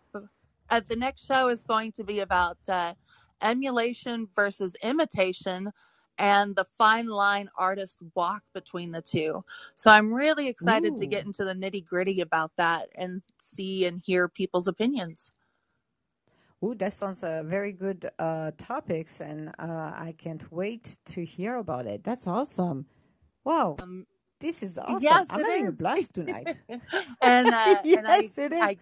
uh, 0.70 0.80
the 0.88 0.96
next 0.96 1.24
show 1.26 1.48
is 1.48 1.62
going 1.62 1.92
to 1.92 2.04
be 2.04 2.20
about 2.20 2.58
uh, 2.68 2.94
emulation 3.42 4.28
versus 4.34 4.74
imitation 4.82 5.70
and 6.18 6.54
the 6.56 6.66
fine 6.78 7.08
line 7.08 7.48
artists 7.58 8.02
walk 8.14 8.42
between 8.54 8.92
the 8.92 9.02
two. 9.02 9.44
So 9.74 9.90
I'm 9.90 10.12
really 10.12 10.48
excited 10.48 10.96
to 10.98 11.06
get 11.06 11.24
into 11.26 11.44
the 11.44 11.54
nitty 11.54 11.86
gritty 11.86 12.20
about 12.20 12.52
that 12.56 12.88
and 12.94 13.22
see 13.38 13.84
and 13.86 14.00
hear 14.04 14.28
people's 14.28 14.68
opinions. 14.68 15.30
Ooh, 16.64 16.74
that 16.76 16.92
sounds 16.92 17.22
uh, 17.24 17.42
very 17.44 17.72
good 17.72 18.10
uh, 18.18 18.52
topics, 18.56 19.20
and 19.20 19.50
uh, 19.58 19.92
I 19.94 20.14
can't 20.18 20.50
wait 20.52 20.98
to 21.06 21.24
hear 21.24 21.56
about 21.56 21.86
it. 21.86 22.04
That's 22.04 22.26
awesome. 22.26 22.86
Wow, 23.44 23.76
Um, 23.78 24.06
this 24.40 24.62
is 24.62 24.78
awesome. 24.78 24.98
yes, 25.00 25.28
I'm 25.30 25.44
having 25.44 25.68
a 25.68 25.72
blast 25.72 26.14
tonight. 26.14 26.58
and 27.22 27.52
uh, 27.52 27.84
and 27.92 28.08
I 28.08 28.30
yes, 28.30 28.38
it 28.38 28.52
is. 28.52 28.70
I 28.70 28.78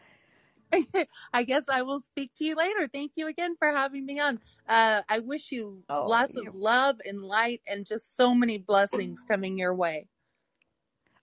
I 1.35 1.45
guess 1.45 1.69
I 1.69 1.83
will 1.83 2.01
speak 2.01 2.33
to 2.37 2.45
you 2.45 2.57
later. 2.57 2.89
Thank 2.93 3.13
you 3.17 3.29
again 3.29 3.57
for 3.59 3.69
having 3.71 4.07
me 4.07 4.21
on. 4.21 4.41
Uh, 4.69 5.03
I 5.09 5.21
wish 5.21 5.53
you 5.53 5.85
Oh, 5.89 6.07
lots 6.07 6.37
you 6.37 6.49
of 6.49 6.55
love 6.55 6.97
and 7.05 7.23
light 7.23 7.63
and 7.67 7.87
just 7.87 8.17
so 8.17 8.35
many 8.35 8.59
blessings 8.59 9.25
coming 9.25 9.59
your 9.59 9.75
way. 9.75 10.09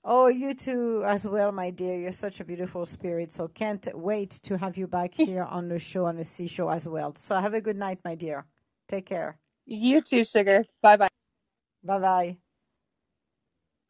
Oh, 0.04 0.28
you 0.28 0.54
too, 0.54 1.04
as 1.06 1.28
well, 1.28 1.52
my 1.52 1.70
dear. 1.72 2.00
You're 2.00 2.12
such 2.12 2.40
a 2.40 2.46
beautiful 2.46 2.86
spirit. 2.86 3.34
So 3.34 3.48
can't 3.50 3.88
wait 3.94 4.32
to 4.44 4.58
have 4.58 4.78
you 4.78 4.88
back 4.88 5.14
here 5.16 5.44
on 5.44 5.68
the 5.68 5.80
show, 5.80 6.06
on 6.06 6.16
the 6.16 6.26
Sea 6.26 6.48
Show 6.48 6.70
as 6.70 6.88
well. 6.88 7.14
So 7.16 7.36
have 7.36 7.54
a 7.54 7.62
good 7.62 7.78
night, 7.78 8.00
my 8.06 8.16
dear. 8.16 8.46
Take 8.88 9.06
care. 9.08 9.38
You 9.66 10.02
too, 10.02 10.24
sugar. 10.24 10.66
Bye 10.82 10.98
bye. 10.98 11.10
Bye 11.84 12.00
bye. 12.00 12.38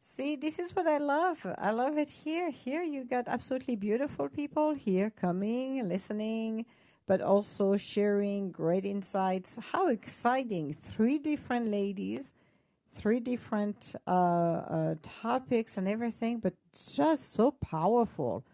See, 0.02 0.36
this 0.36 0.58
is 0.58 0.74
what 0.74 0.86
I 0.86 0.98
love. 0.98 1.46
I 1.58 1.70
love 1.70 1.96
it 1.96 2.10
here. 2.10 2.50
Here 2.50 2.82
you 2.82 3.04
got 3.04 3.28
absolutely 3.28 3.76
beautiful 3.76 4.28
people 4.28 4.74
here 4.74 5.10
coming, 5.10 5.88
listening, 5.88 6.66
but 7.06 7.20
also 7.22 7.76
sharing 7.76 8.50
great 8.50 8.84
insights. 8.84 9.58
How 9.60 9.88
exciting! 9.88 10.74
Three 10.74 11.18
different 11.18 11.66
ladies, 11.66 12.34
three 13.00 13.18
different 13.18 13.94
uh, 14.06 14.10
uh, 14.10 14.94
topics 15.02 15.78
and 15.78 15.88
everything, 15.88 16.38
but 16.38 16.52
just 16.94 17.32
so 17.32 17.50
powerful. 17.50 18.44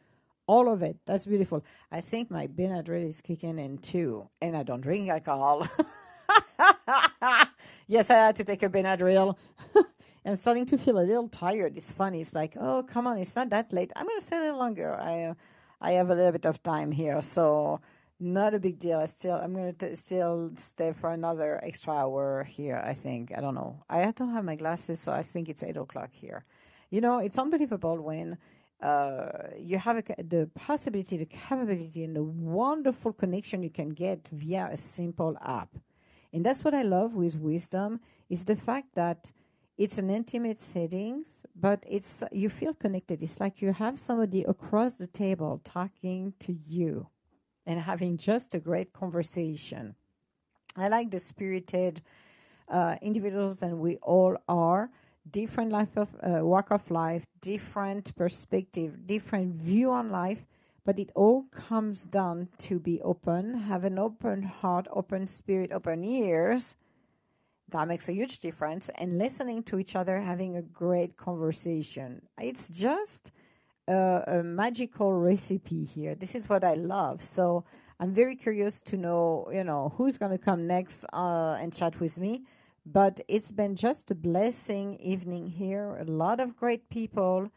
All 0.47 0.73
of 0.73 0.82
it. 0.82 0.97
That's 1.06 1.27
beautiful. 1.27 1.64
I 1.90 2.01
think 2.01 2.31
my 2.31 2.47
Benadryl 2.47 3.09
is 3.09 3.20
kicking 3.20 3.59
in 3.59 3.78
too, 3.78 4.28
and 4.40 4.56
I 4.56 4.62
don't 4.62 4.81
drink 4.81 5.09
alcohol. 5.09 5.66
yes, 7.89 8.10
I 8.10 8.14
had 8.14 8.36
to 8.36 8.44
take 8.44 8.62
a 8.62 8.68
Benadryl. 8.68 9.36
I'm 10.24 10.36
starting 10.36 10.66
to 10.66 10.78
feel 10.78 10.98
a 10.98 11.01
little 11.01 11.28
tired. 11.28 11.77
It's 11.77 11.90
funny. 11.90 12.20
It's 12.20 12.35
like, 12.35 12.56
oh, 12.60 12.85
come 12.85 13.09
on, 13.09 13.18
it's 13.18 13.35
not 13.35 13.51
that 13.51 13.73
late. 13.73 13.90
I'm 13.97 14.06
going 14.06 14.20
to 14.20 14.24
stay 14.24 14.36
a 14.36 14.43
little 14.43 14.59
longer. 14.59 14.94
I, 14.94 15.23
uh, 15.24 15.35
I 15.81 15.93
have 15.93 16.10
a 16.10 16.14
little 16.14 16.32
bit 16.32 16.47
of 16.47 16.62
time 16.62 16.93
here, 16.93 17.20
so 17.23 17.81
not 18.18 18.55
a 18.55 18.59
big 18.59 18.78
deal. 18.78 18.98
I 18.98 19.06
still, 19.06 19.34
I'm 19.34 19.55
going 19.55 19.74
to 19.74 19.97
still 19.97 20.52
stay 20.56 20.93
for 20.93 21.10
another 21.10 21.60
extra 21.62 21.93
hour 21.93 22.44
here. 22.44 22.82
I 22.84 22.94
think. 22.94 23.32
I 23.36 23.40
don't 23.40 23.55
know. 23.55 23.82
I 23.88 24.10
don't 24.12 24.32
have 24.32 24.44
my 24.44 24.56
glasses, 24.56 25.01
so 25.01 25.12
I 25.12 25.22
think 25.22 25.48
it's 25.48 25.62
eight 25.62 25.76
o'clock 25.76 26.10
here. 26.12 26.44
You 26.90 27.01
know, 27.01 27.18
it's 27.18 27.38
unbelievable 27.38 28.01
when 28.01 28.38
uh, 28.82 29.28
you 29.59 29.78
have 29.78 29.98
a, 29.98 30.22
the 30.22 30.48
possibility, 30.55 31.16
the 31.16 31.26
capability, 31.26 32.05
and 32.05 32.16
the 32.16 32.22
wonderful 32.22 33.12
connection 33.12 33.62
you 33.62 33.70
can 33.70 33.90
get 33.90 34.26
via 34.32 34.68
a 34.70 34.76
simple 34.76 35.36
app. 35.44 35.70
And 36.32 36.44
that's 36.44 36.64
what 36.64 36.74
I 36.74 36.82
love 36.82 37.14
with 37.14 37.36
wisdom 37.38 38.01
is 38.28 38.44
the 38.44 38.56
fact 38.56 38.94
that 38.94 39.32
it's 39.78 39.98
an 39.98 40.10
intimate 40.10 40.60
settings, 40.60 41.26
but 41.55 41.84
it's 41.88 42.22
you 42.32 42.48
feel 42.48 42.74
connected. 42.74 43.22
It's 43.22 43.40
like 43.40 43.60
you 43.60 43.72
have 43.72 43.98
somebody 43.98 44.44
across 44.44 44.94
the 44.94 45.06
table 45.06 45.60
talking 45.64 46.32
to 46.40 46.52
you 46.66 47.09
and 47.66 47.80
having 47.80 48.16
just 48.16 48.55
a 48.55 48.59
great 48.59 48.93
conversation. 48.93 49.94
I 50.76 50.88
like 50.88 51.10
the 51.10 51.18
spirited 51.18 52.01
uh, 52.68 52.97
individuals 53.02 53.60
than 53.60 53.80
we 53.80 53.97
all 53.97 54.36
are. 54.48 54.90
Different 55.30 55.72
life 55.72 55.97
of 55.97 56.09
uh, 56.22 56.44
walk 56.44 56.70
of 56.70 56.88
life, 56.90 57.24
different 57.40 58.14
perspective, 58.14 59.06
different 59.06 59.55
view 59.55 59.90
on 59.90 60.10
life, 60.10 60.47
but 60.84 61.01
it 61.01 61.10
all 61.16 61.47
comes 61.51 62.06
down 62.06 62.48
to 62.59 62.78
be 62.78 63.01
open, 63.02 63.55
have 63.55 63.82
an 63.82 63.98
open 63.98 64.43
heart, 64.43 64.86
open 64.93 65.26
spirit, 65.26 65.72
open 65.72 66.05
ears. 66.05 66.76
That 67.70 67.88
makes 67.88 68.09
a 68.09 68.12
huge 68.12 68.38
difference. 68.38 68.88
And 68.90 69.18
listening 69.18 69.64
to 69.64 69.80
each 69.80 69.97
other, 69.97 70.20
having 70.20 70.56
a 70.56 70.62
great 70.62 71.16
conversation. 71.16 72.22
It's 72.40 72.68
just 72.68 73.32
a, 73.88 74.42
magical 74.44 75.12
recipe 75.12 75.84
here. 75.84 76.14
This 76.14 76.34
is 76.34 76.48
what 76.48 76.64
I 76.64 76.74
love. 76.74 77.22
So 77.22 77.64
I'm 78.00 78.12
very 78.12 78.36
curious 78.36 78.82
to 78.82 78.96
know, 78.96 79.48
you 79.52 79.64
know, 79.64 79.92
who's 79.96 80.18
going 80.18 80.32
to 80.32 80.38
come 80.38 80.66
next 80.66 81.04
uh, 81.12 81.58
and 81.60 81.72
chat 81.72 81.98
with 82.00 82.18
me. 82.18 82.42
But 82.84 83.20
it's 83.26 83.50
been 83.50 83.74
just 83.74 84.10
a 84.10 84.14
blessing 84.14 84.96
evening 84.96 85.46
here. 85.46 85.96
A 86.00 86.04
lot 86.04 86.40
of 86.40 86.56
great 86.56 86.88
people 86.88 87.50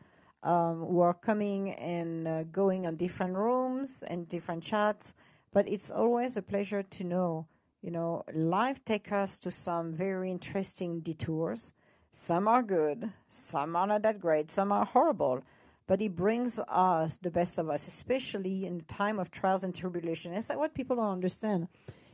um, 0.44 0.86
who 0.86 1.02
are 1.02 1.14
coming 1.14 1.74
and 1.74 2.28
uh, 2.28 2.44
going 2.46 2.88
on 2.88 2.96
different 2.96 3.36
rooms 3.36 4.04
and 4.08 4.28
different 4.28 4.64
chats. 4.64 5.14
But 5.52 5.68
it's 5.68 5.92
always 5.92 6.38
a 6.38 6.42
pleasure 6.42 6.84
to 6.84 7.04
know, 7.04 7.48
you 7.82 7.92
know, 7.92 8.24
life 8.34 8.84
takes 8.86 9.12
us 9.12 9.40
to 9.40 9.52
some 9.52 9.94
very 9.94 10.32
interesting 10.32 11.02
detours. 11.02 11.74
Some 12.12 12.48
are 12.48 12.64
good, 12.64 13.12
some 13.28 13.76
are 13.76 13.86
not 13.86 14.02
that 14.02 14.20
great, 14.20 14.50
some 14.50 14.72
are 14.72 14.86
horrible. 14.86 15.44
But 15.90 16.02
it 16.02 16.16
brings 16.16 16.60
us 16.68 17.18
the 17.18 17.32
best 17.32 17.58
of 17.58 17.68
us, 17.68 17.88
especially 17.88 18.68
in 18.68 18.78
the 18.78 18.84
time 18.84 19.18
of 19.18 19.32
trials 19.32 19.64
and 19.64 19.74
tribulation. 19.74 20.36
It's 20.36 20.48
like 20.48 20.60
what 20.60 20.76
people 20.76 20.98
don't 20.98 21.10
understand. 21.10 21.68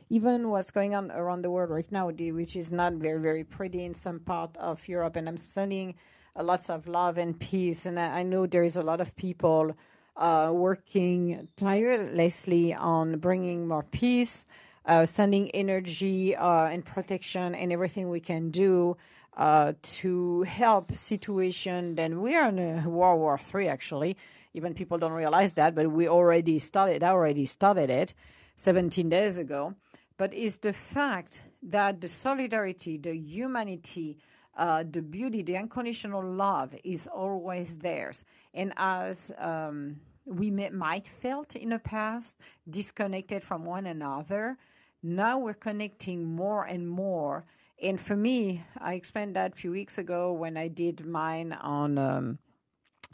Even 0.08 0.48
what's 0.48 0.70
going 0.70 0.94
on 0.94 1.10
around 1.10 1.42
the 1.42 1.50
world 1.50 1.68
right 1.68 1.92
now, 1.92 2.08
which 2.08 2.56
is 2.56 2.72
not 2.72 2.94
very, 2.94 3.20
very 3.20 3.44
pretty 3.44 3.84
in 3.84 3.92
some 3.92 4.20
part 4.20 4.56
of 4.56 4.88
Europe. 4.88 5.16
And 5.16 5.28
I'm 5.28 5.36
sending 5.36 5.94
uh, 6.34 6.42
lots 6.42 6.70
of 6.70 6.88
love 6.88 7.18
and 7.18 7.38
peace. 7.38 7.84
And 7.84 8.00
I, 8.00 8.20
I 8.20 8.22
know 8.22 8.46
there 8.46 8.64
is 8.64 8.78
a 8.78 8.82
lot 8.82 9.02
of 9.02 9.14
people 9.14 9.76
uh, 10.16 10.52
working 10.54 11.46
tirelessly 11.58 12.72
on 12.72 13.18
bringing 13.18 13.68
more 13.68 13.82
peace, 13.82 14.46
uh, 14.86 15.04
sending 15.04 15.50
energy 15.50 16.34
uh, 16.34 16.64
and 16.64 16.82
protection 16.82 17.54
and 17.54 17.70
everything 17.74 18.08
we 18.08 18.20
can 18.20 18.50
do 18.50 18.96
uh, 19.36 19.72
to 19.82 20.42
help 20.42 20.94
situation. 20.94 21.94
Then 21.94 22.22
we 22.22 22.34
are 22.34 22.48
in 22.48 22.58
a 22.58 22.88
World 22.88 23.20
War 23.20 23.38
Three, 23.38 23.68
actually. 23.68 24.16
Even 24.54 24.72
people 24.72 24.96
don't 24.96 25.12
realize 25.12 25.52
that, 25.54 25.74
but 25.74 25.90
we 25.90 26.08
already 26.08 26.58
started. 26.58 27.02
I 27.02 27.10
already 27.10 27.44
started 27.44 27.90
it 27.90 28.14
17 28.56 29.08
days 29.08 29.38
ago. 29.38 29.74
But 30.16 30.32
it's 30.32 30.58
the 30.58 30.72
fact 30.72 31.42
that 31.62 32.00
the 32.00 32.08
solidarity, 32.08 32.96
the 32.96 33.14
humanity, 33.14 34.18
uh, 34.56 34.84
the 34.90 35.02
beauty, 35.02 35.42
the 35.42 35.58
unconditional 35.58 36.24
love 36.24 36.74
is 36.84 37.06
always 37.06 37.76
theirs. 37.78 38.24
And 38.54 38.72
as 38.78 39.30
um, 39.38 40.00
we 40.24 40.50
may, 40.50 40.70
might 40.70 41.06
felt 41.06 41.54
in 41.54 41.68
the 41.70 41.78
past, 41.78 42.38
disconnected 42.68 43.42
from 43.42 43.66
one 43.66 43.86
another, 43.86 44.56
now 45.02 45.38
we're 45.38 45.54
connecting 45.54 46.24
more 46.24 46.64
and 46.64 46.88
more. 46.88 47.44
And 47.82 48.00
for 48.00 48.16
me, 48.16 48.64
I 48.78 48.94
explained 48.94 49.36
that 49.36 49.52
a 49.52 49.56
few 49.56 49.70
weeks 49.70 49.98
ago 49.98 50.32
when 50.32 50.56
I 50.56 50.68
did 50.68 51.04
mine 51.04 51.52
on 51.52 51.98
um, 51.98 52.38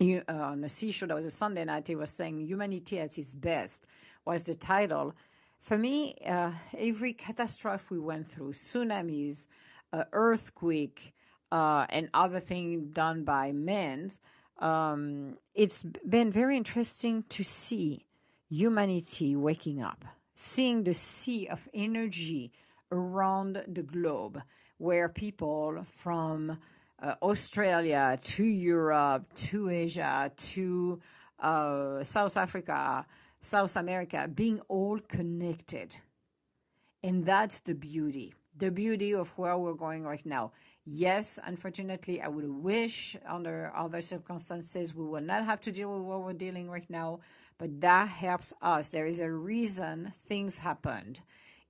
uh, 0.01 0.23
on 0.29 0.65
a 0.65 0.69
Sea 0.69 0.93
Show. 0.93 1.07
That 1.07 1.17
was 1.17 1.27
a 1.27 1.31
Sunday 1.31 1.65
night. 1.65 1.91
it 1.91 1.97
was 1.97 2.11
saying 2.11 2.47
humanity 2.47 2.99
at 2.99 3.17
its 3.19 3.35
best 3.35 3.87
was 4.25 4.45
the 4.45 4.55
title. 4.55 5.15
For 5.61 5.79
me, 5.79 6.17
uh, 6.27 6.53
every 6.77 7.13
catastrophe 7.13 7.87
we 7.91 7.99
went 8.01 8.31
through, 8.31 8.53
tsunamis, 8.53 9.47
uh, 9.93 10.05
earthquake, 10.13 11.15
uh, 11.53 11.87
and 11.91 12.09
other 12.15 12.41
things 12.41 12.83
done 12.93 13.25
by 13.25 13.53
men, 13.53 14.11
um, 14.59 15.37
it's 15.55 15.85
been 16.09 16.33
very 16.33 16.57
interesting 16.57 17.25
to 17.29 17.45
see 17.45 18.07
humanity 18.49 19.37
waking 19.37 19.83
up, 19.83 20.05
seeing 20.35 20.85
the 20.85 20.95
sea 20.95 21.47
of 21.49 21.69
energy 21.75 22.53
around 22.93 23.65
the 23.67 23.83
globe, 23.83 24.41
where 24.79 25.09
people 25.09 25.85
from 25.97 26.59
uh, 27.03 27.15
Australia 27.23 28.19
to 28.23 28.45
Europe 28.45 29.25
to 29.35 29.69
Asia 29.69 30.31
to 30.37 31.01
uh, 31.41 32.05
South 32.05 32.37
Africa, 32.37 33.05
South 33.41 33.75
America, 33.77 34.31
being 34.33 34.61
all 34.69 34.99
connected. 35.01 35.97
And 37.03 37.27
that's 37.27 37.59
the 37.61 37.75
beauty, 37.75 38.35
the 38.57 38.71
beauty 38.71 39.13
of 39.15 39.37
where 39.37 39.59
we're 39.59 39.75
going 39.75 40.05
right 40.05 40.25
now. 40.25 40.53
Yes, 40.85 41.39
unfortunately, 41.45 42.21
I 42.21 42.29
would 42.29 42.49
wish 42.49 43.17
under 43.27 43.73
other 43.77 44.01
circumstances 44.01 44.95
we 44.95 45.05
would 45.05 45.27
not 45.27 45.45
have 45.45 45.61
to 45.63 45.73
deal 45.73 45.93
with 45.93 46.03
what 46.03 46.23
we're 46.23 46.33
dealing 46.33 46.69
right 46.71 46.89
now, 46.89 47.21
but 47.59 47.81
that 47.81 48.09
helps 48.09 48.53
us. 48.63 48.91
There 48.91 49.07
is 49.07 49.21
a 49.21 49.31
reason 49.31 50.13
things 50.27 50.59
happened. 50.59 51.21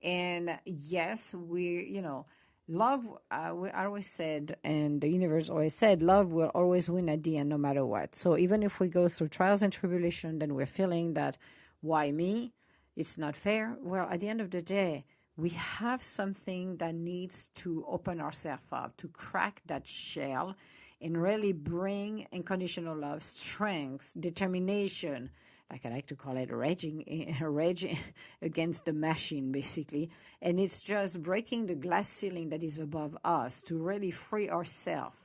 And 0.03 0.59
yes, 0.65 1.33
we, 1.33 1.85
you 1.85 2.01
know, 2.01 2.25
love 2.67 3.05
uh, 3.29 3.51
we 3.53 3.69
always 3.71 4.07
said 4.07 4.55
and 4.63 5.01
the 5.01 5.07
universe 5.09 5.49
always 5.49 5.75
said 5.75 6.01
love 6.01 6.31
will 6.31 6.47
always 6.55 6.89
win 6.89 7.09
at 7.09 7.23
the 7.23 7.37
end 7.37 7.49
no 7.49 7.57
matter 7.57 7.85
what. 7.85 8.15
So 8.15 8.37
even 8.37 8.63
if 8.63 8.79
we 8.79 8.87
go 8.87 9.09
through 9.09 9.29
trials 9.29 9.61
and 9.61 9.73
tribulation 9.73 10.39
then 10.39 10.55
we're 10.55 10.65
feeling 10.65 11.13
that 11.15 11.37
why 11.81 12.11
me? 12.11 12.53
It's 12.95 13.17
not 13.17 13.35
fair. 13.35 13.75
Well 13.81 14.07
at 14.09 14.21
the 14.21 14.29
end 14.29 14.39
of 14.39 14.49
the 14.51 14.61
day 14.61 15.03
we 15.35 15.49
have 15.49 16.03
something 16.03 16.77
that 16.77 16.95
needs 16.95 17.49
to 17.55 17.83
open 17.87 18.21
ourselves 18.21 18.63
up 18.71 18.95
to 18.97 19.09
crack 19.09 19.61
that 19.65 19.85
shell 19.85 20.55
and 21.01 21.21
really 21.21 21.51
bring 21.51 22.27
unconditional 22.31 22.95
love 22.95 23.23
strength 23.23 24.15
determination 24.17 25.31
like 25.73 25.87
I 25.87 25.89
like 25.89 26.05
to 26.07 26.15
call 26.15 26.37
it, 26.37 26.51
raging, 26.51 27.35
raging 27.41 27.97
against 28.43 28.85
the 28.85 28.93
machine, 28.93 29.51
basically. 29.51 30.11
And 30.39 30.59
it's 30.59 30.81
just 30.81 31.23
breaking 31.23 31.65
the 31.65 31.73
glass 31.73 32.07
ceiling 32.07 32.49
that 32.49 32.63
is 32.63 32.77
above 32.77 33.17
us 33.25 33.63
to 33.63 33.79
really 33.79 34.11
free 34.11 34.51
ourselves 34.51 35.17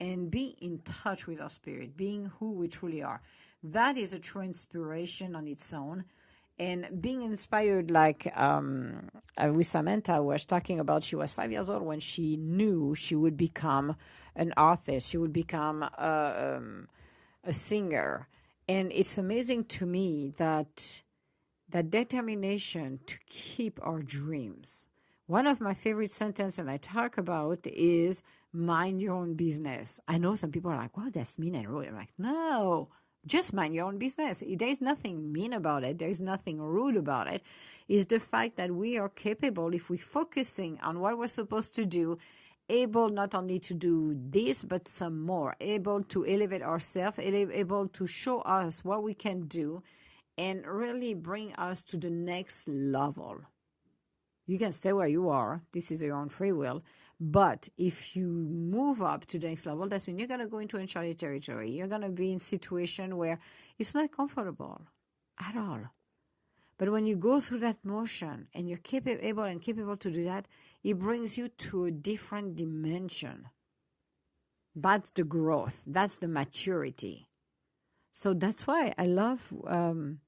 and 0.00 0.32
be 0.32 0.56
in 0.60 0.80
touch 0.80 1.28
with 1.28 1.40
our 1.40 1.48
spirit, 1.48 1.96
being 1.96 2.32
who 2.40 2.50
we 2.54 2.66
truly 2.66 3.04
are. 3.04 3.22
That 3.62 3.96
is 3.96 4.12
a 4.12 4.18
true 4.18 4.42
inspiration 4.42 5.36
on 5.36 5.46
its 5.46 5.72
own. 5.72 6.04
And 6.58 7.00
being 7.00 7.22
inspired, 7.22 7.92
like 7.92 8.32
um, 8.36 9.10
uh, 9.38 9.52
with 9.52 9.68
Samantha 9.68 10.20
was 10.20 10.44
talking 10.44 10.80
about, 10.80 11.04
she 11.04 11.14
was 11.14 11.32
five 11.32 11.52
years 11.52 11.70
old 11.70 11.82
when 11.82 12.00
she 12.00 12.36
knew 12.36 12.96
she 12.96 13.14
would 13.14 13.36
become 13.36 13.94
an 14.34 14.52
artist, 14.56 15.08
she 15.08 15.18
would 15.18 15.32
become 15.32 15.84
a, 15.84 16.56
um, 16.56 16.88
a 17.44 17.54
singer 17.54 18.28
and 18.68 18.92
it's 18.92 19.18
amazing 19.18 19.64
to 19.64 19.86
me 19.86 20.32
that 20.38 21.02
that 21.68 21.90
determination 21.90 23.00
to 23.06 23.18
keep 23.28 23.78
our 23.82 24.02
dreams. 24.02 24.86
One 25.26 25.46
of 25.46 25.60
my 25.60 25.74
favorite 25.74 26.10
sentences 26.10 26.58
and 26.58 26.70
I 26.70 26.76
talk 26.76 27.16
about 27.18 27.66
is 27.66 28.22
mind 28.52 29.00
your 29.00 29.14
own 29.14 29.34
business. 29.34 29.98
I 30.06 30.18
know 30.18 30.36
some 30.36 30.52
people 30.52 30.70
are 30.70 30.76
like, 30.76 30.96
well, 30.96 31.10
that's 31.10 31.38
mean 31.38 31.54
and 31.54 31.68
rude. 31.68 31.88
I'm 31.88 31.96
like, 31.96 32.12
no, 32.18 32.90
just 33.26 33.54
mind 33.54 33.74
your 33.74 33.86
own 33.86 33.98
business. 33.98 34.42
There's 34.46 34.80
nothing 34.80 35.32
mean 35.32 35.54
about 35.54 35.82
it. 35.82 35.98
There's 35.98 36.20
nothing 36.20 36.60
rude 36.60 36.96
about 36.96 37.26
it. 37.26 37.42
It's 37.88 38.04
the 38.04 38.20
fact 38.20 38.56
that 38.56 38.70
we 38.70 38.98
are 38.98 39.08
capable, 39.08 39.74
if 39.74 39.90
we're 39.90 39.98
focusing 39.98 40.78
on 40.82 41.00
what 41.00 41.18
we're 41.18 41.26
supposed 41.26 41.74
to 41.76 41.86
do 41.86 42.18
able 42.68 43.08
not 43.08 43.34
only 43.34 43.58
to 43.58 43.74
do 43.74 44.16
this 44.30 44.64
but 44.64 44.88
some 44.88 45.20
more. 45.20 45.54
Able 45.60 46.02
to 46.04 46.26
elevate 46.26 46.62
ourselves 46.62 47.18
able 47.18 47.88
to 47.88 48.06
show 48.06 48.40
us 48.40 48.84
what 48.84 49.02
we 49.02 49.14
can 49.14 49.46
do 49.46 49.82
and 50.36 50.66
really 50.66 51.14
bring 51.14 51.52
us 51.54 51.84
to 51.84 51.96
the 51.96 52.10
next 52.10 52.68
level. 52.68 53.40
You 54.46 54.58
can 54.58 54.72
stay 54.72 54.92
where 54.92 55.08
you 55.08 55.28
are. 55.28 55.62
This 55.72 55.90
is 55.90 56.02
your 56.02 56.16
own 56.16 56.28
free 56.28 56.52
will. 56.52 56.82
But 57.20 57.68
if 57.78 58.16
you 58.16 58.26
move 58.26 59.00
up 59.00 59.24
to 59.26 59.38
the 59.38 59.48
next 59.48 59.66
level 59.66 59.88
that 59.88 60.06
means 60.06 60.18
you're 60.18 60.28
going 60.28 60.40
to 60.40 60.46
go 60.46 60.58
into 60.58 60.76
uncharted 60.76 61.18
territory. 61.18 61.70
You're 61.70 61.86
going 61.86 62.02
to 62.02 62.08
be 62.08 62.30
in 62.30 62.36
a 62.36 62.40
situation 62.40 63.16
where 63.16 63.38
it's 63.78 63.94
not 63.94 64.10
comfortable 64.10 64.82
at 65.38 65.56
all. 65.56 65.80
But 66.76 66.90
when 66.90 67.06
you 67.06 67.16
go 67.16 67.40
through 67.40 67.60
that 67.60 67.84
motion 67.84 68.48
and 68.52 68.68
you're 68.68 68.78
capable 68.78 69.44
and 69.44 69.62
capable 69.62 69.96
to 69.96 70.10
do 70.10 70.24
that, 70.24 70.46
it 70.84 70.98
brings 70.98 71.38
you 71.38 71.48
to 71.48 71.86
a 71.86 71.90
different 71.90 72.56
dimension. 72.56 73.48
That's 74.76 75.10
the 75.10 75.24
growth. 75.24 75.82
That's 75.86 76.18
the 76.18 76.28
maturity. 76.28 77.28
So 78.12 78.34
that's 78.34 78.66
why 78.66 78.94
I 78.98 79.06
love 79.06 79.40
um, 79.66 80.20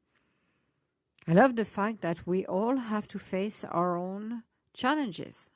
I 1.28 1.32
love 1.32 1.56
the 1.56 1.64
fact 1.64 2.00
that 2.00 2.26
we 2.26 2.46
all 2.46 2.76
have 2.76 3.06
to 3.08 3.18
face 3.18 3.64
our 3.64 3.96
own 3.96 4.44
challenges. 4.72 5.50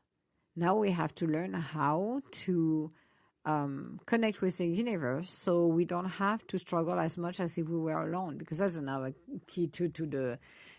Now 0.54 0.76
we 0.76 0.90
have 0.90 1.14
to 1.16 1.26
learn 1.26 1.54
how 1.54 2.22
to 2.42 2.90
um, 3.44 4.00
connect 4.04 4.42
with 4.42 4.58
the 4.58 4.66
universe 4.66 5.30
so 5.30 5.66
we 5.66 5.84
don't 5.84 6.08
have 6.24 6.46
to 6.48 6.58
struggle 6.58 6.98
as 6.98 7.16
much 7.16 7.40
as 7.40 7.56
if 7.56 7.68
we 7.68 7.78
were 7.78 8.02
alone 8.02 8.36
because 8.36 8.58
that's 8.58 8.76
another 8.76 9.14
key 9.46 9.66
to, 9.68 9.88
to 9.88 10.06
the 10.06 10.38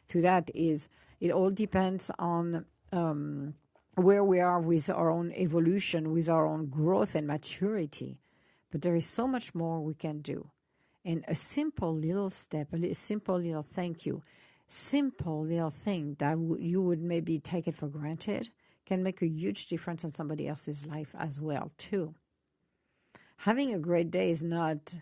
to 0.10 0.22
that 0.22 0.52
is 0.54 0.90
it 1.20 1.32
all 1.32 1.50
depends 1.50 2.12
on 2.20 2.66
um, 2.92 3.54
where 3.96 4.24
we 4.24 4.40
are 4.40 4.60
with 4.60 4.90
our 4.90 5.10
own 5.10 5.32
evolution, 5.34 6.12
with 6.14 6.30
our 6.30 6.46
own 6.46 6.68
growth 6.68 7.16
and 7.16 7.28
maturity. 7.28 8.20
But 8.72 8.82
there 8.82 8.96
is 8.96 9.06
so 9.06 9.28
much 9.28 9.54
more 9.54 9.82
we 9.82 9.94
can 9.94 10.22
do. 10.22 10.50
And 11.04 11.26
a 11.28 11.36
simple 11.36 11.94
little 11.94 12.30
step, 12.30 12.74
a 12.74 12.94
simple 12.94 13.38
little 13.38 13.64
thank 13.64 14.06
you, 14.06 14.22
simple 14.68 15.44
little 15.44 15.70
thing 15.70 16.16
that 16.20 16.38
you 16.60 16.82
would 16.82 17.02
maybe 17.02 17.40
take 17.40 17.68
it 17.68 17.76
for 17.76 17.88
granted 17.88 18.50
can 18.86 19.04
make 19.04 19.22
a 19.22 19.28
huge 19.28 19.68
difference 19.68 20.04
in 20.04 20.12
somebody 20.12 20.48
else's 20.48 20.86
life 20.88 21.14
as 21.18 21.40
well 21.40 21.72
too. 21.78 22.14
Having 23.38 23.74
a 23.74 23.80
great 23.80 24.12
day 24.12 24.30
is 24.30 24.44
not 24.44 25.00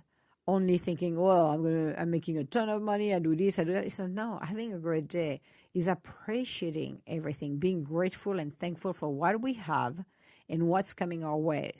only 0.49 0.77
thinking, 0.77 1.19
well, 1.19 1.47
I'm 1.47 1.63
gonna, 1.63 1.95
I'm 1.97 2.11
making 2.11 2.38
a 2.38 2.43
ton 2.43 2.69
of 2.69 2.81
money. 2.81 3.13
I 3.13 3.19
do 3.19 3.35
this, 3.35 3.59
I 3.59 3.63
do 3.63 3.73
that. 3.73 3.85
It's 3.85 3.99
not, 3.99 4.09
no, 4.11 4.39
having 4.41 4.73
a 4.73 4.80
great 4.80 5.07
day 5.07 5.41
is 5.73 5.88
appreciating 5.88 7.01
everything, 7.07 7.57
being 7.57 7.84
grateful 7.84 8.39
and 8.39 8.57
thankful 8.57 8.93
for 8.93 9.09
what 9.09 9.41
we 9.41 9.53
have 9.53 10.03
and 10.49 10.67
what's 10.67 10.93
coming 10.93 11.23
our 11.23 11.38
way. 11.38 11.73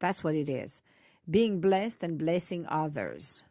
That's 0.00 0.22
what 0.22 0.34
it 0.34 0.48
is. 0.48 0.82
Being 1.28 1.60
blessed 1.60 2.02
and 2.02 2.18
blessing 2.18 2.66
others. 2.68 3.44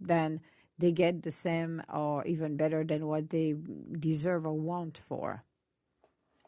Then 0.00 0.40
they 0.78 0.92
get 0.92 1.22
the 1.22 1.30
same 1.30 1.82
or 1.92 2.24
even 2.24 2.56
better 2.56 2.84
than 2.84 3.06
what 3.06 3.30
they 3.30 3.54
deserve 3.98 4.46
or 4.46 4.54
want 4.54 4.98
for. 4.98 5.44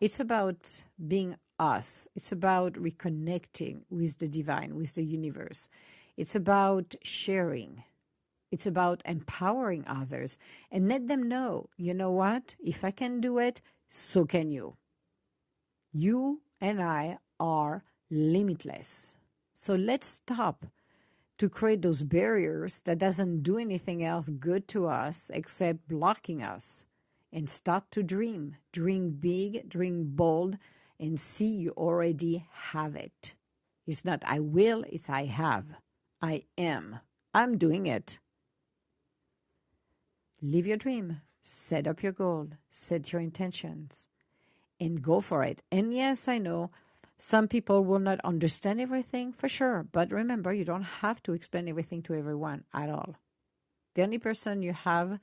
It's 0.00 0.18
about 0.18 0.84
being 1.06 1.36
us. 1.58 2.08
It's 2.16 2.32
about 2.32 2.74
reconnecting 2.74 3.82
with 3.90 4.18
the 4.18 4.28
divine, 4.28 4.74
with 4.74 4.94
the 4.94 5.04
universe. 5.04 5.68
It's 6.22 6.36
about 6.36 6.94
sharing. 7.02 7.82
It's 8.52 8.68
about 8.68 9.02
empowering 9.04 9.82
others 9.88 10.38
and 10.70 10.88
let 10.88 11.08
them 11.08 11.24
know, 11.24 11.68
you 11.76 11.94
know 11.94 12.12
what? 12.12 12.54
If 12.62 12.84
I 12.84 12.92
can 12.92 13.20
do 13.20 13.38
it, 13.38 13.60
so 13.88 14.24
can 14.24 14.52
you. 14.52 14.76
You 15.92 16.42
and 16.60 16.80
I 16.80 17.18
are 17.40 17.82
limitless. 18.08 19.16
So 19.54 19.74
let's 19.74 20.06
stop 20.06 20.64
to 21.38 21.48
create 21.48 21.82
those 21.82 22.04
barriers 22.04 22.82
that 22.82 22.98
doesn't 22.98 23.42
do 23.42 23.58
anything 23.58 24.04
else 24.04 24.28
good 24.28 24.68
to 24.68 24.86
us 24.86 25.28
except 25.34 25.88
blocking 25.88 26.40
us 26.40 26.84
and 27.32 27.50
start 27.50 27.90
to 27.90 28.04
dream. 28.04 28.54
Dream 28.70 29.10
big, 29.10 29.68
dream 29.68 30.12
bold, 30.14 30.56
and 31.00 31.18
see 31.18 31.48
you 31.48 31.70
already 31.70 32.46
have 32.70 32.94
it. 32.94 33.34
It's 33.88 34.04
not 34.04 34.22
I 34.24 34.38
will, 34.38 34.84
it's 34.88 35.10
I 35.10 35.24
have. 35.24 35.81
I 36.22 36.44
am. 36.56 37.00
I'm 37.34 37.58
doing 37.58 37.86
it. 37.86 38.20
Live 40.40 40.66
your 40.66 40.76
dream. 40.76 41.20
Set 41.40 41.88
up 41.88 42.02
your 42.02 42.12
goal. 42.12 42.50
Set 42.68 43.12
your 43.12 43.20
intentions. 43.20 44.08
And 44.80 45.02
go 45.02 45.20
for 45.20 45.42
it. 45.42 45.62
And 45.72 45.92
yes, 45.92 46.28
I 46.28 46.38
know 46.38 46.70
some 47.18 47.48
people 47.48 47.84
will 47.84 47.98
not 47.98 48.20
understand 48.24 48.80
everything 48.80 49.32
for 49.32 49.48
sure. 49.48 49.86
But 49.90 50.12
remember, 50.12 50.52
you 50.52 50.64
don't 50.64 50.82
have 50.82 51.22
to 51.24 51.32
explain 51.32 51.68
everything 51.68 52.02
to 52.02 52.14
everyone 52.14 52.64
at 52.72 52.88
all. 52.88 53.16
The 53.94 54.02
only 54.02 54.18
person 54.18 54.62
you 54.62 54.72
have 54.72 55.18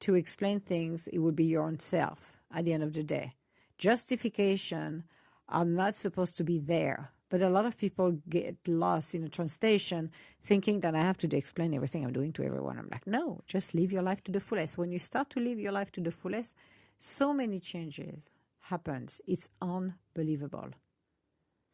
to 0.00 0.14
explain 0.14 0.60
things, 0.60 1.08
it 1.08 1.18
would 1.18 1.36
be 1.36 1.44
your 1.44 1.64
own 1.64 1.78
self 1.78 2.38
at 2.54 2.64
the 2.64 2.72
end 2.72 2.82
of 2.82 2.92
the 2.92 3.02
day. 3.02 3.34
Justification 3.78 5.04
are 5.48 5.64
not 5.64 5.94
supposed 5.94 6.36
to 6.36 6.44
be 6.44 6.58
there 6.58 7.10
but 7.32 7.40
a 7.40 7.48
lot 7.48 7.64
of 7.64 7.78
people 7.78 8.18
get 8.28 8.58
lost 8.68 9.14
in 9.14 9.24
a 9.24 9.28
translation 9.28 10.10
thinking 10.44 10.80
that 10.80 10.94
I 10.94 11.00
have 11.00 11.16
to 11.16 11.34
explain 11.34 11.72
everything 11.72 12.04
I'm 12.04 12.12
doing 12.12 12.30
to 12.34 12.44
everyone. 12.44 12.78
I'm 12.78 12.90
like, 12.92 13.06
no, 13.06 13.40
just 13.46 13.74
live 13.74 13.90
your 13.90 14.02
life 14.02 14.22
to 14.24 14.32
the 14.32 14.38
fullest. 14.38 14.76
When 14.76 14.92
you 14.92 14.98
start 14.98 15.30
to 15.30 15.40
live 15.40 15.58
your 15.58 15.72
life 15.72 15.90
to 15.92 16.02
the 16.02 16.10
fullest, 16.10 16.54
so 16.98 17.32
many 17.32 17.58
changes 17.58 18.30
happens. 18.60 19.22
It's 19.26 19.48
unbelievable. 19.62 20.72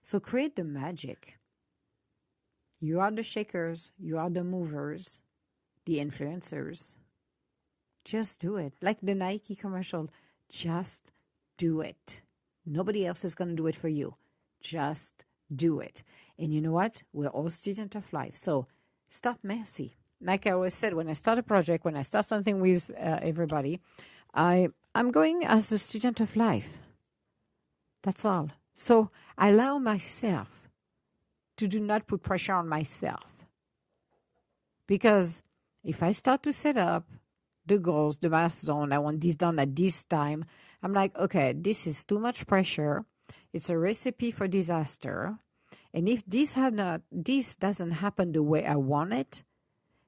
So 0.01 0.21
create 0.21 0.55
the 0.55 0.63
magic. 0.63 1.41
You 2.79 3.01
are 3.01 3.11
the 3.11 3.25
shakers, 3.25 3.91
you 3.99 4.17
are 4.17 4.31
the 4.31 4.45
movers, 4.45 5.21
the 5.87 5.99
influencers. 5.99 6.95
Just 8.05 8.41
do 8.41 8.59
it. 8.59 8.75
Like 8.81 9.01
the 9.03 9.17
Nike 9.17 9.57
commercial, 9.57 10.09
just 10.49 11.11
do 11.57 11.81
it. 11.81 12.23
Nobody 12.65 13.05
else 13.05 13.25
is 13.25 13.35
going 13.35 13.51
to 13.51 13.57
do 13.57 13.67
it 13.67 13.75
for 13.75 13.89
you. 13.89 14.15
Just 14.61 15.25
do 15.55 15.81
it. 15.81 16.03
And 16.39 16.53
you 16.53 16.61
know 16.61 16.73
what? 16.73 17.03
We're 17.13 17.29
all 17.29 17.51
students 17.51 17.97
of 17.97 18.13
life. 18.13 18.37
So 18.37 18.67
start 19.09 19.39
messy. 19.43 19.97
Like 20.21 20.47
I 20.47 20.53
always 20.53 20.75
said, 20.75 20.95
when 20.95 21.09
I 21.09 21.13
start 21.13 21.39
a 21.39 21.43
project, 21.43 21.85
when 21.85 21.97
I 21.97 22.03
start 22.03 22.25
something 22.25 22.61
with 22.61 22.91
uh, 22.91 23.19
everybody, 23.23 23.81
I 24.35 24.69
I'm 24.95 25.11
going 25.11 25.45
as 25.45 25.71
a 25.73 25.79
student 25.79 26.21
of 26.21 26.35
life. 26.37 26.79
That's 28.03 28.25
all. 28.25 28.51
So 28.75 29.11
I 29.37 29.49
allow 29.49 29.79
myself 29.79 30.71
to 31.57 31.69
do 31.69 31.81
not 31.81 32.07
put 32.07 32.23
pressure 32.23 32.55
on 32.55 32.69
myself. 32.69 33.47
Because 34.87 35.43
if 35.85 36.03
I 36.03 36.13
start 36.13 36.43
to 36.45 36.53
set 36.53 36.77
up 36.77 37.05
the 37.67 37.79
goals, 37.79 38.19
the 38.19 38.31
milestone, 38.31 38.93
I 38.93 38.99
want 38.99 39.21
this 39.21 39.35
done 39.35 39.59
at 39.59 39.77
this 39.77 40.05
time, 40.05 40.45
I'm 40.83 40.93
like, 40.93 41.17
okay, 41.17 41.53
this 41.53 41.87
is 41.87 42.05
too 42.05 42.19
much 42.19 42.47
pressure 42.47 43.05
It's 43.53 43.71
a 43.71 43.79
recipe 43.79 44.31
for 44.31 44.49
disaster. 44.49 45.39
And 45.95 46.09
if 46.09 46.25
this 46.27 46.53
had 46.53 46.75
not, 46.75 47.03
this 47.11 47.57
doesn't 47.57 47.93
happen 47.93 48.33
the 48.33 48.43
way 48.43 48.67
I 48.67 48.77
want 48.77 49.13
it, 49.13 49.43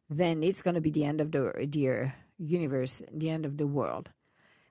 then 0.09 0.42
it's 0.42 0.62
going 0.62 0.74
to 0.74 0.80
be 0.80 0.90
the 0.90 1.05
end 1.05 1.20
of 1.20 1.32
the, 1.32 1.52
the 1.68 1.88
uh, 1.88 2.09
universe, 2.38 3.02
the 3.12 3.30
end 3.30 3.47
of 3.47 3.56
the 3.56 3.66
world. 3.66 4.10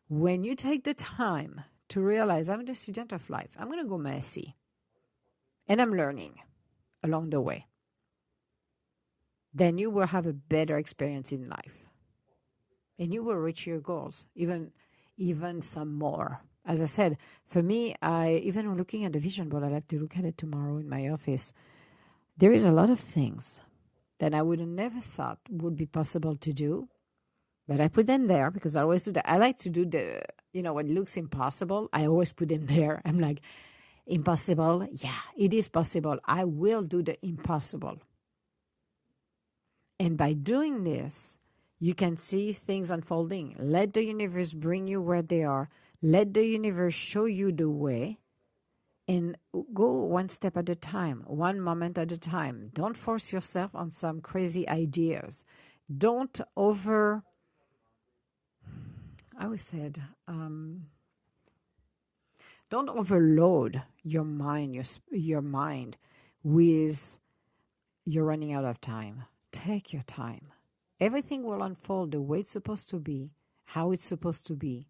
When 0.07 0.43
you 0.43 0.55
take 0.55 0.83
the 0.83 0.93
time 0.93 1.61
to 1.89 2.01
realize 2.01 2.49
I'm 2.49 2.65
the 2.65 2.75
student 2.75 3.13
of 3.13 3.29
life, 3.29 3.55
I'm 3.57 3.67
going 3.67 3.81
to 3.81 3.89
go 3.89 3.97
messy, 3.97 4.55
and 5.67 5.81
I'm 5.81 5.93
learning 5.93 6.39
along 7.03 7.29
the 7.29 7.41
way, 7.41 7.67
then 9.53 9.77
you 9.77 9.89
will 9.89 10.07
have 10.07 10.27
a 10.27 10.33
better 10.33 10.77
experience 10.77 11.31
in 11.31 11.49
life, 11.49 11.85
and 12.97 13.13
you 13.13 13.23
will 13.23 13.37
reach 13.37 13.65
your 13.65 13.79
goals, 13.79 14.25
even 14.35 14.71
even 15.17 15.61
some 15.61 15.93
more. 15.93 16.41
As 16.65 16.81
I 16.81 16.85
said, 16.85 17.17
for 17.45 17.63
me, 17.63 17.95
I 18.01 18.41
even 18.43 18.75
looking 18.77 19.05
at 19.05 19.13
the 19.13 19.19
vision 19.19 19.49
board, 19.49 19.63
I 19.63 19.69
like 19.69 19.87
to 19.87 19.99
look 19.99 20.17
at 20.17 20.25
it 20.25 20.37
tomorrow 20.37 20.77
in 20.77 20.89
my 20.89 21.09
office. 21.09 21.53
There 22.37 22.53
is 22.53 22.65
a 22.65 22.71
lot 22.71 22.89
of 22.89 22.99
things 22.99 23.59
that 24.19 24.33
I 24.33 24.41
would 24.41 24.59
have 24.59 24.69
never 24.69 24.99
thought 24.99 25.39
would 25.49 25.75
be 25.75 25.85
possible 25.85 26.35
to 26.35 26.53
do, 26.53 26.89
but 27.67 27.79
I 27.79 27.87
put 27.87 28.07
them 28.07 28.27
there 28.27 28.51
because 28.51 28.75
I 28.75 28.81
always 28.81 29.03
do 29.03 29.11
that. 29.13 29.29
I 29.29 29.37
like 29.37 29.59
to 29.59 29.69
do 29.69 29.85
the, 29.85 30.21
you 30.53 30.61
know, 30.61 30.73
what 30.73 30.87
looks 30.87 31.17
impossible. 31.17 31.89
I 31.93 32.05
always 32.05 32.33
put 32.33 32.49
them 32.49 32.65
there. 32.75 33.01
I'm 33.05 33.19
like, 33.19 33.41
impossible. 34.05 34.87
Yeah, 34.91 35.21
it 35.37 35.53
is 35.53 35.69
possible. 35.69 36.19
I 36.25 36.43
will 36.43 36.83
do 36.83 37.01
the 37.01 37.17
impossible. 37.25 37.99
And 39.99 40.17
by 40.17 40.33
doing 40.33 40.83
this, 40.83 41.37
you 41.79 41.93
can 41.93 42.17
see 42.17 42.51
things 42.51 42.91
unfolding. 42.91 43.55
Let 43.59 43.93
the 43.93 44.03
universe 44.03 44.53
bring 44.53 44.87
you 44.87 45.01
where 45.01 45.21
they 45.21 45.43
are. 45.43 45.69
Let 46.01 46.33
the 46.33 46.45
universe 46.45 46.93
show 46.93 47.25
you 47.25 47.51
the 47.51 47.69
way 47.69 48.19
and 49.07 49.35
go 49.73 49.91
one 49.91 50.29
step 50.29 50.55
at 50.55 50.69
a 50.69 50.75
time, 50.75 51.23
one 51.25 51.59
moment 51.59 51.97
at 51.97 52.11
a 52.11 52.17
time. 52.17 52.69
Don't 52.73 52.95
force 52.95 53.33
yourself 53.33 53.75
on 53.75 53.91
some 53.91 54.21
crazy 54.21 54.69
ideas. 54.69 55.45
Don't 55.97 56.39
over, 56.55 57.23
I 59.37 59.45
always 59.45 59.63
said, 59.63 60.01
um, 60.27 60.85
don't 62.69 62.89
overload 62.89 63.81
your 64.03 64.23
mind, 64.23 64.75
your, 64.75 64.85
your 65.11 65.41
mind 65.41 65.97
with 66.43 67.19
you're 68.05 68.25
running 68.25 68.53
out 68.53 68.63
of 68.63 68.79
time. 68.79 69.23
Take 69.51 69.91
your 69.91 70.03
time. 70.03 70.47
Everything 70.99 71.43
will 71.43 71.63
unfold 71.63 72.11
the 72.11 72.21
way 72.21 72.41
it's 72.41 72.51
supposed 72.51 72.89
to 72.91 72.97
be, 72.97 73.31
how 73.65 73.91
it's 73.91 74.05
supposed 74.05 74.45
to 74.47 74.55
be 74.55 74.88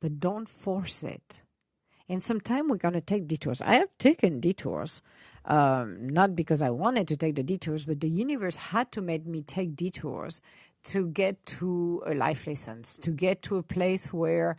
but 0.00 0.20
don't 0.20 0.48
force 0.48 1.02
it. 1.02 1.42
And 2.08 2.22
sometimes 2.22 2.68
we're 2.68 2.76
going 2.76 2.94
to 2.94 3.00
take 3.00 3.28
detours. 3.28 3.62
I 3.62 3.74
have 3.74 3.96
taken 3.98 4.40
detours, 4.40 5.00
um, 5.44 6.08
not 6.08 6.34
because 6.34 6.60
I 6.60 6.70
wanted 6.70 7.06
to 7.08 7.16
take 7.16 7.36
the 7.36 7.44
detours, 7.44 7.86
but 7.86 8.00
the 8.00 8.08
universe 8.08 8.56
had 8.56 8.90
to 8.92 9.00
make 9.00 9.26
me 9.26 9.42
take 9.42 9.76
detours 9.76 10.40
to 10.84 11.06
get 11.08 11.44
to 11.46 12.02
a 12.06 12.14
life 12.14 12.46
lessons, 12.46 12.98
to 13.02 13.10
get 13.12 13.42
to 13.42 13.58
a 13.58 13.62
place 13.62 14.12
where 14.12 14.56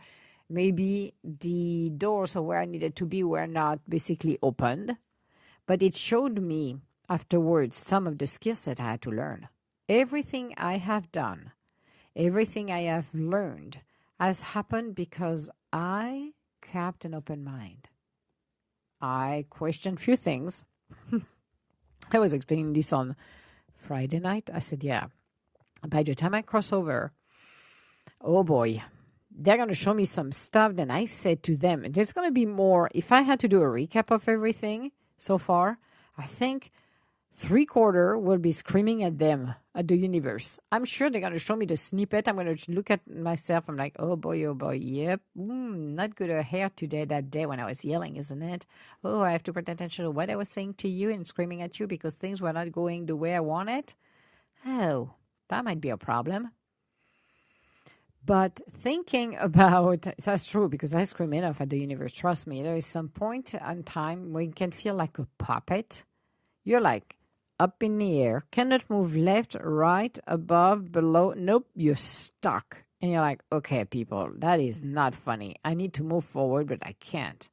maybe 0.48 1.12
the 1.22 1.90
doors 1.90 2.36
of 2.36 2.44
where 2.44 2.58
I 2.58 2.64
needed 2.64 2.96
to 2.96 3.06
be 3.06 3.22
were 3.22 3.46
not 3.46 3.80
basically 3.88 4.38
opened. 4.42 4.96
But 5.66 5.82
it 5.82 5.94
showed 5.94 6.40
me 6.40 6.78
afterwards 7.08 7.76
some 7.76 8.06
of 8.06 8.18
the 8.18 8.26
skills 8.26 8.62
that 8.62 8.80
I 8.80 8.92
had 8.92 9.02
to 9.02 9.10
learn. 9.10 9.48
Everything 9.88 10.54
I 10.56 10.78
have 10.78 11.12
done, 11.12 11.52
everything 12.16 12.70
I 12.70 12.80
have 12.80 13.14
learned 13.14 13.80
has 14.26 14.40
happened 14.40 14.94
because 14.94 15.50
I 15.72 16.32
kept 16.60 17.04
an 17.04 17.14
open 17.14 17.42
mind. 17.42 17.88
I 19.00 19.46
questioned 19.50 19.98
few 19.98 20.16
things. 20.16 20.64
I 22.12 22.18
was 22.18 22.32
explaining 22.32 22.72
this 22.72 22.92
on 22.92 23.16
Friday 23.74 24.20
night. 24.20 24.48
I 24.54 24.60
said, 24.60 24.84
yeah, 24.84 25.06
by 25.86 26.04
the 26.04 26.14
time 26.14 26.34
I 26.34 26.42
cross 26.42 26.72
over, 26.72 27.10
oh 28.20 28.44
boy, 28.44 28.82
they're 29.30 29.56
going 29.56 29.68
to 29.68 29.74
show 29.74 29.94
me 29.94 30.04
some 30.04 30.30
stuff. 30.30 30.76
Then 30.76 30.90
I 30.90 31.04
said 31.06 31.42
to 31.44 31.56
them, 31.56 31.84
there's 31.90 32.12
going 32.12 32.28
to 32.28 32.32
be 32.32 32.46
more. 32.46 32.90
If 32.94 33.10
I 33.10 33.22
had 33.22 33.40
to 33.40 33.48
do 33.48 33.60
a 33.60 33.66
recap 33.66 34.12
of 34.12 34.28
everything 34.28 34.92
so 35.16 35.36
far, 35.36 35.78
I 36.16 36.24
think 36.24 36.70
three 37.32 37.66
quarter 37.66 38.16
will 38.16 38.38
be 38.38 38.52
screaming 38.52 39.02
at 39.02 39.18
them 39.18 39.54
at 39.74 39.88
the 39.88 39.96
universe. 39.96 40.58
I'm 40.70 40.84
sure 40.84 41.08
they're 41.08 41.20
going 41.20 41.32
to 41.32 41.38
show 41.38 41.56
me 41.56 41.66
the 41.66 41.76
snippet. 41.76 42.28
I'm 42.28 42.36
going 42.36 42.54
to 42.54 42.72
look 42.72 42.90
at 42.90 43.08
myself. 43.08 43.68
I'm 43.68 43.76
like, 43.76 43.96
oh 43.98 44.16
boy, 44.16 44.44
oh 44.44 44.54
boy, 44.54 44.74
yep, 44.74 45.20
mm, 45.36 45.94
not 45.94 46.14
good 46.14 46.30
hair 46.30 46.70
today. 46.74 47.04
That 47.04 47.30
day 47.30 47.46
when 47.46 47.60
I 47.60 47.64
was 47.64 47.84
yelling, 47.84 48.16
isn't 48.16 48.42
it? 48.42 48.66
Oh, 49.02 49.22
I 49.22 49.32
have 49.32 49.42
to 49.44 49.52
pay 49.52 49.60
attention 49.60 50.04
to 50.04 50.10
what 50.10 50.30
I 50.30 50.36
was 50.36 50.48
saying 50.48 50.74
to 50.74 50.88
you 50.88 51.10
and 51.10 51.26
screaming 51.26 51.62
at 51.62 51.80
you 51.80 51.86
because 51.86 52.14
things 52.14 52.42
were 52.42 52.52
not 52.52 52.72
going 52.72 53.06
the 53.06 53.16
way 53.16 53.34
I 53.34 53.40
wanted. 53.40 53.94
Oh, 54.66 55.14
that 55.48 55.64
might 55.64 55.80
be 55.80 55.90
a 55.90 55.96
problem. 55.96 56.50
But 58.24 58.60
thinking 58.70 59.36
about 59.40 60.06
that's 60.22 60.50
true 60.50 60.68
because 60.68 60.94
I 60.94 61.04
scream 61.04 61.32
enough 61.32 61.60
at 61.60 61.70
the 61.70 61.78
universe. 61.78 62.12
Trust 62.12 62.46
me, 62.46 62.62
there 62.62 62.76
is 62.76 62.86
some 62.86 63.08
point 63.08 63.54
in 63.54 63.82
time 63.84 64.32
when 64.32 64.46
you 64.46 64.52
can 64.52 64.70
feel 64.70 64.94
like 64.94 65.18
a 65.18 65.26
puppet. 65.38 66.04
You're 66.64 66.80
like, 66.80 67.16
up 67.62 67.80
in 67.80 67.98
the 67.98 68.20
air, 68.20 68.44
cannot 68.50 68.90
move 68.90 69.14
left, 69.14 69.54
right, 69.62 70.18
above, 70.26 70.90
below. 70.90 71.32
Nope, 71.36 71.68
you're 71.76 71.94
stuck. 71.94 72.78
And 73.00 73.12
you're 73.12 73.20
like, 73.20 73.42
okay, 73.52 73.84
people, 73.84 74.32
that 74.38 74.58
is 74.58 74.82
not 74.82 75.14
funny. 75.14 75.54
I 75.64 75.74
need 75.74 75.94
to 75.94 76.02
move 76.02 76.24
forward, 76.24 76.66
but 76.66 76.80
I 76.82 76.94
can't. 76.98 77.48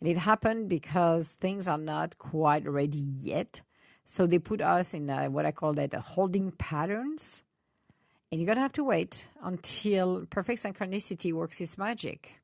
And 0.00 0.08
it 0.08 0.18
happened 0.18 0.68
because 0.68 1.34
things 1.34 1.68
are 1.68 1.78
not 1.78 2.18
quite 2.18 2.66
ready 2.66 2.98
yet. 2.98 3.60
So 4.04 4.26
they 4.26 4.40
put 4.40 4.60
us 4.60 4.94
in 4.94 5.08
a, 5.08 5.30
what 5.30 5.46
I 5.46 5.52
call 5.52 5.74
that 5.74 5.94
holding 5.94 6.50
patterns. 6.50 7.44
And 8.30 8.40
you're 8.40 8.46
going 8.46 8.56
to 8.56 8.62
have 8.62 8.72
to 8.72 8.84
wait 8.84 9.28
until 9.42 10.26
perfect 10.28 10.62
synchronicity 10.62 11.32
works 11.32 11.60
its 11.60 11.78
magic. 11.78 12.40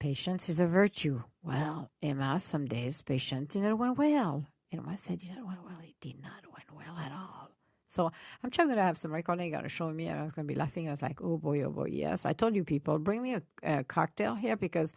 Patience 0.00 0.48
is 0.48 0.58
a 0.58 0.66
virtue. 0.66 1.22
Well, 1.44 1.90
Emma, 2.02 2.40
some 2.40 2.66
days 2.66 3.02
patience 3.02 3.54
didn't 3.54 3.78
went 3.78 3.98
well. 3.98 4.46
And 4.72 4.88
I 4.88 4.96
said, 4.96 5.22
you 5.22 5.34
know 5.34 5.44
what? 5.44 5.62
Well, 5.64 5.78
it 5.82 5.94
did 6.00 6.22
not 6.22 6.44
went 6.52 6.72
well 6.74 6.96
at 6.98 7.12
all. 7.12 7.50
So 7.88 8.10
I'm 8.42 8.50
sure 8.50 8.62
I'm 8.62 8.68
going 8.68 8.78
to 8.78 8.84
have 8.84 8.96
some 8.96 9.12
recording 9.12 9.50
going 9.50 9.64
to 9.64 9.68
show 9.68 9.90
me, 9.90 10.06
and 10.06 10.18
I 10.18 10.22
was 10.22 10.32
going 10.32 10.46
to 10.46 10.52
be 10.52 10.58
laughing. 10.58 10.88
I 10.88 10.92
was 10.92 11.02
like, 11.02 11.20
oh 11.20 11.36
boy, 11.36 11.62
oh 11.62 11.70
boy, 11.70 11.88
yes. 11.92 12.24
I 12.24 12.32
told 12.32 12.56
you 12.56 12.64
people, 12.64 12.98
bring 12.98 13.22
me 13.22 13.34
a, 13.34 13.42
a 13.62 13.84
cocktail 13.84 14.34
here 14.34 14.56
because 14.56 14.94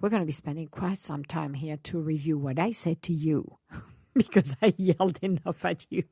we're 0.00 0.08
going 0.08 0.22
to 0.22 0.26
be 0.26 0.32
spending 0.32 0.68
quite 0.68 0.98
some 0.98 1.24
time 1.24 1.52
here 1.52 1.76
to 1.84 2.00
review 2.00 2.38
what 2.38 2.58
I 2.58 2.70
said 2.70 3.02
to 3.02 3.12
you 3.12 3.58
because 4.14 4.56
I 4.62 4.72
yelled 4.78 5.18
enough 5.20 5.64
at 5.64 5.84
you. 5.90 6.04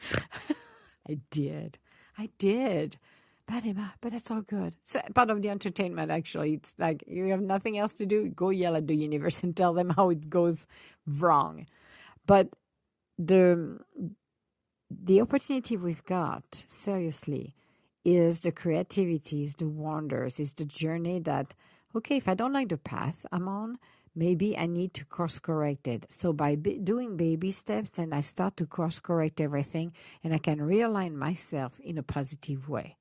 I 1.08 1.18
did. 1.30 1.78
I 2.16 2.28
did. 2.38 2.96
But, 3.46 3.64
but 4.00 4.12
that's 4.12 4.30
all 4.30 4.42
good. 4.42 4.76
It's 4.82 4.96
part 5.14 5.30
of 5.30 5.42
the 5.42 5.50
entertainment, 5.50 6.12
actually. 6.12 6.54
It's 6.54 6.76
like 6.78 7.02
you 7.08 7.26
have 7.30 7.40
nothing 7.40 7.76
else 7.76 7.94
to 7.94 8.06
do, 8.06 8.28
go 8.28 8.50
yell 8.50 8.76
at 8.76 8.86
the 8.86 8.96
universe 8.96 9.42
and 9.42 9.56
tell 9.56 9.74
them 9.74 9.90
how 9.90 10.10
it 10.10 10.30
goes 10.30 10.66
wrong. 11.06 11.66
But 12.26 12.48
the 13.18 13.80
the 14.90 15.20
opportunity 15.20 15.76
we've 15.76 16.04
got, 16.04 16.64
seriously, 16.66 17.54
is 18.04 18.40
the 18.42 18.52
creativity, 18.52 19.44
is 19.44 19.56
the 19.56 19.68
wonders, 19.68 20.40
is 20.40 20.52
the 20.54 20.64
journey 20.64 21.20
that, 21.20 21.54
okay, 21.96 22.16
if 22.16 22.28
I 22.28 22.34
don't 22.34 22.52
like 22.52 22.68
the 22.68 22.76
path 22.76 23.24
I'm 23.32 23.48
on, 23.48 23.78
maybe 24.14 24.56
I 24.58 24.66
need 24.66 24.92
to 24.94 25.04
cross 25.04 25.38
correct 25.38 25.88
it. 25.88 26.06
So 26.10 26.32
by 26.32 26.56
b- 26.56 26.78
doing 26.78 27.16
baby 27.16 27.52
steps, 27.52 27.90
then 27.92 28.12
I 28.12 28.20
start 28.20 28.56
to 28.58 28.66
cross 28.66 28.98
correct 28.98 29.40
everything 29.40 29.92
and 30.22 30.34
I 30.34 30.38
can 30.38 30.58
realign 30.58 31.14
myself 31.14 31.80
in 31.80 31.96
a 31.98 32.02
positive 32.02 32.68
way. 32.68 32.96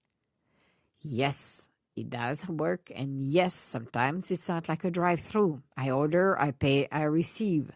Yes, 1.02 1.70
it 1.96 2.10
does 2.10 2.48
work. 2.48 2.92
And 2.96 3.22
yes, 3.24 3.54
sometimes 3.54 4.32
it's 4.32 4.48
not 4.48 4.70
like 4.70 4.84
a 4.84 4.92
drive 4.92 5.20
through. 5.22 5.62
I 5.76 5.90
order, 5.90 6.40
I 6.40 6.52
pay, 6.52 6.88
I 6.92 7.04
receive. 7.04 7.72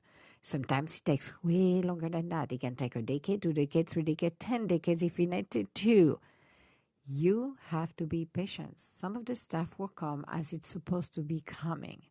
Sometimes 0.45 0.99
it 0.99 1.05
takes 1.05 1.34
way 1.43 1.81
longer 1.81 2.07
than 2.07 2.30
that. 2.30 2.51
It 2.51 2.59
can 2.61 2.76
take 2.76 2.95
a 2.95 3.01
decade, 3.01 3.41
two 3.41 3.51
decades, 3.51 3.91
three 3.91 4.03
decades, 4.03 4.35
ten 4.38 4.67
decades 4.67 5.01
if 5.01 5.17
you 5.17 5.26
need 5.26 5.55
it 5.55 5.73
to. 5.73 6.19
You 7.07 7.57
have 7.69 7.95
to 7.95 8.05
be 8.05 8.26
patient. 8.26 8.80
Some 8.80 9.15
of 9.15 9.26
the 9.26 9.34
stuff 9.34 9.73
will 9.80 9.88
come 9.88 10.23
as 10.31 10.53
it's 10.53 10.67
supposed 10.67 11.15
to 11.15 11.23
be 11.23 11.41
coming, 11.41 12.03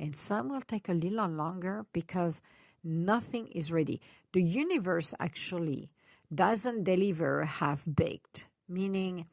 and 0.00 0.16
some 0.16 0.48
will 0.48 0.62
take 0.62 0.88
a 0.88 0.94
little 0.94 1.28
longer 1.28 1.86
because 1.92 2.42
nothing 2.82 3.46
is 3.54 3.70
ready. 3.70 4.00
The 4.32 4.42
universe 4.42 5.14
actually 5.20 5.88
doesn't 6.34 6.82
deliver 6.82 7.44
half 7.44 7.84
baked, 7.94 8.46
meaning 8.68 9.26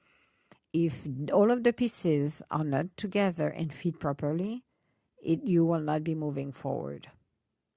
if 0.73 1.07
all 1.33 1.49
of 1.49 1.63
the 1.63 1.73
pieces 1.73 2.43
are 2.51 2.63
not 2.63 2.95
together 2.97 3.47
and 3.47 3.73
fit 3.73 3.99
properly, 3.99 4.63
it, 5.17 5.43
you 5.43 5.65
will 5.65 5.81
not 5.81 6.03
be 6.03 6.13
moving 6.13 6.51
forward. 6.51 7.07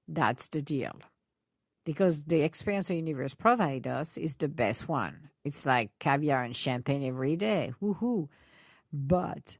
That's 0.07 0.47
the 0.49 0.61
deal. 0.61 0.99
Because 1.85 2.25
the 2.25 2.41
experience 2.41 2.87
the 2.87 2.95
universe 2.95 3.33
provides 3.33 3.87
us 3.87 4.17
is 4.17 4.35
the 4.35 4.49
best 4.49 4.89
one. 4.89 5.29
It's 5.45 5.65
like 5.65 5.91
caviar 5.99 6.43
and 6.43 6.55
champagne 6.55 7.03
every 7.03 7.35
day. 7.35 7.73
Woohoo. 7.81 8.27
But 8.91 9.57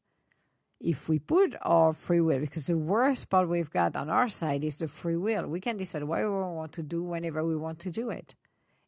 if 0.80 1.10
we 1.10 1.19
put 1.19 1.56
our 1.61 1.94
free 1.94 2.22
will, 2.22 2.40
because 2.40 2.68
the 2.68 2.78
worst 2.78 3.30
part 3.30 3.48
we've 3.48 3.72
got 3.72 3.95
on 3.95 4.10
our 4.10 4.30
side 4.30 4.64
is 4.64 4.80
the 4.80 4.88
free 4.88 5.15
will, 5.15 5.48
we 5.48 5.60
can 5.60 5.78
decide 5.78 6.03
what 6.03 6.22
we 6.22 6.30
want 6.30 6.74
to 6.74 6.84
do 6.84 7.02
whenever 7.03 7.44
we 7.44 7.56
want 7.56 7.80
to 7.80 7.91
do 7.91 8.10
it. 8.10 8.36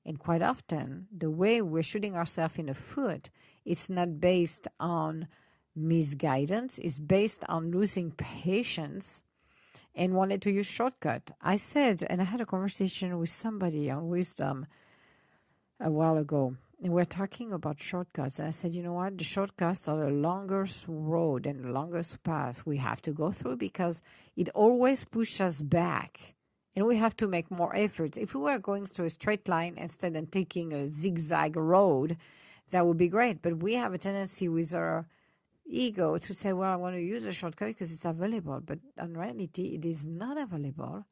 And 0.06 0.20
quite 0.20 0.42
often, 0.42 1.08
the 1.16 1.30
way 1.30 1.62
we're 1.62 1.84
shooting 1.84 2.16
ourselves 2.16 2.58
in 2.58 2.68
the 2.68 2.74
foot, 2.74 3.30
it's 3.66 3.90
not 3.90 4.20
based 4.20 4.68
on 4.80 5.28
misguidance, 5.76 6.80
it's 6.80 7.00
based 7.00 7.44
on 7.48 7.72
losing 7.72 8.12
patience 8.12 9.24
and 9.96 10.14
wanted 10.14 10.42
to 10.44 10.52
use 10.52 10.68
shortcut. 10.68 11.32
I 11.42 11.56
said, 11.58 12.06
and 12.10 12.22
I 12.22 12.26
had 12.26 12.42
a 12.42 12.46
conversation 12.46 13.18
with 13.18 13.30
somebody 13.30 13.90
on 13.90 14.10
wisdom 14.10 14.68
a 15.80 15.90
while 15.90 16.18
ago 16.18 16.56
and 16.82 16.94
we're 16.94 17.06
talking 17.06 17.52
about 17.52 17.82
shortcuts. 17.82 18.40
And 18.40 18.48
I 18.48 18.52
said, 18.52 18.72
you 18.72 18.82
know 18.82 18.94
what? 18.94 19.18
The 19.18 19.24
shortcuts 19.24 19.88
are 19.88 19.98
the 19.98 20.12
longest 20.12 20.86
road 20.88 21.46
and 21.46 21.64
the 21.64 21.70
longest 21.70 22.24
path 22.24 22.66
we 22.66 22.78
have 22.78 23.02
to 23.02 23.12
go 23.12 23.32
through 23.32 23.58
because 23.58 24.02
it 24.38 24.48
always 24.54 25.04
pushes 25.04 25.42
us 25.42 25.62
back. 25.62 26.36
And 26.76 26.86
we 26.86 26.96
have 26.96 27.18
to 27.18 27.28
make 27.28 27.52
more 27.52 27.76
efforts. 27.76 28.18
If 28.18 28.34
we 28.34 28.42
were 28.42 28.60
going 28.60 28.86
through 28.86 29.08
a 29.08 29.10
straight 29.10 29.50
line 29.50 29.74
instead 29.78 30.16
of 30.16 30.32
taking 30.32 30.72
a 30.72 30.88
zigzag 30.88 31.58
road, 31.58 32.16
that 32.72 32.86
would 32.86 32.98
be 32.98 33.10
great. 33.10 33.42
But 33.42 33.58
we 33.58 33.74
have 33.74 33.94
a 33.94 33.98
tendency 33.98 34.48
with 34.48 34.74
our 34.74 35.06
ego 35.70 36.18
to 36.18 36.34
say, 36.34 36.54
well, 36.54 36.72
I 36.72 36.76
want 36.76 36.96
to 36.96 37.02
use 37.02 37.26
a 37.26 37.32
shortcut 37.32 37.70
because 37.70 37.94
it's 37.94 38.06
available. 38.06 38.62
But 38.66 38.80
in 39.02 39.16
reality, 39.16 39.76
it 39.76 39.86
is 39.86 40.08
not 40.08 40.38
available. 40.38 41.06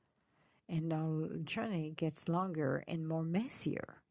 And 0.67 0.91
our 0.91 1.37
journey 1.43 1.93
gets 1.95 2.27
longer 2.27 2.83
and 2.87 3.07
more 3.07 3.23
messier. 3.23 4.01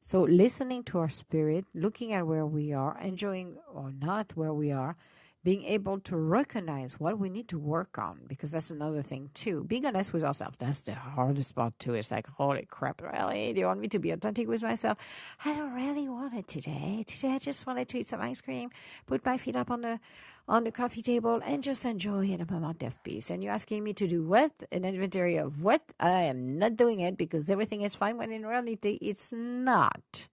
So, 0.00 0.22
listening 0.22 0.84
to 0.84 0.98
our 0.98 1.08
spirit, 1.08 1.66
looking 1.74 2.12
at 2.12 2.26
where 2.26 2.46
we 2.46 2.72
are, 2.72 2.98
enjoying 3.02 3.56
or 3.72 3.92
not 3.92 4.32
where 4.36 4.54
we 4.54 4.72
are, 4.72 4.96
being 5.44 5.64
able 5.64 6.00
to 6.00 6.16
recognize 6.16 6.98
what 6.98 7.18
we 7.18 7.30
need 7.30 7.48
to 7.48 7.58
work 7.58 7.98
on, 7.98 8.20
because 8.26 8.52
that's 8.52 8.70
another 8.70 9.02
thing 9.02 9.30
too. 9.34 9.64
Being 9.64 9.86
honest 9.86 10.12
with 10.12 10.24
ourselves, 10.24 10.56
that's 10.58 10.82
the 10.82 10.94
hardest 10.94 11.54
part 11.54 11.78
too. 11.78 11.94
It's 11.94 12.10
like, 12.10 12.26
holy 12.26 12.66
crap, 12.68 13.00
really? 13.00 13.52
Do 13.52 13.60
you 13.60 13.66
want 13.66 13.80
me 13.80 13.88
to 13.88 13.98
be 13.98 14.10
authentic 14.10 14.48
with 14.48 14.62
myself? 14.62 14.98
I 15.44 15.54
don't 15.54 15.72
really 15.74 16.08
want 16.08 16.34
it 16.34 16.48
today. 16.48 17.04
Today 17.06 17.32
I 17.32 17.38
just 17.38 17.66
wanted 17.66 17.88
to 17.88 17.98
eat 17.98 18.08
some 18.08 18.20
ice 18.20 18.40
cream, 18.40 18.70
put 19.06 19.24
my 19.24 19.38
feet 19.38 19.56
up 19.56 19.70
on 19.70 19.82
the 19.82 20.00
on 20.48 20.64
the 20.64 20.72
coffee 20.72 21.02
table 21.02 21.40
and 21.44 21.62
just 21.62 21.84
enjoy 21.84 22.24
it 22.26 22.40
a 22.40 22.50
moment 22.50 22.82
of 22.82 23.02
peace. 23.04 23.30
And 23.30 23.44
you're 23.44 23.52
asking 23.52 23.84
me 23.84 23.92
to 23.92 24.08
do 24.08 24.22
what? 24.22 24.52
An 24.72 24.84
inventory 24.84 25.36
of 25.36 25.62
what? 25.62 25.82
I 26.00 26.22
am 26.22 26.58
not 26.58 26.74
doing 26.74 27.00
it 27.00 27.18
because 27.18 27.50
everything 27.50 27.82
is 27.82 27.94
fine 27.94 28.16
when 28.16 28.32
in 28.32 28.46
reality 28.46 28.98
it's 29.02 29.30
not. 29.32 30.28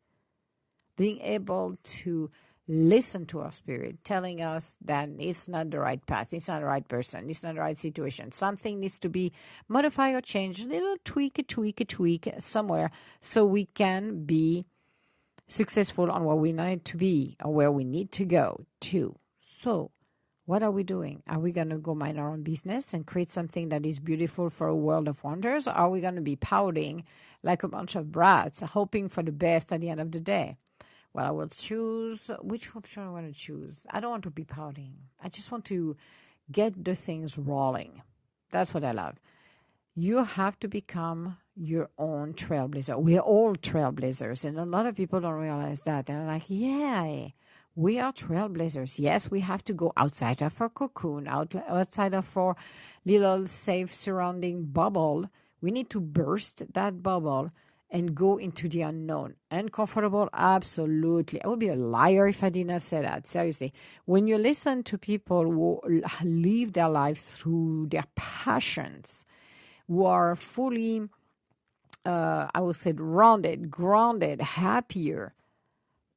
Being 0.97 1.19
able 1.19 1.77
to 1.83 2.31
listen 2.67 3.25
to 3.27 3.39
our 3.41 3.51
spirit 3.51 4.03
telling 4.03 4.41
us 4.41 4.77
that 4.81 5.09
it's 5.19 5.47
not 5.47 5.69
the 5.69 5.79
right 5.79 6.03
path, 6.05 6.33
it's 6.33 6.47
not 6.47 6.61
the 6.61 6.65
right 6.65 6.87
person, 6.87 7.29
it's 7.29 7.43
not 7.43 7.55
the 7.55 7.61
right 7.61 7.77
situation. 7.77 8.31
Something 8.31 8.79
needs 8.79 8.99
to 8.99 9.09
be 9.09 9.31
modified 9.67 10.15
or 10.15 10.21
changed, 10.21 10.65
a 10.65 10.69
little 10.69 10.97
tweak, 11.03 11.37
a 11.37 11.43
tweak, 11.43 11.79
a 11.81 11.85
tweak 11.85 12.27
somewhere 12.39 12.91
so 13.21 13.45
we 13.45 13.65
can 13.65 14.25
be 14.25 14.65
successful 15.47 16.09
on 16.09 16.25
where 16.25 16.35
we 16.35 16.53
need 16.53 16.85
to 16.85 16.97
be 16.97 17.37
or 17.43 17.53
where 17.53 17.71
we 17.71 17.83
need 17.83 18.11
to 18.13 18.25
go 18.25 18.65
to. 18.81 19.15
So 19.41 19.91
what 20.45 20.61
are 20.61 20.71
we 20.71 20.83
doing? 20.83 21.23
Are 21.27 21.39
we 21.39 21.51
going 21.51 21.69
to 21.69 21.77
go 21.77 21.95
mind 21.95 22.19
our 22.19 22.31
own 22.31 22.43
business 22.43 22.93
and 22.93 23.05
create 23.05 23.29
something 23.31 23.69
that 23.69 23.85
is 23.85 23.99
beautiful 23.99 24.49
for 24.49 24.67
a 24.67 24.75
world 24.75 25.07
of 25.07 25.23
wonders? 25.23 25.67
Or 25.67 25.71
are 25.71 25.89
we 25.89 26.01
going 26.01 26.15
to 26.15 26.21
be 26.21 26.35
pouting 26.35 27.03
like 27.43 27.63
a 27.63 27.67
bunch 27.67 27.95
of 27.95 28.11
brats, 28.11 28.61
hoping 28.61 29.09
for 29.09 29.23
the 29.23 29.31
best 29.31 29.73
at 29.73 29.81
the 29.81 29.89
end 29.89 30.01
of 30.01 30.11
the 30.11 30.19
day? 30.19 30.57
Well, 31.15 31.25
I 31.25 31.31
will 31.31 31.47
choose 31.47 32.29
which 32.41 32.75
option 32.75 33.03
I 33.03 33.09
want 33.09 33.33
to 33.33 33.39
choose. 33.39 33.85
I 33.89 34.01
don't 34.01 34.11
want 34.11 34.23
to 34.23 34.31
be 34.31 34.43
pouting. 34.43 34.95
I 35.23 35.29
just 35.29 35.49
want 35.49 35.63
to 35.65 35.95
get 36.51 36.83
the 36.83 36.93
things 36.93 37.37
rolling. 37.37 38.01
That's 38.51 38.73
what 38.73 38.83
I 38.83 38.91
love. 38.91 39.15
You 39.95 40.25
have 40.25 40.59
to 40.59 40.67
become 40.67 41.37
your 41.55 41.89
own 41.97 42.33
trailblazer. 42.33 43.01
We're 43.01 43.21
all 43.21 43.55
trailblazers, 43.55 44.43
and 44.43 44.59
a 44.59 44.65
lot 44.65 44.87
of 44.87 44.97
people 44.97 45.21
don't 45.21 45.35
realize 45.35 45.83
that. 45.83 46.07
They're 46.07 46.25
like, 46.25 46.43
yeah 46.49 47.29
we 47.75 47.99
are 47.99 48.13
trailblazers. 48.13 48.99
Yes, 48.99 49.29
we 49.29 49.41
have 49.41 49.63
to 49.65 49.73
go 49.73 49.91
outside 49.97 50.41
of 50.41 50.59
our 50.61 50.69
cocoon, 50.69 51.27
out, 51.27 51.53
outside 51.67 52.13
of 52.13 52.35
our 52.37 52.55
little 53.03 53.45
safe 53.47 53.93
surrounding 53.93 54.63
bubble. 54.63 55.29
We 55.61 55.71
need 55.71 55.89
to 55.89 55.99
burst 55.99 56.73
that 56.73 57.03
bubble 57.03 57.51
and 57.95 58.13
go 58.13 58.35
into 58.35 58.67
the 58.67 58.81
unknown. 58.81 59.35
Uncomfortable? 59.49 60.27
Absolutely. 60.33 61.41
I 61.41 61.47
would 61.47 61.59
be 61.59 61.69
a 61.69 61.75
liar 61.75 62.27
if 62.27 62.43
I 62.43 62.49
did 62.49 62.67
not 62.67 62.81
say 62.81 63.01
that. 63.01 63.25
Seriously. 63.25 63.73
When 64.03 64.27
you 64.27 64.37
listen 64.37 64.83
to 64.83 64.97
people 64.97 65.43
who 65.43 66.01
live 66.21 66.73
their 66.73 66.89
life 66.89 67.19
through 67.19 67.87
their 67.87 68.03
passions, 68.15 69.25
who 69.87 70.03
are 70.03 70.35
fully, 70.35 71.07
uh, 72.05 72.47
I 72.53 72.59
would 72.59 72.75
say, 72.75 72.91
rounded, 72.91 73.71
grounded, 73.71 74.41
happier, 74.41 75.33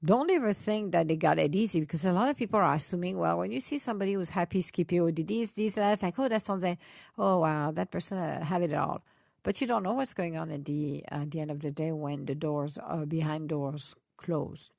don't 0.05 0.31
ever 0.31 0.53
think 0.53 0.91
that 0.93 1.07
they 1.07 1.17
got 1.17 1.39
it 1.39 1.55
easy 1.55 1.79
because 1.79 2.05
a 2.05 2.13
lot 2.13 2.29
of 2.29 2.37
people 2.37 2.59
are 2.59 2.75
assuming, 2.75 3.19
well, 3.19 3.39
when 3.39 3.53
you 3.53 3.61
see 3.61 3.79
somebody 3.79 4.15
who's 4.15 4.31
happy, 4.31 4.61
skippy, 4.63 4.99
or 4.99 5.13
did 5.13 5.29
this, 5.29 5.53
this, 5.53 5.75
that, 5.75 5.93
it's 5.93 6.03
like, 6.03 6.19
oh, 6.19 6.29
that 6.29 6.45
sounds 6.45 6.65
like, 6.65 6.79
oh, 7.17 7.39
wow, 7.39 7.71
that 7.71 7.93
person 7.93 8.19
uh, 8.19 8.45
have 8.45 8.63
it 8.63 8.75
all. 8.75 9.03
But 9.43 9.61
you 9.61 9.67
don't 9.67 9.83
know 9.83 9.93
what's 9.93 10.15
going 10.15 10.37
on 10.37 10.51
at 10.51 10.65
the, 10.65 11.05
at 11.09 11.31
the 11.31 11.41
end 11.41 11.51
of 11.51 11.61
the 11.61 11.71
day 11.71 11.93
when 11.93 12.27
the 12.27 12.35
doors 12.35 12.79
are 12.79 13.07
behind 13.07 13.49
doors 13.49 13.95
closed. 14.17 14.73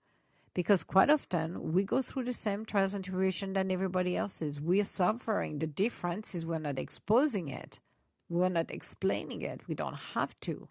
Because 0.54 0.84
quite 0.84 1.10
often 1.10 1.74
we 1.74 1.84
go 1.84 2.02
through 2.02 2.26
the 2.26 2.34
same 2.34 2.66
trials 2.66 2.94
and 2.94 3.04
tribulation 3.04 3.54
than 3.54 3.72
everybody 3.72 4.18
else 4.18 4.42
is. 4.42 4.60
We're 4.60 4.84
suffering. 4.84 5.60
The 5.60 5.68
difference 5.68 6.36
is 6.36 6.46
we're 6.46 6.60
not 6.60 6.80
exposing 6.80 7.50
it. 7.50 7.80
We're 8.30 8.50
not 8.50 8.70
explaining 8.72 9.42
it. 9.42 9.62
We 9.68 9.76
don't 9.76 10.00
have 10.14 10.40
to. 10.42 10.68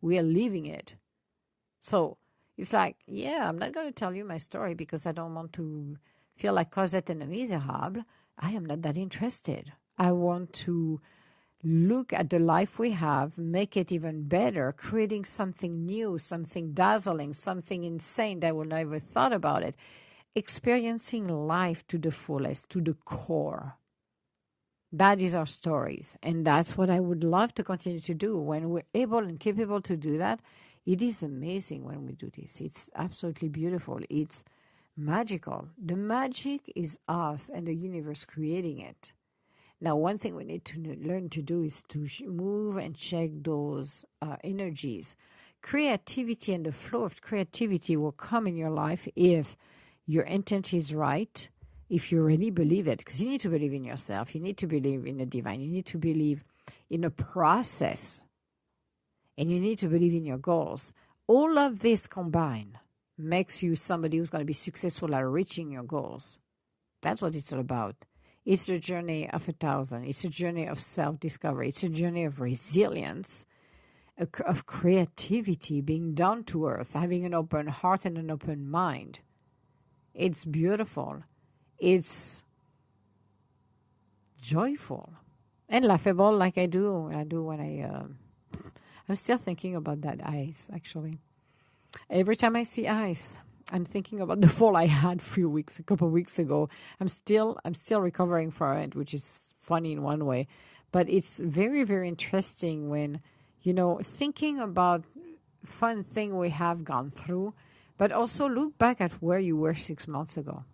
We 0.00 0.18
are 0.18 0.22
living 0.22 0.66
it. 0.66 0.96
So 1.80 2.18
it's 2.56 2.72
like, 2.72 2.96
yeah, 3.06 3.48
I'm 3.48 3.58
not 3.58 3.72
going 3.72 3.86
to 3.86 3.92
tell 3.92 4.14
you 4.14 4.24
my 4.24 4.36
story 4.36 4.74
because 4.74 5.06
I 5.06 5.12
don't 5.12 5.34
want 5.34 5.52
to 5.54 5.96
feel 6.36 6.52
like 6.52 6.70
Cosette 6.70 7.10
and 7.10 7.22
the 7.22 7.26
Miserable. 7.26 8.04
I 8.38 8.50
am 8.50 8.66
not 8.66 8.82
that 8.82 8.96
interested. 8.96 9.72
I 9.96 10.12
want 10.12 10.52
to 10.64 11.00
look 11.64 12.12
at 12.12 12.30
the 12.30 12.38
life 12.38 12.78
we 12.78 12.90
have, 12.90 13.38
make 13.38 13.76
it 13.76 13.90
even 13.90 14.28
better, 14.28 14.72
creating 14.76 15.24
something 15.24 15.86
new, 15.86 16.18
something 16.18 16.72
dazzling, 16.72 17.32
something 17.32 17.84
insane 17.84 18.40
that 18.40 18.54
we 18.54 18.66
never 18.66 18.98
thought 18.98 19.32
about 19.32 19.62
it, 19.62 19.74
experiencing 20.34 21.26
life 21.28 21.86
to 21.86 21.98
the 21.98 22.10
fullest, 22.10 22.68
to 22.70 22.80
the 22.80 22.94
core. 23.04 23.76
That 24.92 25.20
is 25.20 25.34
our 25.34 25.46
stories. 25.46 26.16
And 26.22 26.46
that's 26.46 26.76
what 26.76 26.90
I 26.90 27.00
would 27.00 27.24
love 27.24 27.54
to 27.54 27.64
continue 27.64 28.00
to 28.00 28.14
do. 28.14 28.36
When 28.38 28.70
we're 28.70 28.82
able 28.94 29.18
and 29.18 29.40
capable 29.40 29.80
to 29.80 29.96
do 29.96 30.18
that, 30.18 30.40
it 30.86 31.00
is 31.00 31.22
amazing 31.22 31.84
when 31.84 32.04
we 32.04 32.12
do 32.12 32.30
this. 32.30 32.60
It's 32.60 32.90
absolutely 32.94 33.48
beautiful. 33.48 34.00
It's 34.10 34.44
magical. 34.96 35.68
The 35.82 35.96
magic 35.96 36.70
is 36.76 36.98
us 37.08 37.48
and 37.48 37.66
the 37.66 37.74
universe 37.74 38.24
creating 38.24 38.80
it. 38.80 39.12
Now, 39.84 39.96
one 39.96 40.16
thing 40.16 40.34
we 40.34 40.44
need 40.44 40.64
to 40.64 40.80
learn 41.02 41.28
to 41.28 41.42
do 41.42 41.62
is 41.62 41.82
to 41.88 42.06
move 42.26 42.78
and 42.78 42.96
check 42.96 43.28
those 43.34 44.06
uh, 44.22 44.36
energies. 44.42 45.14
Creativity 45.60 46.54
and 46.54 46.64
the 46.64 46.72
flow 46.72 47.02
of 47.02 47.20
creativity 47.20 47.94
will 47.94 48.12
come 48.12 48.46
in 48.46 48.56
your 48.56 48.70
life 48.70 49.06
if 49.14 49.58
your 50.06 50.22
intent 50.22 50.72
is 50.72 50.94
right, 50.94 51.50
if 51.90 52.10
you 52.10 52.22
really 52.22 52.50
believe 52.50 52.88
it, 52.88 52.96
because 52.96 53.22
you 53.22 53.28
need 53.28 53.42
to 53.42 53.50
believe 53.50 53.74
in 53.74 53.84
yourself, 53.84 54.34
you 54.34 54.40
need 54.40 54.56
to 54.56 54.66
believe 54.66 55.06
in 55.06 55.18
the 55.18 55.26
divine, 55.26 55.60
you 55.60 55.70
need 55.70 55.84
to 55.84 55.98
believe 55.98 56.44
in 56.88 57.04
a 57.04 57.10
process 57.10 58.22
and 59.36 59.50
you 59.50 59.60
need 59.60 59.78
to 59.80 59.88
believe 59.88 60.14
in 60.14 60.24
your 60.24 60.38
goals. 60.38 60.94
All 61.26 61.58
of 61.58 61.80
this 61.80 62.06
combined 62.06 62.78
makes 63.18 63.62
you 63.62 63.74
somebody 63.74 64.16
who's 64.16 64.30
going 64.30 64.40
to 64.40 64.46
be 64.46 64.54
successful 64.54 65.14
at 65.14 65.26
reaching 65.26 65.70
your 65.70 65.82
goals. 65.82 66.38
That's 67.02 67.20
what 67.20 67.34
it's 67.34 67.52
all 67.52 67.60
about. 67.60 67.96
It's 68.44 68.68
a 68.68 68.78
journey 68.78 69.28
of 69.30 69.48
a 69.48 69.52
thousand. 69.52 70.04
It's 70.04 70.24
a 70.24 70.28
journey 70.28 70.66
of 70.66 70.78
self 70.78 71.18
discovery. 71.18 71.68
It's 71.68 71.82
a 71.82 71.88
journey 71.88 72.24
of 72.24 72.40
resilience, 72.40 73.46
of 74.18 74.66
creativity, 74.66 75.80
being 75.80 76.14
down 76.14 76.44
to 76.44 76.66
earth, 76.66 76.92
having 76.92 77.24
an 77.24 77.34
open 77.34 77.68
heart 77.68 78.04
and 78.04 78.18
an 78.18 78.30
open 78.30 78.68
mind. 78.70 79.20
It's 80.14 80.44
beautiful. 80.44 81.22
It's 81.78 82.44
joyful 84.40 85.10
and 85.68 85.84
laughable, 85.86 86.36
like 86.36 86.58
I 86.58 86.66
do. 86.66 87.10
I 87.12 87.24
do 87.24 87.44
when 87.44 87.60
I. 87.60 87.80
Uh, 87.82 88.58
I'm 89.08 89.16
still 89.16 89.38
thinking 89.38 89.74
about 89.74 90.02
that 90.02 90.20
ice, 90.24 90.70
actually. 90.72 91.18
Every 92.10 92.36
time 92.36 92.56
I 92.56 92.62
see 92.64 92.86
ice, 92.86 93.38
I'm 93.72 93.84
thinking 93.84 94.20
about 94.20 94.40
the 94.40 94.48
fall 94.58 94.76
I 94.76 94.86
had 94.86 95.18
a 95.18 95.22
few 95.22 95.48
weeks, 95.48 95.78
a 95.78 95.82
couple 95.82 96.08
weeks 96.10 96.38
ago. 96.38 96.68
I'm 97.00 97.08
still, 97.08 97.58
I'm 97.64 97.74
still 97.74 98.00
recovering 98.00 98.50
from 98.50 98.78
it, 98.78 98.94
which 98.94 99.14
is 99.14 99.54
funny 99.56 99.92
in 99.92 100.02
one 100.02 100.26
way, 100.26 100.46
but 100.92 101.08
it's 101.08 101.40
very, 101.40 101.84
very 101.84 102.08
interesting 102.08 102.88
when, 102.88 103.20
you 103.62 103.72
know, 103.72 103.98
thinking 104.02 104.60
about 104.60 105.04
fun 105.64 106.04
thing 106.04 106.36
we 106.36 106.50
have 106.50 106.84
gone 106.84 107.10
through, 107.10 107.54
but 107.96 108.12
also 108.12 108.48
look 108.48 108.76
back 108.78 109.00
at 109.00 109.12
where 109.22 109.38
you 109.38 109.56
were 109.56 109.74
six 109.74 110.06
months 110.06 110.36
ago. 110.36 110.64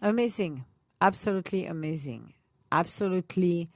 Amazing. 0.00 0.64
Absolutely 1.00 1.66
amazing. 1.66 2.32
Absolutely 2.72 3.68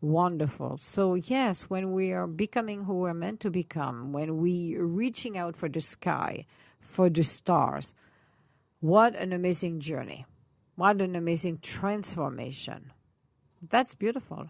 wonderful. 0.00 0.78
So, 0.78 1.14
yes, 1.14 1.64
when 1.64 1.92
we 1.92 2.12
are 2.12 2.26
becoming 2.26 2.84
who 2.84 2.94
we're 2.94 3.14
meant 3.14 3.40
to 3.40 3.50
become, 3.50 4.12
when 4.12 4.38
we 4.38 4.76
reaching 4.76 5.36
out 5.36 5.56
for 5.56 5.68
the 5.68 5.80
sky, 5.80 6.46
for 6.90 7.08
the 7.08 7.22
stars, 7.22 7.94
what 8.80 9.14
an 9.14 9.32
amazing 9.32 9.80
journey. 9.80 10.26
What 10.76 11.00
an 11.00 11.14
amazing 11.14 11.58
transformation. 11.62 12.92
That's 13.68 13.94
beautiful. 13.94 14.48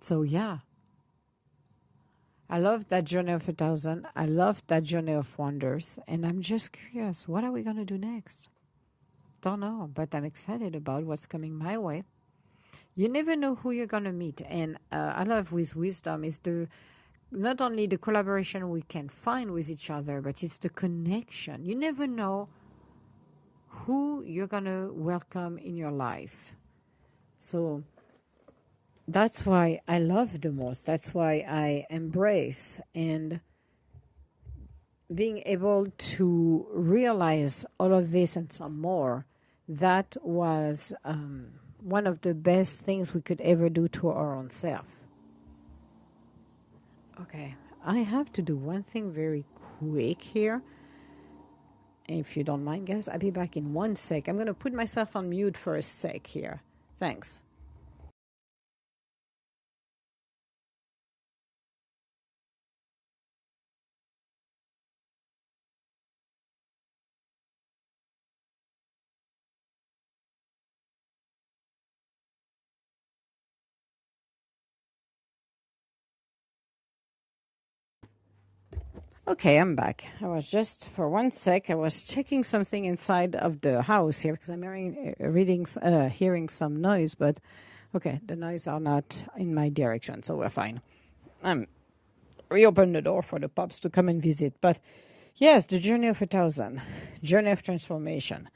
So, 0.00 0.22
yeah. 0.22 0.58
I 2.50 2.58
love 2.58 2.88
that 2.88 3.04
journey 3.04 3.32
of 3.32 3.48
a 3.48 3.52
thousand. 3.52 4.06
I 4.14 4.26
love 4.26 4.62
that 4.66 4.82
journey 4.82 5.12
of 5.12 5.36
wonders. 5.38 5.98
And 6.06 6.26
I'm 6.26 6.42
just 6.42 6.72
curious, 6.72 7.26
what 7.26 7.44
are 7.44 7.52
we 7.52 7.62
going 7.62 7.76
to 7.76 7.84
do 7.84 7.98
next? 7.98 8.48
Don't 9.40 9.60
know, 9.60 9.90
but 9.92 10.14
I'm 10.14 10.24
excited 10.24 10.74
about 10.74 11.04
what's 11.04 11.26
coming 11.26 11.54
my 11.54 11.78
way. 11.78 12.04
You 12.94 13.08
never 13.08 13.36
know 13.36 13.54
who 13.54 13.70
you're 13.70 13.86
going 13.86 14.04
to 14.04 14.12
meet. 14.12 14.42
And 14.48 14.78
uh, 14.92 15.12
I 15.14 15.24
love 15.24 15.52
with 15.52 15.76
wisdom 15.76 16.24
is 16.24 16.38
the 16.40 16.68
not 17.30 17.60
only 17.60 17.86
the 17.86 17.98
collaboration 17.98 18.70
we 18.70 18.82
can 18.82 19.08
find 19.08 19.50
with 19.50 19.70
each 19.70 19.90
other, 19.90 20.20
but 20.20 20.42
it's 20.42 20.58
the 20.58 20.68
connection. 20.68 21.64
You 21.64 21.74
never 21.74 22.06
know 22.06 22.48
who 23.68 24.22
you're 24.24 24.46
going 24.46 24.64
to 24.64 24.92
welcome 24.94 25.58
in 25.58 25.76
your 25.76 25.90
life. 25.90 26.54
So 27.38 27.84
that's 29.06 29.44
why 29.44 29.80
I 29.86 29.98
love 29.98 30.40
the 30.40 30.52
most. 30.52 30.86
That's 30.86 31.14
why 31.14 31.44
I 31.48 31.86
embrace 31.90 32.80
and 32.94 33.40
being 35.14 35.42
able 35.46 35.86
to 35.96 36.66
realize 36.72 37.64
all 37.78 37.92
of 37.92 38.10
this 38.10 38.36
and 38.36 38.52
some 38.52 38.80
more. 38.80 39.26
That 39.68 40.16
was 40.22 40.94
um, 41.04 41.48
one 41.80 42.06
of 42.06 42.22
the 42.22 42.34
best 42.34 42.82
things 42.82 43.14
we 43.14 43.20
could 43.20 43.40
ever 43.40 43.68
do 43.68 43.88
to 43.88 44.08
our 44.08 44.34
own 44.34 44.50
self. 44.50 44.86
Okay, 47.20 47.54
I 47.84 47.98
have 47.98 48.30
to 48.32 48.42
do 48.42 48.56
one 48.56 48.82
thing 48.82 49.10
very 49.10 49.44
quick 49.78 50.20
here. 50.20 50.62
If 52.08 52.36
you 52.36 52.44
don't 52.44 52.62
mind, 52.62 52.86
guys, 52.86 53.08
I'll 53.08 53.18
be 53.18 53.30
back 53.30 53.56
in 53.56 53.72
one 53.72 53.96
sec. 53.96 54.28
I'm 54.28 54.36
going 54.36 54.46
to 54.46 54.54
put 54.54 54.72
myself 54.72 55.16
on 55.16 55.30
mute 55.30 55.56
for 55.56 55.76
a 55.76 55.82
sec 55.82 56.26
here. 56.26 56.62
Thanks. 57.00 57.40
Okay, 79.28 79.58
I'm 79.58 79.74
back. 79.74 80.06
I 80.22 80.28
was 80.28 80.48
just 80.48 80.88
for 80.88 81.08
one 81.08 81.32
sec. 81.32 81.68
I 81.68 81.74
was 81.74 82.04
checking 82.04 82.44
something 82.44 82.84
inside 82.84 83.34
of 83.34 83.60
the 83.60 83.82
house 83.82 84.20
here 84.20 84.34
because 84.34 84.50
I'm 84.50 84.62
hearing, 84.62 85.16
uh, 85.20 85.26
reading, 85.26 85.66
uh, 85.82 86.08
hearing 86.08 86.48
some 86.48 86.80
noise. 86.80 87.16
But 87.16 87.40
okay, 87.92 88.20
the 88.24 88.36
noise 88.36 88.68
are 88.68 88.78
not 88.78 89.24
in 89.36 89.52
my 89.52 89.68
direction, 89.68 90.22
so 90.22 90.36
we're 90.36 90.48
fine. 90.48 90.80
I'm 91.42 91.66
reopen 92.50 92.92
the 92.92 93.02
door 93.02 93.20
for 93.20 93.40
the 93.40 93.48
pups 93.48 93.80
to 93.80 93.90
come 93.90 94.08
and 94.08 94.22
visit. 94.22 94.54
But 94.60 94.78
yes, 95.34 95.66
the 95.66 95.80
journey 95.80 96.06
of 96.06 96.22
a 96.22 96.26
thousand, 96.26 96.80
journey 97.20 97.50
of 97.50 97.64
transformation. 97.64 98.48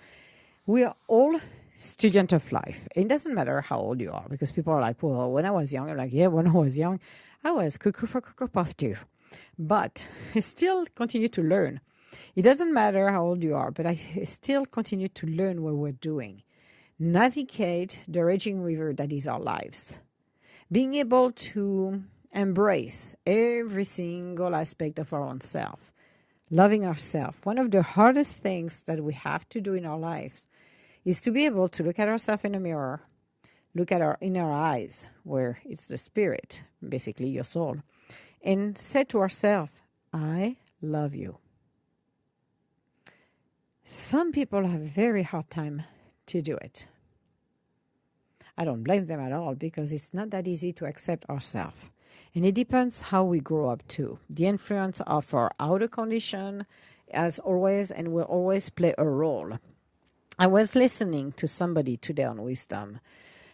We 0.66 0.84
are 0.84 0.94
all 1.08 1.40
student 1.74 2.32
of 2.32 2.52
life. 2.52 2.86
It 2.94 3.08
doesn't 3.08 3.34
matter 3.34 3.60
how 3.60 3.80
old 3.80 4.00
you 4.00 4.12
are 4.12 4.26
because 4.30 4.52
people 4.52 4.72
are 4.72 4.80
like, 4.80 5.02
well, 5.02 5.32
when 5.32 5.46
I 5.46 5.50
was 5.50 5.72
young, 5.72 5.90
I'm 5.90 5.96
like, 5.96 6.12
yeah, 6.12 6.28
when 6.28 6.46
I 6.46 6.52
was 6.52 6.78
young, 6.78 7.00
I 7.42 7.50
was 7.50 7.76
cuckoo 7.76 8.06
for 8.06 8.20
Cocoa 8.20 8.46
Puff 8.46 8.76
too 8.76 8.94
but 9.58 10.08
still 10.40 10.86
continue 10.94 11.28
to 11.28 11.42
learn. 11.42 11.80
It 12.34 12.42
doesn't 12.42 12.72
matter 12.72 13.10
how 13.10 13.24
old 13.24 13.42
you 13.42 13.54
are, 13.54 13.70
but 13.70 13.86
I 13.86 13.94
still 14.24 14.66
continue 14.66 15.08
to 15.08 15.26
learn 15.26 15.62
what 15.62 15.74
we're 15.74 15.92
doing. 15.92 16.42
Navigate 16.98 18.00
the 18.06 18.24
raging 18.24 18.62
river 18.62 18.92
that 18.92 19.12
is 19.12 19.26
our 19.26 19.40
lives. 19.40 19.96
Being 20.70 20.94
able 20.94 21.32
to 21.32 22.02
embrace 22.32 23.16
every 23.26 23.84
single 23.84 24.54
aspect 24.54 24.98
of 24.98 25.12
our 25.12 25.22
own 25.22 25.40
self, 25.40 25.92
loving 26.50 26.84
ourselves. 26.84 27.38
One 27.42 27.58
of 27.58 27.70
the 27.70 27.82
hardest 27.82 28.38
things 28.38 28.82
that 28.84 29.02
we 29.02 29.14
have 29.14 29.48
to 29.50 29.60
do 29.60 29.74
in 29.74 29.86
our 29.86 29.98
lives 29.98 30.46
is 31.04 31.20
to 31.22 31.30
be 31.30 31.46
able 31.46 31.68
to 31.70 31.82
look 31.82 31.98
at 31.98 32.08
ourselves 32.08 32.44
in 32.44 32.54
a 32.54 32.60
mirror, 32.60 33.00
look 33.74 33.90
at 33.90 34.02
our 34.02 34.18
inner 34.20 34.52
eyes, 34.52 35.06
where 35.24 35.58
it's 35.64 35.86
the 35.86 35.96
spirit, 35.96 36.62
basically 36.86 37.28
your 37.28 37.44
soul, 37.44 37.78
and 38.42 38.76
say 38.76 39.04
to 39.04 39.20
ourselves, 39.20 39.70
I 40.12 40.56
love 40.80 41.14
you. 41.14 41.38
Some 43.84 44.32
people 44.32 44.66
have 44.66 44.80
very 44.80 45.22
hard 45.22 45.50
time 45.50 45.82
to 46.26 46.40
do 46.40 46.56
it. 46.56 46.86
I 48.56 48.64
don't 48.64 48.82
blame 48.82 49.06
them 49.06 49.20
at 49.20 49.32
all 49.32 49.54
because 49.54 49.92
it's 49.92 50.14
not 50.14 50.30
that 50.30 50.46
easy 50.46 50.72
to 50.74 50.86
accept 50.86 51.28
ourselves. 51.28 51.76
And 52.34 52.46
it 52.46 52.54
depends 52.54 53.02
how 53.02 53.24
we 53.24 53.40
grow 53.40 53.70
up 53.70 53.86
too. 53.88 54.18
The 54.28 54.46
influence 54.46 55.00
of 55.06 55.34
our 55.34 55.50
outer 55.58 55.88
condition, 55.88 56.66
as 57.12 57.38
always, 57.40 57.90
and 57.90 58.12
will 58.12 58.24
always 58.24 58.70
play 58.70 58.94
a 58.96 59.04
role. 59.04 59.58
I 60.38 60.46
was 60.46 60.74
listening 60.74 61.32
to 61.32 61.48
somebody 61.48 61.96
today 61.96 62.24
on 62.24 62.42
Wisdom, 62.42 63.00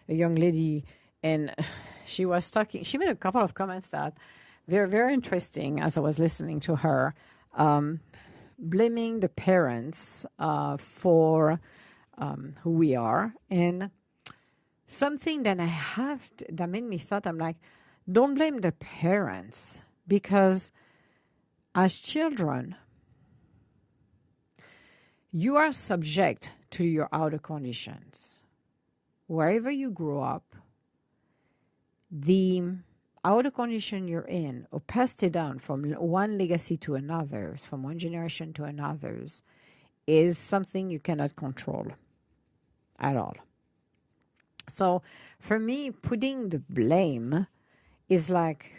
a 0.08 0.14
young 0.14 0.34
lady, 0.34 0.84
and 1.22 1.54
she 2.04 2.26
was 2.26 2.50
talking. 2.50 2.82
She 2.84 2.98
made 2.98 3.08
a 3.08 3.16
couple 3.16 3.42
of 3.42 3.54
comments 3.54 3.88
that 3.88 4.14
very, 4.68 4.88
very 4.88 5.14
interesting 5.14 5.80
as 5.80 5.96
I 5.96 6.00
was 6.00 6.18
listening 6.18 6.60
to 6.60 6.76
her, 6.76 7.14
um, 7.54 8.00
blaming 8.58 9.20
the 9.20 9.28
parents 9.28 10.26
uh, 10.38 10.76
for 10.76 11.60
um, 12.18 12.52
who 12.62 12.70
we 12.70 12.96
are. 12.96 13.34
And 13.50 13.90
something 14.86 15.44
that 15.44 15.60
I 15.60 15.66
have, 15.66 16.30
to, 16.38 16.46
that 16.52 16.68
made 16.68 16.84
me 16.84 16.98
thought, 16.98 17.26
I'm 17.26 17.38
like, 17.38 17.56
don't 18.10 18.34
blame 18.34 18.60
the 18.60 18.72
parents 18.72 19.82
because 20.06 20.70
as 21.74 21.96
children, 21.98 22.76
you 25.30 25.56
are 25.56 25.72
subject 25.72 26.50
to 26.70 26.84
your 26.86 27.08
outer 27.12 27.38
conditions. 27.38 28.38
Wherever 29.26 29.70
you 29.70 29.90
grow 29.90 30.22
up, 30.22 30.56
the 32.10 32.62
outer 33.26 33.50
condition 33.50 34.06
you're 34.06 34.22
in 34.22 34.66
or 34.70 34.78
passed 34.80 35.22
it 35.22 35.32
down 35.32 35.58
from 35.58 35.82
one 35.90 36.38
legacy 36.38 36.76
to 36.76 36.94
another, 36.94 37.56
from 37.58 37.82
one 37.82 37.98
generation 37.98 38.52
to 38.52 38.62
another's, 38.62 39.42
is 40.06 40.38
something 40.38 40.88
you 40.88 41.00
cannot 41.00 41.34
control 41.34 41.88
at 43.00 43.16
all. 43.16 43.34
So 44.68 45.02
for 45.40 45.58
me, 45.58 45.90
putting 45.90 46.50
the 46.50 46.60
blame 46.60 47.48
is 48.08 48.30
like, 48.30 48.70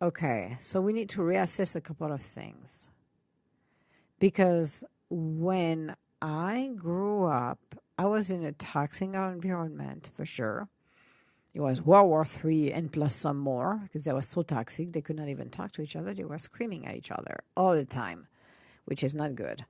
okay, 0.00 0.56
so 0.60 0.80
we 0.80 0.92
need 0.92 1.08
to 1.10 1.20
reassess 1.20 1.74
a 1.74 1.80
couple 1.80 2.12
of 2.12 2.22
things. 2.22 2.88
Because 4.20 4.84
when 5.08 5.96
I 6.22 6.72
grew 6.76 7.24
up, 7.24 7.58
I 7.98 8.06
was 8.06 8.30
in 8.30 8.44
a 8.44 8.52
toxic 8.52 9.14
environment 9.14 10.10
for 10.14 10.24
sure. 10.24 10.68
It 11.52 11.60
was 11.60 11.82
World 11.82 12.08
War 12.08 12.24
Three 12.24 12.70
and 12.70 12.92
plus 12.92 13.14
some 13.14 13.38
more 13.38 13.80
because 13.82 14.04
they 14.04 14.12
were 14.12 14.22
so 14.22 14.42
toxic 14.42 14.92
they 14.92 15.00
could 15.00 15.16
not 15.16 15.28
even 15.28 15.50
talk 15.50 15.72
to 15.72 15.82
each 15.82 15.96
other. 15.96 16.14
They 16.14 16.24
were 16.24 16.38
screaming 16.38 16.86
at 16.86 16.94
each 16.94 17.10
other 17.10 17.40
all 17.56 17.74
the 17.74 17.84
time, 17.84 18.28
which 18.84 19.02
is 19.02 19.14
not 19.14 19.34
good. 19.34 19.64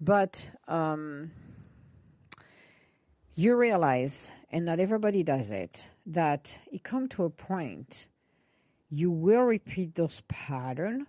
But 0.00 0.50
um, 0.66 1.30
you 3.34 3.56
realize, 3.56 4.30
and 4.50 4.64
not 4.64 4.80
everybody 4.80 5.22
does 5.22 5.50
it, 5.50 5.88
that 6.06 6.58
it 6.72 6.82
come 6.82 7.08
to 7.08 7.24
a 7.24 7.30
point 7.30 8.08
you 8.88 9.10
will 9.10 9.42
repeat 9.42 9.94
those 9.94 10.22
patterns, 10.28 11.06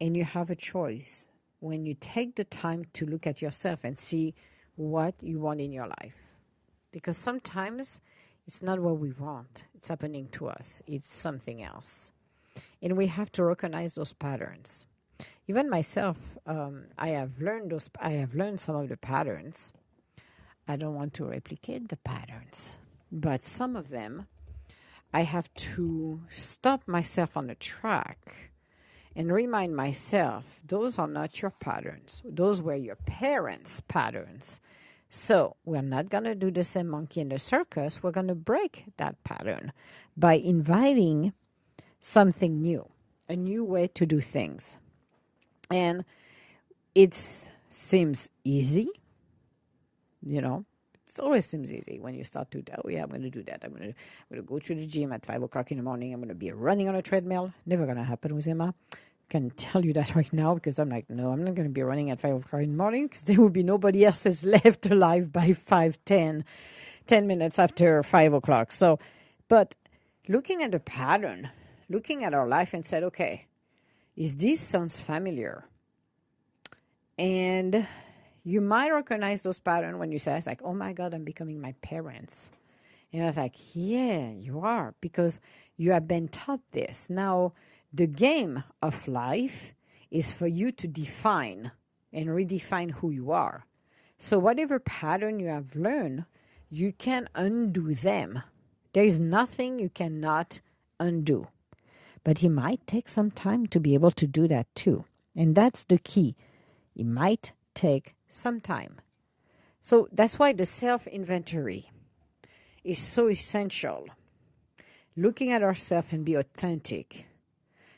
and 0.00 0.16
you 0.16 0.24
have 0.24 0.50
a 0.50 0.56
choice 0.56 1.28
when 1.60 1.86
you 1.86 1.94
take 1.98 2.34
the 2.34 2.44
time 2.44 2.84
to 2.92 3.06
look 3.06 3.26
at 3.26 3.40
yourself 3.40 3.80
and 3.84 3.98
see 3.98 4.34
what 4.76 5.14
you 5.22 5.38
want 5.38 5.60
in 5.60 5.72
your 5.72 5.86
life. 5.86 6.16
Because 6.90 7.16
sometimes 7.16 8.00
it's 8.46 8.62
not 8.62 8.80
what 8.80 8.98
we 8.98 9.12
want. 9.12 9.64
It's 9.74 9.88
happening 9.88 10.28
to 10.32 10.48
us. 10.48 10.82
It's 10.86 11.12
something 11.12 11.62
else. 11.62 12.12
And 12.82 12.96
we 12.96 13.06
have 13.06 13.32
to 13.32 13.44
recognize 13.44 13.94
those 13.94 14.12
patterns. 14.12 14.86
Even 15.46 15.68
myself, 15.68 16.16
um, 16.46 16.84
I 16.98 17.08
have 17.08 17.40
learned 17.40 17.70
those. 17.70 17.90
I 18.00 18.10
have 18.12 18.34
learned 18.34 18.60
some 18.60 18.76
of 18.76 18.88
the 18.88 18.96
patterns. 18.96 19.72
I 20.66 20.76
don't 20.76 20.94
want 20.94 21.12
to 21.14 21.26
replicate 21.26 21.88
the 21.88 21.96
patterns, 21.98 22.76
but 23.12 23.42
some 23.42 23.76
of 23.76 23.90
them, 23.90 24.26
I 25.12 25.22
have 25.22 25.52
to 25.54 26.22
stop 26.30 26.88
myself 26.88 27.36
on 27.36 27.48
the 27.48 27.54
track 27.54 28.50
and 29.14 29.30
remind 29.30 29.76
myself 29.76 30.60
those 30.66 30.98
are 30.98 31.06
not 31.06 31.42
your 31.42 31.50
patterns. 31.50 32.22
Those 32.24 32.62
were 32.62 32.74
your 32.74 32.96
parents' 32.96 33.82
patterns. 33.86 34.60
So 35.14 35.54
we're 35.64 35.80
not 35.80 36.10
going 36.10 36.24
to 36.24 36.34
do 36.34 36.50
the 36.50 36.64
same 36.64 36.88
monkey 36.88 37.20
in 37.20 37.28
the 37.28 37.38
circus. 37.38 38.02
We're 38.02 38.10
going 38.10 38.26
to 38.26 38.34
break 38.34 38.86
that 38.96 39.22
pattern 39.22 39.72
by 40.16 40.34
inviting 40.34 41.32
something 42.00 42.60
new, 42.60 42.88
a 43.28 43.36
new 43.36 43.62
way 43.62 43.86
to 43.94 44.06
do 44.06 44.20
things. 44.20 44.76
And 45.70 46.04
it 46.96 47.14
seems 47.70 48.28
easy, 48.42 48.88
you 50.20 50.42
know, 50.42 50.64
it 51.06 51.20
always 51.20 51.46
seems 51.46 51.72
easy 51.72 52.00
when 52.00 52.14
you 52.14 52.24
start 52.24 52.50
to 52.50 52.62
tell, 52.62 52.82
oh, 52.84 52.88
yeah, 52.88 53.04
I'm 53.04 53.08
going 53.08 53.22
to 53.22 53.30
do 53.30 53.44
that. 53.44 53.60
I'm 53.62 53.70
going 53.70 53.82
to, 53.82 53.88
I'm 53.90 53.94
going 54.30 54.42
to 54.42 54.48
go 54.48 54.58
to 54.58 54.74
the 54.74 54.84
gym 54.84 55.12
at 55.12 55.24
five 55.24 55.44
o'clock 55.44 55.70
in 55.70 55.76
the 55.76 55.84
morning. 55.84 56.12
I'm 56.12 56.18
going 56.18 56.28
to 56.28 56.34
be 56.34 56.50
running 56.50 56.88
on 56.88 56.96
a 56.96 57.02
treadmill. 57.02 57.54
Never 57.64 57.84
going 57.84 57.98
to 57.98 58.02
happen 58.02 58.34
with 58.34 58.48
Emma. 58.48 58.74
Can 59.34 59.50
tell 59.50 59.84
you 59.84 59.92
that 59.94 60.14
right 60.14 60.32
now 60.32 60.54
because 60.54 60.78
I'm 60.78 60.90
like, 60.90 61.10
no, 61.10 61.32
I'm 61.32 61.42
not 61.42 61.56
going 61.56 61.66
to 61.66 61.74
be 61.74 61.82
running 61.82 62.08
at 62.08 62.20
five 62.20 62.36
o'clock 62.36 62.62
in 62.62 62.70
the 62.70 62.76
morning 62.76 63.08
because 63.08 63.24
there 63.24 63.40
will 63.40 63.50
be 63.50 63.64
nobody 63.64 64.04
else 64.04 64.26
is 64.26 64.44
left 64.56 64.86
alive 64.86 65.32
by 65.32 65.52
five, 65.52 65.98
ten, 66.04 66.44
ten 67.08 67.26
minutes 67.26 67.58
after 67.58 68.04
five 68.04 68.32
o'clock. 68.32 68.70
So, 68.70 69.00
but 69.48 69.74
looking 70.28 70.62
at 70.62 70.70
the 70.70 70.78
pattern, 70.78 71.50
looking 71.88 72.22
at 72.22 72.32
our 72.32 72.46
life 72.46 72.74
and 72.74 72.86
said, 72.86 73.02
okay, 73.02 73.46
is 74.14 74.36
this 74.36 74.60
sounds 74.60 75.00
familiar? 75.00 75.64
And 77.18 77.88
you 78.44 78.60
might 78.60 78.92
recognize 78.92 79.42
those 79.42 79.58
patterns 79.58 79.98
when 79.98 80.12
you 80.12 80.20
say, 80.20 80.36
it's 80.36 80.46
like, 80.46 80.60
oh 80.62 80.74
my 80.74 80.92
God, 80.92 81.12
I'm 81.12 81.24
becoming 81.24 81.60
my 81.60 81.72
parents. 81.82 82.50
And 83.12 83.24
I 83.24 83.26
was 83.26 83.36
like, 83.36 83.56
yeah, 83.74 84.30
you 84.30 84.60
are, 84.60 84.94
because 85.00 85.40
you 85.76 85.90
have 85.90 86.06
been 86.06 86.28
taught 86.28 86.60
this. 86.70 87.10
Now, 87.10 87.52
the 87.94 88.06
game 88.08 88.64
of 88.82 89.06
life 89.06 89.72
is 90.10 90.32
for 90.32 90.48
you 90.48 90.72
to 90.72 90.88
define 90.88 91.70
and 92.12 92.28
redefine 92.28 92.90
who 92.90 93.10
you 93.10 93.30
are. 93.30 93.66
So, 94.18 94.38
whatever 94.38 94.80
pattern 94.80 95.38
you 95.38 95.46
have 95.46 95.76
learned, 95.76 96.24
you 96.68 96.92
can 96.92 97.28
undo 97.36 97.94
them. 97.94 98.42
There 98.92 99.04
is 99.04 99.20
nothing 99.20 99.78
you 99.78 99.90
cannot 99.90 100.60
undo. 100.98 101.48
But 102.24 102.42
it 102.42 102.48
might 102.48 102.84
take 102.86 103.08
some 103.08 103.30
time 103.30 103.66
to 103.68 103.78
be 103.78 103.94
able 103.94 104.12
to 104.12 104.26
do 104.26 104.48
that 104.48 104.66
too. 104.74 105.04
And 105.36 105.54
that's 105.54 105.84
the 105.84 105.98
key. 105.98 106.34
It 106.96 107.06
might 107.06 107.52
take 107.74 108.14
some 108.28 108.60
time. 108.60 109.00
So 109.80 110.08
that's 110.10 110.38
why 110.38 110.52
the 110.52 110.66
self 110.66 111.06
inventory 111.06 111.90
is 112.82 112.98
so 112.98 113.28
essential. 113.28 114.06
Looking 115.16 115.52
at 115.52 115.62
ourselves 115.62 116.08
and 116.10 116.24
be 116.24 116.34
authentic, 116.34 117.26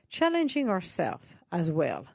challenging 0.09 0.69
ourselves 0.69 1.27
as 1.53 1.71
well. 1.71 2.07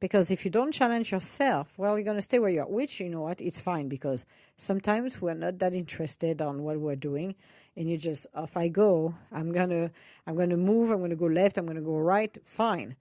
Because 0.00 0.30
if 0.30 0.44
you 0.46 0.50
don't 0.50 0.72
challenge 0.72 1.12
yourself, 1.12 1.74
well, 1.76 1.98
you're 1.98 2.04
going 2.04 2.16
to 2.16 2.22
stay 2.22 2.38
where 2.38 2.50
you 2.50 2.60
are, 2.60 2.66
which, 2.66 3.00
you 3.00 3.10
know 3.10 3.20
what, 3.20 3.40
it's 3.40 3.60
fine 3.60 3.88
because 3.88 4.24
sometimes 4.56 5.20
we're 5.20 5.34
not 5.34 5.58
that 5.58 5.74
interested 5.74 6.40
on 6.40 6.62
what 6.62 6.80
we're 6.80 6.96
doing. 6.96 7.34
And 7.76 7.88
you 7.88 7.98
just, 7.98 8.26
off 8.34 8.56
I 8.56 8.68
go, 8.68 9.14
I'm 9.30 9.52
going 9.52 9.68
to, 9.68 9.90
I'm 10.26 10.36
going 10.36 10.50
to 10.50 10.56
move, 10.56 10.90
I'm 10.90 10.98
going 10.98 11.10
to 11.10 11.16
go 11.16 11.26
left, 11.26 11.58
I'm 11.58 11.66
going 11.66 11.76
to 11.76 11.82
go 11.82 11.98
right, 11.98 12.36
fine. 12.44 12.96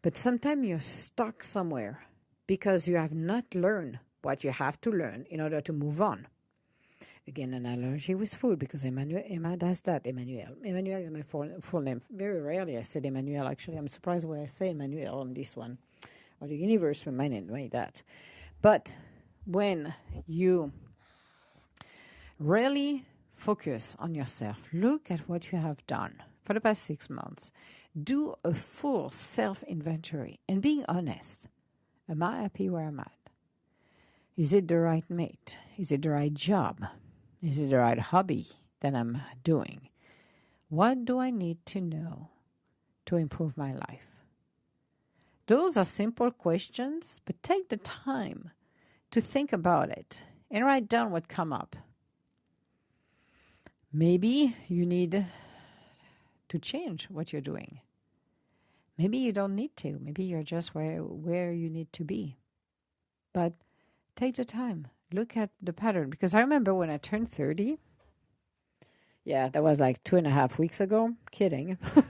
But 0.00 0.16
sometimes 0.16 0.66
you're 0.66 0.80
stuck 0.80 1.42
somewhere 1.42 2.02
because 2.46 2.88
you 2.88 2.96
have 2.96 3.14
not 3.14 3.44
learned 3.54 3.98
what 4.22 4.44
you 4.44 4.50
have 4.50 4.80
to 4.82 4.90
learn 4.90 5.26
in 5.30 5.40
order 5.40 5.60
to 5.60 5.72
move 5.72 6.00
on. 6.00 6.26
Again, 7.26 7.54
an 7.54 7.64
allergy 7.64 8.14
with 8.14 8.34
food 8.34 8.58
because 8.58 8.84
Emmanuel, 8.84 9.22
Emma 9.26 9.56
does 9.56 9.80
that. 9.82 10.06
Emmanuel. 10.06 10.54
Emmanuel 10.62 11.00
is 11.00 11.10
my 11.10 11.22
full, 11.22 11.50
full 11.60 11.80
name. 11.80 12.02
Very 12.10 12.40
rarely 12.40 12.76
I 12.76 12.82
said 12.82 13.06
Emmanuel. 13.06 13.48
Actually, 13.48 13.78
I'm 13.78 13.88
surprised 13.88 14.28
when 14.28 14.40
I 14.40 14.46
say 14.46 14.70
Emmanuel 14.70 15.20
on 15.20 15.32
this 15.32 15.56
one. 15.56 15.78
Or 16.40 16.48
the 16.48 16.56
universe 16.56 17.06
reminded 17.06 17.48
me 17.48 17.68
that. 17.72 18.02
But 18.60 18.94
when 19.46 19.94
you 20.26 20.72
really 22.38 23.06
focus 23.34 23.96
on 23.98 24.14
yourself, 24.14 24.68
look 24.72 25.10
at 25.10 25.28
what 25.28 25.50
you 25.50 25.58
have 25.58 25.86
done 25.86 26.22
for 26.44 26.52
the 26.52 26.60
past 26.60 26.82
six 26.82 27.08
months, 27.08 27.50
do 28.00 28.34
a 28.44 28.52
full 28.52 29.08
self 29.10 29.62
inventory 29.62 30.40
and 30.48 30.60
being 30.60 30.84
honest. 30.88 31.48
Am 32.08 32.22
I 32.22 32.42
happy 32.42 32.68
where 32.68 32.86
I'm 32.86 33.00
at? 33.00 33.12
Is 34.36 34.52
it 34.52 34.68
the 34.68 34.78
right 34.78 35.08
mate? 35.08 35.56
Is 35.78 35.90
it 35.90 36.02
the 36.02 36.10
right 36.10 36.34
job? 36.34 36.84
Is 37.44 37.58
it 37.58 37.68
the 37.68 37.76
right 37.76 37.98
hobby 37.98 38.46
that 38.80 38.94
I'm 38.94 39.20
doing? 39.42 39.90
What 40.70 41.04
do 41.04 41.18
I 41.18 41.28
need 41.30 41.58
to 41.66 41.80
know 41.80 42.30
to 43.04 43.16
improve 43.16 43.58
my 43.58 43.74
life? 43.74 44.06
Those 45.46 45.76
are 45.76 45.84
simple 45.84 46.30
questions, 46.30 47.20
but 47.26 47.42
take 47.42 47.68
the 47.68 47.76
time 47.76 48.50
to 49.10 49.20
think 49.20 49.52
about 49.52 49.90
it 49.90 50.22
and 50.50 50.64
write 50.64 50.88
down 50.88 51.10
what 51.10 51.28
come 51.28 51.52
up. 51.52 51.76
Maybe 53.92 54.56
you 54.66 54.86
need 54.86 55.26
to 56.48 56.58
change 56.58 57.10
what 57.10 57.30
you're 57.30 57.42
doing. 57.42 57.80
Maybe 58.96 59.18
you 59.18 59.32
don't 59.32 59.54
need 59.54 59.76
to. 59.78 59.98
Maybe 60.00 60.24
you're 60.24 60.42
just 60.42 60.74
where 60.74 61.00
where 61.00 61.52
you 61.52 61.68
need 61.68 61.92
to 61.92 62.04
be. 62.04 62.38
But 63.34 63.52
take 64.16 64.36
the 64.36 64.46
time. 64.46 64.86
Look 65.12 65.36
at 65.36 65.50
the 65.60 65.72
pattern. 65.72 66.10
Because 66.10 66.34
I 66.34 66.40
remember 66.40 66.74
when 66.74 66.90
I 66.90 66.96
turned 66.96 67.30
30. 67.30 67.78
Yeah, 69.24 69.48
that 69.48 69.62
was 69.62 69.80
like 69.80 70.02
two 70.04 70.16
and 70.16 70.26
a 70.26 70.30
half 70.30 70.58
weeks 70.58 70.80
ago. 70.80 71.14
Kidding. 71.30 71.78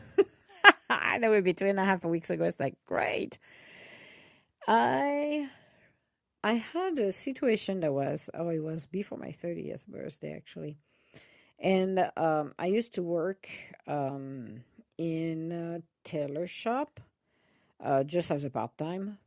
Know 1.25 1.33
it'd 1.33 1.45
be 1.45 1.55
two 1.55 1.67
and 1.67 1.81
a 1.81 1.85
half 1.85 2.05
weeks 2.05 2.31
ago. 2.31 2.45
It's 2.45 2.61
like 2.61 2.77
great. 2.87 3.39
I 4.69 5.49
I 6.43 6.53
had 6.55 6.99
a 6.99 7.13
situation 7.13 7.81
that 7.81 7.93
was 7.93 8.29
oh 8.35 8.49
it 8.51 8.63
was 8.63 8.85
before 8.85 9.19
my 9.19 9.31
30th 9.31 9.87
birthday 9.87 10.35
actually. 10.35 10.77
And 11.59 12.11
um, 12.17 12.53
I 12.59 12.67
used 12.67 12.95
to 12.95 13.03
work 13.03 13.49
um, 13.87 14.65
in 14.99 15.53
a 15.53 15.83
tailor 16.07 16.47
shop 16.47 17.01
uh, 17.83 18.05
just 18.05 18.31
as 18.31 18.45
a 18.45 18.51
part 18.51 18.77
time. 18.77 19.19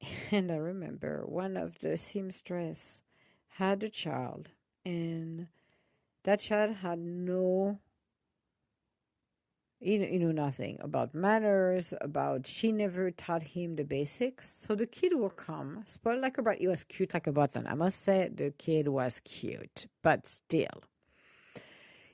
And 0.30 0.50
I 0.52 0.56
remember 0.56 1.24
one 1.26 1.56
of 1.56 1.78
the 1.80 1.96
seamstress 1.96 3.02
had 3.48 3.82
a 3.82 3.88
child, 3.88 4.50
and 4.84 5.48
that 6.24 6.40
child 6.40 6.76
had 6.76 6.98
no 6.98 7.78
you 9.80 10.18
know, 10.18 10.32
nothing 10.32 10.76
about 10.80 11.14
manners 11.14 11.94
about 12.00 12.44
she 12.44 12.72
never 12.72 13.12
taught 13.12 13.44
him 13.44 13.76
the 13.76 13.84
basics 13.84 14.52
so 14.66 14.74
the 14.74 14.86
kid 14.86 15.14
will 15.14 15.30
come 15.30 15.84
spoiled 15.86 16.20
like 16.20 16.36
a 16.36 16.42
brat 16.42 16.58
he 16.58 16.66
was 16.66 16.82
cute 16.82 17.14
like 17.14 17.28
a 17.28 17.32
button 17.32 17.64
i 17.68 17.74
must 17.74 18.04
say 18.04 18.28
the 18.34 18.50
kid 18.58 18.88
was 18.88 19.20
cute 19.20 19.86
but 20.02 20.26
still 20.26 20.82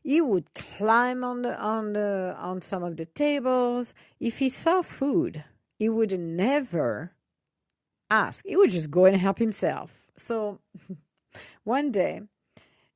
he 0.05 0.21
would 0.21 0.53
climb 0.55 1.25
on 1.25 1.41
the 1.41 1.59
on 1.59 1.95
the 1.95 2.37
on 2.39 2.61
some 2.61 2.85
of 2.85 2.99
the 2.99 3.07
tables. 3.07 3.95
If 4.21 4.39
he 4.39 4.51
saw 4.51 4.83
food, 4.83 5.45
he 5.79 5.89
would 5.89 6.21
never 6.21 7.14
ask. 8.11 8.45
He 8.47 8.57
would 8.57 8.71
just 8.71 8.91
go 8.91 9.05
and 9.07 9.17
help 9.17 9.39
himself. 9.39 9.93
So 10.17 10.61
one 11.65 11.91
day 11.91 12.23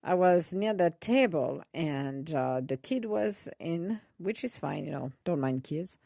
I 0.03 0.15
was 0.15 0.53
near 0.53 0.75
that 0.75 1.01
table 1.01 1.63
and 1.75 2.33
uh, 2.33 2.61
the 2.65 2.77
kid 2.77 3.05
was 3.05 3.49
in, 3.59 4.01
which 4.19 4.45
is 4.45 4.57
fine, 4.57 4.85
you 4.85 4.91
know, 4.91 5.13
don't 5.25 5.41
mind 5.41 5.65
kids. 5.65 5.99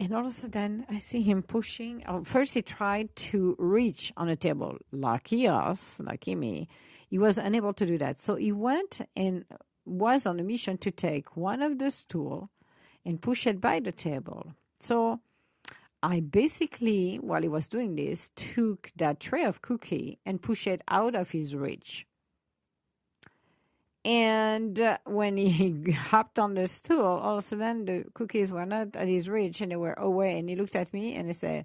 And 0.00 0.12
all 0.12 0.20
of 0.20 0.26
a 0.26 0.30
sudden, 0.30 0.84
I 0.90 0.98
see 0.98 1.22
him 1.22 1.42
pushing. 1.42 2.02
Oh, 2.08 2.24
first, 2.24 2.54
he 2.54 2.62
tried 2.62 3.14
to 3.16 3.54
reach 3.58 4.12
on 4.16 4.28
a 4.28 4.36
table. 4.36 4.78
Lucky 4.90 5.46
us, 5.46 6.00
lucky 6.00 6.34
me. 6.34 6.68
He 7.08 7.18
was 7.18 7.38
unable 7.38 7.72
to 7.74 7.86
do 7.86 7.96
that. 7.98 8.18
So 8.18 8.34
he 8.34 8.50
went 8.50 9.00
and 9.14 9.44
was 9.84 10.26
on 10.26 10.40
a 10.40 10.42
mission 10.42 10.78
to 10.78 10.90
take 10.90 11.36
one 11.36 11.62
of 11.62 11.78
the 11.78 11.90
stool 11.90 12.50
and 13.04 13.22
push 13.22 13.46
it 13.46 13.60
by 13.60 13.80
the 13.80 13.92
table. 13.92 14.54
So 14.80 15.20
I 16.04 16.20
basically, 16.20 17.16
while 17.16 17.40
he 17.40 17.48
was 17.48 17.66
doing 17.66 17.96
this, 17.96 18.30
took 18.36 18.92
that 18.96 19.20
tray 19.20 19.44
of 19.44 19.62
cookie 19.62 20.18
and 20.26 20.42
pushed 20.42 20.66
it 20.66 20.82
out 20.86 21.14
of 21.14 21.30
his 21.30 21.56
reach. 21.56 22.06
And 24.04 24.78
uh, 24.78 24.98
when 25.06 25.38
he 25.38 25.92
hopped 25.92 26.38
on 26.38 26.52
the 26.52 26.68
stool, 26.68 27.06
all 27.06 27.38
of 27.38 27.38
a 27.38 27.42
sudden 27.42 27.86
the 27.86 28.04
cookies 28.12 28.52
were 28.52 28.66
not 28.66 28.94
at 28.96 29.08
his 29.08 29.30
reach 29.30 29.62
and 29.62 29.72
they 29.72 29.76
were 29.76 29.94
away. 29.94 30.38
And 30.38 30.50
he 30.50 30.56
looked 30.56 30.76
at 30.76 30.92
me 30.92 31.14
and 31.14 31.28
he 31.28 31.32
said, 31.32 31.64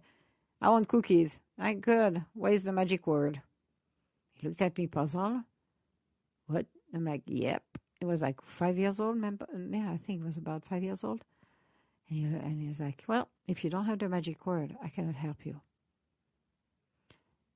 I 0.61 0.69
want 0.69 0.87
cookies. 0.87 1.37
I 1.57 1.73
good. 1.73 2.23
Where's 2.33 2.63
the 2.63 2.71
magic 2.71 3.07
word? 3.07 3.41
He 4.35 4.47
looked 4.47 4.61
at 4.61 4.77
me 4.77 4.87
puzzled. 4.87 5.41
What? 6.47 6.65
I'm 6.93 7.03
like, 7.03 7.23
yep 7.25 7.63
it 8.01 8.05
was 8.05 8.21
like 8.21 8.41
five 8.41 8.77
years 8.77 8.99
old. 8.99 9.15
Remember? 9.15 9.45
Yeah, 9.53 9.91
I 9.91 9.97
think 9.97 10.21
it 10.21 10.25
was 10.25 10.37
about 10.37 10.65
five 10.65 10.83
years 10.83 11.03
old. 11.03 11.23
And 12.09 12.17
he, 12.17 12.23
and 12.23 12.61
he 12.61 12.67
was 12.67 12.79
like, 12.79 13.03
"Well, 13.07 13.29
if 13.47 13.63
you 13.63 13.69
don't 13.69 13.85
have 13.85 13.99
the 13.99 14.09
magic 14.09 14.45
word, 14.45 14.75
I 14.83 14.89
cannot 14.89 15.15
help 15.15 15.45
you." 15.45 15.61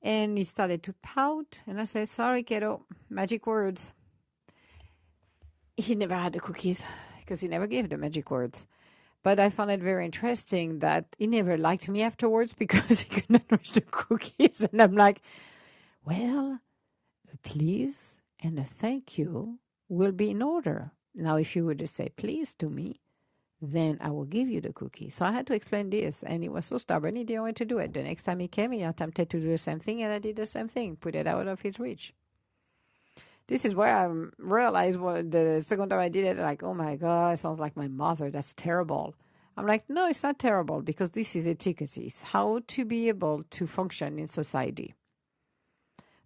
And 0.01 0.37
he 0.37 0.43
started 0.43 0.83
to 0.83 0.93
pout, 1.01 1.61
and 1.65 1.79
I 1.79 1.85
said, 1.85 2.09
"Sorry, 2.09 2.43
kiddo, 2.43 2.85
magic 3.09 3.47
words." 3.47 3.93
He 5.75 5.95
never 5.95 6.15
had 6.15 6.33
the 6.33 6.39
cookies 6.39 6.85
because 7.19 7.41
he 7.41 7.47
never 7.47 7.67
gave 7.67 7.89
the 7.89 7.97
magic 7.97 8.29
words. 8.29 8.67
But 9.23 9.39
I 9.39 9.49
found 9.49 9.71
it 9.71 9.81
very 9.81 10.05
interesting 10.05 10.79
that 10.79 11.05
he 11.17 11.25
never 11.25 11.57
liked 11.57 11.87
me 11.89 12.03
afterwards 12.03 12.53
because 12.63 13.01
he 13.01 13.09
couldn't 13.09 13.51
reach 13.51 13.71
the 13.71 13.81
cookies, 13.81 14.65
and 14.71 14.81
I'm 14.81 14.95
like, 14.95 15.21
Well, 16.05 16.59
please 17.43 18.17
and 18.41 18.59
a 18.59 18.63
thank 18.63 19.17
you 19.17 19.59
will 19.89 20.11
be 20.11 20.31
in 20.31 20.41
order. 20.41 20.91
Now, 21.15 21.37
if 21.37 21.55
you 21.55 21.65
were 21.65 21.75
to 21.75 21.87
say 21.87 22.09
please 22.09 22.53
to 22.55 22.69
me, 22.69 22.99
then 23.71 23.97
I 24.01 24.09
will 24.11 24.25
give 24.25 24.49
you 24.49 24.59
the 24.59 24.73
cookie. 24.73 25.09
So 25.09 25.25
I 25.25 25.31
had 25.31 25.47
to 25.47 25.53
explain 25.53 25.89
this, 25.89 26.21
and 26.23 26.43
he 26.43 26.49
was 26.49 26.65
so 26.65 26.77
stubborn, 26.77 27.15
he 27.15 27.23
didn't 27.23 27.43
want 27.43 27.57
to 27.57 27.65
do 27.65 27.77
it. 27.77 27.93
The 27.93 28.03
next 28.03 28.23
time 28.23 28.39
he 28.39 28.47
came, 28.49 28.71
he 28.71 28.83
attempted 28.83 29.29
to 29.29 29.39
do 29.39 29.49
the 29.49 29.57
same 29.57 29.79
thing, 29.79 30.03
and 30.03 30.11
I 30.11 30.19
did 30.19 30.35
the 30.35 30.45
same 30.45 30.67
thing, 30.67 30.97
put 30.97 31.15
it 31.15 31.27
out 31.27 31.47
of 31.47 31.61
his 31.61 31.79
reach. 31.79 32.13
This 33.47 33.65
is 33.65 33.75
where 33.75 33.95
I 33.95 34.09
realized 34.37 34.99
what 34.99 35.31
the 35.31 35.61
second 35.63 35.89
time 35.89 35.99
I 35.99 36.09
did 36.09 36.25
it, 36.25 36.37
like, 36.37 36.63
oh 36.63 36.73
my 36.73 36.95
God, 36.95 37.33
it 37.33 37.37
sounds 37.37 37.59
like 37.59 37.77
my 37.77 37.87
mother. 37.87 38.31
That's 38.31 38.53
terrible. 38.53 39.15
I'm 39.55 39.67
like, 39.67 39.89
no, 39.89 40.07
it's 40.07 40.23
not 40.23 40.39
terrible 40.39 40.81
because 40.81 41.11
this 41.11 41.35
is 41.35 41.47
etiquette. 41.47 41.97
It's 41.97 42.23
how 42.23 42.61
to 42.67 42.85
be 42.85 43.07
able 43.07 43.43
to 43.51 43.67
function 43.67 44.17
in 44.17 44.27
society. 44.27 44.93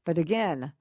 But 0.05 0.17
again, 0.17 0.71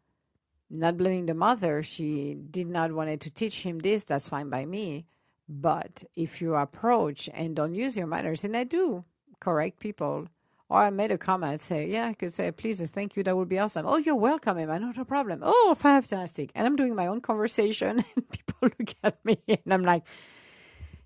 not 0.70 0.96
blaming 0.96 1.26
the 1.26 1.34
mother, 1.34 1.82
she 1.82 2.34
did 2.34 2.68
not 2.68 2.92
want 2.92 3.20
to 3.20 3.30
teach 3.30 3.62
him 3.62 3.78
this. 3.78 4.04
That's 4.04 4.28
fine 4.28 4.48
by 4.48 4.64
me. 4.64 5.06
But 5.48 6.02
if 6.16 6.42
you 6.42 6.54
approach 6.54 7.28
and 7.32 7.54
don't 7.54 7.74
use 7.74 7.96
your 7.96 8.06
manners, 8.06 8.44
and 8.44 8.56
I 8.56 8.64
do 8.64 9.04
correct 9.40 9.78
people, 9.78 10.28
or 10.68 10.82
I 10.82 10.90
made 10.90 11.12
a 11.12 11.18
comment, 11.18 11.60
say, 11.60 11.86
yeah, 11.86 12.08
I 12.08 12.14
could 12.14 12.32
say, 12.32 12.50
please, 12.50 12.82
thank 12.90 13.16
you, 13.16 13.22
that 13.22 13.36
would 13.36 13.48
be 13.48 13.58
awesome. 13.58 13.86
Oh, 13.86 13.96
you're 13.96 14.16
welcome, 14.16 14.58
Emma, 14.58 14.80
not 14.80 14.98
a 14.98 15.04
problem. 15.04 15.40
Oh, 15.42 15.76
fantastic. 15.78 16.50
And 16.54 16.66
I'm 16.66 16.74
doing 16.74 16.96
my 16.96 17.06
own 17.06 17.20
conversation, 17.20 18.04
and 18.16 18.30
people 18.30 18.56
look 18.62 18.94
at 19.04 19.24
me, 19.24 19.38
and 19.46 19.72
I'm 19.72 19.84
like, 19.84 20.02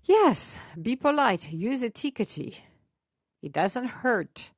yes, 0.03 0.59
be 0.81 0.95
polite, 0.95 1.51
use 1.51 1.83
etiquette. 1.83 2.61
It 3.43 3.51
doesn't 3.51 3.87
hurt. 3.87 4.51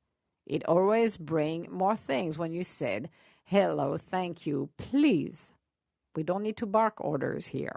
It 0.46 0.64
always 0.66 1.16
bring 1.16 1.68
more 1.70 1.96
things 1.96 2.38
when 2.38 2.52
you 2.52 2.62
said, 2.62 3.10
hello, 3.44 3.98
thank 3.98 4.46
you, 4.46 4.70
please. 4.78 5.52
We 6.16 6.22
don't 6.22 6.42
need 6.42 6.56
to 6.58 6.66
bark 6.66 6.94
orders 6.98 7.48
here. 7.48 7.76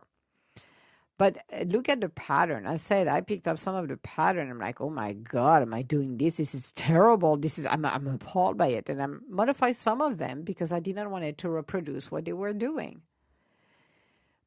But 1.17 1.39
uh, 1.51 1.63
look 1.63 1.89
at 1.89 2.01
the 2.01 2.09
pattern. 2.09 2.67
I 2.67 2.75
said 2.75 3.07
I 3.07 3.21
picked 3.21 3.47
up 3.47 3.59
some 3.59 3.75
of 3.75 3.87
the 3.87 3.97
pattern. 3.97 4.51
I'm 4.51 4.59
like, 4.59 4.81
oh 4.81 4.89
my 4.89 5.13
god, 5.13 5.63
am 5.63 5.73
I 5.73 5.81
doing 5.81 6.17
this? 6.17 6.37
This 6.37 6.53
is 6.55 6.71
terrible. 6.73 7.37
This 7.37 7.57
is 7.59 7.65
I'm 7.65 7.85
I'm 7.85 8.07
appalled 8.07 8.57
by 8.57 8.67
it, 8.67 8.89
and 8.89 9.01
I 9.01 9.07
modified 9.29 9.75
some 9.75 10.01
of 10.01 10.17
them 10.19 10.43
because 10.43 10.71
I 10.71 10.79
didn't 10.79 11.11
want 11.11 11.25
it 11.25 11.37
to 11.39 11.49
reproduce 11.49 12.11
what 12.11 12.25
they 12.25 12.33
were 12.33 12.53
doing. 12.53 13.01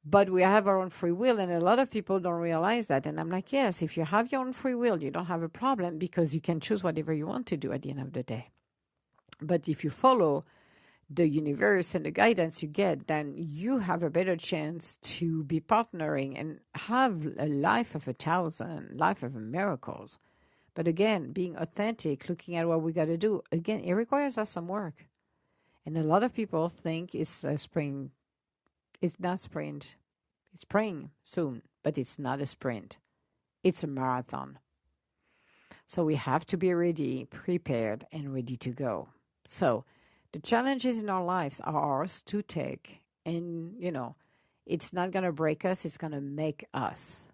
But 0.04 0.30
we 0.30 0.42
have 0.42 0.68
our 0.68 0.78
own 0.80 0.90
free 0.90 1.12
will, 1.12 1.38
and 1.38 1.52
a 1.52 1.60
lot 1.60 1.78
of 1.78 1.90
people 1.90 2.20
don't 2.20 2.40
realize 2.40 2.88
that. 2.88 3.06
And 3.06 3.20
I'm 3.20 3.30
like, 3.30 3.52
yes, 3.52 3.82
if 3.82 3.96
you 3.96 4.04
have 4.04 4.32
your 4.32 4.40
own 4.40 4.52
free 4.52 4.74
will, 4.74 5.02
you 5.02 5.10
don't 5.10 5.26
have 5.26 5.42
a 5.42 5.48
problem 5.48 5.98
because 5.98 6.34
you 6.34 6.40
can 6.40 6.60
choose 6.60 6.82
whatever 6.82 7.12
you 7.12 7.26
want 7.26 7.46
to 7.48 7.56
do 7.56 7.72
at 7.72 7.82
the 7.82 7.90
end 7.90 8.00
of 8.00 8.12
the 8.14 8.22
day. 8.22 8.50
But 9.42 9.68
if 9.68 9.84
you 9.84 9.90
follow 9.90 10.44
the 11.12 11.28
universe 11.28 11.94
and 11.94 12.06
the 12.06 12.10
guidance 12.12 12.62
you 12.62 12.68
get, 12.68 13.08
then 13.08 13.34
you 13.36 13.78
have 13.78 14.02
a 14.04 14.10
better 14.10 14.36
chance 14.36 14.96
to 15.02 15.42
be 15.42 15.60
partnering 15.60 16.38
and 16.38 16.60
have 16.74 17.26
a 17.38 17.46
life 17.46 17.96
of 17.96 18.06
a 18.06 18.12
thousand, 18.12 18.96
life 18.96 19.24
of 19.24 19.34
miracles. 19.34 20.18
But 20.74 20.86
again, 20.86 21.32
being 21.32 21.56
authentic, 21.56 22.28
looking 22.28 22.54
at 22.54 22.68
what 22.68 22.82
we 22.82 22.92
got 22.92 23.06
to 23.06 23.16
do, 23.16 23.42
again, 23.50 23.80
it 23.80 23.94
requires 23.94 24.38
us 24.38 24.50
some 24.50 24.68
work. 24.68 25.06
And 25.84 25.98
a 25.98 26.04
lot 26.04 26.22
of 26.22 26.32
people 26.32 26.68
think 26.68 27.14
it's 27.14 27.42
a 27.42 27.58
spring. 27.58 28.12
It's 29.00 29.18
not 29.18 29.40
sprint. 29.40 29.96
It's 30.52 30.62
spring 30.62 31.10
soon, 31.24 31.62
but 31.82 31.98
it's 31.98 32.18
not 32.18 32.40
a 32.40 32.46
sprint. 32.46 32.98
It's 33.64 33.82
a 33.82 33.88
marathon. 33.88 34.58
So 35.86 36.04
we 36.04 36.14
have 36.14 36.46
to 36.46 36.56
be 36.56 36.72
ready, 36.72 37.24
prepared, 37.24 38.04
and 38.12 38.32
ready 38.32 38.54
to 38.56 38.70
go. 38.70 39.08
So 39.44 39.84
the 40.32 40.40
challenges 40.40 41.02
in 41.02 41.10
our 41.10 41.24
lives 41.24 41.60
are 41.60 41.80
ours 41.80 42.22
to 42.22 42.42
take 42.42 43.00
and 43.24 43.74
you 43.78 43.90
know 43.90 44.14
it's 44.66 44.92
not 44.92 45.10
going 45.10 45.24
to 45.24 45.32
break 45.32 45.64
us 45.64 45.84
it's 45.84 45.96
going 45.98 46.12
to 46.12 46.20
make 46.20 46.64
us 46.72 47.26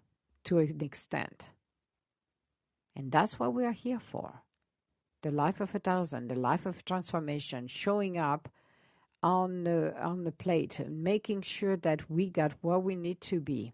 to 0.47 0.59
an 0.59 0.81
extent. 0.81 1.47
And 2.95 3.11
that's 3.11 3.37
what 3.37 3.53
we 3.53 3.65
are 3.65 3.73
here 3.73 3.99
for. 3.99 4.43
The 5.21 5.31
life 5.31 5.59
of 5.59 5.75
a 5.75 5.79
thousand 5.79 6.29
the 6.29 6.35
life 6.35 6.65
of 6.65 6.85
transformation 6.85 7.67
showing 7.67 8.17
up 8.17 8.49
on 9.21 9.65
the 9.65 9.93
on 10.01 10.23
the 10.23 10.31
plate 10.31 10.79
making 10.87 11.41
sure 11.41 11.75
that 11.75 12.09
we 12.09 12.29
got 12.29 12.53
what 12.61 12.83
we 12.83 12.95
need 12.95 13.19
to 13.21 13.41
be. 13.41 13.73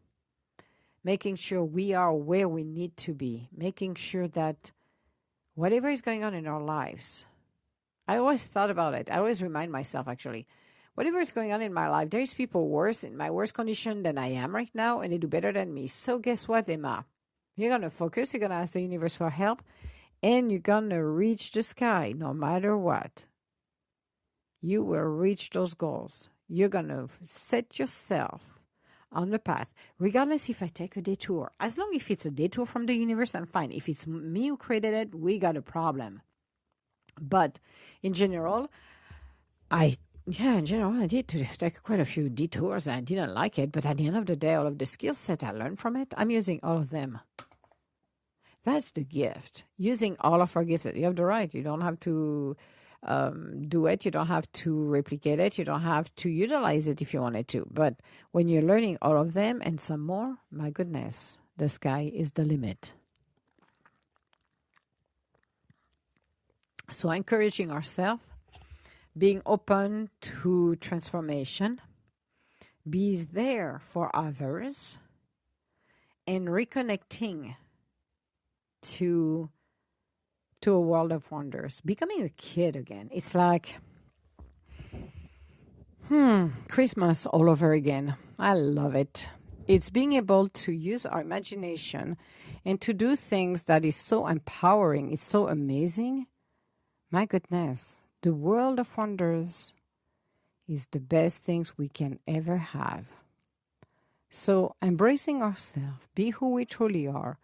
Making 1.04 1.36
sure 1.36 1.64
we 1.64 1.94
are 1.94 2.14
where 2.14 2.50
we 2.50 2.64
need 2.64 2.98
to 2.98 3.14
be. 3.14 3.50
Making 3.56 3.94
sure 3.94 4.28
that 4.30 4.72
whatever 5.54 5.90
is 5.90 6.02
going 6.02 6.24
on 6.24 6.34
in 6.34 6.48
our 6.48 6.62
lives 6.62 7.26
I 8.07 8.17
always 8.17 8.43
thought 8.43 8.69
about 8.69 8.93
it. 8.93 9.09
I 9.09 9.17
always 9.17 9.41
remind 9.41 9.71
myself, 9.71 10.07
actually, 10.07 10.47
whatever 10.95 11.19
is 11.19 11.31
going 11.31 11.53
on 11.53 11.61
in 11.61 11.73
my 11.73 11.89
life, 11.89 12.09
there's 12.09 12.34
people 12.34 12.67
worse 12.67 13.03
in 13.03 13.15
my 13.15 13.31
worse 13.31 13.51
condition 13.51 14.03
than 14.03 14.17
I 14.17 14.27
am 14.27 14.55
right 14.55 14.71
now, 14.73 15.01
and 15.01 15.13
they 15.13 15.17
do 15.17 15.27
better 15.27 15.51
than 15.51 15.73
me. 15.73 15.88
So 15.88 16.19
guess 16.19 16.47
what, 16.47 16.67
Emma? 16.67 17.05
You're 17.55 17.69
gonna 17.69 17.89
focus. 17.89 18.34
You're 18.34 18.41
gonna 18.41 18.55
ask 18.55 18.73
the 18.73 18.81
universe 18.81 19.15
for 19.15 19.30
help, 19.30 19.63
and 20.21 20.51
you're 20.51 20.59
gonna 20.59 21.05
reach 21.05 21.51
the 21.51 21.63
sky 21.63 22.13
no 22.15 22.34
matter 22.34 22.77
what. 22.77 23.25
You 24.61 24.84
will 24.84 25.01
reach 25.01 25.49
those 25.51 25.73
goals. 25.73 26.30
You're 26.47 26.69
gonna 26.69 27.07
set 27.23 27.80
yourself 27.80 28.59
on 29.11 29.30
the 29.30 29.39
path, 29.39 29.73
regardless 29.99 30.49
if 30.49 30.63
I 30.63 30.67
take 30.67 30.97
a 30.97 31.01
detour. 31.01 31.51
As 31.59 31.77
long 31.77 31.91
as 31.95 32.09
it's 32.09 32.25
a 32.25 32.31
detour 32.31 32.65
from 32.65 32.85
the 32.85 32.95
universe, 32.95 33.35
I'm 33.35 33.45
fine. 33.45 33.71
If 33.71 33.88
it's 33.88 34.07
me 34.07 34.47
who 34.47 34.57
created 34.57 34.93
it, 34.93 35.15
we 35.15 35.38
got 35.38 35.55
a 35.55 35.61
problem. 35.61 36.21
But 37.19 37.60
in 38.02 38.14
general, 38.14 38.69
I 39.72 39.98
yeah, 40.26 40.56
in 40.56 40.65
general, 40.65 40.94
I 40.94 41.07
did 41.07 41.27
take 41.27 41.84
quite 41.84 41.99
a 41.99 42.06
few 42.06 42.30
detours. 42.30 42.88
I 42.88 43.02
didn't 43.02 43.34
like 43.34 43.60
it, 43.60 43.73
but 43.73 43.85
at 43.85 43.98
the 43.98 44.07
end 44.07 44.15
of 44.15 44.26
the 44.26 44.38
day, 44.38 44.56
all 44.56 44.68
of 44.68 44.77
the 44.77 44.85
skill 44.85 45.14
set 45.14 45.44
I 45.44 45.52
learned 45.52 45.80
from 45.80 45.98
it, 45.98 46.14
I'm 46.15 46.30
using 46.30 46.61
all 46.64 46.77
of 46.77 46.91
them. 46.91 47.19
That's 48.64 48.91
the 48.91 49.03
gift. 49.03 49.65
Using 49.77 50.15
all 50.22 50.41
of 50.41 50.56
our 50.56 50.64
gifts. 50.64 50.85
You 50.85 51.03
have 51.03 51.18
the 51.18 51.26
right. 51.26 51.53
You 51.53 51.61
don't 51.61 51.81
have 51.81 51.99
to 52.02 52.56
um, 53.03 53.68
do 53.68 53.88
it. 53.88 54.06
You 54.06 54.11
don't 54.11 54.27
have 54.27 54.49
to 54.53 54.84
replicate 54.85 55.40
it. 55.40 55.57
You 55.57 55.65
don't 55.65 55.81
have 55.81 56.14
to 56.15 56.30
utilize 56.30 56.88
it 56.88 57.02
if 57.02 57.14
you 57.14 57.22
wanted 57.22 57.49
to. 57.49 57.68
But 57.69 57.95
when 58.31 58.48
you're 58.48 58.61
learning 58.61 58.99
all 59.02 59.18
of 59.18 59.34
them 59.34 59.61
and 59.65 59.81
some 59.81 59.99
more, 59.99 60.38
my 60.49 60.69
goodness, 60.69 61.40
the 61.57 61.68
sky 61.68 62.10
is 62.14 62.31
the 62.31 62.45
limit. 62.45 62.94
So, 66.91 67.10
encouraging 67.11 67.72
ourselves, 67.72 68.22
being 69.18 69.41
open 69.45 70.10
to 70.22 70.76
transformation, 70.77 71.81
be 72.88 73.23
there 73.23 73.80
for 73.84 74.14
others, 74.15 74.97
and 76.27 76.47
reconnecting 76.47 77.55
to 78.81 79.49
to 80.61 80.73
a 80.73 80.80
world 80.80 81.11
of 81.11 81.30
wonders. 81.31 81.81
Becoming 81.81 82.23
a 82.23 82.30
kid 82.30 82.76
again. 82.76 83.10
It's 83.11 83.35
like 83.35 83.76
hmm, 86.07 86.47
Christmas 86.69 87.26
all 87.26 87.49
over 87.49 87.73
again. 87.73 88.15
I 88.39 88.53
love 88.53 88.95
it. 88.95 89.27
It's 89.68 89.89
being 89.89 90.14
able 90.14 90.49
to 90.49 90.72
use 90.72 91.05
our 91.05 91.22
imagination 91.22 92.18
and 92.65 92.80
to 92.81 92.93
do 92.93 93.15
things 93.15 93.64
that 93.64 93.85
is 93.85 93.95
so 93.95 94.27
empowering. 94.27 95.11
It's 95.11 95.26
so 95.26 95.47
amazing 95.47 96.27
my 97.14 97.27
goodness, 97.27 97.98
the 98.23 98.34
world 98.34 98.80
of 98.80 98.98
wonders 98.98 99.72
is 100.68 100.88
the 100.88 100.99
best 100.99 101.44
things 101.44 101.77
we 101.77 101.88
can 101.88 102.18
ever 102.27 102.57
have. 102.57 103.06
So, 104.31 104.76
embracing 104.81 105.44
ourselves, 105.44 106.02
be 106.15 106.31
who 106.31 106.49
we 106.49 106.65
truly 106.65 107.06
are, 107.06 107.38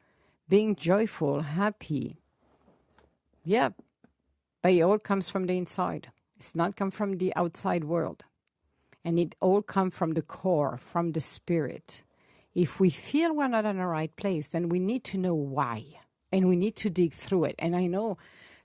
being 0.50 0.76
joyful, 0.76 1.42
happy. 1.42 2.18
Yeah, 3.44 3.70
but 4.64 4.72
it 4.72 4.82
all 4.82 4.98
comes 4.98 5.30
from 5.30 5.46
the 5.46 5.56
inside. 5.56 6.10
It's 6.40 6.56
not 6.56 6.76
come 6.76 6.90
from 6.90 7.20
the 7.20 7.32
outside 7.36 7.84
world. 7.84 8.24
And 9.06 9.20
it 9.20 9.36
all 9.40 9.62
comes 9.62 9.94
from 9.94 10.16
the 10.16 10.24
core, 10.24 10.78
from 10.78 11.12
the 11.12 11.22
spirit. 11.22 12.02
If 12.56 12.80
we 12.80 12.90
feel 12.90 13.36
we're 13.36 13.48
not 13.48 13.66
in 13.66 13.78
the 13.78 13.86
right 13.86 14.16
place, 14.16 14.50
then 14.50 14.68
we 14.68 14.80
need 14.80 15.04
to 15.06 15.20
know 15.20 15.36
why. 15.36 15.84
And 16.32 16.50
we 16.50 16.56
need 16.56 16.76
to 16.78 16.90
dig 16.90 17.14
through 17.14 17.44
it. 17.46 17.56
And 17.60 17.76
I 17.76 17.86
know 17.86 18.18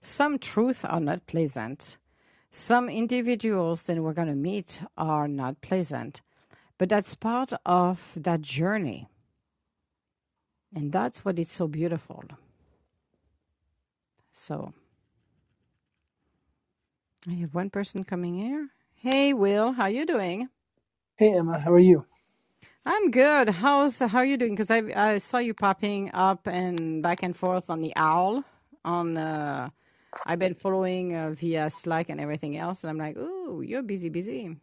some 0.04 0.38
truths 0.38 0.84
are 0.84 1.00
not 1.00 1.26
pleasant. 1.26 1.98
Some 2.50 2.88
individuals 2.88 3.82
that 3.84 3.98
we're 3.98 4.12
going 4.12 4.28
to 4.28 4.34
meet 4.34 4.80
are 4.96 5.26
not 5.28 5.60
pleasant. 5.60 6.22
But 6.78 6.88
that's 6.88 7.14
part 7.14 7.52
of 7.64 8.12
that 8.16 8.40
journey. 8.42 9.08
And 10.74 10.92
that's 10.92 11.24
what 11.24 11.38
is 11.38 11.50
so 11.50 11.68
beautiful. 11.68 12.24
So, 14.32 14.72
I 17.28 17.34
have 17.34 17.54
one 17.54 17.70
person 17.70 18.04
coming 18.04 18.34
here. 18.34 18.68
Hey, 18.94 19.32
Will, 19.32 19.72
how 19.72 19.86
you 19.86 20.04
doing? 20.04 20.48
Hey, 21.16 21.32
Emma, 21.36 21.58
how 21.58 21.72
are 21.72 21.78
you? 21.78 22.06
I'm 22.84 23.10
good. 23.10 23.48
How's 23.48 23.98
how 24.00 24.18
are 24.18 24.24
you 24.24 24.36
doing? 24.36 24.52
Because 24.54 24.70
I 24.70 24.82
I 24.94 25.18
saw 25.18 25.38
you 25.38 25.54
popping 25.54 26.10
up 26.12 26.46
and 26.46 27.02
back 27.02 27.22
and 27.22 27.34
forth 27.34 27.70
on 27.70 27.80
the 27.80 27.92
owl 27.96 28.44
on 28.84 29.16
uh, 29.16 29.70
I've 30.26 30.38
been 30.38 30.54
following 30.54 31.14
uh, 31.14 31.30
via 31.30 31.70
Slack 31.70 32.08
and 32.08 32.20
everything 32.20 32.56
else, 32.56 32.84
and 32.84 32.90
I'm 32.90 32.98
like, 32.98 33.16
"Ooh, 33.16 33.62
you're 33.62 33.82
busy, 33.82 34.08
busy." 34.08 34.56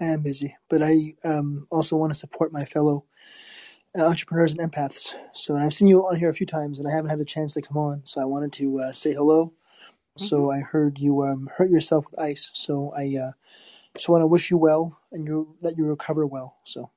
I 0.00 0.04
am 0.06 0.22
busy, 0.22 0.56
but 0.68 0.82
I 0.82 1.14
um, 1.24 1.66
also 1.70 1.96
want 1.96 2.12
to 2.12 2.18
support 2.18 2.52
my 2.52 2.64
fellow 2.64 3.04
uh, 3.98 4.04
entrepreneurs 4.06 4.54
and 4.54 4.70
empaths. 4.70 5.14
So, 5.32 5.54
and 5.54 5.64
I've 5.64 5.74
seen 5.74 5.88
you 5.88 6.06
on 6.06 6.16
here 6.16 6.28
a 6.28 6.34
few 6.34 6.46
times, 6.46 6.78
and 6.78 6.88
I 6.88 6.92
haven't 6.92 7.10
had 7.10 7.20
a 7.20 7.24
chance 7.24 7.52
to 7.54 7.62
come 7.62 7.76
on. 7.76 8.02
So, 8.04 8.20
I 8.20 8.24
wanted 8.24 8.52
to 8.54 8.80
uh, 8.80 8.92
say 8.92 9.14
hello. 9.14 9.52
So, 10.16 10.50
I 10.50 10.60
heard 10.60 10.98
you 10.98 11.22
um, 11.22 11.48
hurt 11.56 11.70
yourself 11.70 12.06
with 12.10 12.20
ice. 12.20 12.50
So, 12.54 12.92
I 12.96 13.16
uh, 13.16 13.32
just 13.96 14.08
want 14.08 14.22
to 14.22 14.26
wish 14.26 14.50
you 14.50 14.58
well 14.58 14.98
and 15.12 15.24
you 15.24 15.56
that 15.62 15.76
you 15.76 15.86
recover 15.86 16.26
well. 16.26 16.56
So, 16.64 16.90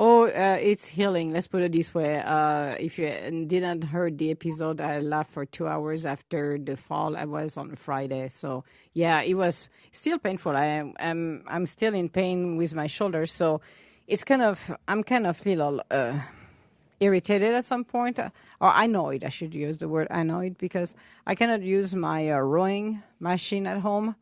Oh, 0.00 0.28
uh, 0.28 0.58
it's 0.62 0.86
healing. 0.86 1.32
Let's 1.32 1.48
put 1.48 1.60
it 1.60 1.72
this 1.72 1.92
way. 1.92 2.22
Uh, 2.24 2.76
if 2.78 3.00
you 3.00 3.08
didn't 3.48 3.82
heard 3.82 4.16
the 4.16 4.30
episode, 4.30 4.80
I 4.80 5.00
laughed 5.00 5.32
for 5.32 5.44
two 5.44 5.66
hours 5.66 6.06
after 6.06 6.56
the 6.56 6.76
fall. 6.76 7.16
I 7.16 7.24
was 7.24 7.56
on 7.56 7.74
Friday, 7.74 8.28
so 8.28 8.62
yeah, 8.92 9.22
it 9.22 9.34
was 9.34 9.68
still 9.90 10.20
painful. 10.20 10.56
I 10.56 10.66
am 10.66 10.94
I'm, 11.00 11.42
I'm 11.48 11.66
still 11.66 11.94
in 11.94 12.08
pain 12.08 12.56
with 12.56 12.76
my 12.76 12.86
shoulders, 12.86 13.32
so 13.32 13.60
it's 14.06 14.22
kind 14.22 14.40
of 14.40 14.72
I'm 14.86 15.02
kind 15.02 15.26
of 15.26 15.44
little 15.44 15.82
uh, 15.90 16.20
irritated 17.00 17.52
at 17.54 17.64
some 17.64 17.82
point, 17.82 18.20
or 18.20 18.30
annoyed. 18.76 19.24
I 19.24 19.30
should 19.30 19.52
use 19.52 19.78
the 19.78 19.88
word 19.88 20.06
annoyed 20.12 20.58
because 20.58 20.94
I 21.26 21.34
cannot 21.34 21.62
use 21.62 21.92
my 21.92 22.30
uh, 22.30 22.38
rowing 22.38 23.02
machine 23.18 23.66
at 23.66 23.80
home 23.80 24.14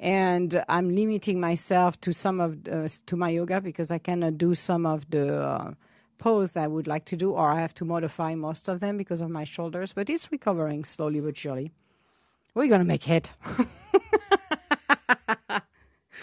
and 0.00 0.62
I'm 0.68 0.94
limiting 0.94 1.40
myself 1.40 2.00
to 2.02 2.12
some 2.12 2.40
of 2.40 2.68
uh, 2.68 2.88
to 3.06 3.16
my 3.16 3.30
yoga 3.30 3.60
because 3.60 3.90
I 3.90 3.98
cannot 3.98 4.38
do 4.38 4.54
some 4.54 4.86
of 4.86 5.08
the 5.10 5.42
uh, 5.42 5.74
pose 6.18 6.52
that 6.52 6.64
I 6.64 6.68
would 6.68 6.86
like 6.86 7.04
to 7.06 7.16
do, 7.16 7.32
or 7.32 7.50
I 7.50 7.60
have 7.60 7.74
to 7.74 7.84
modify 7.84 8.34
most 8.34 8.68
of 8.68 8.80
them 8.80 8.96
because 8.96 9.20
of 9.20 9.30
my 9.30 9.44
shoulders. 9.44 9.92
But 9.92 10.10
it's 10.10 10.30
recovering 10.30 10.84
slowly 10.84 11.20
but 11.20 11.36
surely. 11.36 11.72
We're 12.54 12.68
gonna 12.68 12.84
make 12.84 13.08
it. 13.08 13.32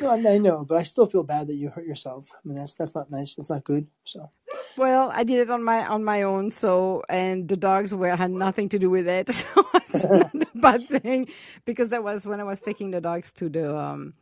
well, 0.02 0.28
I 0.28 0.38
know, 0.38 0.64
but 0.64 0.78
I 0.78 0.84
still 0.84 1.08
feel 1.08 1.24
bad 1.24 1.48
that 1.48 1.56
you 1.56 1.70
hurt 1.70 1.86
yourself. 1.86 2.30
I 2.34 2.40
mean, 2.48 2.58
that's 2.58 2.76
that's 2.76 2.96
not 2.96 3.12
nice. 3.12 3.36
That's 3.36 3.50
not 3.50 3.64
good. 3.64 3.88
So, 4.04 4.30
well, 4.78 5.12
I 5.14 5.24
did 5.24 5.40
it 5.40 5.52
on 5.52 5.64
my 5.64 5.86
on 5.86 6.04
my 6.04 6.24
own. 6.24 6.52
So, 6.52 7.04
and 7.10 7.48
the 7.48 7.58
dogs 7.58 7.94
were 7.94 8.16
had 8.16 8.32
nothing 8.32 8.70
to 8.70 8.80
do 8.80 8.90
with 8.90 9.08
it. 9.08 9.30
So 9.52 9.66
it's 9.76 10.06
not 10.10 10.34
a 10.36 10.48
bad 10.58 10.84
thing 10.88 11.28
because 11.66 11.90
that 11.90 12.04
was 12.04 12.26
when 12.26 12.40
I 12.40 12.44
was 12.44 12.62
taking 12.62 12.92
the 12.92 13.02
dogs 13.02 13.32
to 13.34 13.50
the 13.50 13.78
um, 13.78 14.14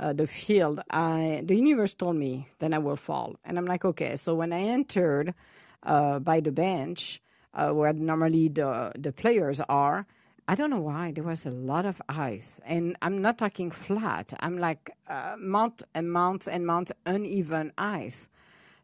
uh, 0.00 0.12
the 0.12 0.26
field. 0.26 0.80
I 0.90 1.42
the 1.44 1.54
universe 1.56 1.94
told 1.94 2.16
me 2.16 2.48
then 2.58 2.74
I 2.74 2.78
will 2.78 2.96
fall, 2.96 3.36
and 3.44 3.58
I'm 3.58 3.66
like, 3.66 3.84
okay. 3.84 4.16
So 4.16 4.34
when 4.34 4.52
I 4.52 4.60
entered 4.62 5.34
uh, 5.84 6.18
by 6.18 6.40
the 6.40 6.52
bench 6.52 7.20
uh, 7.54 7.70
where 7.70 7.92
normally 7.92 8.48
the 8.48 8.92
the 8.98 9.12
players 9.12 9.60
are. 9.68 10.06
I 10.48 10.56
don't 10.56 10.70
know 10.70 10.80
why 10.80 11.12
there 11.12 11.22
was 11.24 11.46
a 11.46 11.50
lot 11.52 11.86
of 11.86 12.02
ice, 12.08 12.60
and 12.66 12.96
I'm 13.00 13.22
not 13.22 13.38
talking 13.38 13.70
flat. 13.70 14.32
I'm 14.40 14.58
like 14.58 14.90
uh, 15.08 15.36
mount 15.38 15.82
and 15.94 16.10
mount 16.12 16.48
and 16.48 16.66
mount 16.66 16.90
uneven 17.06 17.72
ice. 17.78 18.28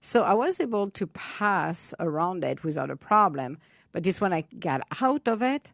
So 0.09 0.23
I 0.23 0.33
was 0.33 0.59
able 0.59 0.89
to 0.93 1.07
pass 1.09 1.93
around 2.01 2.43
it 2.43 2.65
without 2.65 2.89
a 2.91 2.97
problem. 2.97 3.59
But 3.93 4.05
this 4.05 4.23
when 4.23 4.33
I 4.33 4.47
got 4.59 4.81
out 5.03 5.29
of 5.29 5.43
it, 5.43 5.71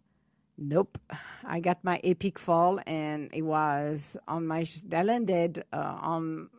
nope. 0.58 0.98
I 1.44 1.60
got 1.60 1.84
my 1.84 2.00
epic 2.02 2.40
fall, 2.40 2.80
and 2.84 3.30
it 3.32 3.42
was 3.42 4.16
on 4.26 4.44
my. 4.48 4.66
I 4.92 5.04
landed 5.04 5.62
uh, 5.72 5.98
on 6.00 6.50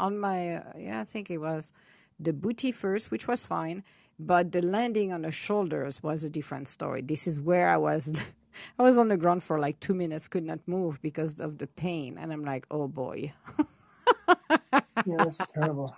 on 0.00 0.18
my. 0.18 0.56
Uh, 0.56 0.72
yeah, 0.76 1.00
I 1.02 1.04
think 1.04 1.30
it 1.30 1.38
was 1.38 1.70
the 2.18 2.32
booty 2.32 2.72
first, 2.72 3.12
which 3.12 3.28
was 3.28 3.46
fine. 3.46 3.84
But 4.18 4.50
the 4.50 4.62
landing 4.62 5.12
on 5.12 5.22
the 5.22 5.30
shoulders 5.30 6.02
was 6.02 6.24
a 6.24 6.30
different 6.30 6.66
story. 6.66 7.00
This 7.00 7.28
is 7.28 7.40
where 7.40 7.68
I 7.68 7.76
was. 7.76 8.12
I 8.80 8.82
was 8.82 8.98
on 8.98 9.06
the 9.06 9.16
ground 9.16 9.44
for 9.44 9.60
like 9.60 9.78
two 9.78 9.94
minutes, 9.94 10.26
could 10.26 10.42
not 10.44 10.66
move 10.66 11.00
because 11.00 11.38
of 11.38 11.58
the 11.58 11.68
pain, 11.68 12.18
and 12.18 12.32
I'm 12.32 12.44
like, 12.44 12.66
oh 12.72 12.88
boy. 12.88 13.32
yeah, 15.06 15.16
that's 15.16 15.38
terrible. 15.54 15.96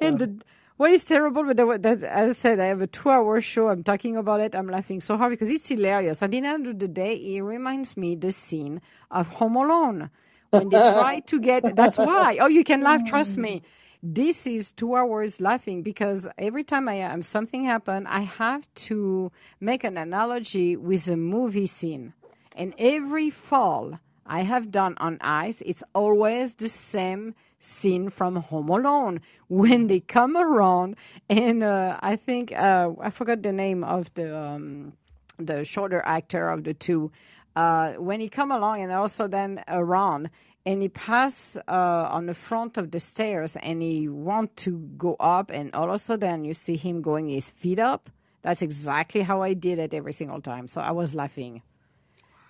And 0.00 0.18
the, 0.18 0.38
what 0.76 0.92
is 0.92 1.04
terrible, 1.04 1.44
but 1.44 1.82
that, 1.82 2.02
as 2.04 2.30
I 2.30 2.32
said, 2.34 2.60
I 2.60 2.66
have 2.66 2.82
a 2.82 2.86
two-hour 2.86 3.40
show. 3.40 3.68
I'm 3.68 3.82
talking 3.82 4.16
about 4.16 4.40
it. 4.40 4.54
I'm 4.54 4.68
laughing 4.68 5.00
so 5.00 5.16
hard 5.16 5.30
because 5.30 5.50
it's 5.50 5.68
hilarious. 5.68 6.22
At 6.22 6.30
the 6.30 6.38
end 6.38 6.66
of 6.66 6.78
the 6.78 6.88
day, 6.88 7.14
it 7.16 7.40
reminds 7.42 7.96
me 7.96 8.14
the 8.14 8.30
scene 8.32 8.80
of 9.10 9.26
Home 9.28 9.56
Alone 9.56 10.10
when 10.50 10.68
they 10.68 10.78
try 10.92 11.20
to 11.26 11.40
get. 11.40 11.74
That's 11.74 11.98
why. 11.98 12.38
Oh, 12.40 12.46
you 12.46 12.62
can 12.62 12.82
laugh. 12.82 13.04
Trust 13.06 13.36
me. 13.36 13.60
Mm. 13.60 13.62
This 14.00 14.46
is 14.46 14.70
two 14.70 14.94
hours 14.94 15.40
laughing 15.40 15.82
because 15.82 16.28
every 16.38 16.62
time 16.62 16.88
I 16.88 16.94
am 16.94 17.22
something 17.22 17.64
happen, 17.64 18.06
I 18.06 18.20
have 18.20 18.72
to 18.86 19.32
make 19.60 19.82
an 19.82 19.98
analogy 19.98 20.76
with 20.76 21.08
a 21.08 21.16
movie 21.16 21.66
scene, 21.66 22.12
and 22.54 22.72
every 22.78 23.30
fall 23.30 23.98
I 24.24 24.42
have 24.42 24.70
done 24.70 24.94
on 24.98 25.18
ice, 25.20 25.62
it's 25.66 25.82
always 25.94 26.54
the 26.54 26.68
same 26.68 27.34
scene 27.60 28.10
from 28.10 28.36
Home 28.36 28.68
Alone 28.68 29.20
when 29.48 29.86
they 29.86 30.00
come 30.00 30.36
around, 30.36 30.96
and 31.28 31.62
uh, 31.62 31.98
I 32.00 32.16
think 32.16 32.52
uh, 32.52 32.90
I 33.00 33.10
forgot 33.10 33.42
the 33.42 33.52
name 33.52 33.84
of 33.84 34.12
the 34.14 34.36
um, 34.36 34.92
the 35.38 35.64
shorter 35.64 36.02
actor 36.04 36.48
of 36.50 36.64
the 36.64 36.74
two. 36.74 37.10
Uh, 37.56 37.94
when 37.94 38.20
he 38.20 38.28
come 38.28 38.52
along 38.52 38.82
and 38.82 38.92
also 38.92 39.26
then 39.26 39.64
around 39.66 40.30
and 40.64 40.82
he 40.82 40.88
pass 40.88 41.56
uh, 41.66 42.08
on 42.10 42.26
the 42.26 42.34
front 42.34 42.76
of 42.76 42.90
the 42.92 43.00
stairs 43.00 43.56
and 43.56 43.82
he 43.82 44.08
want 44.08 44.54
to 44.56 44.78
go 44.96 45.16
up 45.18 45.50
and 45.50 45.74
all 45.74 45.88
of 45.88 45.94
a 45.94 45.98
sudden 45.98 46.44
you 46.44 46.54
see 46.54 46.76
him 46.76 47.02
going 47.02 47.28
his 47.28 47.50
feet 47.50 47.78
up. 47.78 48.10
That's 48.42 48.62
exactly 48.62 49.22
how 49.22 49.42
i 49.42 49.54
did 49.54 49.78
it 49.78 49.92
every 49.92 50.12
single 50.12 50.40
time. 50.40 50.68
So 50.68 50.80
i 50.80 50.92
was 50.92 51.14
laughing 51.14 51.62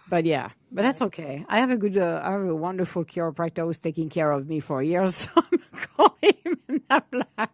but 0.09 0.25
yeah 0.25 0.51
but 0.73 0.83
that's 0.83 1.03
okay 1.03 1.45
i 1.49 1.59
have 1.59 1.71
a 1.71 1.77
good 1.77 1.97
uh, 1.97 2.21
i 2.25 2.33
have 2.33 2.43
a 2.43 2.55
wonderful 2.55 3.05
chiropractor 3.05 3.65
who's 3.65 3.81
taking 3.81 4.09
care 4.09 4.31
of 4.31 4.49
me 4.49 4.61
for 4.61 4.83
years 4.83 5.15
so 5.17 5.31
i'm 5.37 5.61
calling 5.97 6.35
him 6.45 6.59
and 6.69 6.81
i'm 6.91 7.03
like 7.37 7.51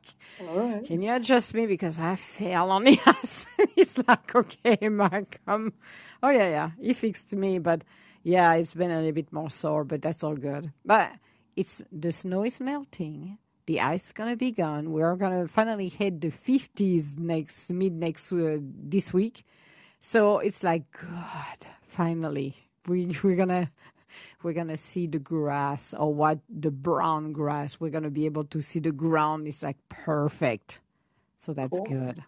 all 0.48 0.58
right. 0.68 0.84
can 0.84 1.02
you 1.02 1.12
adjust 1.12 1.54
me 1.54 1.66
because 1.66 1.98
i 1.98 2.16
fell 2.16 2.70
on 2.70 2.84
the 2.84 2.98
ass 3.06 3.46
he's 3.74 3.98
like 4.06 4.34
okay 4.34 4.88
mark 4.88 5.40
come 5.46 5.72
oh 6.22 6.30
yeah 6.30 6.48
yeah 6.48 6.70
he 6.80 6.92
fixed 6.92 7.32
me 7.34 7.58
but 7.58 7.82
yeah, 8.24 8.54
it's 8.54 8.74
been 8.74 8.90
a 8.90 8.96
little 8.96 9.12
bit 9.12 9.32
more 9.32 9.50
sore, 9.50 9.84
but 9.84 10.02
that's 10.02 10.24
all 10.24 10.34
good. 10.34 10.72
But 10.84 11.12
it's 11.54 11.82
the 11.92 12.10
snow 12.10 12.42
is 12.44 12.60
melting. 12.60 13.38
The 13.66 13.80
ice 13.80 14.06
is 14.06 14.12
gonna 14.12 14.36
be 14.36 14.50
gone. 14.50 14.90
We're 14.92 15.14
gonna 15.16 15.46
finally 15.46 15.88
hit 15.88 16.20
the 16.20 16.28
50s 16.28 17.18
next 17.18 17.70
mid 17.70 17.92
next 17.92 18.32
uh, 18.32 18.58
this 18.60 19.12
week. 19.12 19.44
So 20.00 20.38
it's 20.38 20.64
like 20.64 20.84
God, 20.90 21.66
finally 21.94 22.56
we 22.86 23.16
we're 23.22 23.36
gonna 23.36 23.70
we're 24.42 24.52
gonna 24.52 24.76
see 24.76 25.06
the 25.06 25.18
grass 25.18 25.94
or 25.94 26.12
what 26.12 26.38
the 26.48 26.70
brown 26.70 27.32
grass. 27.32 27.80
We're 27.80 27.90
gonna 27.90 28.10
be 28.10 28.26
able 28.26 28.44
to 28.44 28.60
see 28.60 28.80
the 28.80 28.92
ground. 28.92 29.46
It's 29.48 29.62
like 29.62 29.78
perfect. 29.88 30.80
So 31.38 31.52
that's 31.52 31.78
Cool. 31.80 31.86
good. 31.86 32.24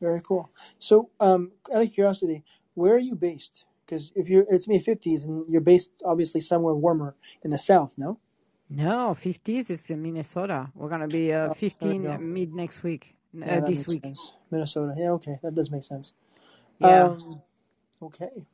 Very 0.00 0.20
cool. 0.22 0.50
So, 0.78 1.08
um, 1.20 1.52
out 1.72 1.82
of 1.82 1.92
curiosity, 1.92 2.44
where 2.74 2.94
are 2.94 2.98
you 3.10 3.14
based? 3.14 3.64
Because 3.86 4.12
if 4.14 4.28
you're, 4.28 4.44
it's 4.50 4.68
me 4.68 4.78
fifties, 4.80 5.24
and 5.24 5.48
you're 5.48 5.60
based 5.62 5.92
obviously 6.04 6.40
somewhere 6.40 6.74
warmer 6.74 7.14
in 7.42 7.50
the 7.50 7.58
south. 7.58 7.92
No. 7.96 8.18
No, 8.70 9.14
50s 9.14 9.70
is 9.70 9.90
in 9.90 10.02
Minnesota. 10.02 10.70
We're 10.74 10.88
gonna 10.88 11.06
be 11.08 11.32
uh, 11.32 11.50
Oh, 11.50 11.54
15 11.54 12.02
go. 12.02 12.18
mid 12.18 12.54
next 12.54 12.82
week. 12.82 13.14
Uh, 13.34 13.40
Yeah, 13.46 13.60
that 13.60 13.66
this 13.68 13.86
week. 13.86 14.02
sense. 14.04 14.32
Minnesota. 14.50 14.94
Yeah. 14.96 15.10
Okay, 15.12 15.36
that 15.42 15.54
does 15.54 15.70
make 15.70 15.84
sense. 15.84 16.14
Yeah. 16.80 17.04
Um, 17.04 17.42
okay. 18.02 18.46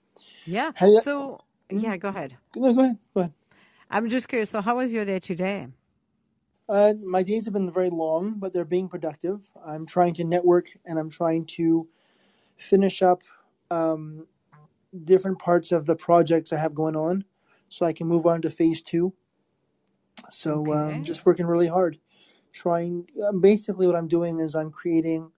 Yeah. 0.44 0.72
Have 0.74 0.90
you, 0.90 1.02
So, 1.02 1.40
mm, 1.72 1.80
yeah, 1.82 1.96
go 1.96 2.08
ahead. 2.10 2.36
no, 2.56 2.74
go 2.74 2.80
ahead. 2.82 2.98
Go 3.14 3.20
ahead. 3.20 3.34
I'm 3.90 4.08
just 4.08 4.28
curious. 4.28 4.50
So, 4.50 4.60
how 4.60 4.76
was 4.76 4.92
your 4.92 5.04
day 5.04 5.20
today? 5.20 5.68
Uh, 6.68 6.94
my 7.04 7.22
days 7.22 7.44
have 7.46 7.54
been 7.54 7.70
very 7.70 7.90
long, 7.90 8.34
but 8.38 8.52
they're 8.52 8.64
being 8.64 8.88
productive. 8.88 9.50
I'm 9.66 9.86
trying 9.86 10.14
to 10.14 10.24
network 10.24 10.66
and 10.86 10.98
I'm 10.98 11.10
trying 11.10 11.46
to 11.58 11.88
finish 12.56 13.02
up 13.02 13.22
um, 13.70 14.26
different 15.04 15.38
parts 15.38 15.72
of 15.72 15.86
the 15.86 15.96
projects 15.96 16.52
I 16.52 16.58
have 16.58 16.74
going 16.74 16.96
on 16.96 17.24
so 17.68 17.86
I 17.86 17.92
can 17.92 18.06
move 18.08 18.26
on 18.26 18.42
to 18.42 18.50
phase 18.50 18.82
two. 18.82 19.14
So 20.30 20.72
um, 20.72 21.02
Okay. 21.02 21.02
just 21.02 21.26
working 21.26 21.46
really 21.46 21.68
hard. 21.68 21.98
Trying, 22.52 23.06
um, 23.28 23.40
basically, 23.40 23.86
what 23.86 23.96
I'm 23.96 24.08
doing 24.08 24.40
is 24.40 24.54
I'm 24.54 24.70
creating 24.72 25.30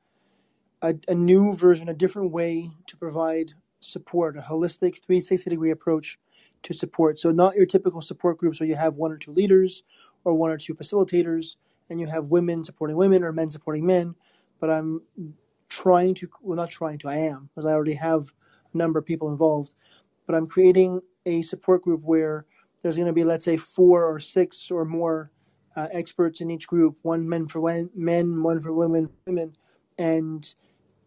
a, 0.82 0.94
a 1.08 1.14
new 1.14 1.54
version, 1.54 1.88
a 1.88 1.94
different 1.94 2.32
way 2.32 2.70
to 2.86 2.96
provide 2.96 3.52
support, 3.84 4.36
a 4.36 4.40
holistic 4.40 5.02
360 5.02 5.50
degree 5.50 5.70
approach 5.70 6.18
to 6.62 6.74
support. 6.74 7.18
So, 7.18 7.30
not 7.30 7.56
your 7.56 7.66
typical 7.66 8.00
support 8.00 8.38
groups 8.38 8.60
where 8.60 8.68
you 8.68 8.76
have 8.76 8.96
one 8.96 9.12
or 9.12 9.16
two 9.16 9.32
leaders 9.32 9.84
or 10.24 10.34
one 10.34 10.50
or 10.50 10.56
two 10.56 10.74
facilitators 10.74 11.56
and 11.90 12.00
you 12.00 12.06
have 12.06 12.26
women 12.26 12.64
supporting 12.64 12.96
women 12.96 13.22
or 13.22 13.32
men 13.32 13.50
supporting 13.50 13.86
men. 13.86 14.14
But 14.60 14.70
I'm 14.70 15.02
trying 15.68 16.14
to, 16.16 16.28
well, 16.40 16.56
not 16.56 16.70
trying 16.70 16.98
to, 16.98 17.08
I 17.08 17.16
am, 17.16 17.48
because 17.48 17.66
I 17.66 17.72
already 17.72 17.94
have 17.94 18.32
a 18.72 18.76
number 18.76 18.98
of 18.98 19.06
people 19.06 19.30
involved. 19.30 19.74
But 20.26 20.36
I'm 20.36 20.46
creating 20.46 21.00
a 21.26 21.42
support 21.42 21.82
group 21.82 22.02
where 22.02 22.46
there's 22.82 22.96
going 22.96 23.06
to 23.06 23.12
be, 23.12 23.24
let's 23.24 23.44
say, 23.44 23.56
four 23.56 24.04
or 24.04 24.20
six 24.20 24.70
or 24.70 24.84
more 24.84 25.30
uh, 25.76 25.88
experts 25.92 26.40
in 26.40 26.50
each 26.50 26.66
group 26.66 26.96
one 27.02 27.28
men 27.28 27.48
for 27.48 27.88
men, 27.94 28.42
one 28.42 28.62
for 28.62 28.72
women, 28.72 29.08
women. 29.26 29.56
And 29.98 30.54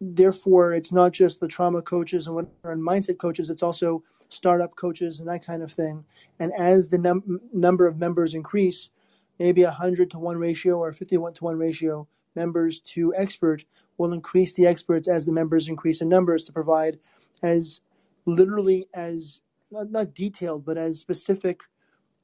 therefore, 0.00 0.72
it's 0.72 0.92
not 0.92 1.12
just 1.12 1.40
the 1.40 1.48
trauma 1.48 1.82
coaches 1.82 2.26
and 2.26 2.46
mindset 2.64 3.18
coaches. 3.18 3.50
It's 3.50 3.62
also 3.62 4.02
startup 4.28 4.76
coaches 4.76 5.20
and 5.20 5.28
that 5.28 5.44
kind 5.44 5.62
of 5.62 5.72
thing. 5.72 6.04
And 6.38 6.52
as 6.58 6.88
the 6.88 6.98
num- 6.98 7.40
number 7.52 7.86
of 7.86 7.98
members 7.98 8.34
increase, 8.34 8.90
maybe 9.38 9.62
a 9.62 9.70
hundred 9.70 10.10
to 10.10 10.18
one 10.18 10.38
ratio 10.38 10.78
or 10.78 10.88
a 10.88 10.94
fifty-one 10.94 11.34
to 11.34 11.44
one 11.44 11.58
ratio 11.58 12.06
members 12.34 12.80
to 12.80 13.14
expert 13.14 13.64
will 13.98 14.12
increase 14.12 14.54
the 14.54 14.66
experts 14.66 15.08
as 15.08 15.24
the 15.24 15.32
members 15.32 15.68
increase 15.68 16.02
in 16.02 16.08
numbers 16.08 16.42
to 16.42 16.52
provide 16.52 16.98
as 17.42 17.80
literally 18.26 18.86
as 18.92 19.40
not, 19.70 19.90
not 19.90 20.14
detailed 20.14 20.64
but 20.64 20.76
as 20.76 20.98
specific 20.98 21.62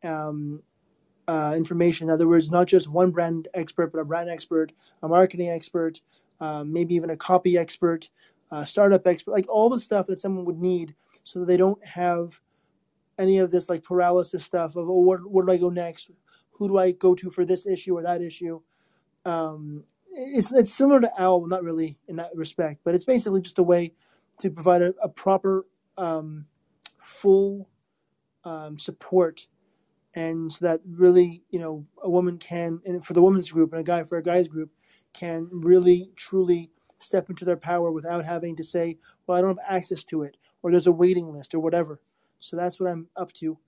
um, 0.05 0.63
uh, 1.29 1.55
information. 1.57 2.09
In 2.09 2.13
other 2.13 2.29
words, 2.29 2.51
not 2.51 2.67
just 2.67 2.89
one 2.89 3.11
brand 3.11 3.49
expert, 3.55 3.93
but 3.93 4.01
a 4.01 4.05
brand 4.05 4.29
expert, 4.29 4.73
a 5.03 5.09
marketing 5.09 5.49
expert, 5.49 6.01
um, 6.43 6.73
maybe 6.73 6.97
even 6.97 7.11
a 7.11 7.17
copy 7.17 7.57
expert, 7.57 8.11
a 8.51 8.67
startup 8.67 9.07
expert, 9.07 9.31
like 9.31 9.49
all 9.49 9.71
the 9.71 9.79
stuff 9.79 10.09
that 10.09 10.19
someone 10.19 10.45
would 10.45 10.59
need 10.59 10.93
so 11.23 11.39
that 11.39 11.47
they 11.47 11.57
don't 11.57 11.83
have 11.85 12.39
any 13.19 13.39
of 13.39 13.53
this 13.53 13.69
like 13.69 13.85
paralysis 13.85 14.45
stuff 14.45 14.75
of, 14.75 14.91
oh, 14.91 15.01
where, 15.03 15.19
where 15.19 15.47
do 15.47 15.53
I 15.53 15.57
go 15.57 15.71
next? 15.71 16.11
Who 16.51 16.69
do 16.69 16.79
I 16.79 16.91
go 16.91 17.15
to 17.15 17.31
for 17.31 17.45
this 17.45 17.65
issue 17.65 17.97
or 17.97 18.03
that 18.03 18.21
issue? 18.21 18.61
Um, 19.25 19.85
it's, 20.13 20.53
it's 20.53 20.75
similar 20.75 21.01
to 21.01 21.13
OWL, 21.17 21.47
not 21.47 21.63
really 21.63 21.97
in 22.09 22.17
that 22.17 22.33
respect, 22.35 22.81
but 22.83 22.97
it's 22.97 23.05
basically 23.05 23.41
just 23.41 23.61
a 23.61 23.63
way 23.63 23.95
to 24.41 24.51
provide 24.51 24.83
a, 24.83 24.93
a 25.01 25.09
proper, 25.09 25.65
um, 25.97 26.45
full 26.99 27.69
um, 28.45 28.77
support 28.77 29.47
and 30.15 30.53
so 30.53 30.67
that 30.67 30.81
really 30.87 31.43
you 31.51 31.59
know 31.59 31.87
a 32.03 32.11
woman 32.11 32.37
can 32.39 32.81
and 32.85 33.05
for 33.05 33.15
the 33.15 33.23
women's 33.23 33.51
group 33.51 33.73
and 33.73 33.81
a 33.81 33.85
guy 33.85 34.05
for 34.05 34.19
a 34.19 34.23
guy's 34.23 34.49
group 34.49 34.71
can 35.13 35.49
really 35.53 36.11
truly 36.17 36.71
step 36.99 37.29
into 37.31 37.45
their 37.45 37.57
power 37.57 37.91
without 37.91 38.25
having 38.25 38.55
to 38.57 38.63
say 38.63 38.97
well 39.27 39.37
i 39.37 39.41
don't 39.41 39.59
have 39.59 39.77
access 39.77 40.05
to 40.05 40.23
it 40.23 40.37
or 40.63 40.71
there's 40.71 40.87
a 40.87 40.93
waiting 40.93 41.33
list 41.33 41.55
or 41.55 41.61
whatever. 41.61 42.01
So 42.39 42.57
that's 42.57 42.81
what 42.81 42.91
i'm 42.91 43.07
up 43.17 43.33
to. 43.35 43.59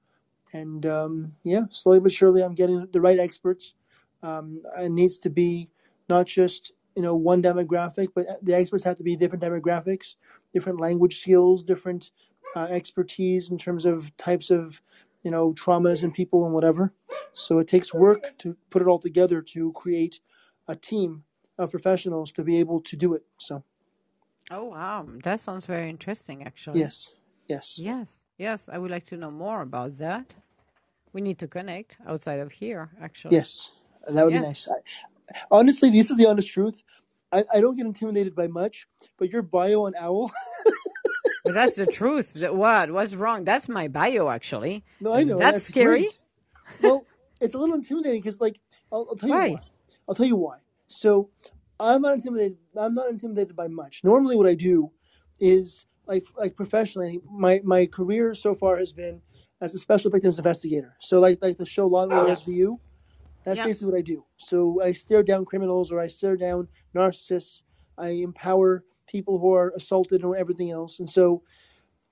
And 0.53 0.87
um, 0.87 1.33
yeah 1.43 1.62
slowly 1.71 2.01
but 2.01 2.12
surely 2.12 2.43
i'm 2.43 2.55
getting 2.55 2.87
the 2.93 3.01
right 3.01 3.19
experts. 3.19 3.75
Um, 4.23 4.62
it 4.81 4.91
needs 4.91 5.19
to 5.21 5.31
be 5.31 5.69
not 6.09 6.27
just 6.27 6.73
you 6.97 7.03
know 7.03 7.15
one 7.15 7.43
demographic 7.43 8.09
but 8.15 8.27
the 8.45 8.55
experts 8.55 8.85
have 8.85 8.97
to 8.99 9.03
be 9.03 9.16
different 9.16 9.43
demographics 9.43 10.15
different 10.53 10.81
language 10.81 11.21
skills 11.21 11.65
different 11.65 12.12
uh, 12.55 12.69
expertise 12.71 13.51
in 13.51 13.59
terms 13.59 13.85
of 13.85 14.16
types 14.16 14.51
of 14.51 14.81
you 15.25 15.31
know 15.31 15.53
traumas 15.55 16.05
and 16.05 16.15
people 16.15 16.45
and 16.45 16.55
whatever. 16.55 16.93
So 17.33 17.59
it 17.59 17.66
takes 17.66 17.93
work 17.93 18.37
to 18.39 18.57
put 18.71 18.81
it 18.83 18.89
all 18.89 18.99
together 18.99 19.43
to 19.43 19.73
create 19.73 20.21
a 20.69 20.77
team 20.77 21.25
of 21.59 21.70
professionals 21.70 22.32
to 22.32 22.43
be 22.43 22.59
able 22.59 22.81
to 22.81 22.97
do 22.97 23.14
it 23.14 23.22
so 23.39 23.62
Oh, 24.51 24.64
wow. 24.64 25.06
That 25.22 25.40
sounds 25.40 25.64
very 25.64 25.89
interesting, 25.89 26.43
actually. 26.44 26.81
yes 26.81 27.12
yes 27.48 27.78
Yes. 27.78 28.26
Yes. 28.36 28.68
I 28.70 28.76
would 28.76 28.90
like 28.90 29.06
to 29.06 29.16
know 29.16 29.31
more 29.31 29.62
about 29.62 29.97
that. 29.98 30.35
We 31.14 31.20
need 31.22 31.39
to 31.39 31.48
connect 31.48 31.97
outside 32.06 32.40
of 32.40 32.52
here, 32.52 32.90
actually. 33.01 33.36
yes 33.36 33.70
that 34.12 34.22
would 34.24 34.35
be 34.35 34.40
nice 34.40 34.68
I, 34.68 34.76
honestly 35.51 35.89
this 35.90 36.10
is 36.10 36.18
the 36.18 36.26
honest 36.26 36.48
truth 36.48 36.82
I, 37.32 37.43
I 37.55 37.60
don't 37.62 37.74
get 37.76 37.86
intimidated 37.86 38.35
by 38.35 38.48
much 38.48 38.86
but 39.18 39.31
your 39.32 39.40
bio 39.43 39.86
on 39.86 39.94
owl 39.98 40.31
But 41.44 41.55
that's 41.55 41.76
the 41.76 41.86
truth. 41.86 42.35
That 42.35 42.55
what? 42.56 42.90
What's 42.90 43.14
wrong? 43.14 43.44
That's 43.44 43.68
my 43.68 43.86
bio, 43.89 44.28
actually. 44.28 44.85
no 45.01 45.12
i 45.12 45.22
know 45.24 45.39
that 45.39 45.52
that's 45.52 45.66
scary? 45.68 46.01
great 46.05 46.18
well 46.82 47.06
it's 47.40 47.55
a 47.55 47.59
little 47.59 47.74
intimidating 47.76 48.20
because 48.20 48.40
like 48.40 48.60
I'll, 48.93 49.06
I'll 49.10 49.16
tell 49.16 49.28
you 49.31 49.35
Why? 49.36 49.48
why 49.56 49.60
i'll 50.09 50.14
tell 50.14 50.26
you 50.26 50.36
why 50.36 50.56
so 50.86 51.31
i'm 51.81 52.02
not 52.02 52.15
intimidated 52.15 52.56
i'm 52.77 52.94
not 52.94 53.11
intimidated 53.11 53.56
by 53.56 53.69
much. 53.69 54.02
Normally 54.05 54.36
what 54.36 54.47
i 54.47 54.55
do 54.55 54.90
is 55.40 55.86
like 56.06 56.24
like 56.36 56.56
professionally 56.56 57.20
my 57.31 57.61
my 57.65 57.86
career 57.86 58.35
so 58.35 58.55
far 58.55 58.77
has 58.77 58.93
been 58.93 59.20
as 59.61 59.74
a 59.74 59.78
special 59.78 60.11
victims 60.11 60.39
investigator. 60.39 60.97
So 61.01 61.20
like 61.20 61.39
like 61.43 61.59
the 61.59 61.66
show 61.66 61.86
law 61.86 62.05
and 62.05 62.12
order 62.12 62.32
svu 62.32 62.78
that's 63.44 63.59
basically 63.66 63.93
what 63.93 63.98
i 63.98 64.02
do. 64.02 64.24
So 64.36 64.81
i 64.82 64.93
stare 64.93 65.23
down 65.23 65.44
criminals 65.44 65.93
or 65.93 66.01
i 66.01 66.06
stare 66.06 66.36
down 66.36 66.69
narcissists. 66.94 67.62
I 67.98 68.09
empower 68.09 68.85
people 69.06 69.39
who 69.39 69.52
are 69.55 69.73
assaulted 69.77 70.23
and 70.23 70.35
everything 70.35 70.70
else. 70.70 70.98
And 71.01 71.09
so 71.09 71.43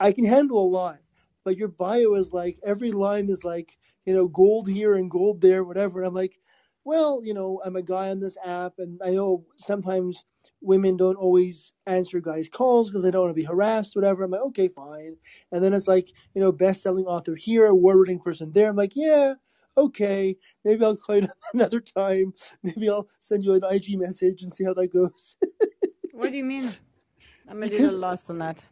I 0.01 0.12
can 0.12 0.24
handle 0.24 0.62
a 0.65 0.69
lot, 0.69 0.99
but 1.44 1.57
your 1.57 1.69
bio 1.69 2.15
is 2.15 2.32
like 2.32 2.59
every 2.65 2.90
line 2.93 3.28
is 3.31 3.44
like, 3.44 3.78
you 4.05 4.15
know, 4.15 4.28
gold 4.28 4.69
here 4.69 4.94
and 4.94 5.11
gold 5.11 5.40
there, 5.40 5.65
whatever. 5.65 6.01
And 6.01 6.09
I'm 6.09 6.15
like, 6.15 6.39
well, 6.85 7.21
you 7.23 7.35
know, 7.35 7.61
I'm 7.65 7.77
a 7.77 7.83
guy 7.83 8.11
on 8.11 8.21
this 8.21 8.37
app, 8.45 8.75
and 8.79 9.01
I 9.05 9.11
know 9.11 9.45
sometimes 9.57 10.25
women 10.61 10.97
don't 10.97 11.17
always 11.17 11.73
answer 11.87 12.21
guys' 12.21 12.49
calls 12.49 12.91
because 12.91 13.03
they 13.05 13.11
don't 13.11 13.23
want 13.23 13.31
to 13.35 13.41
be 13.41 13.47
harassed, 13.47 13.95
whatever. 13.95 14.25
I'm 14.25 14.31
like, 14.33 14.41
okay, 14.43 14.69
fine. 14.69 15.17
And 15.53 15.63
then 15.63 15.73
it's 15.73 15.89
like, 15.89 16.09
you 16.35 16.41
know, 16.41 16.51
best 16.53 16.83
selling 16.83 17.05
author 17.07 17.35
here, 17.37 17.67
award 17.67 17.99
winning 18.01 18.19
person 18.21 18.51
there. 18.53 18.69
I'm 18.71 18.77
like, 18.77 18.97
yeah, 18.97 19.35
okay, 19.77 20.37
maybe 20.65 20.85
I'll 20.85 20.97
call 20.97 21.17
you 21.19 21.29
another 21.55 21.81
time. 21.81 22.33
Maybe 22.63 22.89
I'll 22.91 23.09
send 23.21 23.45
you 23.45 23.55
an 23.55 23.63
IG 23.71 23.99
message 23.99 24.43
and 24.43 24.53
see 24.53 24.65
how 24.65 24.75
that 24.75 24.93
goes. 24.93 25.37
What 26.13 26.31
do 26.31 26.37
you 26.37 26.45
mean? 26.45 26.71
I'm 27.49 27.63
a 27.63 27.67
Because- 27.67 27.81
little 27.81 27.99
lost 28.01 28.31
on 28.31 28.39
that. 28.39 28.65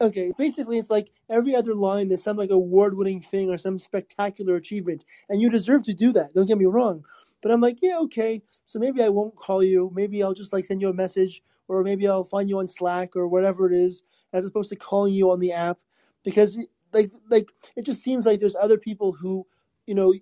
Okay, 0.00 0.32
basically, 0.36 0.76
it's 0.78 0.90
like 0.90 1.10
every 1.30 1.54
other 1.54 1.72
line 1.74 2.10
is 2.10 2.22
some 2.22 2.36
like 2.36 2.50
award-winning 2.50 3.20
thing 3.20 3.48
or 3.48 3.56
some 3.56 3.78
spectacular 3.78 4.56
achievement, 4.56 5.04
and 5.28 5.40
you 5.40 5.48
deserve 5.48 5.84
to 5.84 5.94
do 5.94 6.12
that. 6.14 6.34
Don't 6.34 6.46
get 6.46 6.58
me 6.58 6.64
wrong, 6.64 7.04
but 7.44 7.52
I'm 7.52 7.60
like, 7.60 7.80
yeah, 7.82 7.98
okay. 7.98 8.42
So 8.64 8.78
maybe 8.78 9.02
I 9.02 9.10
won't 9.10 9.36
call 9.36 9.62
you. 9.62 9.92
Maybe 9.94 10.22
I'll 10.22 10.32
just 10.32 10.54
like 10.54 10.64
send 10.64 10.80
you 10.80 10.88
a 10.88 10.94
message, 10.94 11.42
or 11.68 11.82
maybe 11.84 12.08
I'll 12.08 12.24
find 12.24 12.48
you 12.48 12.58
on 12.58 12.66
Slack 12.66 13.14
or 13.14 13.28
whatever 13.28 13.66
it 13.70 13.74
is, 13.74 14.02
as 14.32 14.46
opposed 14.46 14.70
to 14.70 14.76
calling 14.76 15.12
you 15.12 15.30
on 15.30 15.40
the 15.40 15.52
app, 15.52 15.76
because 16.24 16.58
like 16.94 17.12
like 17.30 17.50
it 17.76 17.82
just 17.82 18.02
seems 18.02 18.24
like 18.24 18.40
there's 18.40 18.56
other 18.56 18.78
people 18.78 19.12
who, 19.12 19.46
you 19.86 19.94
know, 19.94 20.14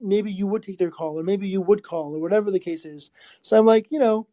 maybe 0.00 0.32
you 0.32 0.48
would 0.48 0.64
take 0.64 0.78
their 0.78 0.90
call, 0.90 1.16
or 1.16 1.22
maybe 1.22 1.46
you 1.46 1.60
would 1.60 1.84
call, 1.84 2.16
or 2.16 2.18
whatever 2.20 2.50
the 2.50 2.58
case 2.58 2.84
is. 2.84 3.12
So 3.40 3.56
I'm 3.56 3.66
like, 3.66 3.86
you 3.90 4.00
know, 4.00 4.26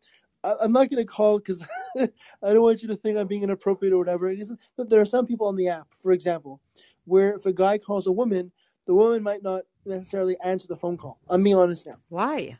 I, 0.44 0.56
I'm 0.62 0.72
not 0.72 0.90
going 0.90 1.04
to 1.04 1.06
call 1.06 1.38
because 1.38 1.64
I 2.00 2.08
don't 2.42 2.64
want 2.64 2.82
you 2.82 2.88
to 2.88 2.96
think 2.96 3.20
I'm 3.20 3.28
being 3.28 3.44
inappropriate 3.44 3.94
or 3.94 4.00
whatever. 4.00 4.32
Because 4.32 4.58
there 4.80 5.00
are 5.00 5.06
some 5.06 5.28
people 5.28 5.46
on 5.46 5.56
the 5.56 5.68
app, 5.68 5.90
for 6.00 6.12
example, 6.12 6.60
where 7.06 7.36
if 7.36 7.46
a 7.46 7.54
guy 7.54 7.78
calls 7.78 8.08
a 8.08 8.12
woman, 8.12 8.52
the 8.88 8.96
woman 8.96 9.22
might 9.22 9.44
not 9.44 9.62
necessarily 9.86 10.38
answer 10.44 10.68
the 10.68 10.76
phone 10.76 10.98
call. 10.98 11.20
I'm 11.30 11.44
being 11.44 11.56
honest 11.56 11.88
now. 11.88 11.98
Why? 12.10 12.58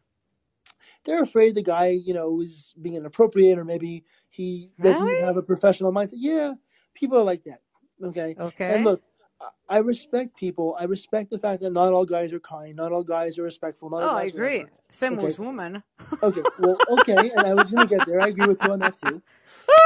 They're 1.06 1.24
afraid 1.24 1.56
the 1.56 1.64
guy, 1.64 1.88
you 1.90 2.14
know, 2.14 2.42
is 2.42 2.76
being 2.82 2.96
inappropriate 2.96 3.58
or 3.58 3.66
maybe 3.66 4.04
he 4.30 4.72
doesn't 4.82 5.06
Really? 5.06 5.26
have 5.26 5.38
a 5.38 5.42
professional 5.42 5.92
mindset. 5.92 6.14
Yeah, 6.18 6.54
people 6.94 7.18
are 7.18 7.24
like 7.24 7.44
that. 7.46 7.62
Okay. 8.04 8.36
Okay. 8.40 8.76
And 8.76 8.86
look, 8.86 9.02
I- 9.70 9.80
respect 9.80 10.36
people. 10.38 10.76
I 10.80 10.84
respect 10.84 11.32
the 11.32 11.40
fact 11.40 11.62
that 11.62 11.72
not 11.72 11.94
all 11.94 12.06
guys 12.06 12.34
are 12.34 12.40
kind. 12.40 12.76
Not 12.76 12.92
all 12.92 13.04
guys 13.04 13.40
are 13.40 13.44
respectful. 13.44 13.90
Not 13.90 14.04
all 14.04 14.10
oh, 14.10 14.16
I 14.18 14.24
guys 14.26 14.36
are 14.36 14.38
agree. 14.44 14.66
Same 14.90 15.14
Okay. 15.14 15.26
with 15.26 15.40
women. 15.40 15.84
Okay, 16.22 16.42
well, 16.60 16.78
okay, 16.90 17.32
and 17.32 17.48
I 17.48 17.54
was 17.54 17.72
going 17.72 17.88
to 17.88 17.96
get 17.96 18.06
there. 18.06 18.22
I 18.22 18.28
agree 18.28 18.48
with 18.48 18.62
you 18.64 18.72
on 18.72 18.80
that 18.80 18.98
too. 18.98 19.22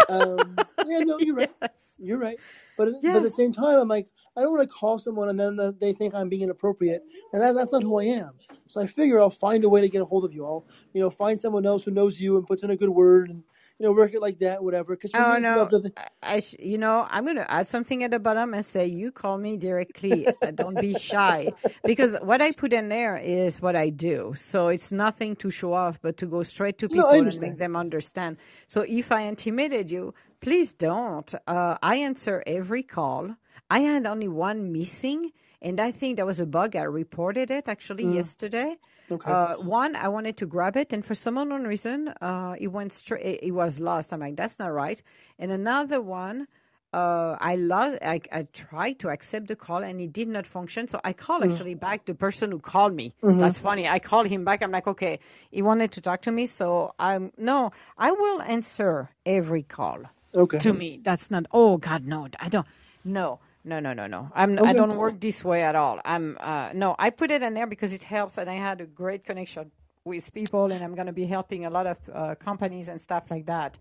Um, 0.08 0.56
yeah, 0.86 1.00
no, 1.00 1.18
you're 1.20 1.36
right. 1.36 1.52
Yes. 1.62 1.98
You're 2.00 2.20
right. 2.20 2.40
But, 2.78 2.90
but 3.02 3.16
at 3.16 3.24
the 3.24 3.30
same 3.30 3.52
time, 3.52 3.80
I'm 3.80 3.88
like, 3.88 4.08
I 4.38 4.42
don't 4.42 4.52
want 4.56 4.68
to 4.68 4.74
call 4.74 4.98
someone 4.98 5.30
and 5.30 5.40
then 5.40 5.76
they 5.80 5.94
think 5.94 6.14
I'm 6.14 6.30
being 6.30 6.44
inappropriate, 6.44 7.04
and 7.34 7.42
that, 7.42 7.56
that's 7.56 7.72
not 7.72 7.84
who 7.84 8.00
I 8.00 8.06
am. 8.06 8.32
So 8.68 8.82
I 8.82 8.88
figure 8.88 9.20
I'll 9.22 9.30
find 9.30 9.64
a 9.64 9.70
way 9.70 9.82
to 9.82 9.90
get 9.90 10.02
a 10.02 10.06
hold 10.06 10.26
of 10.26 10.34
you. 10.34 10.44
I'll, 10.46 10.66
you 10.94 11.00
know, 11.02 11.10
find 11.10 11.40
someone 11.40 11.66
else 11.66 11.84
who 11.86 11.92
knows 11.92 12.20
you 12.20 12.38
and 12.38 12.48
puts 12.48 12.64
in 12.64 12.72
a 12.72 12.76
good 12.76 12.90
word, 12.90 13.30
and 13.30 13.44
you 13.78 13.86
know, 13.86 13.92
work 13.92 14.14
it 14.14 14.22
like 14.22 14.40
that, 14.40 14.64
whatever. 14.64 14.96
Because 14.96 15.12
Oh 15.14 15.38
no, 15.38 15.66
the, 15.66 15.92
I, 16.24 16.42
you 16.60 16.78
know, 16.78 17.08
I'm 17.10 17.26
gonna 17.26 17.46
add 17.48 17.68
something 17.68 18.04
at 18.04 18.12
the 18.12 18.20
bottom 18.20 18.54
and 18.54 18.66
say 18.66 18.88
you 18.88 19.12
call 19.12 19.38
me 19.38 19.58
directly. 19.58 20.28
Uh, 20.44 20.52
Don't 20.52 20.80
be 20.80 20.96
shy, 20.96 21.54
because 21.86 22.18
what 22.22 22.42
I 22.42 22.52
put 22.52 22.74
in 22.74 22.90
there 22.90 23.18
is 23.18 23.62
what 23.62 23.76
I 23.76 23.90
do. 23.90 24.34
So 24.36 24.70
it's 24.70 24.92
nothing 24.92 25.36
to 25.38 25.50
show 25.52 25.74
off, 25.74 26.02
but 26.02 26.18
to 26.18 26.26
go 26.26 26.42
straight 26.44 26.78
to 26.80 26.88
No, 26.88 27.04
people 27.04 27.12
and 27.12 27.40
make 27.40 27.58
them 27.58 27.76
understand. 27.76 28.38
So 28.68 28.82
if 28.82 29.12
I 29.12 29.22
intimidated 29.22 29.92
you, 29.92 30.14
please 30.42 30.74
don't. 30.74 31.34
Uh, 31.46 31.78
I 31.84 31.98
answer 31.98 32.44
every 32.48 32.84
call. 32.84 33.36
I 33.70 33.80
had 33.80 34.06
only 34.06 34.28
one 34.28 34.72
missing, 34.72 35.32
and 35.62 35.80
I 35.80 35.92
think 35.92 36.18
that 36.18 36.26
was 36.26 36.40
a 36.40 36.46
bug. 36.46 36.76
I 36.76 36.84
reported 36.84 37.50
it 37.52 37.68
actually 37.68 38.06
yesterday. 38.06 38.78
okay. 39.12 39.32
Uh, 39.32 39.56
one, 39.58 39.96
I 39.96 40.08
wanted 40.08 40.38
to 40.38 40.46
grab 40.46 40.78
it, 40.78 40.94
and 40.94 41.04
for 41.04 41.16
some 41.16 41.38
unknown 41.38 41.66
reason, 41.66 42.10
uh, 42.22 42.56
it 42.60 42.68
went 42.68 42.92
straight. 42.92 43.26
It, 43.26 43.44
it 43.44 43.52
was 43.52 43.80
lost. 43.80 44.14
I'm 44.14 44.20
like, 44.20 44.36
that's 44.36 44.60
not 44.60 44.72
right. 44.74 45.02
And 45.40 45.52
another 45.52 46.02
one, 46.02 46.48
uh, 46.94 47.36
I 47.42 47.56
lost. 47.56 47.98
I, 48.02 48.22
I 48.32 48.48
tried 48.54 49.00
to 49.00 49.10
accept 49.10 49.48
the 49.48 49.56
call, 49.56 49.84
and 49.84 50.00
it 50.00 50.14
did 50.14 50.28
not 50.28 50.46
function. 50.46 50.88
So 50.88 51.02
I 51.04 51.14
called 51.14 51.44
actually 51.44 51.76
back 51.76 52.06
the 52.06 52.16
person 52.16 52.52
who 52.52 52.60
called 52.60 52.94
me. 52.94 53.14
That's 53.22 53.60
funny. 53.60 53.88
I 53.88 54.00
called 54.00 54.28
him 54.28 54.46
back. 54.46 54.64
I'm 54.64 54.72
like, 54.72 54.88
okay, 54.88 55.20
he 55.52 55.62
wanted 55.62 55.92
to 55.94 56.02
talk 56.02 56.22
to 56.22 56.32
me, 56.32 56.46
so 56.46 56.94
I'm 57.00 57.32
no. 57.38 57.72
I 57.98 58.12
will 58.12 58.42
answer 58.44 59.10
every 59.26 59.64
call 59.64 60.04
okay. 60.34 60.60
to 60.60 60.72
me. 60.72 61.00
That's 61.04 61.30
not. 61.32 61.48
Oh 61.52 61.78
God, 61.78 62.06
no. 62.06 62.30
I 62.40 62.48
don't. 62.48 62.68
No, 63.04 63.40
no, 63.66 63.80
no, 63.82 63.94
no, 63.94 64.08
no. 64.08 64.32
I'm. 64.36 64.60
I 64.64 64.74
don't 64.74 64.96
work 64.98 65.20
this 65.20 65.44
way 65.44 65.64
at 65.64 65.76
all. 65.76 66.00
I'm. 66.06 66.38
Uh, 66.40 66.72
no, 66.74 66.96
I 67.00 67.10
put 67.10 67.32
it 67.32 67.44
in 67.44 67.56
there 67.56 67.68
because 67.68 67.94
it 67.94 68.04
helps, 68.04 68.38
and 68.38 68.50
I 68.50 68.56
had 68.56 68.82
a 68.82 68.86
great 68.86 69.26
connection 69.26 69.72
with 70.06 70.34
people, 70.34 70.72
and 70.72 70.84
I'm 70.84 70.96
going 70.96 71.08
to 71.08 71.14
be 71.14 71.26
helping 71.26 71.66
a 71.66 71.72
lot 71.72 71.88
of 71.88 71.98
uh, 72.14 72.36
companies 72.36 72.90
and 72.90 73.02
stuff 73.02 73.26
like 73.32 73.48
that. 73.48 73.78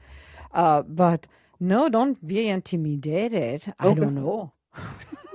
Uh, 0.53 0.83
but 0.83 1.29
no, 1.61 1.89
don't 1.91 2.27
be 2.27 2.49
intimidated. 2.49 3.73
I 3.79 3.95
don't 3.95 4.15
know. 4.15 4.53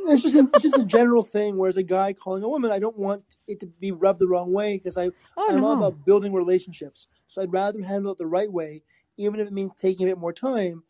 It's 0.08 0.24
just 0.24 0.36
a, 0.36 0.50
it's 0.54 0.64
just 0.64 0.78
a 0.80 0.86
general 0.98 1.24
thing. 1.24 1.58
Whereas 1.58 1.78
a 1.78 1.84
guy 1.84 2.14
calling 2.14 2.44
a 2.44 2.50
woman, 2.50 2.72
I 2.72 2.80
don't 2.80 2.98
want 2.98 3.38
it 3.48 3.60
to 3.60 3.68
be 3.68 3.92
rubbed 3.92 4.20
the 4.20 4.28
wrong 4.28 4.52
way 4.52 4.78
because 4.78 4.98
I 4.98 5.12
Oh 5.38 5.48
I'm 5.52 5.64
all 5.64 5.74
about 5.74 6.04
building 6.06 6.34
relationships. 6.34 7.08
So 7.28 7.42
I'd 7.44 7.54
rather 7.54 7.84
handle 7.84 8.14
it 8.14 8.18
the 8.18 8.26
right 8.26 8.52
way, 8.52 8.82
even 9.18 9.40
if 9.40 9.48
it 9.48 9.54
means 9.54 9.72
taking 9.78 10.08
a 10.08 10.12
bit 10.12 10.18
more 10.18 10.34
time. 10.34 10.84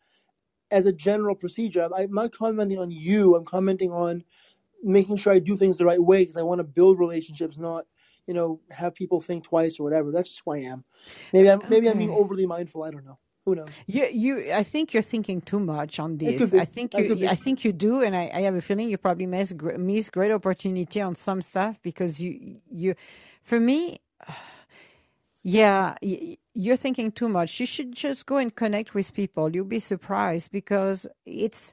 As 0.70 0.86
a 0.86 0.92
general 0.92 1.34
procedure, 1.34 1.88
I'm 1.94 2.12
not 2.12 2.32
commenting 2.32 2.78
on 2.78 2.90
you. 2.90 3.34
I'm 3.34 3.44
commenting 3.44 3.92
on 3.92 4.24
making 4.82 5.16
sure 5.16 5.32
I 5.32 5.38
do 5.38 5.56
things 5.56 5.78
the 5.78 5.84
right 5.84 6.02
way 6.02 6.22
because 6.22 6.36
I 6.36 6.42
want 6.42 6.60
to 6.60 6.64
build 6.64 6.98
relationships, 6.98 7.58
not 7.58 7.86
you 8.26 8.34
know 8.34 8.60
have 8.70 8.94
people 8.94 9.20
think 9.20 9.44
twice 9.44 9.80
or 9.80 9.84
whatever. 9.84 10.12
That's 10.12 10.30
just 10.30 10.42
who 10.44 10.52
I 10.52 10.58
am. 10.58 10.84
Maybe 11.32 11.50
I'm 11.50 11.62
maybe 11.68 11.88
I'm 11.88 11.98
being 11.98 12.10
overly 12.10 12.46
mindful. 12.46 12.82
I 12.84 12.90
don't 12.90 13.04
know. 13.04 13.18
Who 13.46 13.54
knows? 13.54 13.70
You, 13.86 14.06
you. 14.12 14.52
I 14.52 14.62
think 14.62 14.92
you're 14.92 15.02
thinking 15.02 15.40
too 15.40 15.58
much 15.58 15.98
on 15.98 16.18
this. 16.18 16.54
I 16.54 16.64
think 16.64 16.96
you. 16.96 17.26
I 17.26 17.34
think 17.34 17.64
you 17.64 17.72
do, 17.72 18.02
and 18.02 18.14
I, 18.14 18.30
I 18.32 18.42
have 18.42 18.54
a 18.54 18.60
feeling 18.60 18.90
you 18.90 18.98
probably 18.98 19.26
miss 19.26 19.54
miss 19.78 20.10
great 20.10 20.30
opportunity 20.30 21.00
on 21.00 21.14
some 21.14 21.40
stuff 21.40 21.78
because 21.82 22.22
you 22.22 22.60
you. 22.70 22.94
For 23.42 23.58
me, 23.58 23.98
yeah, 25.42 25.94
you're 26.54 26.76
thinking 26.76 27.12
too 27.12 27.28
much. 27.28 27.60
You 27.60 27.66
should 27.66 27.92
just 27.94 28.26
go 28.26 28.36
and 28.36 28.54
connect 28.54 28.94
with 28.94 29.14
people. 29.14 29.54
You'll 29.54 29.64
be 29.64 29.78
surprised 29.80 30.52
because 30.52 31.06
it's 31.24 31.72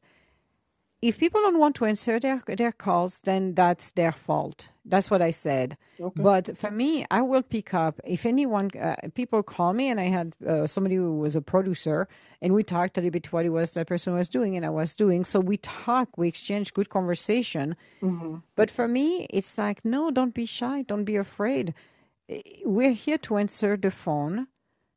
if 1.02 1.20
people 1.20 1.42
don't 1.42 1.60
want 1.60 1.76
to 1.76 1.86
answer 1.86 2.20
their 2.20 2.42
their 2.48 2.72
calls, 2.72 3.22
then 3.22 3.54
that's 3.54 3.92
their 3.92 4.12
fault. 4.12 4.70
That's 4.86 5.12
what 5.12 5.22
I 5.22 5.30
said. 5.32 5.78
Okay. 6.00 6.24
But 6.24 6.58
for 6.58 6.72
me, 6.72 7.06
I 7.12 7.22
will 7.22 7.44
pick 7.44 7.74
up 7.74 8.00
if 8.04 8.26
anyone 8.26 8.72
uh, 8.82 8.96
people 9.14 9.44
call 9.44 9.74
me, 9.74 9.90
and 9.90 10.00
I 10.00 10.06
had 10.06 10.34
uh, 10.48 10.66
somebody 10.66 10.96
who 10.96 11.20
was 11.20 11.36
a 11.36 11.42
producer, 11.42 12.08
and 12.42 12.54
we 12.54 12.64
talked 12.64 12.98
a 12.98 13.02
little 13.02 13.12
bit 13.12 13.32
what 13.32 13.46
it 13.46 13.50
was 13.50 13.74
that 13.74 13.88
person 13.88 14.14
was 14.16 14.30
doing, 14.30 14.56
and 14.56 14.66
I 14.66 14.70
was 14.70 14.96
doing. 14.96 15.24
So 15.26 15.40
we 15.40 15.58
talk, 15.58 16.18
we 16.18 16.28
exchange 16.28 16.74
good 16.74 16.90
conversation. 16.90 17.76
hmm 18.02 18.38
But 18.56 18.72
for 18.72 18.88
me, 18.88 19.28
it's 19.30 19.58
like 19.58 19.86
no, 19.86 20.10
don't 20.12 20.34
be 20.34 20.46
shy, 20.46 20.82
don't 20.82 21.06
be 21.06 21.16
afraid. 21.16 21.74
We're 22.66 22.94
here 22.94 23.18
to 23.20 23.38
answer 23.38 23.78
the 23.78 23.92
phone. 23.92 24.48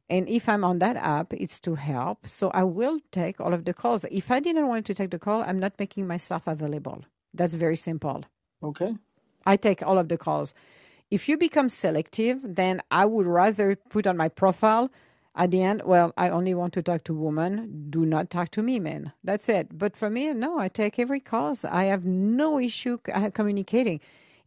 And 0.09 0.29
if 0.29 0.49
I'm 0.49 0.65
on 0.65 0.81
that 0.81 0.97
app, 0.97 1.33
it's 1.33 1.61
to 1.61 1.77
help. 1.77 2.27
So 2.27 2.51
I 2.51 2.65
will 2.65 2.99
take 3.13 3.41
all 3.41 3.55
of 3.55 3.65
the 3.65 3.73
calls. 3.73 4.05
If 4.11 4.31
I 4.31 4.41
didn't 4.41 4.67
want 4.67 4.87
to 4.87 4.95
take 4.95 5.11
the 5.11 5.21
call, 5.21 5.43
I'm 5.43 5.61
not 5.61 5.75
making 5.79 6.07
myself 6.09 6.49
available. 6.49 7.05
That's 7.33 7.55
very 7.55 7.77
simple. 7.77 8.25
Okay. 8.63 8.97
I 9.47 9.57
take 9.57 9.83
all 9.85 9.99
of 9.99 10.09
the 10.09 10.19
calls. 10.19 10.53
If 11.11 11.29
you 11.29 11.37
become 11.37 11.69
selective, 11.69 12.41
then 12.43 12.83
I 12.91 13.05
would 13.05 13.27
rather 13.27 13.77
put 13.77 14.07
on 14.07 14.17
my 14.17 14.29
profile 14.29 14.91
at 15.37 15.53
the 15.53 15.63
end, 15.63 15.83
well, 15.85 16.13
I 16.17 16.29
only 16.29 16.55
want 16.55 16.73
to 16.75 16.83
talk 16.83 17.05
to 17.05 17.15
women. 17.15 17.87
Do 17.89 18.05
not 18.05 18.31
talk 18.31 18.51
to 18.53 18.63
me, 18.63 18.81
men. 18.81 19.13
That's 19.23 19.49
it. 19.49 19.79
But 19.79 19.97
for 19.97 20.11
me, 20.11 20.33
no, 20.35 20.59
I 20.59 20.69
take 20.69 20.99
every 20.99 21.21
calls. 21.21 21.65
I 21.65 21.85
have 21.85 22.05
no 22.05 22.59
issue 22.59 22.99
uh, 23.15 23.31
communicating. 23.31 24.01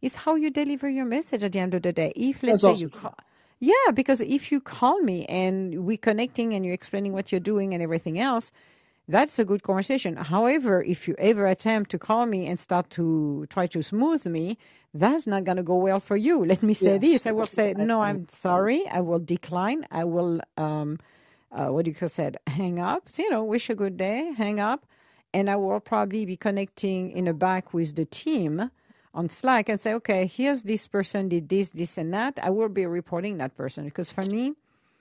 It's 0.04 0.16
how 0.16 0.34
you 0.36 0.50
deliver 0.50 0.88
your 0.88 1.06
message 1.06 1.42
at 1.42 1.52
the 1.52 1.60
end 1.60 1.74
of 1.74 1.82
the 1.82 1.92
day. 1.92 2.12
If 2.14 2.42
let's 2.42 2.62
That's 2.62 2.78
say 2.78 2.82
you 2.82 2.90
call, 2.90 3.14
yeah, 3.60 3.90
because 3.94 4.20
if 4.20 4.52
you 4.52 4.60
call 4.60 5.00
me 5.00 5.24
and 5.26 5.86
we're 5.86 5.96
connecting 5.96 6.52
and 6.54 6.64
you're 6.64 6.74
explaining 6.74 7.14
what 7.14 7.32
you're 7.32 7.40
doing 7.40 7.72
and 7.74 7.82
everything 7.82 8.18
else, 8.18 8.52
that's 9.08 9.38
a 9.38 9.46
good 9.46 9.62
conversation. 9.62 10.16
However, 10.16 10.82
if 10.84 11.08
you 11.08 11.14
ever 11.18 11.46
attempt 11.46 11.90
to 11.92 11.98
call 11.98 12.26
me 12.26 12.46
and 12.46 12.58
start 12.58 12.90
to 12.90 13.46
try 13.48 13.66
to 13.68 13.82
smooth 13.82 14.26
me, 14.26 14.58
that's 14.92 15.26
not 15.26 15.44
going 15.44 15.56
to 15.56 15.62
go 15.62 15.76
well 15.76 16.00
for 16.00 16.16
you. 16.18 16.44
Let 16.44 16.62
me 16.62 16.74
say 16.74 16.98
Yes. 16.98 17.00
this. 17.00 17.26
I 17.26 17.32
will 17.32 17.46
say, 17.46 17.74
no, 17.78 18.02
I'm 18.02 18.28
sorry. 18.28 18.86
I 18.88 19.00
will 19.00 19.20
decline. 19.20 19.86
I 19.90 20.04
will, 20.04 20.40
um, 20.58 20.98
uh, 21.52 21.68
what 21.68 21.86
do 21.86 21.90
you 21.92 21.94
call 21.96 22.10
said? 22.10 22.36
Hang 22.46 22.78
up. 22.78 23.08
So, 23.10 23.22
you 23.22 23.30
know, 23.30 23.44
wish 23.44 23.70
a 23.70 23.74
good 23.74 23.96
day, 23.96 24.32
hang 24.36 24.60
up. 24.60 24.86
And 25.32 25.50
I 25.50 25.56
will 25.56 25.80
probably 25.80 26.26
be 26.26 26.36
connecting 26.36 27.10
in 27.10 27.24
the 27.26 27.34
back 27.34 27.74
with 27.74 27.96
the 27.96 28.04
team 28.06 28.70
on 29.14 29.28
Slack 29.30 29.68
and 29.70 29.80
say, 29.80 29.94
okay, 29.94 30.26
here's 30.26 30.64
this 30.64 30.86
person 30.88 31.28
did 31.30 31.48
this, 31.48 31.70
this, 31.70 31.98
and 31.98 32.14
that. 32.14 32.38
I 32.42 32.50
will 32.50 32.68
be 32.70 32.86
reporting 32.86 33.38
that 33.38 33.56
person 33.56 33.86
because 33.86 34.10
for 34.12 34.24
me, 34.26 34.54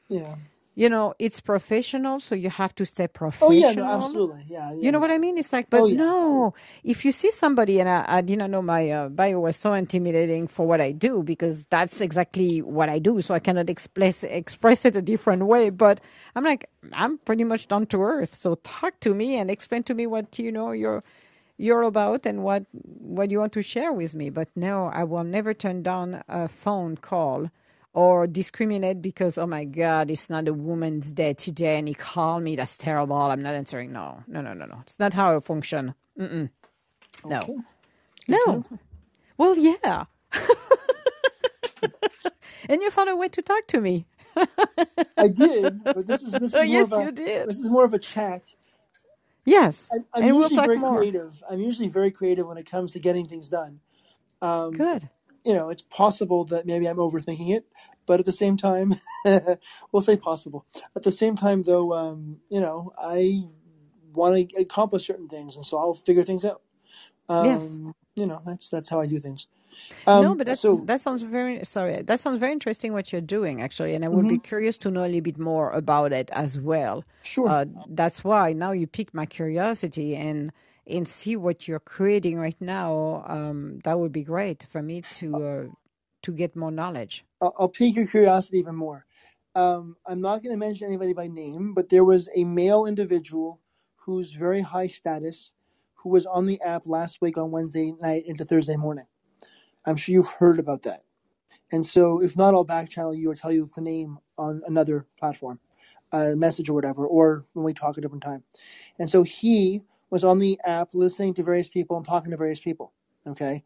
yeah. 0.10 0.36
you 0.76 0.90
know, 0.90 1.16
it's 1.20 1.40
professional, 1.42 2.20
so 2.20 2.36
you 2.36 2.50
have 2.50 2.76
to 2.76 2.86
stay 2.86 3.08
professional. 3.08 3.50
Oh 3.52 3.54
yeah. 3.54 3.74
No. 3.74 3.86
Absolutely. 3.86 4.44
Yeah. 4.48 4.74
You 4.80 4.92
know 4.92 5.00
Yeah. 5.00 5.02
what 5.02 5.12
I 5.12 5.20
mean? 5.20 5.38
It's 5.38 5.54
like, 5.54 5.68
Oh 5.74 5.88
but 5.88 5.90
yeah. 5.90 5.98
no, 5.98 6.56
if 6.84 7.06
you 7.06 7.12
see 7.12 7.32
somebody, 7.32 7.80
and 7.80 7.90
I, 7.90 8.06
I 8.08 8.22
didn't 8.22 8.52
know 8.52 8.62
my 8.62 8.90
uh, 8.92 9.10
bio 9.10 9.40
was 9.42 9.58
so 9.58 9.74
intimidating 9.74 10.48
for 10.48 10.68
what 10.68 10.82
I 10.82 10.92
do 10.94 11.24
because 11.24 11.66
that's 11.68 12.02
exactly 12.02 12.62
what 12.62 12.90
I 12.90 13.00
do. 13.00 13.22
So 13.22 13.36
I 13.36 13.40
cannot 13.40 13.70
express 13.70 14.24
express 14.24 14.86
it 14.86 14.96
a 14.96 15.02
different 15.02 15.46
way. 15.48 15.70
But 15.72 16.02
I'm 16.36 16.44
like, 16.46 16.70
I'm 16.94 17.18
pretty 17.20 17.46
much 17.46 17.68
down 17.68 17.88
to 17.88 18.04
earth. 18.04 18.36
So 18.36 18.56
talk 18.64 19.00
to 19.02 19.14
me 19.16 19.38
and 19.38 19.52
explain 19.52 19.84
to 19.84 19.94
me 19.96 20.08
what 20.08 20.40
you 20.40 20.52
know 20.52 20.72
you're 20.72 21.04
you're 21.58 21.84
about 21.84 22.26
and 22.26 22.44
what 22.44 22.66
what 22.74 23.32
you 23.32 23.40
want 23.40 23.54
to 23.54 23.64
share 23.64 23.94
with 23.94 24.16
me. 24.16 24.30
But 24.32 24.50
no, 24.56 24.88
I 24.88 25.04
will 25.06 25.24
never 25.26 25.54
turn 25.54 25.84
down 25.84 26.24
a 26.30 26.48
phone 26.48 26.98
call 26.98 27.52
or 27.94 28.28
discriminate 28.28 29.02
because 29.02 29.38
oh 29.38 29.48
my 29.48 29.66
god 29.66 30.12
it's 30.12 30.30
not 30.30 30.48
a 30.48 30.54
woman's 30.54 31.12
day 31.12 31.34
today 31.34 31.80
and 31.80 31.88
he 31.88 31.94
called 31.96 32.44
me 32.44 32.56
that's 32.56 32.78
terrible. 32.78 33.18
I'm 33.18 33.44
not 33.44 33.56
answering 33.56 33.94
no 33.94 34.24
no 34.28 34.42
no 34.42 34.54
no 34.54 34.66
no. 34.66 34.80
It's 34.84 35.00
not 35.00 35.14
how 35.14 35.38
i 35.38 35.40
function. 35.42 35.96
Mm-mm. 36.20 36.50
no. 37.26 37.38
Okay. 37.38 37.58
No. 38.28 38.66
Well 39.38 39.58
yeah. 39.58 40.06
And 42.70 42.82
you 42.82 42.92
found 42.92 43.10
a 43.10 43.16
way 43.16 43.30
to 43.30 43.42
talk 43.42 43.68
to 43.68 43.82
me. 43.82 44.06
I 45.18 45.28
did, 45.30 45.84
but 45.84 46.08
this 46.08 46.24
is 46.24 46.34
this 46.34 46.54
is 46.56 46.64
more 46.64 46.64
of 46.64 46.70
yes 46.70 46.92
you 46.92 47.12
did. 47.12 47.50
this 47.50 47.60
is 47.60 47.70
more 47.70 47.86
of 47.86 47.94
a 47.94 48.00
chat. 48.00 48.56
Yes 49.46 49.92
I'm, 49.94 50.06
I'm 50.14 50.28
and 50.28 50.36
we'll 50.38 50.50
usually 50.50 50.52
talk 50.52 50.76
very 50.76 50.78
more 50.78 51.06
creative. 51.06 51.44
I'm 51.50 51.62
usually 51.62 51.90
very 51.90 52.12
creative 52.12 52.48
when 52.48 52.58
it 52.58 52.70
comes 52.70 52.94
to 52.94 53.00
getting 53.00 53.28
things 53.28 53.50
done. 53.50 53.82
Um, 54.42 54.74
good 54.74 55.10
you 55.46 55.56
know, 55.56 55.70
it's 55.70 55.82
possible 55.84 56.46
that 56.46 56.68
maybe 56.68 56.88
I'm 56.88 56.98
overthinking 56.98 57.50
it, 57.56 57.66
but 58.08 58.20
at 58.20 58.28
the 58.28 58.34
same 58.34 58.58
time, 58.58 58.96
we'll 59.94 60.02
say 60.02 60.18
possible. 60.18 60.66
At 60.96 61.04
the 61.04 61.12
same 61.12 61.36
time, 61.36 61.64
though, 61.64 61.94
um, 61.94 62.40
you 62.50 62.62
know, 62.62 62.92
I 63.00 63.46
want 64.14 64.50
to 64.52 64.62
accomplish 64.62 65.08
certain 65.08 65.30
things, 65.30 65.56
and 65.56 65.66
so 65.66 65.80
I'll 65.80 65.96
figure 65.96 66.24
things 66.24 66.46
out. 66.46 66.62
yes 67.38 67.80
Um, 67.80 67.96
you 68.16 68.28
know, 68.28 68.42
that's 68.46 68.70
that's 68.70 68.90
how 68.90 69.02
I 69.02 69.08
do 69.08 69.20
things. 69.20 69.48
No, 70.14 70.36
Um, 70.36 70.36
but 70.36 70.48
that's 70.48 70.62
so, 70.62 70.86
that 70.86 71.02
sounds 71.02 71.24
very 71.24 71.64
sorry. 71.66 72.04
That 72.04 72.20
sounds 72.20 72.40
very 72.40 72.52
interesting 72.54 72.94
what 72.94 73.12
you're 73.12 73.22
doing 73.22 73.62
actually, 73.62 73.96
and 73.96 74.06
I 74.06 74.10
would 74.10 74.28
be 74.28 74.38
mhm, 74.38 74.40
curious 74.40 74.78
to 74.80 74.92
know 74.92 75.04
a 75.06 75.08
little 75.08 75.22
bit 75.22 75.40
more 75.40 75.72
about 75.72 76.14
it 76.14 76.30
as 76.34 76.60
well. 76.60 77.06
sure. 77.24 77.46
Uh, 77.46 77.66
that's 77.90 78.24
why 78.24 78.54
now 78.54 78.72
you 78.74 78.88
piqued 78.88 79.14
my 79.14 79.26
curiosity 79.28 80.16
and 80.16 80.52
and 80.88 81.08
see 81.08 81.36
what 81.38 81.68
you're 81.68 81.80
creating 81.82 82.38
right 82.40 82.60
now. 82.62 83.26
Um, 83.28 83.80
that 83.86 84.00
would 84.00 84.12
be 84.14 84.24
great 84.24 84.68
for 84.72 84.82
me 84.84 85.04
to 85.20 85.44
uh, 85.44 85.64
to 86.24 86.32
get 86.34 86.56
more 86.56 86.72
knowledge. 86.72 87.26
I'll, 87.42 87.56
I'll 87.60 87.70
pique 87.70 87.96
your 87.96 88.08
curiosity 88.08 88.60
even 88.60 88.76
more. 88.76 89.06
Um, 89.56 89.98
I'm 90.08 90.22
not 90.22 90.44
going 90.44 90.54
to 90.54 90.60
mention 90.60 90.88
anybody 90.88 91.14
by 91.14 91.28
name, 91.28 91.74
but 91.74 91.90
there 91.90 92.04
was 92.06 92.30
a 92.36 92.44
male 92.44 92.86
individual 92.86 93.62
who's 93.98 94.32
very 94.34 94.62
high 94.62 94.88
status 94.88 95.54
who 95.96 96.10
was 96.10 96.26
on 96.26 96.46
the 96.46 96.62
app 96.62 96.84
last 96.86 97.22
week 97.22 97.38
on 97.38 97.52
Wednesday 97.52 97.94
night 98.02 98.26
into 98.28 98.46
Thursday 98.46 98.76
morning. 98.78 99.06
I'm 99.86 99.96
sure 99.96 100.14
you've 100.14 100.28
heard 100.28 100.60
about 100.60 100.84
that. 100.84 101.04
And 101.72 101.86
so, 101.86 102.22
if 102.22 102.38
not, 102.38 102.54
I'll 102.54 102.64
back 102.64 102.90
channel 102.90 103.16
you 103.16 103.32
or 103.32 103.36
tell 103.36 103.52
you 103.52 103.68
the 103.76 103.82
name 103.82 104.20
on 104.38 104.62
another 104.68 105.08
platform, 105.20 105.60
a 106.12 106.36
message 106.36 106.70
or 106.70 106.74
whatever, 106.74 107.08
or 107.08 107.46
when 107.54 107.66
we 107.66 107.74
talk 107.74 107.98
a 107.98 108.02
different 108.02 108.24
time. 108.24 108.44
And 109.00 109.10
so 109.10 109.24
he 109.24 109.82
was 110.10 110.24
on 110.24 110.38
the 110.40 110.60
app 110.66 110.90
listening 110.94 111.34
to 111.34 111.44
various 111.44 111.70
people 111.70 111.98
and 111.98 112.06
talking 112.06 112.32
to 112.32 112.38
various 112.38 112.60
people. 112.60 112.94
Okay. 113.26 113.64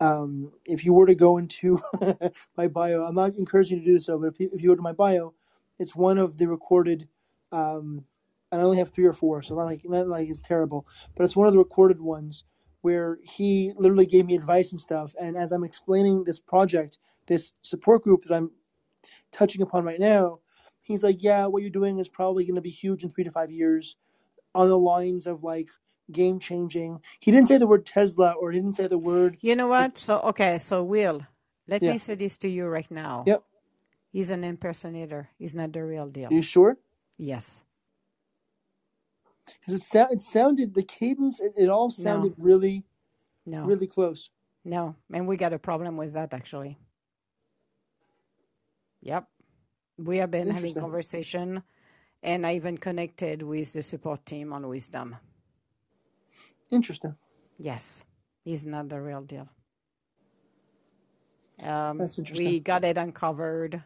Um, 0.00 0.52
if 0.66 0.84
you 0.84 0.92
were 0.92 1.06
to 1.06 1.14
go 1.14 1.38
into 1.38 1.80
my 2.56 2.66
bio, 2.66 3.04
I'm 3.04 3.14
not 3.14 3.36
encouraging 3.36 3.78
you 3.78 3.84
to 3.84 3.90
do 3.92 4.00
so, 4.00 4.18
but 4.18 4.34
if 4.34 4.40
you, 4.40 4.68
go 4.68 4.74
to 4.74 4.82
my 4.82 4.92
bio, 4.92 5.34
it's 5.78 5.94
one 5.94 6.18
of 6.18 6.36
the 6.36 6.48
recorded. 6.48 7.08
Um, 7.52 8.04
and 8.50 8.60
I 8.60 8.64
only 8.64 8.78
have 8.78 8.90
three 8.90 9.06
or 9.06 9.12
four, 9.12 9.42
so 9.42 9.54
not 9.54 9.64
like 9.64 9.82
not 9.84 10.08
like 10.08 10.28
it's 10.28 10.42
terrible, 10.42 10.86
but 11.16 11.24
it's 11.24 11.36
one 11.36 11.46
of 11.46 11.52
the 11.52 11.58
recorded 11.58 12.00
ones 12.00 12.44
where 12.84 13.18
he 13.22 13.72
literally 13.78 14.04
gave 14.04 14.26
me 14.26 14.34
advice 14.34 14.70
and 14.70 14.80
stuff. 14.80 15.14
And 15.18 15.38
as 15.38 15.52
I'm 15.52 15.64
explaining 15.64 16.22
this 16.22 16.38
project, 16.38 16.98
this 17.26 17.54
support 17.62 18.02
group 18.02 18.24
that 18.24 18.36
I'm 18.36 18.50
touching 19.32 19.62
upon 19.62 19.86
right 19.86 19.98
now, 19.98 20.40
he's 20.82 21.02
like, 21.02 21.22
"Yeah, 21.22 21.46
what 21.46 21.62
you're 21.62 21.70
doing 21.70 21.98
is 21.98 22.10
probably 22.10 22.44
going 22.44 22.56
to 22.56 22.60
be 22.60 22.68
huge 22.68 23.02
in 23.02 23.08
three 23.08 23.24
to 23.24 23.30
five 23.30 23.50
years." 23.50 23.96
On 24.54 24.68
the 24.68 24.78
lines 24.78 25.26
of 25.26 25.42
like 25.42 25.70
game 26.12 26.38
changing. 26.38 27.00
He 27.20 27.30
didn't 27.30 27.48
say 27.48 27.56
the 27.56 27.66
word 27.66 27.86
Tesla 27.86 28.32
or 28.32 28.52
he 28.52 28.60
didn't 28.60 28.76
say 28.76 28.86
the 28.86 28.98
word 28.98 29.38
You 29.40 29.56
know 29.56 29.66
what? 29.66 29.96
So 29.96 30.20
okay, 30.20 30.58
so 30.58 30.84
Will, 30.84 31.22
let 31.66 31.82
yeah. 31.82 31.92
me 31.92 31.98
say 31.98 32.14
this 32.14 32.36
to 32.38 32.48
you 32.48 32.66
right 32.66 32.90
now. 32.90 33.24
Yep. 33.26 33.42
He's 34.12 34.30
an 34.30 34.44
impersonator. 34.44 35.30
He's 35.38 35.54
not 35.54 35.72
the 35.72 35.82
real 35.82 36.06
deal. 36.06 36.26
Are 36.26 36.28
deal. 36.28 36.36
you 36.36 36.42
sure? 36.42 36.76
Yes. 37.16 37.62
Because 39.46 39.74
it, 39.74 39.82
sou- 39.82 40.06
it 40.10 40.20
sounded 40.22 40.74
the 40.74 40.82
cadence. 40.82 41.40
It, 41.40 41.52
it 41.56 41.68
all 41.68 41.88
No. 41.88 41.90
sounded 42.04 42.34
really, 42.38 42.84
No. 43.46 43.64
really 43.64 43.86
close. 43.86 44.30
No. 44.64 44.96
And 45.12 45.26
we 45.28 45.36
got 45.36 45.52
a 45.52 45.58
problem 45.58 45.96
with 45.96 46.14
that 46.14 46.34
actually. 46.34 46.78
Yep. 49.02 49.28
We 49.98 50.18
have 50.18 50.30
been 50.30 50.50
having 50.50 50.74
conversation 50.74 51.62
And 52.22 52.46
I 52.46 52.56
even 52.56 52.78
connected 52.78 53.42
with 53.42 53.72
the 53.74 53.82
support 53.82 54.26
team 54.26 54.52
on 54.52 54.66
Wisdom. 54.68 55.16
Interesting. 56.70 57.16
Yes, 57.58 58.04
he's 58.44 58.66
not 58.66 58.88
the 58.88 59.00
real 59.00 59.22
deal. 59.22 59.48
Um, 61.62 61.98
That's 61.98 62.18
interesting. 62.18 62.46
we 62.46 62.60
got 62.60 62.84
it 62.84 62.98
uncovered. 62.98 63.82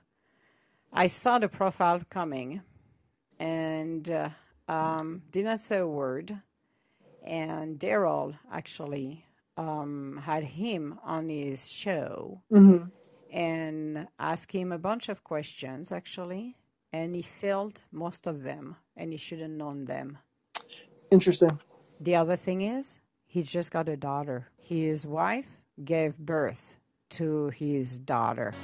I 0.92 1.08
saw 1.08 1.38
the 1.38 1.48
profile 1.48 2.00
coming 2.10 2.62
and 3.38 4.08
uh, 4.10 4.30
um, 4.68 5.22
did 5.30 5.44
not 5.44 5.60
say 5.60 5.78
a 5.78 5.86
word. 5.86 6.36
And 7.24 7.78
Daryl 7.78 8.38
actually 8.52 9.24
um, 9.56 10.20
had 10.24 10.44
him 10.44 10.98
on 11.04 11.28
his 11.28 11.70
show 11.70 12.42
hmm 12.50 12.84
and 13.30 14.08
asked 14.18 14.52
him 14.52 14.72
a 14.72 14.78
bunch 14.78 15.10
of 15.10 15.22
questions, 15.22 15.92
actually. 15.92 16.56
And 16.92 17.14
he 17.14 17.20
failed 17.20 17.82
most 17.92 18.26
of 18.26 18.42
them, 18.42 18.76
and 18.96 19.12
he 19.12 19.18
should 19.18 19.40
have 19.40 19.50
known 19.50 19.84
them. 19.84 20.16
Interesting. 21.10 21.58
The 22.00 22.16
other 22.16 22.36
thing 22.36 22.62
is, 22.62 23.00
he 23.26 23.42
just 23.42 23.70
got 23.70 23.88
a 23.88 23.96
daughter. 23.96 24.48
His 24.56 25.06
wife 25.06 25.48
gave 25.84 26.16
birth 26.16 26.76
to 27.10 27.48
his 27.50 27.98
daughter. 27.98 28.54